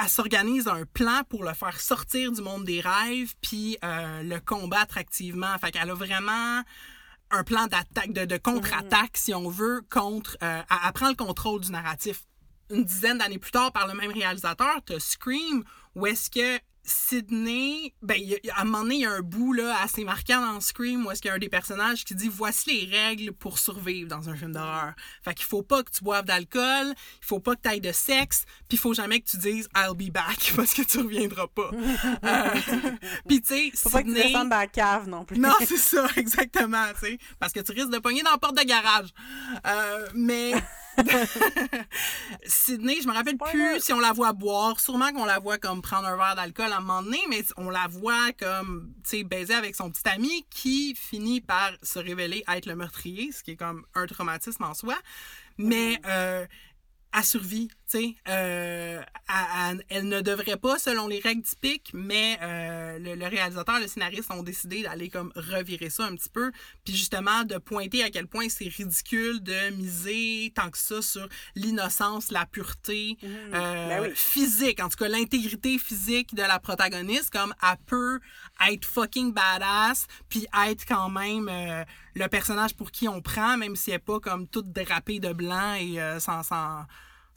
elle- 0.00 0.08
s'organise 0.08 0.68
un 0.68 0.84
plan 0.84 1.22
pour 1.28 1.44
le 1.44 1.54
faire 1.54 1.80
sortir 1.80 2.32
du 2.32 2.42
monde 2.42 2.64
des 2.64 2.80
rêves 2.80 3.34
puis 3.40 3.78
euh, 3.84 4.22
le 4.22 4.40
combattre 4.40 4.98
activement. 4.98 5.56
Fait 5.58 5.70
qu'elle 5.70 5.90
a 5.90 5.94
vraiment 5.94 6.62
un 7.30 7.44
plan 7.44 7.66
d'attaque, 7.66 8.12
de, 8.12 8.24
de 8.24 8.36
contre-attaque, 8.36 9.16
si 9.16 9.32
on 9.34 9.48
veut, 9.48 9.82
contre... 9.90 10.36
euh, 10.42 10.62
elle, 10.68 10.76
elle 10.86 10.92
prend 10.92 11.08
le 11.08 11.14
contrôle 11.14 11.60
du 11.60 11.70
narratif. 11.70 12.22
Une 12.70 12.84
dizaine 12.84 13.18
d'années 13.18 13.38
plus 13.38 13.52
tard, 13.52 13.72
par 13.72 13.86
le 13.86 13.94
même 13.94 14.12
réalisateur, 14.12 14.80
t'as 14.84 14.98
Scream, 14.98 15.64
où 15.94 16.06
est-ce 16.06 16.30
que 16.30 16.60
Sydney, 16.90 17.94
ben, 18.02 18.16
a- 18.20 18.58
à 18.58 18.62
un 18.62 18.64
moment 18.64 18.82
donné, 18.82 18.94
il 18.96 19.00
y 19.02 19.06
a 19.06 19.12
un 19.12 19.20
bout 19.20 19.52
là, 19.52 19.76
assez 19.82 20.04
marquant 20.04 20.40
dans 20.40 20.60
Scream 20.60 21.06
où 21.06 21.10
est-ce 21.10 21.20
qu'il 21.22 21.28
y 21.28 21.32
a 21.32 21.34
un 21.34 21.38
des 21.38 21.48
personnages 21.48 22.04
qui 22.04 22.14
dit 22.14 22.28
voici 22.28 22.86
les 22.86 22.96
règles 22.96 23.32
pour 23.32 23.58
survivre 23.58 24.08
dans 24.08 24.28
un 24.28 24.36
film 24.36 24.52
d'horreur. 24.52 24.92
Fait 25.24 25.34
qu'il 25.34 25.44
faut 25.46 25.62
pas 25.62 25.82
que 25.82 25.90
tu 25.90 26.02
boives 26.04 26.24
d'alcool, 26.24 26.86
il 26.94 27.26
faut 27.26 27.40
pas 27.40 27.54
que 27.56 27.62
tu 27.62 27.68
ailles 27.68 27.80
de 27.80 27.92
sexe, 27.92 28.44
puis 28.68 28.76
il 28.76 28.78
faut 28.78 28.94
jamais 28.94 29.20
que 29.20 29.28
tu 29.30 29.36
dises 29.38 29.68
I'll 29.76 29.94
be 29.94 30.10
back 30.12 30.52
parce 30.56 30.74
que 30.74 30.82
tu 30.82 30.98
reviendras 30.98 31.46
pas. 31.48 31.70
Euh, 32.24 32.50
puis 33.28 33.40
tu 33.40 33.54
sais, 33.54 33.72
Faut 33.74 33.90
pas 33.90 34.02
que 34.02 34.08
tu 34.08 34.14
descendes 34.14 34.48
dans 34.50 34.58
la 34.58 34.66
cave 34.66 35.08
non 35.08 35.24
plus. 35.24 35.38
non, 35.38 35.52
c'est 35.66 35.76
ça, 35.76 36.06
exactement, 36.16 36.86
tu 37.00 37.06
sais. 37.06 37.18
Parce 37.38 37.52
que 37.52 37.60
tu 37.60 37.72
risques 37.72 37.90
de 37.90 37.98
pogner 37.98 38.22
dans 38.22 38.30
la 38.32 38.38
porte 38.38 38.56
de 38.56 38.62
garage. 38.64 39.08
Euh, 39.66 40.08
mais. 40.14 40.52
Sydney, 42.44 43.00
je 43.02 43.08
me 43.08 43.12
rappelle 43.12 43.38
plus 43.38 43.80
si 43.80 43.92
on 43.92 44.00
la 44.00 44.12
voit 44.12 44.32
boire. 44.32 44.80
Sûrement 44.80 45.12
qu'on 45.12 45.24
la 45.24 45.38
voit 45.38 45.58
comme 45.58 45.82
prendre 45.82 46.06
un 46.06 46.16
verre 46.16 46.34
d'alcool 46.36 46.72
à 46.72 46.78
un 46.78 46.80
moment 46.80 47.02
donné, 47.02 47.20
mais 47.28 47.42
on 47.56 47.70
la 47.70 47.86
voit 47.88 48.32
comme, 48.38 48.92
tu 49.04 49.18
sais, 49.18 49.24
baiser 49.24 49.54
avec 49.54 49.76
son 49.76 49.90
petit 49.90 50.08
ami 50.08 50.46
qui 50.50 50.94
finit 50.94 51.40
par 51.40 51.72
se 51.82 51.98
révéler 51.98 52.44
être 52.48 52.66
le 52.66 52.76
meurtrier, 52.76 53.32
ce 53.32 53.42
qui 53.42 53.52
est 53.52 53.56
comme 53.56 53.84
un 53.94 54.06
traumatisme 54.06 54.64
en 54.64 54.74
soi. 54.74 54.96
Mais, 55.58 56.00
euh, 56.06 56.46
elle 57.16 57.24
survit, 57.24 57.70
tu 57.90 57.98
sais. 57.98 58.14
Euh, 58.28 59.00
elle, 59.88 60.08
ne 60.08 60.20
devrait 60.20 60.56
pas, 60.56 60.78
selon 60.78 61.08
les 61.08 61.20
règles 61.20 61.42
typiques, 61.42 61.90
mais 61.94 62.38
euh, 62.42 62.98
le, 62.98 63.14
le 63.14 63.26
réalisateur, 63.26 63.78
le 63.78 63.86
scénariste 63.86 64.30
ont 64.30 64.42
décidé 64.42 64.82
d'aller 64.82 65.08
comme 65.08 65.32
revirer 65.36 65.90
ça 65.90 66.04
un 66.04 66.14
petit 66.14 66.28
peu, 66.28 66.50
puis 66.84 66.96
justement 66.96 67.44
de 67.44 67.58
pointer 67.58 68.02
à 68.02 68.10
quel 68.10 68.26
point 68.26 68.48
c'est 68.48 68.68
ridicule 68.68 69.42
de 69.42 69.70
miser 69.74 70.52
tant 70.54 70.70
que 70.70 70.78
ça 70.78 71.02
sur 71.02 71.28
l'innocence, 71.54 72.30
la 72.30 72.46
pureté 72.46 73.16
euh, 73.24 73.50
Ben 73.52 74.02
oui. 74.02 74.08
physique, 74.14 74.80
en 74.80 74.88
tout 74.88 74.96
cas 74.96 75.08
l'intégrité 75.08 75.78
physique 75.78 76.34
de 76.34 76.42
la 76.42 76.58
protagoniste, 76.58 77.30
comme 77.30 77.54
elle 77.62 77.76
peut 77.86 78.20
être 78.68 78.84
fucking 78.84 79.32
badass, 79.32 80.06
puis 80.28 80.46
être 80.66 80.84
quand 80.86 81.08
même 81.08 81.48
euh, 81.48 81.84
le 82.14 82.26
personnage 82.28 82.74
pour 82.74 82.90
qui 82.90 83.08
on 83.08 83.20
prend, 83.20 83.56
même 83.56 83.76
si 83.76 83.90
elle 83.90 83.96
est 83.96 83.98
pas 83.98 84.20
comme 84.20 84.46
toute 84.46 84.72
drapée 84.72 85.20
de 85.20 85.32
blanc 85.32 85.74
et 85.74 86.00
euh, 86.00 86.20
sans, 86.20 86.42
sans, 86.42 86.84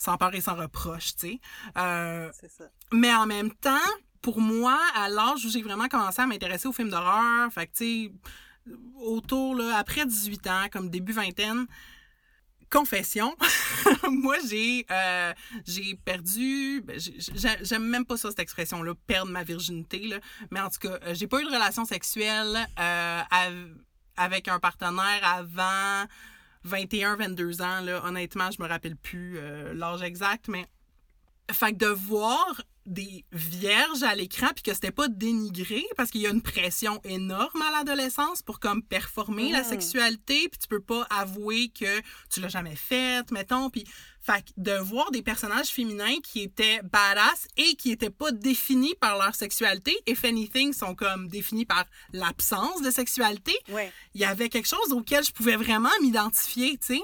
sans 0.04 0.18
peur 0.18 0.34
et 0.36 0.42
sans 0.42 0.56
reproche, 0.56 1.16
tu 1.16 1.28
sais. 1.28 1.40
Euh, 1.78 2.30
ça. 2.50 2.66
mais 2.92 3.14
en 3.14 3.26
même 3.26 3.52
temps, 3.54 3.78
pour 4.22 4.40
moi, 4.42 4.80
à 4.96 5.10
l'âge 5.10 5.46
où 5.46 5.50
j'ai 5.50 5.62
vraiment 5.62 5.88
commencé 5.88 6.22
à 6.22 6.26
m'intéresser 6.28 6.68
aux 6.68 6.74
films 6.74 6.90
d'horreur, 6.90 7.52
fait 7.54 7.68
que, 7.68 7.72
tu 7.74 7.86
sais, 8.06 8.12
autour, 8.96 9.56
là, 9.56 9.78
après 9.78 10.06
18 10.06 10.48
ans, 10.48 10.66
comme 10.72 10.90
début 10.90 11.14
vingtaine, 11.14 11.66
confession, 12.70 13.36
moi, 14.10 14.38
j'ai 14.48 14.86
euh, 14.90 15.34
j'ai 15.66 15.96
perdu, 16.04 16.82
ben, 16.82 17.00
j'ai- 17.00 17.16
j'ai- 17.20 17.58
j'aime 17.62 17.84
même 17.88 18.06
pas 18.06 18.18
ça, 18.18 18.30
cette 18.30 18.40
expression-là, 18.40 18.94
perdre 19.06 19.32
ma 19.32 19.44
virginité, 19.44 20.00
là, 20.08 20.18
mais 20.50 20.60
en 20.60 20.70
tout 20.70 20.80
cas, 20.80 20.98
euh, 21.04 21.14
j'ai 21.14 21.28
pas 21.28 21.40
eu 21.42 21.44
de 21.46 21.50
relation 21.52 21.86
sexuelle 21.86 22.58
euh, 22.80 23.22
av- 23.30 23.76
avec 24.18 24.48
un 24.48 24.60
partenaire 24.60 25.22
avant 25.24 26.06
21, 26.64 27.18
22 27.18 27.62
ans, 27.62 27.82
là. 27.82 28.04
Honnêtement, 28.06 28.52
je 28.52 28.62
me 28.62 28.68
rappelle 28.68 28.96
plus 28.96 29.38
euh, 29.38 29.74
l'âge 29.74 30.02
exact, 30.02 30.48
mais 30.48 30.66
fait 31.52 31.74
que 31.74 31.78
de 31.78 31.88
voir 31.88 32.62
des 32.86 33.24
vierges 33.32 34.04
à 34.04 34.14
l'écran 34.16 34.48
puis 34.54 34.64
que 34.64 34.74
c'était 34.74 34.92
pas 34.92 35.08
dénigré 35.08 35.84
parce 35.96 36.10
qu'il 36.12 36.22
y 36.22 36.28
a 36.28 36.32
une 36.32 36.42
pression 36.42 37.00
énorme 37.06 37.62
à 37.62 37.72
l'adolescence 37.72 38.42
pour 38.42 38.60
comme 38.60 38.84
performer 38.84 39.52
la 39.52 39.62
Mm. 39.62 39.70
sexualité 39.70 40.50
puis 40.50 40.60
tu 40.60 40.68
peux 40.68 40.82
pas 40.82 41.08
avouer 41.10 41.70
que 41.70 42.02
tu 42.30 42.42
l'as 42.42 42.50
jamais 42.50 42.76
faite 42.76 43.32
mettons 43.32 43.70
puis 43.70 43.86
fait 44.22 44.46
de 44.58 44.74
voir 44.78 45.12
des 45.12 45.22
personnages 45.22 45.68
féminins 45.68 46.18
qui 46.24 46.42
étaient 46.42 46.82
badass 46.84 47.48
et 47.58 47.76
qui 47.76 47.92
étaient 47.92 48.10
pas 48.10 48.32
définis 48.32 48.96
par 49.00 49.18
leur 49.18 49.34
sexualité 49.36 49.98
if 50.08 50.24
anything 50.26 50.74
sont 50.74 50.96
comme 50.96 51.28
définis 51.30 51.66
par 51.66 51.86
l'absence 52.12 52.82
de 52.82 52.92
sexualité 52.92 53.54
Ouais. 53.70 53.92
il 54.14 54.22
y 54.22 54.26
avait 54.26 54.50
quelque 54.50 54.68
chose 54.68 54.92
auquel 54.92 55.24
je 55.24 55.32
pouvais 55.32 55.56
vraiment 55.56 55.90
m'identifier, 56.02 56.78
tu 56.78 56.96
sais. 56.96 57.02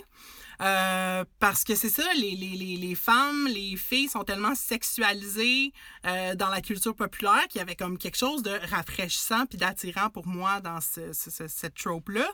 Euh, 0.62 1.24
parce 1.40 1.64
que 1.64 1.74
c'est 1.74 1.90
ça, 1.90 2.04
les, 2.16 2.32
les, 2.36 2.76
les, 2.76 2.96
femmes, 2.96 3.48
les 3.48 3.78
filles 3.78 4.10
sont 4.10 4.24
tellement 4.26 4.56
sexualisées 4.56 5.72
euh, 6.06 6.36
dans 6.36 6.50
la 6.50 6.60
culture 6.62 6.94
populaire 6.96 7.48
qu'il 7.48 7.60
y 7.60 7.62
avait 7.62 7.78
comme 7.78 7.98
quelque 7.98 8.18
chose 8.18 8.44
de 8.44 8.52
rafraîchissant 8.70 9.46
puis 9.46 9.58
d'attirant 9.58 10.10
pour 10.10 10.28
moi 10.28 10.60
dans 10.60 10.82
ce, 10.82 11.14
ce- 11.14 11.30
ce- 11.30 11.48
cette 11.48 11.76
trope-là. 11.76 12.28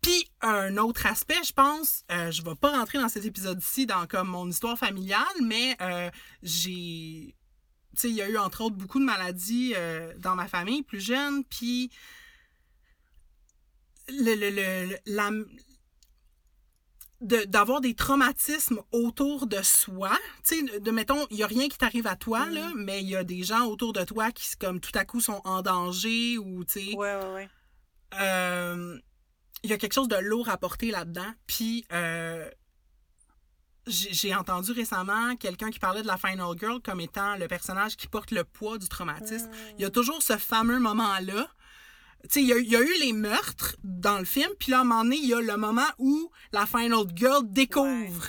Puis 0.00 0.28
un 0.40 0.76
autre 0.76 1.06
aspect, 1.06 1.38
je 1.44 1.52
pense, 1.52 2.02
euh, 2.10 2.30
je 2.32 2.42
vais 2.42 2.54
pas 2.54 2.76
rentrer 2.76 2.98
dans 2.98 3.08
cet 3.08 3.24
épisode-ci 3.24 3.86
dans 3.86 4.06
comme 4.08 4.28
mon 4.28 4.48
histoire 4.48 4.76
familiale, 4.78 5.22
mais 5.42 5.76
euh, 5.80 6.10
j'ai, 6.42 7.36
tu 7.94 8.00
sais, 8.00 8.08
il 8.08 8.14
y 8.16 8.22
a 8.22 8.28
eu 8.28 8.38
entre 8.38 8.62
autres 8.62 8.76
beaucoup 8.76 8.98
de 9.00 9.04
maladies 9.04 9.72
euh, 9.76 10.12
dans 10.18 10.34
ma 10.34 10.48
famille 10.48 10.82
plus 10.82 11.00
jeune, 11.00 11.44
puis 11.44 11.90
le, 14.08 14.34
le, 14.34 14.50
le, 14.50 14.96
le- 15.06 15.46
de- 17.20 17.44
d'avoir 17.46 17.80
des 17.80 17.94
traumatismes 17.94 18.80
autour 18.92 19.46
de 19.46 19.60
soi, 19.62 20.10
tu 20.46 20.66
sais, 20.68 20.78
de, 20.80 20.90
mettons, 20.92 21.26
il 21.30 21.36
y 21.38 21.42
a 21.42 21.46
rien 21.48 21.68
qui 21.68 21.76
t'arrive 21.78 22.06
à 22.06 22.14
toi, 22.16 22.46
Mm. 22.46 22.54
là, 22.54 22.70
mais 22.76 23.00
il 23.02 23.08
y 23.08 23.16
a 23.16 23.24
des 23.24 23.42
gens 23.42 23.66
autour 23.66 23.92
de 23.92 24.04
toi 24.04 24.30
qui, 24.30 24.48
comme, 24.56 24.80
tout 24.80 24.92
à 24.94 25.04
coup, 25.04 25.20
sont 25.20 25.40
en 25.44 25.62
danger 25.62 26.38
ou, 26.38 26.64
tu 26.64 26.80
sais, 26.90 26.94
Ouais, 26.96 27.16
ouais, 27.16 27.34
ouais. 27.34 27.48
euh, 28.20 28.98
il 29.64 29.70
y 29.70 29.72
a 29.72 29.78
quelque 29.78 29.94
chose 29.94 30.08
de 30.08 30.16
lourd 30.16 30.48
à 30.48 30.56
porter 30.58 30.90
là-dedans. 30.92 31.32
Puis, 31.48 31.84
euh, 31.92 32.48
j'ai 33.88 34.12
j'ai 34.12 34.34
entendu 34.34 34.72
récemment 34.72 35.34
quelqu'un 35.36 35.70
qui 35.70 35.78
parlait 35.78 36.02
de 36.02 36.06
la 36.06 36.18
Final 36.18 36.56
Girl 36.58 36.80
comme 36.82 37.00
étant 37.00 37.36
le 37.36 37.48
personnage 37.48 37.96
qui 37.96 38.06
porte 38.06 38.30
le 38.32 38.44
poids 38.44 38.76
du 38.78 38.86
traumatisme. 38.88 39.50
Il 39.78 39.82
y 39.82 39.84
a 39.86 39.90
toujours 39.90 40.22
ce 40.22 40.36
fameux 40.36 40.78
moment-là. 40.78 41.48
Il 42.34 42.42
y, 42.46 42.52
a- 42.52 42.58
il 42.58 42.68
y 42.68 42.76
a 42.76 42.80
eu 42.80 42.98
les 43.00 43.12
meurtres 43.12 43.76
dans 43.84 44.18
le 44.18 44.24
film, 44.24 44.50
puis 44.58 44.70
là, 44.72 44.78
à 44.78 44.80
un 44.82 44.84
moment 44.84 45.02
donné, 45.04 45.16
il 45.16 45.28
y 45.28 45.34
a 45.34 45.40
le 45.40 45.56
moment 45.56 45.86
où 45.98 46.30
la 46.52 46.66
Final 46.66 47.04
Girl 47.14 47.42
découvre 47.44 48.26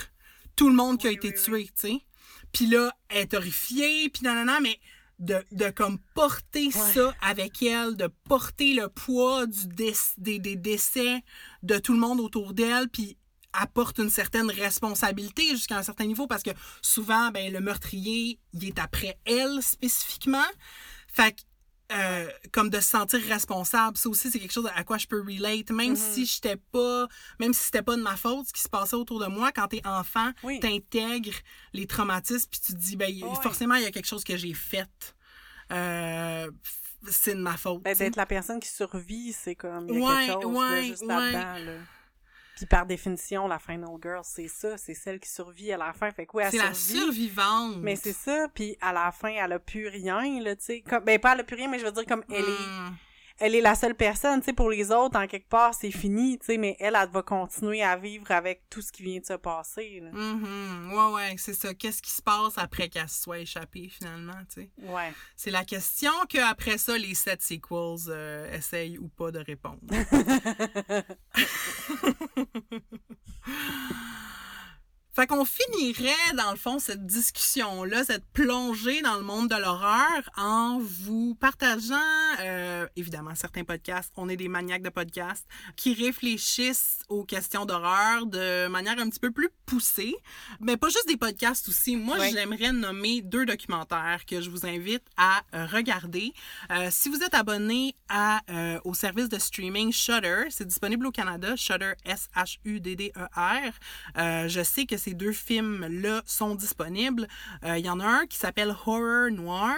tout 0.56 0.68
le 0.68 0.74
monde 0.74 0.98
qui 0.98 1.06
a 1.06 1.10
Oui, 1.10 1.16
été 1.16 1.28
oui, 1.28 1.34
tué, 1.42 1.64
tu 1.66 1.72
sais. 1.74 1.98
Puis 2.52 2.66
là, 2.66 2.92
elle 3.08 3.22
est 3.22 3.34
horrifiée, 3.34 4.08
puis 4.08 4.22
nanana, 4.24 4.60
mais 4.60 4.78
de, 5.18 5.44
de 5.52 5.68
comme 5.70 5.98
porter 6.14 6.70
ça 6.70 7.14
avec 7.20 7.62
elle, 7.62 7.96
de 7.96 8.08
porter 8.28 8.72
le 8.74 8.88
poids 8.88 9.46
du 9.46 9.66
des, 9.68 10.38
des 10.38 10.56
décès 10.56 11.22
de 11.62 11.78
tout 11.78 11.92
le 11.92 11.98
monde 11.98 12.20
autour 12.20 12.54
d'elle, 12.54 12.88
puis 12.88 13.16
apporte 13.52 13.98
une 13.98 14.10
certaine 14.10 14.50
responsabilité 14.50 15.50
jusqu'à 15.50 15.76
un 15.76 15.82
certain 15.82 16.06
niveau 16.06 16.26
parce 16.26 16.42
que 16.42 16.50
souvent, 16.82 17.30
ben, 17.32 17.52
le 17.52 17.60
meurtrier, 17.60 18.38
il 18.52 18.64
est 18.64 18.78
après 18.78 19.18
elle 19.24 19.60
spécifiquement. 19.62 20.46
Fait 21.08 21.32
que, 21.32 21.42
euh, 21.92 22.28
comme 22.52 22.70
de 22.70 22.78
se 22.80 22.88
sentir 22.88 23.20
responsable, 23.28 23.96
ça 23.96 24.08
aussi, 24.08 24.30
c'est 24.30 24.38
quelque 24.38 24.52
chose 24.52 24.70
à 24.74 24.84
quoi 24.84 24.96
je 24.98 25.06
peux 25.06 25.20
relate. 25.20 25.70
Même 25.70 25.94
Mm-hmm. 25.94 26.12
si 26.14 26.26
j'étais 26.26 26.56
pas, 26.56 27.08
même 27.38 27.52
si 27.52 27.64
c'était 27.64 27.82
pas 27.82 27.96
de 27.96 28.02
ma 28.02 28.16
faute, 28.16 28.46
ce 28.48 28.52
qui 28.52 28.62
se 28.62 28.68
passait 28.68 28.96
autour 28.96 29.18
de 29.20 29.26
moi, 29.26 29.50
quand 29.52 29.66
t'es 29.68 29.80
enfant, 29.86 30.30
Oui. 30.42 30.60
t'intègres 30.60 31.34
les 31.72 31.86
traumatismes, 31.86 32.48
puis 32.50 32.60
tu 32.60 32.72
te 32.74 32.78
dis, 32.78 32.96
ben, 32.96 33.10
Ouais. 33.22 33.42
forcément, 33.42 33.74
il 33.74 33.82
y 33.82 33.86
a 33.86 33.90
quelque 33.90 34.06
chose 34.08 34.24
que 34.24 34.36
j'ai 34.36 34.54
fait. 34.54 34.88
Euh, 35.72 36.50
c'est 37.08 37.34
de 37.34 37.40
ma 37.40 37.56
faute. 37.56 37.82
Ben, 37.82 37.96
d'être 37.96 38.16
la 38.16 38.26
personne 38.26 38.60
qui 38.60 38.68
survit, 38.68 39.32
c'est 39.32 39.54
comme. 39.54 39.88
Il 39.88 39.98
y 39.98 39.98
a 39.98 40.06
Ouais, 40.06 40.26
quelque 40.26 40.42
chose 40.42 40.54
là, 40.60 40.82
juste 40.82 41.02
ouais. 41.02 41.08
là-dedans. 41.08 41.64
Là. 41.72 41.78
Puis 42.60 42.66
par 42.66 42.84
définition, 42.84 43.48
la 43.48 43.58
Final 43.58 43.96
Girl, 44.02 44.20
c'est 44.22 44.46
ça. 44.46 44.76
C'est 44.76 44.92
celle 44.92 45.18
qui 45.18 45.30
survit 45.30 45.72
à 45.72 45.78
la 45.78 45.94
fin. 45.94 46.10
Fait 46.10 46.26
que 46.26 46.32
oui, 46.34 46.42
elle 46.44 46.50
c'est 46.50 46.58
la 46.58 46.74
survivante. 46.74 47.78
Mais 47.78 47.96
c'est 47.96 48.12
ça, 48.12 48.48
puis 48.54 48.76
à 48.82 48.92
la 48.92 49.10
fin, 49.12 49.30
elle 49.30 49.52
a 49.52 49.58
plus 49.58 49.88
rien, 49.88 50.42
là, 50.42 50.54
tu 50.56 50.64
sais. 50.64 50.80
Comme, 50.82 51.02
ben, 51.02 51.18
pas 51.18 51.32
elle 51.32 51.40
a 51.40 51.44
plus 51.44 51.56
rien, 51.56 51.70
mais 51.70 51.78
je 51.78 51.86
veux 51.86 51.92
dire, 51.92 52.04
comme, 52.04 52.22
elle 52.28 52.44
est, 52.44 52.44
Mm. 52.44 52.96
Elle 53.40 53.54
est 53.54 53.60
la 53.60 53.74
seule 53.74 53.94
personne, 53.94 54.40
tu 54.40 54.46
sais, 54.46 54.52
pour 54.52 54.70
les 54.70 54.92
autres, 54.92 55.18
en 55.18 55.26
quelque 55.26 55.48
part, 55.48 55.74
c'est 55.74 55.90
fini, 55.90 56.38
tu 56.38 56.46
sais, 56.46 56.58
mais 56.58 56.76
elle, 56.78 56.96
elle 57.00 57.08
va 57.08 57.22
continuer 57.22 57.82
à 57.82 57.96
vivre 57.96 58.30
avec 58.30 58.62
tout 58.68 58.82
ce 58.82 58.92
qui 58.92 59.02
vient 59.02 59.18
de 59.18 59.26
se 59.26 59.32
passer, 59.32 60.00
là. 60.02 60.10
Mhm. 60.12 60.92
Ouais, 60.92 61.12
ouais, 61.14 61.34
c'est 61.38 61.54
ça. 61.54 61.74
Qu'est-ce 61.74 62.02
qui 62.02 62.10
se 62.10 62.22
passe 62.22 62.56
après 62.56 62.88
qu'elle 62.88 63.08
se 63.08 63.22
soit 63.22 63.38
échappée, 63.38 63.88
finalement, 63.88 64.38
tu 64.54 64.62
sais? 64.62 64.70
Ouais. 64.78 65.12
C'est 65.36 65.50
la 65.50 65.64
question 65.64 66.12
qu'après 66.28 66.78
ça, 66.78 66.96
les 66.98 67.14
sept 67.14 67.42
sequels 67.42 67.60
euh, 68.08 68.52
essayent 68.52 68.98
ou 68.98 69.08
pas 69.08 69.30
de 69.30 69.38
répondre. 69.38 69.80
Fait 75.12 75.26
qu'on 75.26 75.44
finirait, 75.44 76.34
dans 76.36 76.50
le 76.50 76.56
fond, 76.56 76.78
cette 76.78 77.04
discussion-là, 77.04 78.04
cette 78.04 78.24
plongée 78.32 79.02
dans 79.02 79.16
le 79.16 79.22
monde 79.22 79.48
de 79.48 79.56
l'horreur 79.56 80.30
en 80.36 80.78
vous 80.80 81.34
partageant, 81.34 81.96
euh, 82.40 82.86
évidemment, 82.96 83.34
certains 83.34 83.64
podcasts. 83.64 84.12
On 84.16 84.28
est 84.28 84.36
des 84.36 84.48
maniaques 84.48 84.82
de 84.82 84.88
podcasts 84.88 85.46
qui 85.76 85.94
réfléchissent 85.94 87.00
aux 87.08 87.24
questions 87.24 87.64
d'horreur 87.64 88.26
de 88.26 88.68
manière 88.68 88.98
un 88.98 89.08
petit 89.08 89.20
peu 89.20 89.30
plus 89.30 89.50
poussée. 89.66 90.14
Mais 90.60 90.76
pas 90.76 90.88
juste 90.88 91.08
des 91.08 91.16
podcasts 91.16 91.68
aussi. 91.68 91.96
Moi, 91.96 92.16
j'aimerais 92.30 92.72
nommer 92.72 93.22
deux 93.22 93.46
documentaires 93.46 94.24
que 94.26 94.40
je 94.40 94.50
vous 94.50 94.66
invite 94.66 95.04
à 95.16 95.42
euh, 95.54 95.66
regarder. 95.66 96.32
Euh, 96.70 96.88
si 96.90 97.08
vous 97.08 97.22
êtes 97.22 97.34
abonné 97.34 97.94
à, 98.08 98.40
euh, 98.50 98.80
au 98.84 98.94
service 98.94 99.28
de 99.28 99.38
streaming 99.38 99.92
Shudder, 99.92 100.44
c'est 100.50 100.66
disponible 100.66 101.06
au 101.06 101.10
Canada, 101.10 101.56
Shudder, 101.56 101.92
S-H-U-D-D-E-R. 102.04 103.72
Je 104.48 104.62
sais 104.62 104.86
que 104.86 104.96
ces 105.00 105.14
deux 105.14 105.32
films-là 105.32 106.22
sont 106.26 106.54
disponibles. 106.54 107.26
Euh, 107.64 107.78
Il 107.78 107.84
y 107.84 107.90
en 107.90 108.00
a 108.00 108.06
un 108.06 108.26
qui 108.26 108.36
s'appelle 108.36 108.74
Horror 108.86 109.30
Noir. 109.30 109.76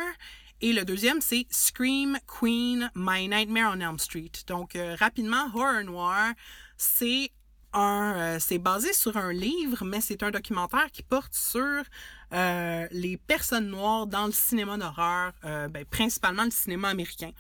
Et 0.61 0.73
le 0.73 0.85
deuxième, 0.85 1.21
c'est 1.21 1.47
Scream 1.51 2.19
Queen, 2.27 2.91
My 2.95 3.29
Nightmare 3.29 3.75
on 3.77 3.81
Elm 3.81 3.99
Street. 3.99 4.33
Donc, 4.47 4.77
euh, 4.77 4.97
rapidement, 4.99 5.47
Horror 5.55 5.85
Noir, 5.85 6.33
c'est 6.77 7.31
un, 7.73 8.15
euh, 8.17 8.39
c'est 8.39 8.59
basé 8.59 8.93
sur 8.93 9.17
un 9.17 9.33
livre, 9.33 9.85
mais 9.85 10.01
c'est 10.01 10.23
un 10.23 10.31
documentaire 10.31 10.91
qui 10.93 11.03
porte 11.03 11.35
sur 11.35 11.83
les 12.33 13.19
personnes 13.27 13.69
noires 13.69 14.07
dans 14.07 14.25
le 14.25 14.33
cinéma 14.33 14.79
d'horreur, 14.79 15.33
ben, 15.43 15.85
principalement 15.91 16.45
le 16.45 16.51
cinéma 16.51 16.89
américain. 16.89 17.33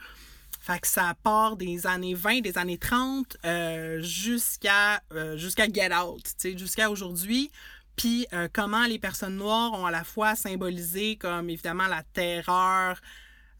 Fait 0.62 0.78
que 0.78 0.86
ça 0.86 1.12
part 1.24 1.56
des 1.56 1.88
années 1.88 2.14
20, 2.14 2.40
des 2.40 2.56
années 2.56 2.78
30 2.78 3.36
euh, 3.44 4.00
jusqu'à 4.00 5.02
euh, 5.12 5.36
jusqu'à 5.36 5.66
Get 5.66 5.92
Out, 5.92 6.22
jusqu'à 6.56 6.88
aujourd'hui. 6.88 7.50
Puis 7.96 8.28
euh, 8.32 8.46
comment 8.52 8.86
les 8.86 9.00
personnes 9.00 9.38
noires 9.38 9.72
ont 9.72 9.86
à 9.86 9.90
la 9.90 10.04
fois 10.04 10.36
symbolisé 10.36 11.16
comme 11.16 11.50
évidemment 11.50 11.88
la 11.88 12.04
terreur, 12.04 13.00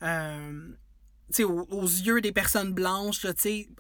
euh, 0.05 0.69
aux, 1.41 1.67
aux 1.71 1.87
yeux 1.87 2.21
des 2.21 2.33
personnes 2.33 2.73
blanches, 2.73 3.25
là, 3.25 3.33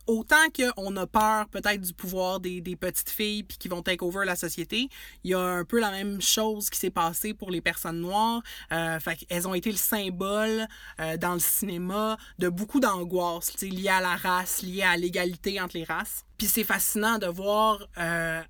autant 0.06 0.44
qu'on 0.54 0.96
a 0.96 1.06
peur 1.06 1.48
peut-être 1.48 1.80
du 1.80 1.92
pouvoir 1.92 2.40
des, 2.40 2.60
des 2.60 2.76
petites 2.76 3.10
filles 3.10 3.42
puis 3.42 3.58
qui 3.58 3.68
vont 3.68 3.82
take 3.82 4.04
over 4.04 4.24
la 4.24 4.36
société, 4.36 4.88
il 5.24 5.30
y 5.30 5.34
a 5.34 5.40
un 5.40 5.64
peu 5.64 5.80
la 5.80 5.90
même 5.90 6.20
chose 6.20 6.70
qui 6.70 6.78
s'est 6.78 6.90
passée 6.90 7.34
pour 7.34 7.50
les 7.50 7.60
personnes 7.60 8.00
noires. 8.00 8.42
Euh, 8.72 8.98
fait 9.00 9.16
qu'elles 9.16 9.46
ont 9.46 9.54
été 9.54 9.70
le 9.70 9.76
symbole 9.76 10.66
euh, 11.00 11.16
dans 11.16 11.34
le 11.34 11.40
cinéma 11.40 12.16
de 12.38 12.48
beaucoup 12.48 12.80
d'angoisse, 12.80 13.60
liées 13.60 13.88
à 13.88 14.00
la 14.00 14.16
race, 14.16 14.62
liées 14.62 14.82
à 14.82 14.96
l'égalité 14.96 15.60
entre 15.60 15.76
les 15.76 15.84
races. 15.84 16.24
Puis 16.38 16.46
c'est 16.46 16.64
fascinant 16.64 17.18
de 17.18 17.26
voir 17.26 17.86
euh, 17.98 18.42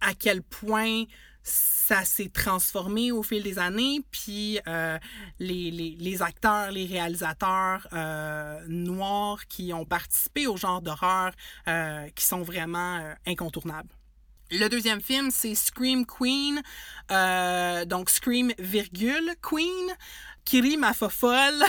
à 0.00 0.14
quel 0.14 0.42
point 0.42 1.04
ça 1.90 2.04
s'est 2.04 2.28
transformé 2.28 3.10
au 3.10 3.24
fil 3.24 3.42
des 3.42 3.58
années, 3.58 4.00
puis 4.12 4.60
euh, 4.68 4.96
les, 5.40 5.72
les, 5.72 5.96
les 5.98 6.22
acteurs, 6.22 6.70
les 6.70 6.86
réalisateurs 6.86 7.88
euh, 7.92 8.60
noirs 8.68 9.44
qui 9.48 9.72
ont 9.72 9.84
participé 9.84 10.46
au 10.46 10.56
genre 10.56 10.82
d'horreur 10.82 11.32
euh, 11.66 12.06
qui 12.14 12.24
sont 12.24 12.42
vraiment 12.42 13.00
incontournables. 13.26 13.88
Le 14.52 14.68
deuxième 14.68 15.00
film, 15.00 15.32
c'est 15.32 15.56
Scream 15.56 16.06
Queen, 16.06 16.62
donc 17.88 18.08
Scream 18.08 18.52
virgule 18.58 19.34
Queen, 19.42 19.88
qui 20.50 20.60
rime 20.60 20.82
à 20.82 20.92
fofolle. 20.92 21.62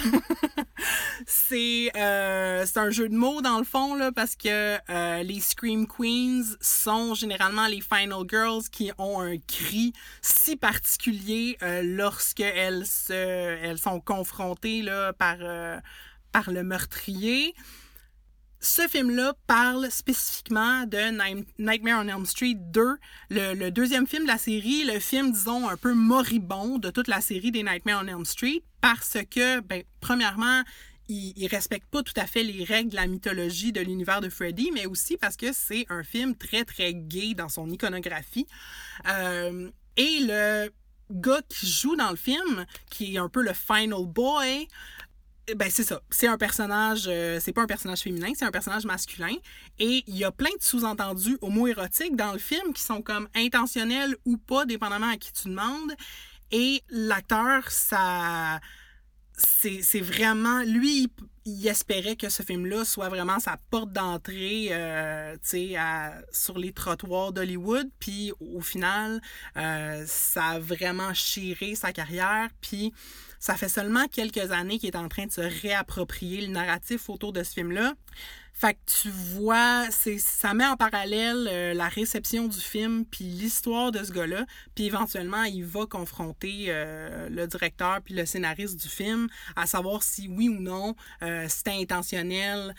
c'est 1.27 1.91
euh, 1.95 2.65
c'est 2.65 2.79
un 2.79 2.89
jeu 2.89 3.09
de 3.09 3.15
mots 3.15 3.39
dans 3.43 3.59
le 3.59 3.63
fond 3.63 3.93
là 3.93 4.11
parce 4.11 4.36
que 4.36 4.79
euh, 4.89 5.21
les 5.21 5.39
Scream 5.39 5.86
Queens 5.86 6.55
sont 6.61 7.13
généralement 7.13 7.67
les 7.67 7.82
Final 7.82 8.23
Girls 8.27 8.63
qui 8.71 8.91
ont 8.97 9.21
un 9.21 9.38
cri 9.38 9.93
si 10.23 10.55
particulier 10.55 11.59
euh, 11.61 11.84
lorsque 11.84 12.39
elles 12.39 12.88
se 12.88 13.13
elles 13.13 13.77
sont 13.77 13.99
confrontées 13.99 14.82
là 14.82 15.13
par 15.13 15.38
euh, 15.41 15.79
par 16.32 16.49
le 16.49 16.63
meurtrier. 16.63 17.53
Ce 18.62 18.88
film-là 18.88 19.34
parle 19.47 19.89
spécifiquement 19.89 20.86
de 20.86 21.09
Nightmare 21.57 22.05
on 22.05 22.07
Elm 22.07 22.26
Street 22.26 22.57
2, 22.57 22.97
le, 23.32 23.70
deuxième 23.70 24.05
film 24.05 24.24
de 24.24 24.28
la 24.28 24.38
série, 24.38 24.84
le 24.84 24.99
film, 24.99 25.32
disons, 25.32 25.68
un 25.68 25.78
peu 25.78 25.93
moribond 25.93 26.78
de 26.78 26.91
toute 26.91 27.07
la 27.07 27.22
série 27.22 27.51
des 27.51 27.64
Nightmare 27.64 28.03
on 28.03 28.07
Elm 28.07 28.26
Street, 28.26 28.62
parce 28.80 29.18
que, 29.32 29.62
ben, 29.62 29.84
premièrement, 29.99 30.62
il, 31.09 31.34
il, 31.36 31.47
respecte 31.47 31.88
pas 31.89 32.03
tout 32.03 32.14
à 32.16 32.28
fait 32.28 32.43
les 32.43 32.64
règles 32.64 32.91
de 32.91 32.95
la 32.95 33.07
mythologie 33.07 33.72
de 33.72 33.82
l'univers 33.82 34.22
de 34.22 34.30
Freddy, 34.30 34.70
mais 34.72 34.86
aussi 34.86 35.18
parce 35.18 35.38
que 35.38 35.51
c'est 35.51 35.88
un 35.89 36.03
film 36.03 36.36
très, 36.36 36.64
très 36.64 36.93
gay 36.93 37.34
dans 37.34 37.49
son 37.49 37.68
iconographie. 37.68 38.45
Euh, 39.07 39.72
et 39.97 40.20
le 40.22 40.72
gars 41.12 41.41
qui 41.49 41.68
joue 41.68 41.95
dans 41.95 42.12
le 42.12 42.16
film, 42.16 42.66
qui 42.89 43.16
est 43.16 43.18
un 43.18 43.30
peu 43.30 43.41
le 43.41 43.53
final 43.53 44.05
boy, 44.05 44.68
ben 45.55 45.69
c'est 45.69 45.83
ça. 45.83 46.01
C'est 46.09 46.27
un 46.27 46.37
personnage, 46.37 47.05
euh, 47.07 47.39
c'est 47.41 47.51
pas 47.51 47.63
un 47.63 47.67
personnage 47.67 48.01
féminin, 48.01 48.31
c'est 48.35 48.45
un 48.45 48.51
personnage 48.51 48.85
masculin. 48.85 49.35
Et 49.79 50.03
il 50.07 50.17
y 50.17 50.23
a 50.23 50.31
plein 50.31 50.49
de 50.57 50.63
sous-entendus 50.63 51.37
homo-érotiques 51.41 52.15
dans 52.15 52.31
le 52.31 52.39
film 52.39 52.73
qui 52.73 52.83
sont 52.83 53.01
comme 53.01 53.27
intentionnels 53.35 54.15
ou 54.25 54.37
pas, 54.37 54.65
dépendamment 54.65 55.09
à 55.09 55.17
qui 55.17 55.33
tu 55.33 55.49
demandes. 55.49 55.93
Et 56.51 56.81
l'acteur, 56.89 57.69
ça. 57.71 58.59
C'est 59.33 60.01
vraiment. 60.01 60.61
Lui, 60.63 61.11
il, 61.45 61.67
espérait 61.67 62.15
que 62.15 62.29
ce 62.29 62.43
film-là 62.43 62.85
soit 62.85 63.09
vraiment 63.09 63.39
sa 63.39 63.57
porte 63.69 63.91
d'entrée 63.91 64.69
euh, 64.71 65.35
sur 66.31 66.57
les 66.57 66.73
trottoirs 66.73 67.31
d'Hollywood. 67.31 67.89
Puis 67.99 68.31
au 68.39 68.61
final, 68.61 69.21
euh, 69.57 70.03
ça 70.07 70.45
a 70.45 70.59
vraiment 70.59 71.13
chiré 71.13 71.75
sa 71.75 71.91
carrière. 71.91 72.49
Puis 72.61 72.93
ça 73.39 73.55
fait 73.55 73.69
seulement 73.69 74.07
quelques 74.07 74.51
années 74.51 74.77
qu'il 74.77 74.89
est 74.89 74.97
en 74.97 75.09
train 75.09 75.25
de 75.25 75.31
se 75.31 75.41
réapproprier 75.41 76.41
le 76.41 76.53
narratif 76.53 77.09
autour 77.09 77.33
de 77.33 77.43
ce 77.43 77.53
film-là. 77.53 77.93
Fait 78.62 78.76
que 78.76 78.80
tu 79.01 79.09
vois, 79.09 79.88
c'est 79.89 80.20
ça 80.20 80.53
met 80.53 80.68
en 80.68 80.78
parallèle 80.78 81.49
euh, 81.49 81.74
la 81.74 81.88
réception 81.88 82.47
du 82.47 82.59
film 82.59 83.05
puis 83.05 83.24
l'histoire 83.24 83.91
de 83.91 84.03
ce 84.03 84.12
gars-là, 84.12 84.45
puis 84.76 84.86
éventuellement 84.86 85.41
il 85.45 85.66
va 85.66 85.88
confronter 85.88 86.66
euh, 86.68 87.28
le 87.28 87.47
directeur 87.47 88.01
puis 88.05 88.14
le 88.14 88.24
scénariste 88.28 88.80
du 88.80 88.88
film 88.88 89.30
à 89.55 89.66
savoir 89.66 90.03
si 90.03 90.28
oui 90.28 90.47
ou 90.47 90.62
non 90.62 90.95
euh, 91.24 91.47
c'était 91.49 91.72
intentionnel 91.72 92.76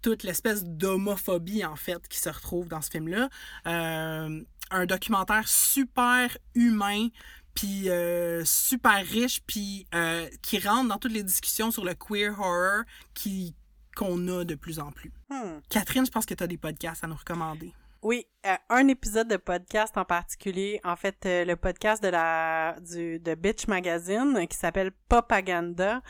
toute 0.00 0.22
l'espèce 0.22 0.62
d'homophobie 0.62 1.64
en 1.64 1.74
fait 1.74 2.06
qui 2.06 2.18
se 2.18 2.28
retrouve 2.28 2.68
dans 2.68 2.80
ce 2.80 2.90
film-là. 2.90 3.28
un 3.64 4.86
documentaire 4.86 5.48
super 5.48 6.38
humain 6.54 7.08
puis 7.54 7.90
euh, 7.90 8.44
super 8.44 9.04
riche, 9.04 9.40
puis 9.46 9.86
euh, 9.94 10.28
qui 10.42 10.58
rentre 10.58 10.88
dans 10.88 10.98
toutes 10.98 11.12
les 11.12 11.22
discussions 11.22 11.70
sur 11.70 11.84
le 11.84 11.94
queer 11.94 12.38
horror 12.38 12.84
qui 13.14 13.54
qu'on 14.00 14.28
a 14.28 14.44
de 14.44 14.54
plus 14.54 14.80
en 14.80 14.90
plus. 14.90 15.12
Hmm. 15.28 15.60
Catherine, 15.68 16.06
je 16.06 16.10
pense 16.10 16.24
que 16.24 16.32
tu 16.32 16.42
as 16.42 16.46
des 16.46 16.56
podcasts 16.56 17.04
à 17.04 17.06
nous 17.06 17.16
recommander. 17.16 17.70
Oui, 18.02 18.26
euh, 18.46 18.54
un 18.70 18.88
épisode 18.88 19.28
de 19.28 19.36
podcast 19.36 19.98
en 19.98 20.06
particulier, 20.06 20.80
en 20.82 20.96
fait 20.96 21.26
euh, 21.26 21.44
le 21.44 21.56
podcast 21.56 22.02
de 22.02 22.08
la 22.08 22.74
du 22.80 23.18
de 23.18 23.34
Bitch 23.34 23.66
Magazine 23.66 24.46
qui 24.48 24.56
s'appelle 24.56 24.92
Propaganda. 25.10 26.00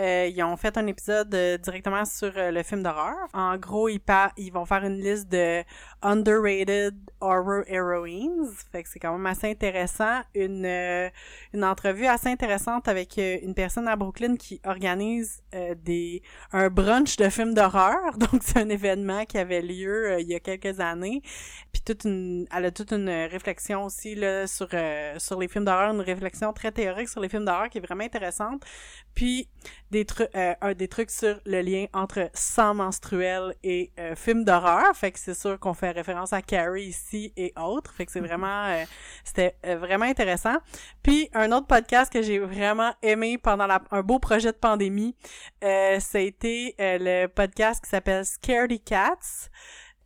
Euh, 0.00 0.26
ils 0.26 0.42
ont 0.42 0.56
fait 0.56 0.76
un 0.76 0.88
épisode 0.88 1.32
directement 1.62 2.04
sur 2.04 2.32
le 2.34 2.62
film 2.64 2.82
d'horreur. 2.82 3.28
En 3.32 3.56
gros, 3.58 3.88
ils 3.88 4.00
ils 4.36 4.50
vont 4.50 4.64
faire 4.64 4.82
une 4.82 4.98
liste 4.98 5.28
de 5.28 5.62
underrated 6.02 6.96
horror 7.20 7.62
heroines. 7.68 8.50
Fait 8.72 8.82
que 8.82 8.88
c'est 8.88 8.98
quand 8.98 9.12
même 9.12 9.26
assez 9.26 9.48
intéressant. 9.48 10.22
Une 10.34 10.66
une 11.52 11.64
entrevue 11.64 12.06
assez 12.06 12.28
intéressante 12.28 12.88
avec 12.88 13.18
une 13.18 13.54
personne 13.54 13.86
à 13.86 13.94
Brooklyn 13.94 14.36
qui 14.36 14.60
organise 14.64 15.44
des 15.52 16.22
un 16.52 16.68
brunch 16.70 17.16
de 17.16 17.28
films 17.28 17.54
d'horreur. 17.54 18.18
Donc 18.18 18.42
c'est 18.42 18.58
un 18.58 18.68
événement 18.68 19.24
qui 19.26 19.38
avait 19.38 19.62
lieu 19.62 20.16
il 20.18 20.26
y 20.26 20.34
a 20.34 20.40
quelques 20.40 20.80
années 20.80 21.22
puis 21.72 21.82
toute 21.82 22.04
une, 22.04 22.46
elle 22.54 22.64
a 22.64 22.70
toute 22.70 22.92
une 22.92 23.08
réflexion 23.08 23.84
aussi 23.84 24.14
là, 24.14 24.46
sur, 24.46 24.68
euh, 24.72 25.18
sur 25.18 25.38
les 25.38 25.48
films 25.48 25.64
d'horreur, 25.64 25.92
une 25.92 26.00
réflexion 26.00 26.52
très 26.52 26.72
théorique 26.72 27.08
sur 27.08 27.20
les 27.20 27.28
films 27.28 27.44
d'horreur 27.44 27.68
qui 27.68 27.78
est 27.78 27.80
vraiment 27.80 28.04
intéressante. 28.04 28.62
Puis 29.14 29.48
des, 29.90 30.04
trucs 30.04 30.28
euh, 30.34 30.54
un, 30.60 30.74
des 30.74 30.88
trucs 30.88 31.10
sur 31.10 31.38
le 31.44 31.60
lien 31.60 31.86
entre 31.92 32.30
sang 32.34 32.74
menstruel 32.74 33.54
et 33.62 33.92
euh, 33.98 34.14
films 34.14 34.44
d'horreur. 34.44 34.96
Fait 34.96 35.12
que 35.12 35.18
c'est 35.18 35.34
sûr 35.34 35.58
qu'on 35.58 35.74
fait 35.74 35.90
référence 35.90 36.32
à 36.32 36.42
Carrie 36.42 36.84
ici 36.84 37.32
et 37.36 37.52
autres. 37.58 37.92
Fait 37.92 38.06
que 38.06 38.12
c'est 38.12 38.20
mm-hmm. 38.20 38.26
vraiment, 38.26 38.64
euh, 38.66 38.84
c'était 39.24 39.56
vraiment 39.62 40.06
intéressant. 40.06 40.56
Puis 41.02 41.28
un 41.34 41.52
autre 41.52 41.66
podcast 41.66 42.12
que 42.12 42.22
j'ai 42.22 42.38
vraiment 42.38 42.92
aimé 43.02 43.38
pendant 43.38 43.66
la, 43.66 43.82
un 43.90 44.02
beau 44.02 44.18
projet 44.18 44.52
de 44.52 44.56
pandémie, 44.56 45.14
euh, 45.62 46.00
ça 46.00 46.18
a 46.18 46.20
été 46.22 46.74
le 46.78 47.26
podcast 47.26 47.82
qui 47.84 47.90
s'appelle 47.90 48.24
Scaredy 48.24 48.80
Cats 48.80 49.50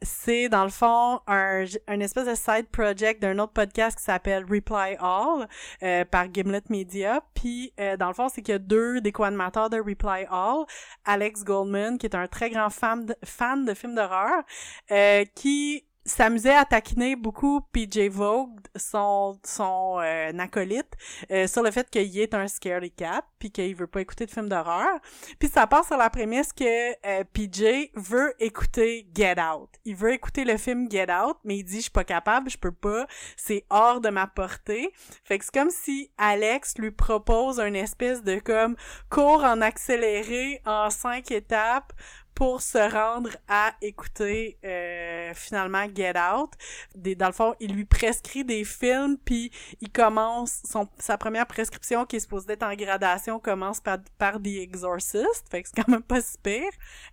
c'est 0.03 0.49
dans 0.49 0.65
le 0.65 0.71
fond 0.71 1.21
un, 1.27 1.65
un 1.87 2.01
espèce 2.01 2.27
de 2.27 2.35
side 2.35 2.69
project 2.71 3.21
d'un 3.21 3.39
autre 3.39 3.53
podcast 3.53 3.99
qui 3.99 4.05
s'appelle 4.05 4.45
Reply 4.45 4.97
All 4.99 5.47
euh, 5.83 6.05
par 6.05 6.33
Gimlet 6.33 6.63
Media. 6.69 7.23
Puis 7.35 7.73
euh, 7.79 7.97
dans 7.97 8.09
le 8.09 8.15
fond, 8.15 8.29
c'est 8.29 8.43
qu'il 8.43 8.53
y 8.53 8.57
a 8.57 8.59
deux 8.59 9.01
des 9.01 9.13
co-animateurs 9.13 9.71
de 9.71 9.79
Reply 9.79 10.27
All, 10.31 10.65
Alex 11.05 11.45
Goldman 11.45 11.99
qui 11.99 12.07
est 12.07 12.15
un 12.15 12.27
très 12.27 12.51
grand 12.51 12.71
fan 12.71 13.07
de, 13.07 13.15
fan 13.25 13.65
de 13.65 13.75
films 13.75 13.95
d'horreur, 13.95 14.43
euh, 14.91 15.25
qui 15.35 15.85
s'amusait 16.05 16.55
à 16.55 16.65
taquiner 16.65 17.15
beaucoup 17.15 17.61
PJ 17.73 18.09
Vogue, 18.09 18.59
son 18.75 19.39
son 19.45 19.99
euh, 20.01 20.33
acolyte, 20.39 20.93
euh, 21.31 21.47
sur 21.47 21.63
le 21.63 21.71
fait 21.71 21.89
qu'il 21.91 22.19
est 22.19 22.35
un 22.35 22.49
scaredy 22.49 22.91
cat, 22.91 23.23
puis 23.39 23.51
qu'il 23.51 23.75
veut 23.75 23.87
pas 23.87 24.01
écouter 24.01 24.27
de 24.27 24.31
films 24.31 24.49
d'horreur. 24.49 24.99
Puis 25.39 25.49
ça 25.49 25.67
part 25.67 25.85
sur 25.85 25.97
la 25.97 26.11
prémisse 26.11 26.53
que 26.53 26.91
euh, 27.07 27.25
PJ 27.33 27.91
veut 27.95 28.35
écouter 28.39 29.09
Get 29.15 29.37
Out. 29.41 29.71
Il 29.85 29.97
veut 29.97 30.13
écouter 30.13 30.45
le 30.45 30.57
film 30.57 30.91
Get 30.91 31.13
Out, 31.13 31.37
mais 31.45 31.59
il 31.59 31.65
dit 31.65 31.77
je 31.77 31.83
suis 31.83 31.91
pas 31.91 32.05
capable, 32.05 32.51
je 32.51 32.59
peux 32.59 32.73
pas, 32.73 33.07
c'est 33.37 33.65
hors 33.69 34.01
de 34.01 34.09
ma 34.09 34.27
portée. 34.27 34.91
Fait 35.25 35.39
que 35.39 35.45
c'est 35.45 35.55
comme 35.55 35.71
si 35.71 36.11
Alex 36.17 36.79
lui 36.79 36.91
propose 36.91 37.61
une 37.61 37.77
espèce 37.77 38.23
de 38.23 38.39
comme 38.39 38.77
cours 39.11 39.45
en 39.45 39.61
accéléré 39.61 40.61
en 40.65 40.89
cinq 40.91 41.31
étapes 41.31 41.93
pour 42.41 42.63
se 42.63 42.79
rendre 42.79 43.29
à 43.49 43.75
écouter 43.83 44.57
euh, 44.65 45.31
finalement 45.35 45.85
Get 45.95 46.15
Out. 46.17 46.53
Des, 46.95 47.15
dans 47.15 47.27
le 47.27 47.35
fond, 47.35 47.55
il 47.61 47.75
lui 47.75 47.85
prescrit 47.85 48.47
des 48.47 48.65
films, 48.65 49.19
puis 49.23 49.53
il 49.83 49.93
commence 49.93 50.63
son 50.65 50.89
sa 50.99 51.19
première 51.19 51.47
prescription 51.47 52.07
qui 52.07 52.17
est 52.17 52.21
supposée 52.21 52.53
être 52.53 52.63
en 52.63 52.75
gradation 52.75 53.41
commence 53.41 53.81
par, 53.81 53.99
par 54.17 54.41
The 54.41 54.47
Exorcist, 54.47 55.51
fait 55.51 55.63
que 55.63 55.69
c'est 55.69 55.83
quand 55.83 55.93
même 55.93 56.03
pas 56.03 56.23
si 56.23 56.39
pire. 56.43 56.71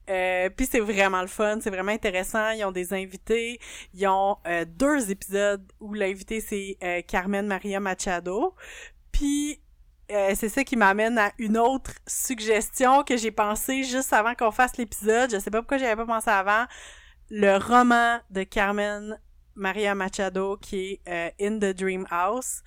Euh, 0.10 0.50
puis 0.50 0.66
c'est 0.66 0.80
vraiment 0.80 1.20
le 1.20 1.28
fun, 1.28 1.60
c'est 1.60 1.72
vraiment 1.72 1.92
intéressant. 1.92 2.52
Ils 2.52 2.64
ont 2.64 2.72
des 2.72 2.94
invités, 2.94 3.60
ils 3.94 4.08
ont 4.08 4.38
euh, 4.48 4.64
deux 4.64 5.12
épisodes 5.12 5.70
où 5.82 5.94
l'invité 5.94 6.40
c'est 6.40 6.78
euh, 6.82 7.02
Carmen 7.06 7.48
Maria 7.48 7.82
Machado. 7.82 8.56
Puis 9.12 9.60
euh, 10.12 10.34
c'est 10.36 10.50
ça 10.50 10.64
qui 10.64 10.76
m'amène 10.76 11.18
à 11.18 11.32
une 11.38 11.58
autre 11.58 11.92
suggestion 12.06 13.04
que 13.04 13.18
j'ai 13.18 13.32
pensé 13.32 13.84
juste 13.84 14.14
avant 14.14 14.36
qu'on 14.36 14.52
fasse 14.52 14.78
l'épisode. 14.78 15.32
Je 15.32 15.40
sais 15.40 15.52
pas 15.52 15.60
pourquoi 15.60 15.78
j'avais 15.78 15.96
pas 15.96 16.06
pensé 16.06 16.30
avant. 16.30 16.66
Le 17.30 17.58
roman 17.58 18.20
de 18.30 18.44
Carmen 18.44 19.20
Maria 19.56 19.96
Machado 19.96 20.58
qui 20.58 21.02
est 21.06 21.10
euh, 21.10 21.30
In 21.42 21.58
the 21.60 21.76
Dream 21.76 22.06
House, 22.10 22.62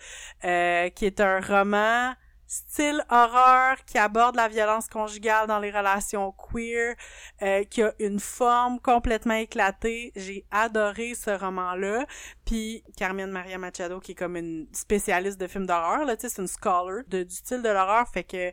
euh, 0.45 0.91
qui 0.91 1.07
est 1.07 1.21
un 1.21 1.41
roman 1.41 2.15
style 2.51 3.05
horreur 3.11 3.77
qui 3.85 3.97
aborde 3.97 4.35
la 4.35 4.49
violence 4.49 4.89
conjugale 4.89 5.47
dans 5.47 5.61
les 5.61 5.71
relations 5.71 6.33
queer, 6.33 6.97
euh, 7.43 7.63
qui 7.63 7.81
a 7.81 7.95
une 8.01 8.19
forme 8.19 8.81
complètement 8.81 9.35
éclatée. 9.35 10.11
J'ai 10.17 10.45
adoré 10.51 11.15
ce 11.15 11.31
roman-là. 11.31 12.07
Puis 12.45 12.83
Carmen 12.97 13.31
Maria 13.31 13.57
Machado, 13.57 14.01
qui 14.01 14.13
est 14.13 14.17
comme 14.17 14.37
une 14.37 14.67
spécialiste 14.73 15.41
de 15.41 15.47
films 15.47 15.67
d'horreur, 15.67 16.05
là, 16.05 16.17
tu 16.17 16.23
sais, 16.23 16.35
c'est 16.35 16.43
une 16.43 16.49
scholar 16.49 17.05
de, 17.07 17.23
du 17.23 17.35
style 17.35 17.63
de 17.63 17.69
l'horreur, 17.69 18.09
fait 18.09 18.25
que 18.25 18.51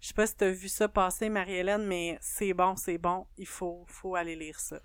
je 0.00 0.08
sais 0.08 0.14
pas 0.14 0.26
si 0.26 0.34
t'as 0.36 0.50
vu 0.50 0.68
ça 0.68 0.88
passer, 0.88 1.28
Marie-Hélène, 1.28 1.86
mais 1.86 2.18
c'est 2.20 2.52
bon, 2.52 2.74
c'est 2.74 2.98
bon. 2.98 3.26
Il 3.38 3.46
faut, 3.46 3.84
faut 3.86 4.16
aller 4.16 4.34
lire 4.34 4.58
ça. 4.58 4.80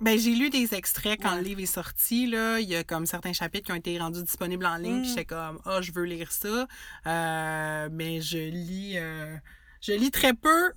Ben, 0.00 0.18
j'ai 0.18 0.34
lu 0.34 0.50
des 0.50 0.74
extraits 0.74 1.20
quand 1.22 1.36
le 1.36 1.42
livre 1.42 1.60
est 1.60 1.66
sorti. 1.66 2.26
Là. 2.26 2.58
Il 2.60 2.68
y 2.68 2.76
a 2.76 2.84
comme 2.84 3.06
certains 3.06 3.32
chapitres 3.32 3.66
qui 3.66 3.72
ont 3.72 3.76
été 3.76 3.98
rendus 3.98 4.22
disponibles 4.22 4.66
en 4.66 4.76
ligne. 4.76 5.00
Mm. 5.00 5.04
J'étais 5.04 5.24
comme, 5.24 5.60
ah, 5.64 5.76
oh, 5.78 5.82
je 5.82 5.92
veux 5.92 6.04
lire 6.04 6.32
ça. 6.32 6.66
Euh, 7.06 7.88
mais 7.92 8.20
je 8.20 8.38
lis, 8.38 8.94
euh, 8.96 9.36
je 9.80 9.92
lis 9.92 10.10
très 10.10 10.34
peu. 10.34 10.72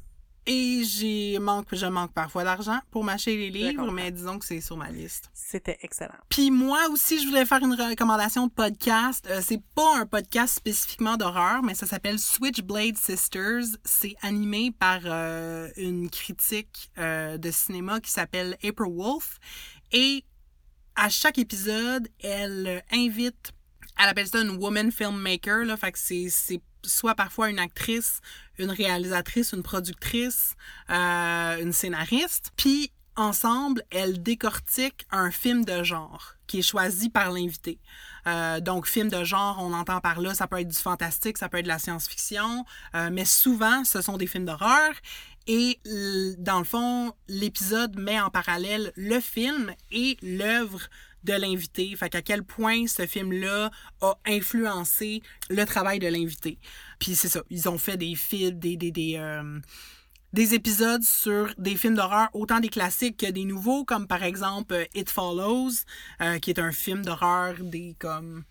Et 0.50 0.86
j'ai 0.86 1.40
manque, 1.40 1.68
je 1.74 1.86
manque 1.86 2.14
parfois 2.14 2.46
d'argent 2.46 2.80
pour 2.90 3.04
m'acheter 3.04 3.36
les 3.36 3.50
livres, 3.50 3.92
mais 3.92 4.12
disons 4.12 4.40
que 4.40 4.46
c'est 4.46 4.62
sur 4.62 4.78
ma 4.78 4.90
liste. 4.90 5.30
C'était 5.34 5.78
excellent. 5.82 6.16
Puis 6.30 6.52
moi 6.52 6.88
aussi, 6.90 7.20
je 7.22 7.28
voulais 7.28 7.46
faire 7.46 7.62
une 7.62 7.74
recommandation 7.74 8.48
de 8.48 8.52
podcast. 8.54 9.28
Euh, 9.30 9.42
c'est 9.44 9.62
pas 9.76 9.98
un 9.98 10.06
podcast 10.06 10.56
spécifiquement 10.56 11.18
d'horreur, 11.18 11.64
mais 11.64 11.76
ça 11.76 11.86
s'appelle 11.86 12.18
Switchblade 12.18 12.96
Sisters. 12.96 13.78
C'est 13.84 14.16
animé 14.22 14.72
par 14.72 15.02
euh, 15.04 15.68
une 15.76 16.10
critique 16.10 16.92
euh, 16.98 17.38
de 17.38 17.52
cinéma 17.52 18.00
qui 18.00 18.10
s'appelle 18.10 18.58
April 18.64 18.94
Wolf. 18.96 19.40
Et 19.92 20.24
à 20.96 21.10
chaque 21.10 21.40
épisode, 21.40 22.08
elle 22.22 22.84
invite 22.94 23.52
elle 24.00 24.10
appelle 24.10 24.28
ça 24.28 24.42
une 24.42 24.58
woman 24.58 24.92
filmmaker 24.92 25.66
là 25.66 25.78
fait 25.78 25.92
que 25.92 26.00
c'est 26.00 26.62
soit 26.88 27.16
parfois 27.16 27.50
une 27.50 27.60
actrice, 27.60 28.22
une 28.58 28.72
réalisatrice, 28.72 29.54
une 29.54 29.64
productrice, 29.64 30.56
euh, 30.90 31.62
une 31.62 31.74
scénariste. 31.74 32.52
Puis 32.56 32.92
ensemble, 33.16 33.84
elles 33.90 34.22
décortiquent 34.22 35.06
un 35.12 35.32
film 35.32 35.66
de 35.66 35.84
genre 35.84 36.36
qui 36.46 36.60
est 36.60 36.64
choisi 36.64 37.10
par 37.10 37.32
l'invité. 37.32 37.80
Euh, 38.26 38.60
donc, 38.62 38.88
film 38.88 39.10
de 39.10 39.24
genre, 39.24 39.58
on 39.60 39.74
entend 39.74 40.00
par 40.00 40.22
là, 40.22 40.34
ça 40.34 40.48
peut 40.48 40.60
être 40.60 40.68
du 40.68 40.78
fantastique, 40.78 41.38
ça 41.38 41.50
peut 41.50 41.58
être 41.58 41.66
de 41.66 41.70
la 41.70 41.80
science-fiction, 41.80 42.64
euh, 42.96 43.10
mais 43.12 43.26
souvent, 43.26 43.84
ce 43.84 44.02
sont 44.02 44.18
des 44.18 44.28
films 44.28 44.46
d'horreur. 44.46 44.94
Et 45.50 45.80
dans 46.40 46.60
le 46.60 46.66
fond, 46.66 47.14
l'épisode 47.30 47.98
met 47.98 48.20
en 48.20 48.30
parallèle 48.30 48.92
le 48.98 49.22
film 49.22 49.74
et 49.92 50.18
l'œuvre 50.22 50.82
de 51.28 51.34
l'invité. 51.34 51.96
Fait 51.96 52.10
qu'à 52.10 52.22
quel 52.22 52.44
point 52.44 52.88
ce 52.88 53.06
film-là 53.06 53.70
a 54.02 54.18
influencé 54.26 55.22
le 55.50 55.64
travail 55.66 56.00
de 56.00 56.08
l'invité. 56.08 56.58
Puis 57.00 57.16
c'est 57.16 57.30
ça, 57.30 57.42
ils 57.50 57.70
ont 57.70 57.78
fait 57.78 57.98
des 57.98 58.16
films, 58.16 58.58
des, 58.58 58.78
des, 58.78 58.92
des, 58.92 59.16
euh, 59.18 59.60
des 60.34 60.54
épisodes 60.54 61.04
sur 61.04 61.54
des 61.58 61.76
films 61.76 61.96
d'horreur, 61.96 62.30
autant 62.34 62.60
des 62.60 62.70
classiques 62.70 63.18
que 63.18 63.32
des 63.32 63.46
nouveaux, 63.46 63.86
comme 63.86 64.08
par 64.08 64.24
exemple 64.24 64.74
euh, 64.74 64.86
It 64.96 65.10
Follows, 65.10 65.84
euh, 66.22 66.40
qui 66.40 66.50
est 66.50 66.60
un 66.60 66.72
film 66.72 67.04
d'horreur 67.04 67.56
des 67.60 67.96
comme 68.00 68.44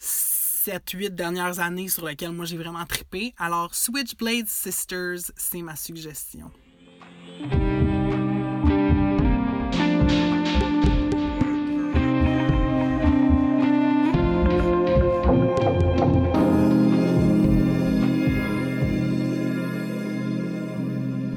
7-8 0.00 1.10
dernières 1.10 1.60
années 1.60 1.88
sur 1.88 2.06
lequel 2.06 2.32
moi 2.32 2.44
j'ai 2.46 2.56
vraiment 2.56 2.84
trippé. 2.86 3.34
Alors 3.38 3.74
Switchblade 3.74 4.48
Sisters, 4.48 5.30
c'est 5.36 5.62
ma 5.62 5.76
suggestion. 5.76 6.50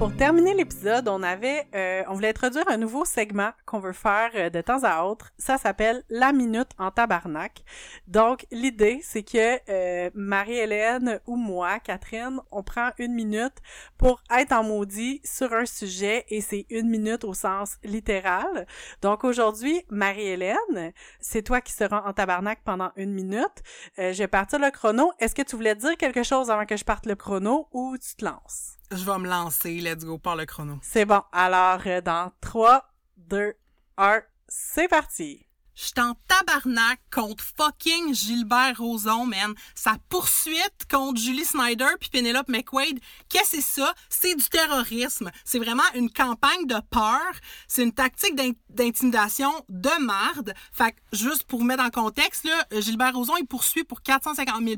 Pour 0.02 0.15
terminer 0.15 0.56
l'épisode, 0.56 1.07
on 1.10 1.22
avait, 1.22 1.68
euh, 1.76 2.02
on 2.07 2.15
voulait 2.15 2.30
introduire 2.30 2.68
un 2.69 2.78
nouveau 2.78 3.06
segment 3.06 3.52
qu'on 3.68 3.78
veut 3.78 3.94
faire 3.94 4.32
euh, 4.34 4.49
de 4.49 4.60
temps 4.60 4.84
à 4.84 5.03
autre. 5.03 5.30
Ça 5.38 5.60
s'appelle 5.60 6.02
la 6.10 6.34
minute 6.34 6.69
en 6.80 6.90
tabarnak. 6.90 7.64
Donc 8.07 8.48
l'idée, 8.49 8.99
c'est 9.03 9.22
que 9.22 9.60
euh, 9.69 10.10
Marie-Hélène 10.15 11.19
ou 11.28 11.36
moi, 11.36 11.78
Catherine, 11.78 12.40
on 12.49 12.64
prend 12.64 12.90
une 12.98 13.14
minute 13.14 13.53
pour 13.99 14.23
être 14.36 14.53
en 14.53 14.64
maudit 14.64 15.22
sur 15.23 15.53
un 15.53 15.68
sujet 15.68 16.26
et 16.30 16.41
c'est 16.41 16.65
une 16.72 16.90
minute 16.90 17.23
au 17.23 17.36
sens 17.36 17.78
littéral. 17.84 18.65
Donc 19.03 19.23
aujourd'hui, 19.23 19.84
Marie-Hélène, 19.91 20.94
c'est 21.19 21.44
toi 21.44 21.61
qui 21.61 21.73
seras 21.73 22.02
en 22.07 22.14
tabarnak 22.14 22.61
pendant 22.65 22.90
une 22.95 23.14
minute. 23.14 23.61
je 23.99 24.18
vais 24.18 24.28
partir 24.28 24.57
le 24.57 24.72
chrono. 24.72 25.11
Est-ce 25.19 25.36
que 25.36 25.44
tu 25.44 25.56
voulais 25.56 25.76
dire 25.76 25.95
quelque 25.95 26.23
chose 26.23 26.49
avant 26.49 26.65
que 26.65 26.76
je 26.76 26.86
parte 26.86 27.06
le 27.06 27.14
chrono 27.14 27.68
ou 27.72 27.95
tu 27.99 28.15
te 28.15 28.26
lances? 28.26 28.81
Je 28.92 29.06
vais 29.06 29.18
me 29.20 29.28
lancer. 29.28 29.80
Let's 29.80 30.04
go 30.04 30.18
par 30.18 30.36
le 30.36 30.46
chrono. 30.46 30.78
C'est 30.82 31.06
bon. 31.06 31.22
Alors, 31.32 31.80
euh, 31.86 32.02
dans 32.02 32.32
3, 32.42 32.84
2, 33.18 33.54
1, 33.98 34.22
c'est 34.50 34.90
parti. 34.90 35.48
Je 35.82 35.88
suis 35.88 35.94
en 35.99 36.14
tabarnak 36.28 36.99
contre 37.12 37.44
fucking 37.58 38.14
Gilbert 38.14 38.76
Rozon, 38.78 39.26
man. 39.26 39.56
Sa 39.74 39.98
poursuite 40.10 40.86
contre 40.88 41.20
Julie 41.20 41.44
Snyder 41.44 41.88
puis 41.99 42.12
Penelope 42.12 42.49
McQuaid, 42.49 42.99
qu'est-ce 43.30 43.53
que 43.53 43.62
c'est 43.64 43.82
ça? 43.82 43.91
C'est 44.08 44.36
du 44.36 44.48
terrorisme. 44.48 45.32
C'est 45.44 45.58
vraiment 45.58 45.82
une 45.95 46.12
campagne 46.12 46.68
de 46.68 46.76
peur. 46.91 47.32
C'est 47.68 47.82
une 47.82 47.94
tactique 47.94 48.40
d'intimidation 48.70 49.52
de 49.70 49.90
marde. 50.03 50.53
Fait 50.72 50.91
que, 50.91 51.18
juste 51.18 51.45
pour 51.45 51.64
mettre 51.64 51.84
en 51.84 51.90
contexte, 51.90 52.44
là, 52.44 52.80
Gilbert 52.80 53.16
Rozon, 53.16 53.38
il 53.40 53.48
poursuit 53.48 53.84
pour 53.84 54.03
450 54.03 54.64
000 54.64 54.76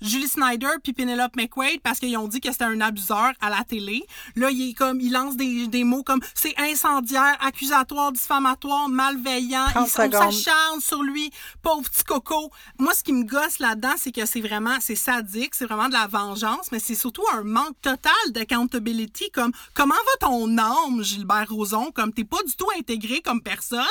Julie 0.00 0.28
Snyder 0.28 0.70
puis 0.80 0.92
Penelope 0.92 1.34
McQuaid 1.34 1.80
parce 1.82 1.98
qu'ils 1.98 2.16
ont 2.18 2.28
dit 2.28 2.40
que 2.40 2.52
c'était 2.52 2.64
un 2.64 2.80
abuseur 2.80 3.32
à 3.40 3.50
la 3.50 3.64
télé. 3.64 4.06
Là, 4.36 4.52
il 4.52 4.70
est 4.70 4.74
comme, 4.74 5.00
il 5.00 5.10
lance 5.10 5.36
des, 5.36 5.66
des 5.66 5.82
mots 5.82 6.04
comme 6.04 6.20
c'est 6.34 6.54
incendiaire, 6.56 7.36
accusatoire, 7.40 8.12
diffamatoire, 8.12 8.88
malveillant 8.88 9.66
on 10.12 10.30
s'acharne 10.30 10.80
sur 10.80 11.02
lui, 11.02 11.30
pauvre 11.62 11.88
petit 11.88 12.04
coco. 12.04 12.50
Moi, 12.78 12.92
ce 12.94 13.02
qui 13.02 13.12
me 13.12 13.24
gosse 13.24 13.58
là-dedans, 13.58 13.94
c'est 13.96 14.12
que 14.12 14.26
c'est 14.26 14.40
vraiment, 14.40 14.76
c'est 14.80 14.94
sadique, 14.94 15.54
c'est 15.54 15.66
vraiment 15.66 15.88
de 15.88 15.94
la 15.94 16.06
vengeance, 16.06 16.70
mais 16.72 16.78
c'est 16.78 16.94
surtout 16.94 17.24
un 17.32 17.42
manque 17.42 17.80
total 17.82 18.12
d'accountability. 18.30 19.30
Comme, 19.30 19.52
comment 19.74 19.94
va 19.94 20.26
ton 20.26 20.58
âme, 20.58 21.02
Gilbert 21.02 21.46
Rozon? 21.48 21.90
Comme, 21.92 22.12
t'es 22.12 22.24
pas 22.24 22.42
du 22.46 22.54
tout 22.56 22.68
intégré 22.78 23.20
comme 23.20 23.42
personne. 23.42 23.84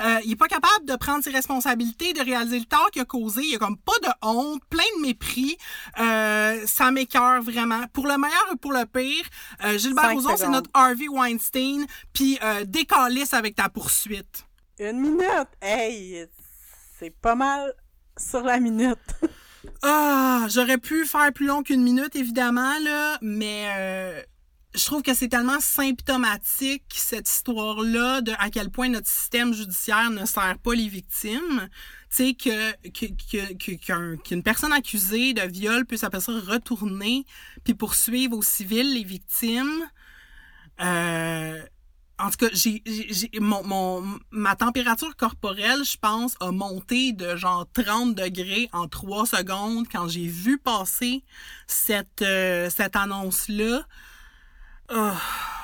Euh, 0.00 0.18
il 0.24 0.32
est 0.32 0.36
pas 0.36 0.48
capable 0.48 0.84
de 0.84 0.96
prendre 0.96 1.22
ses 1.22 1.30
responsabilités, 1.30 2.12
de 2.12 2.20
réaliser 2.20 2.58
le 2.58 2.66
tort 2.66 2.90
qu'il 2.92 3.02
a 3.02 3.04
causé. 3.04 3.42
Il 3.44 3.54
a 3.56 3.58
comme 3.58 3.78
pas 3.78 3.98
de 4.02 4.08
honte, 4.22 4.62
plein 4.70 4.84
de 4.96 5.02
mépris. 5.02 5.56
Euh, 5.98 6.62
ça 6.66 6.90
m'écœure 6.90 7.42
vraiment. 7.42 7.82
Pour 7.92 8.06
le 8.06 8.16
meilleur 8.18 8.46
ou 8.52 8.56
pour 8.56 8.72
le 8.72 8.84
pire, 8.86 9.24
euh, 9.64 9.78
Gilbert 9.78 10.12
Rozon, 10.14 10.36
c'est 10.36 10.48
notre 10.48 10.70
Harvey 10.74 11.08
Weinstein, 11.08 11.86
puis 12.12 12.38
euh, 12.42 12.64
décalisse 12.64 13.34
avec 13.34 13.56
ta 13.56 13.68
poursuite. 13.68 14.47
Une 14.80 15.00
minute! 15.00 15.48
Hey! 15.60 16.26
C'est 16.98 17.10
pas 17.10 17.34
mal 17.34 17.72
sur 18.16 18.42
la 18.42 18.60
minute. 18.60 18.96
ah! 19.82 20.46
J'aurais 20.48 20.78
pu 20.78 21.04
faire 21.04 21.32
plus 21.32 21.46
long 21.46 21.64
qu'une 21.64 21.82
minute, 21.82 22.14
évidemment, 22.14 22.78
là, 22.78 23.18
mais 23.20 23.66
euh, 23.76 24.22
je 24.76 24.84
trouve 24.84 25.02
que 25.02 25.14
c'est 25.14 25.26
tellement 25.26 25.58
symptomatique, 25.58 26.84
cette 26.94 27.28
histoire-là, 27.28 28.20
de 28.20 28.30
à 28.38 28.50
quel 28.50 28.70
point 28.70 28.88
notre 28.88 29.08
système 29.08 29.52
judiciaire 29.52 30.10
ne 30.10 30.24
sert 30.24 30.56
pas 30.62 30.74
les 30.74 30.88
victimes. 30.88 31.68
Tu 32.10 32.16
sais, 32.16 32.34
que, 32.34 32.72
que, 32.90 34.14
qu'une 34.22 34.42
personne 34.44 34.72
accusée 34.72 35.34
de 35.34 35.42
viol 35.42 35.86
peut 35.86 35.96
s'appeler 35.96 36.22
ça 36.22 36.32
retourner 36.32 37.24
puis 37.64 37.74
poursuivre 37.74 38.36
au 38.36 38.42
civil 38.42 38.94
les 38.94 39.04
victimes. 39.04 39.90
Euh, 40.80 41.60
en 42.18 42.30
tout 42.30 42.38
cas, 42.38 42.48
j'ai, 42.52 42.82
j'ai, 42.84 43.30
mon, 43.40 43.62
mon, 43.64 44.18
ma 44.30 44.56
température 44.56 45.14
corporelle, 45.16 45.84
je 45.84 45.96
pense, 45.96 46.34
a 46.40 46.50
monté 46.50 47.12
de 47.12 47.36
genre 47.36 47.66
30 47.72 48.14
degrés 48.14 48.68
en 48.72 48.88
3 48.88 49.26
secondes 49.26 49.86
quand 49.90 50.08
j'ai 50.08 50.26
vu 50.26 50.58
passer 50.58 51.22
cette, 51.66 52.22
euh, 52.22 52.70
cette 52.70 52.96
annonce-là. 52.96 53.82
Oh, 54.90 55.12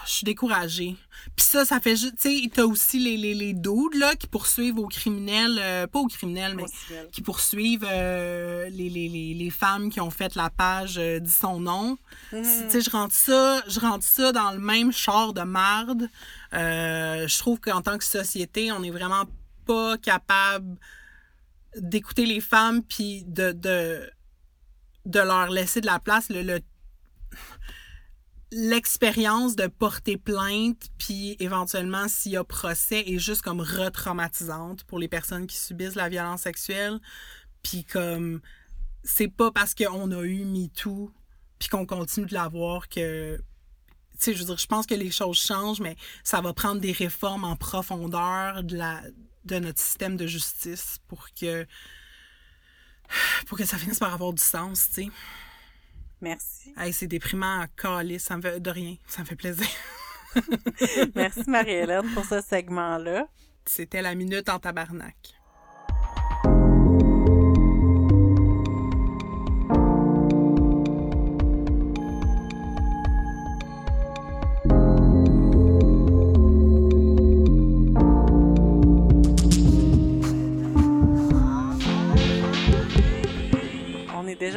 je 0.06 0.10
suis 0.10 0.24
découragée. 0.24 0.96
Puis 1.36 1.46
ça, 1.46 1.64
ça 1.64 1.80
fait 1.80 1.96
juste, 1.96 2.16
tu 2.20 2.42
sais, 2.42 2.50
t'as 2.52 2.64
aussi 2.64 2.98
les, 2.98 3.16
les, 3.16 3.34
les 3.34 3.54
dudes, 3.54 3.94
là, 3.94 4.14
qui 4.14 4.26
poursuivent 4.26 4.78
aux 4.78 4.86
criminels, 4.86 5.58
euh, 5.58 5.86
pas 5.86 5.98
aux 5.98 6.06
criminels, 6.06 6.54
mais 6.54 6.64
qui 7.10 7.22
poursuivent 7.22 7.86
euh, 7.90 8.68
les, 8.68 8.90
les, 8.90 9.08
les, 9.08 9.34
les, 9.34 9.50
femmes 9.50 9.88
qui 9.88 10.00
ont 10.00 10.10
fait 10.10 10.34
la 10.34 10.50
page 10.50 10.98
euh, 10.98 11.18
dit 11.18 11.32
son 11.32 11.60
nom. 11.60 11.96
Mhm. 12.32 12.42
Tu 12.42 12.70
sais, 12.70 12.80
je 12.82 12.90
rentre 12.90 13.14
ça, 13.14 13.62
je 13.66 13.80
rentre 13.80 14.04
ça 14.04 14.32
dans 14.32 14.52
le 14.52 14.58
même 14.58 14.92
char 14.92 15.32
de 15.32 15.42
marde. 15.42 16.08
je 16.52 17.38
trouve 17.38 17.58
qu'en 17.58 17.80
tant 17.80 17.96
que 17.96 18.04
société, 18.04 18.70
on 18.72 18.82
est 18.82 18.90
vraiment 18.90 19.24
pas 19.64 19.96
capable 19.96 20.76
d'écouter 21.76 22.26
les 22.26 22.40
femmes 22.40 22.82
puis 22.82 23.24
de, 23.26 23.52
de, 23.52 24.08
de 25.06 25.20
leur 25.20 25.48
laisser 25.48 25.80
de 25.80 25.86
la 25.86 25.98
place. 25.98 26.28
Le, 26.28 26.42
le 26.42 26.60
l'expérience 28.56 29.56
de 29.56 29.66
porter 29.66 30.16
plainte, 30.16 30.88
puis 30.96 31.36
éventuellement 31.40 32.06
s'il 32.06 32.32
y 32.32 32.36
a 32.36 32.44
procès, 32.44 33.00
est 33.00 33.18
juste 33.18 33.42
comme 33.42 33.60
retraumatisante 33.60 34.84
pour 34.84 35.00
les 35.00 35.08
personnes 35.08 35.48
qui 35.48 35.56
subissent 35.56 35.96
la 35.96 36.08
violence 36.08 36.42
sexuelle. 36.42 37.00
Puis 37.64 37.84
comme, 37.84 38.40
c'est 39.02 39.28
pas 39.28 39.50
parce 39.50 39.74
qu'on 39.74 40.10
a 40.12 40.22
eu 40.22 40.44
MeToo, 40.44 41.10
puis 41.58 41.68
qu'on 41.68 41.84
continue 41.84 42.26
de 42.26 42.34
l'avoir 42.34 42.88
que... 42.88 43.38
Tu 44.12 44.18
sais, 44.20 44.34
je 44.34 44.38
veux 44.38 44.44
dire, 44.44 44.58
je 44.58 44.66
pense 44.66 44.86
que 44.86 44.94
les 44.94 45.10
choses 45.10 45.38
changent, 45.38 45.80
mais 45.80 45.96
ça 46.22 46.40
va 46.40 46.52
prendre 46.52 46.80
des 46.80 46.92
réformes 46.92 47.42
en 47.42 47.56
profondeur 47.56 48.62
de, 48.62 48.78
de 49.44 49.58
notre 49.58 49.80
système 49.80 50.16
de 50.16 50.28
justice 50.28 50.98
pour 51.08 51.26
que... 51.34 51.66
pour 53.46 53.58
que 53.58 53.64
ça 53.64 53.78
finisse 53.78 53.98
par 53.98 54.14
avoir 54.14 54.32
du 54.32 54.42
sens, 54.42 54.90
tu 54.90 55.06
sais. 55.06 55.10
Merci. 56.24 56.72
Hey, 56.78 56.94
c'est 56.94 57.06
déprimant 57.06 57.60
à 57.60 57.66
caler, 57.66 58.18
ça 58.18 58.38
me 58.38 58.42
fait 58.42 58.58
de 58.58 58.70
rien, 58.70 58.96
ça 59.06 59.20
me 59.20 59.26
fait 59.26 59.36
plaisir. 59.36 59.66
Merci 61.14 61.42
Marie-Hélène 61.46 62.10
pour 62.14 62.24
ce 62.24 62.40
segment-là. 62.40 63.28
C'était 63.66 64.00
la 64.00 64.14
minute 64.14 64.48
en 64.48 64.58
tabarnak. 64.58 65.34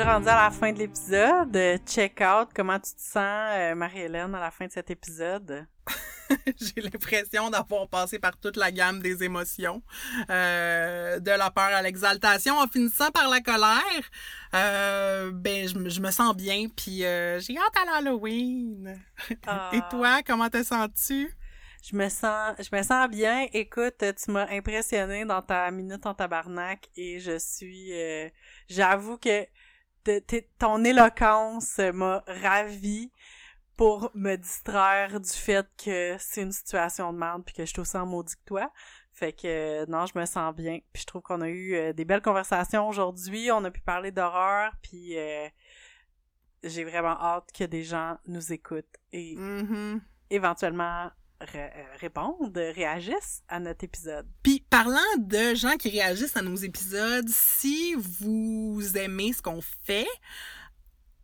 Rendu 0.08 0.30
à 0.30 0.36
la 0.36 0.52
fin 0.52 0.72
de 0.72 0.80
l'épisode. 0.80 1.82
Check 1.86 2.22
out. 2.22 2.48
Comment 2.56 2.80
tu 2.80 2.94
te 2.94 3.02
sens, 3.02 3.52
euh, 3.52 3.76
Marie-Hélène, 3.76 4.34
à 4.36 4.40
la 4.40 4.52
fin 4.52 4.66
de 4.66 4.72
cet 4.72 4.90
épisode? 4.90 5.68
J'ai 6.62 6.82
l'impression 6.82 7.50
d'avoir 7.50 7.90
passé 7.90 8.18
par 8.18 8.38
toute 8.38 8.56
la 8.56 8.72
gamme 8.72 9.02
des 9.02 9.26
émotions, 9.26 9.84
euh, 10.30 11.20
de 11.20 11.32
la 11.32 11.52
peur 11.52 11.72
à 11.74 11.82
l'exaltation, 11.82 12.58
en 12.58 12.68
finissant 12.68 13.12
par 13.12 13.30
la 13.30 13.42
colère. 13.42 14.10
Euh, 14.56 15.32
ben, 15.34 15.68
je, 15.68 16.00
me 16.00 16.12
sens 16.12 16.34
bien, 16.38 16.68
puis 16.74 17.00
j'ai 17.00 17.58
hâte 17.58 17.76
à 17.76 17.86
l'Halloween. 17.86 18.98
Et 19.30 19.36
ah. 19.46 19.88
toi, 19.92 20.22
comment 20.26 20.50
te 20.50 20.64
sens-tu? 20.64 21.36
Je 21.90 21.96
me 21.96 22.10
sens, 22.10 22.56
je 22.60 22.76
me 22.76 22.84
sens 22.84 23.10
bien. 23.10 23.48
Écoute, 23.54 23.98
tu 24.00 24.32
m'as 24.32 24.50
impressionné 24.50 25.24
dans 25.26 25.42
ta 25.42 25.72
minute 25.72 26.06
en 26.06 26.14
tabarnak 26.14 26.90
et 26.98 27.20
je 27.20 27.38
suis, 27.38 27.94
euh, 27.94 28.30
j'avoue 28.68 29.18
que 29.18 29.46
ton 30.60 30.84
éloquence 30.84 31.78
m'a 31.78 32.24
ravie 32.28 33.12
pour 33.76 34.12
me 34.16 34.36
distraire 34.36 35.20
du 35.20 35.30
fait 35.30 35.68
que 35.78 36.16
c'est 36.20 36.42
une 36.42 36.52
situation 36.52 37.14
de 37.14 37.18
merde 37.18 37.44
puis 37.46 37.54
que 37.54 37.64
je 37.64 37.70
suis 37.70 37.80
aussi 37.80 37.96
en 37.96 38.06
maudit 38.06 38.36
que 38.36 38.44
toi. 38.46 38.72
Fait 39.14 39.34
que 39.34 39.90
non, 39.90 40.06
je 40.06 40.18
me 40.18 40.26
sens 40.26 40.54
bien. 40.56 40.80
Puis 40.94 41.02
je 41.02 41.08
trouve 41.08 41.22
qu'on 41.22 41.42
a 41.42 41.50
eu 41.50 41.76
euh, 41.76 41.94
des 41.94 42.06
belles 42.06 42.22
conversations 42.22 42.88
aujourd'hui. 42.88 43.52
On 43.52 43.64
a 43.64 43.72
pu 43.72 43.82
parler 43.82 44.12
d'horreur. 44.12 44.74
Puis 44.82 45.18
euh, 45.18 45.48
j'ai 46.64 46.84
vraiment 46.84 47.20
hâte 47.20 47.50
que 47.52 47.64
des 47.64 47.84
gens 47.84 48.18
nous 48.28 48.52
écoutent 48.52 48.98
et 49.12 49.36
mm-hmm. 49.36 50.02
éventuellement 50.30 51.10
répondent, 52.00 52.56
réagissent 52.56 53.44
à 53.48 53.60
notre 53.60 53.84
épisode. 53.84 54.28
Puis 54.44 54.64
parlant 54.70 55.00
de 55.18 55.56
gens 55.56 55.78
qui 55.78 55.90
réagissent 55.90 56.38
à 56.38 56.42
nos 56.42 56.56
épisodes, 56.56 57.30
si 57.30 57.96
vous 57.96 58.98
aimez 58.98 59.34
ce 59.34 59.42
qu'on 59.42 59.62
fait, 59.84 60.08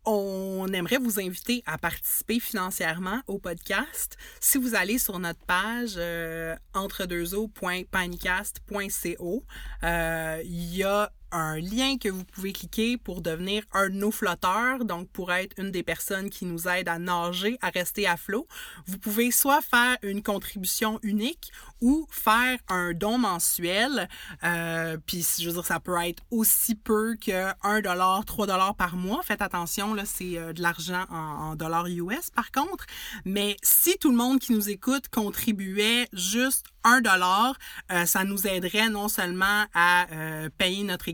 on 0.06 0.66
aimerait 0.72 0.98
vous 0.98 1.18
inviter 1.18 1.64
à 1.66 1.78
participer 1.78 2.38
financièrement 2.38 3.22
au 3.26 3.38
podcast. 3.38 4.16
Si 4.40 4.58
vous 4.58 4.74
allez 4.74 4.98
sur 4.98 5.18
notre 5.18 5.42
page 5.46 5.94
euh, 5.96 6.54
entredeuxeaux.panicast.co, 6.74 9.44
euh, 9.82 10.42
il 10.44 10.76
y 10.76 10.82
a 10.82 11.10
un 11.34 11.58
lien 11.58 11.98
que 11.98 12.08
vous 12.08 12.24
pouvez 12.24 12.52
cliquer 12.52 12.96
pour 12.96 13.20
devenir 13.20 13.64
un 13.72 13.90
de 13.90 13.94
nos 13.94 14.10
flotteurs, 14.10 14.84
donc 14.84 15.08
pour 15.10 15.32
être 15.32 15.54
une 15.58 15.70
des 15.70 15.82
personnes 15.82 16.30
qui 16.30 16.46
nous 16.46 16.68
aide 16.68 16.88
à 16.88 16.98
nager, 16.98 17.58
à 17.60 17.70
rester 17.70 18.06
à 18.06 18.16
flot. 18.16 18.46
Vous 18.86 18.98
pouvez 18.98 19.30
soit 19.30 19.60
faire 19.60 19.96
une 20.02 20.22
contribution 20.22 20.98
unique 21.02 21.50
ou 21.80 22.06
faire 22.10 22.58
un 22.68 22.92
don 22.92 23.18
mensuel. 23.18 24.08
Euh, 24.42 24.96
puis, 25.04 25.26
je 25.38 25.46
veux 25.46 25.52
dire, 25.52 25.66
ça 25.66 25.80
peut 25.80 25.96
être 26.02 26.22
aussi 26.30 26.74
peu 26.74 27.16
que 27.16 27.52
1 27.62 27.80
dollar, 27.80 28.24
3 28.24 28.46
dollars 28.46 28.74
par 28.74 28.96
mois. 28.96 29.22
Faites 29.22 29.42
attention, 29.42 29.94
là, 29.94 30.04
c'est 30.04 30.38
euh, 30.38 30.52
de 30.52 30.62
l'argent 30.62 31.04
en, 31.10 31.56
dollars 31.56 31.86
US 31.86 32.30
par 32.34 32.50
contre. 32.50 32.86
Mais 33.24 33.56
si 33.62 33.96
tout 33.98 34.10
le 34.10 34.16
monde 34.16 34.38
qui 34.38 34.52
nous 34.52 34.70
écoute 34.70 35.08
contribuait 35.08 36.08
juste 36.12 36.66
1 36.84 37.00
dollar, 37.00 37.56
euh, 37.92 38.06
ça 38.06 38.24
nous 38.24 38.46
aiderait 38.46 38.88
non 38.88 39.08
seulement 39.08 39.64
à 39.74 40.06
euh, 40.12 40.48
payer 40.56 40.84
notre 40.84 41.08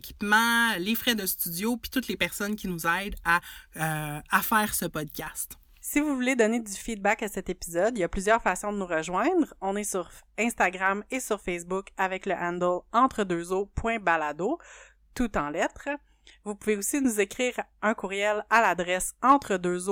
les 0.79 0.95
frais 0.95 1.15
de 1.15 1.27
studio, 1.27 1.77
puis 1.77 1.91
toutes 1.91 2.09
les 2.09 2.17
personnes 2.17 2.57
qui 2.57 2.69
nous 2.69 2.87
aident 2.87 3.17
à, 3.25 3.41
euh, 3.77 4.21
à 4.31 4.43
faire 4.43 4.75
ce 4.75 4.87
podcast. 4.87 5.57
Si 5.81 5.99
vous 5.99 6.15
voulez 6.15 6.37
donner 6.37 6.61
du 6.61 6.73
feedback 6.73 7.23
à 7.23 7.29
cet 7.29 7.49
épisode, 7.49 7.97
il 7.97 8.01
y 8.01 8.05
a 8.05 8.09
plusieurs 8.09 8.43
façons 8.43 8.73
de 8.73 8.79
nous 8.79 8.87
rejoindre. 8.87 9.55
On 9.61 9.77
est 9.77 9.85
sur 9.85 10.11
Instagram 10.39 11.03
et 11.11 11.21
sur 11.21 11.41
Facebook 11.41 11.89
avec 11.97 12.27
le 12.27 12.35
handle 12.35 12.83
entre 12.93 13.25
deux 13.25 13.53
tout 15.15 15.37
en 15.37 15.51
lettres. 15.51 15.89
Vous 16.45 16.55
pouvez 16.55 16.77
aussi 16.77 17.01
nous 17.01 17.19
écrire 17.19 17.55
un 17.83 17.95
courriel 17.95 18.45
à 18.51 18.61
l'adresse 18.61 19.15
entre 19.23 19.57
deux 19.57 19.89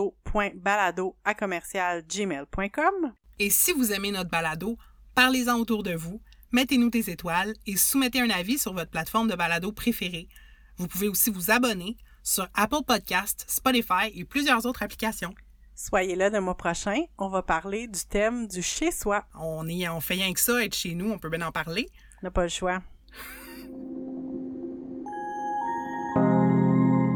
à 1.24 1.34
commercial 1.34 2.04
gmail.com. 2.06 3.14
Et 3.40 3.50
si 3.50 3.72
vous 3.72 3.92
aimez 3.92 4.12
notre 4.12 4.30
balado, 4.30 4.78
Parlez-en 5.18 5.58
autour 5.58 5.82
de 5.82 5.96
vous, 5.96 6.22
mettez-nous 6.52 6.90
des 6.90 7.10
étoiles 7.10 7.54
et 7.66 7.76
soumettez 7.76 8.20
un 8.20 8.30
avis 8.30 8.58
sur 8.58 8.72
votre 8.72 8.90
plateforme 8.90 9.28
de 9.28 9.34
balado 9.34 9.72
préférée. 9.72 10.28
Vous 10.76 10.86
pouvez 10.88 11.08
aussi 11.08 11.30
vous 11.30 11.50
abonner 11.50 11.96
sur 12.22 12.48
Apple 12.54 12.84
Podcasts, 12.86 13.44
Spotify 13.48 14.12
et 14.14 14.24
plusieurs 14.24 14.66
autres 14.66 14.82
applications. 14.82 15.34
Soyez 15.74 16.16
là 16.16 16.28
le 16.28 16.40
mois 16.40 16.56
prochain, 16.56 17.04
on 17.18 17.28
va 17.28 17.42
parler 17.42 17.86
du 17.86 18.00
thème 18.08 18.48
du 18.48 18.62
chez-soi. 18.62 19.24
On 19.38 19.68
est, 19.68 19.88
on 19.88 20.00
fait 20.00 20.14
rien 20.14 20.32
que 20.32 20.40
ça, 20.40 20.64
être 20.64 20.74
chez 20.74 20.94
nous, 20.94 21.10
on 21.10 21.18
peut 21.18 21.30
bien 21.30 21.46
en 21.46 21.52
parler. 21.52 21.88
On 22.20 22.26
n'a 22.26 22.30
pas 22.30 22.42
le 22.42 22.48
choix. 22.48 22.82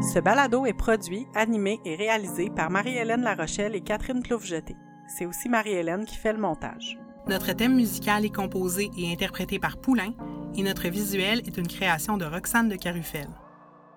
Ce 0.01 0.19
balado 0.19 0.65
est 0.65 0.73
produit, 0.73 1.25
animé 1.35 1.79
et 1.85 1.95
réalisé 1.95 2.49
par 2.49 2.69
Marie-Hélène 2.69 3.21
Larochelle 3.21 3.75
et 3.75 3.81
Catherine 3.81 4.21
Ploufjeté. 4.21 4.75
C'est 5.07 5.25
aussi 5.25 5.49
Marie-Hélène 5.49 6.05
qui 6.05 6.15
fait 6.15 6.33
le 6.33 6.39
montage. 6.39 6.97
Notre 7.27 7.53
thème 7.53 7.75
musical 7.75 8.25
est 8.25 8.35
composé 8.35 8.91
et 8.97 9.11
interprété 9.11 9.57
par 9.57 9.77
Poulain 9.77 10.13
et 10.57 10.63
notre 10.63 10.89
visuel 10.89 11.39
est 11.39 11.57
une 11.57 11.67
création 11.67 12.17
de 12.17 12.25
Roxane 12.25 12.67
de 12.67 12.75
Carufel. 12.75 13.27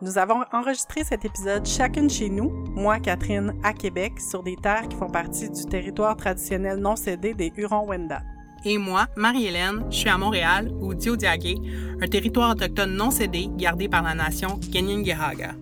Nous 0.01 0.17
avons 0.17 0.45
enregistré 0.53 1.03
cet 1.03 1.25
épisode 1.25 1.67
chacune 1.67 2.09
chez 2.09 2.29
nous, 2.29 2.51
moi 2.77 3.01
Catherine 3.01 3.55
à 3.65 3.73
Québec, 3.73 4.21
sur 4.21 4.45
des 4.45 4.55
terres 4.57 4.89
qui 4.89 4.97
font 4.97 5.11
partie 5.11 5.51
du 5.51 5.65
territoire 5.65 6.17
traditionnel 6.17 6.79
non 6.79 6.95
cédé 6.95 7.35
des 7.35 7.53
Hurons-Wendat. 7.57 8.23
Et 8.65 8.79
moi, 8.79 9.07
Marie-Hélène, 9.17 9.85
je 9.91 9.97
suis 9.97 10.09
à 10.09 10.19
Montréal, 10.19 10.71
au 10.81 10.95
Diodiagué, 10.95 11.57
un 12.01 12.07
territoire 12.07 12.53
autochtone 12.53 12.95
non 12.95 13.11
cédé 13.11 13.49
gardé 13.57 13.89
par 13.89 14.03
la 14.03 14.15
nation 14.15 14.61
Kenyingehaga. 14.73 15.55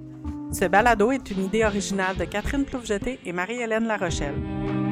Ce 0.53 0.66
balado 0.66 1.12
est 1.12 1.31
une 1.31 1.45
idée 1.45 1.65
originale 1.65 2.16
de 2.16 2.24
Catherine 2.24 2.65
Ploufjeté 2.65 3.19
et 3.24 3.32
Marie-Hélène 3.32 3.86
Larochelle. 3.86 4.84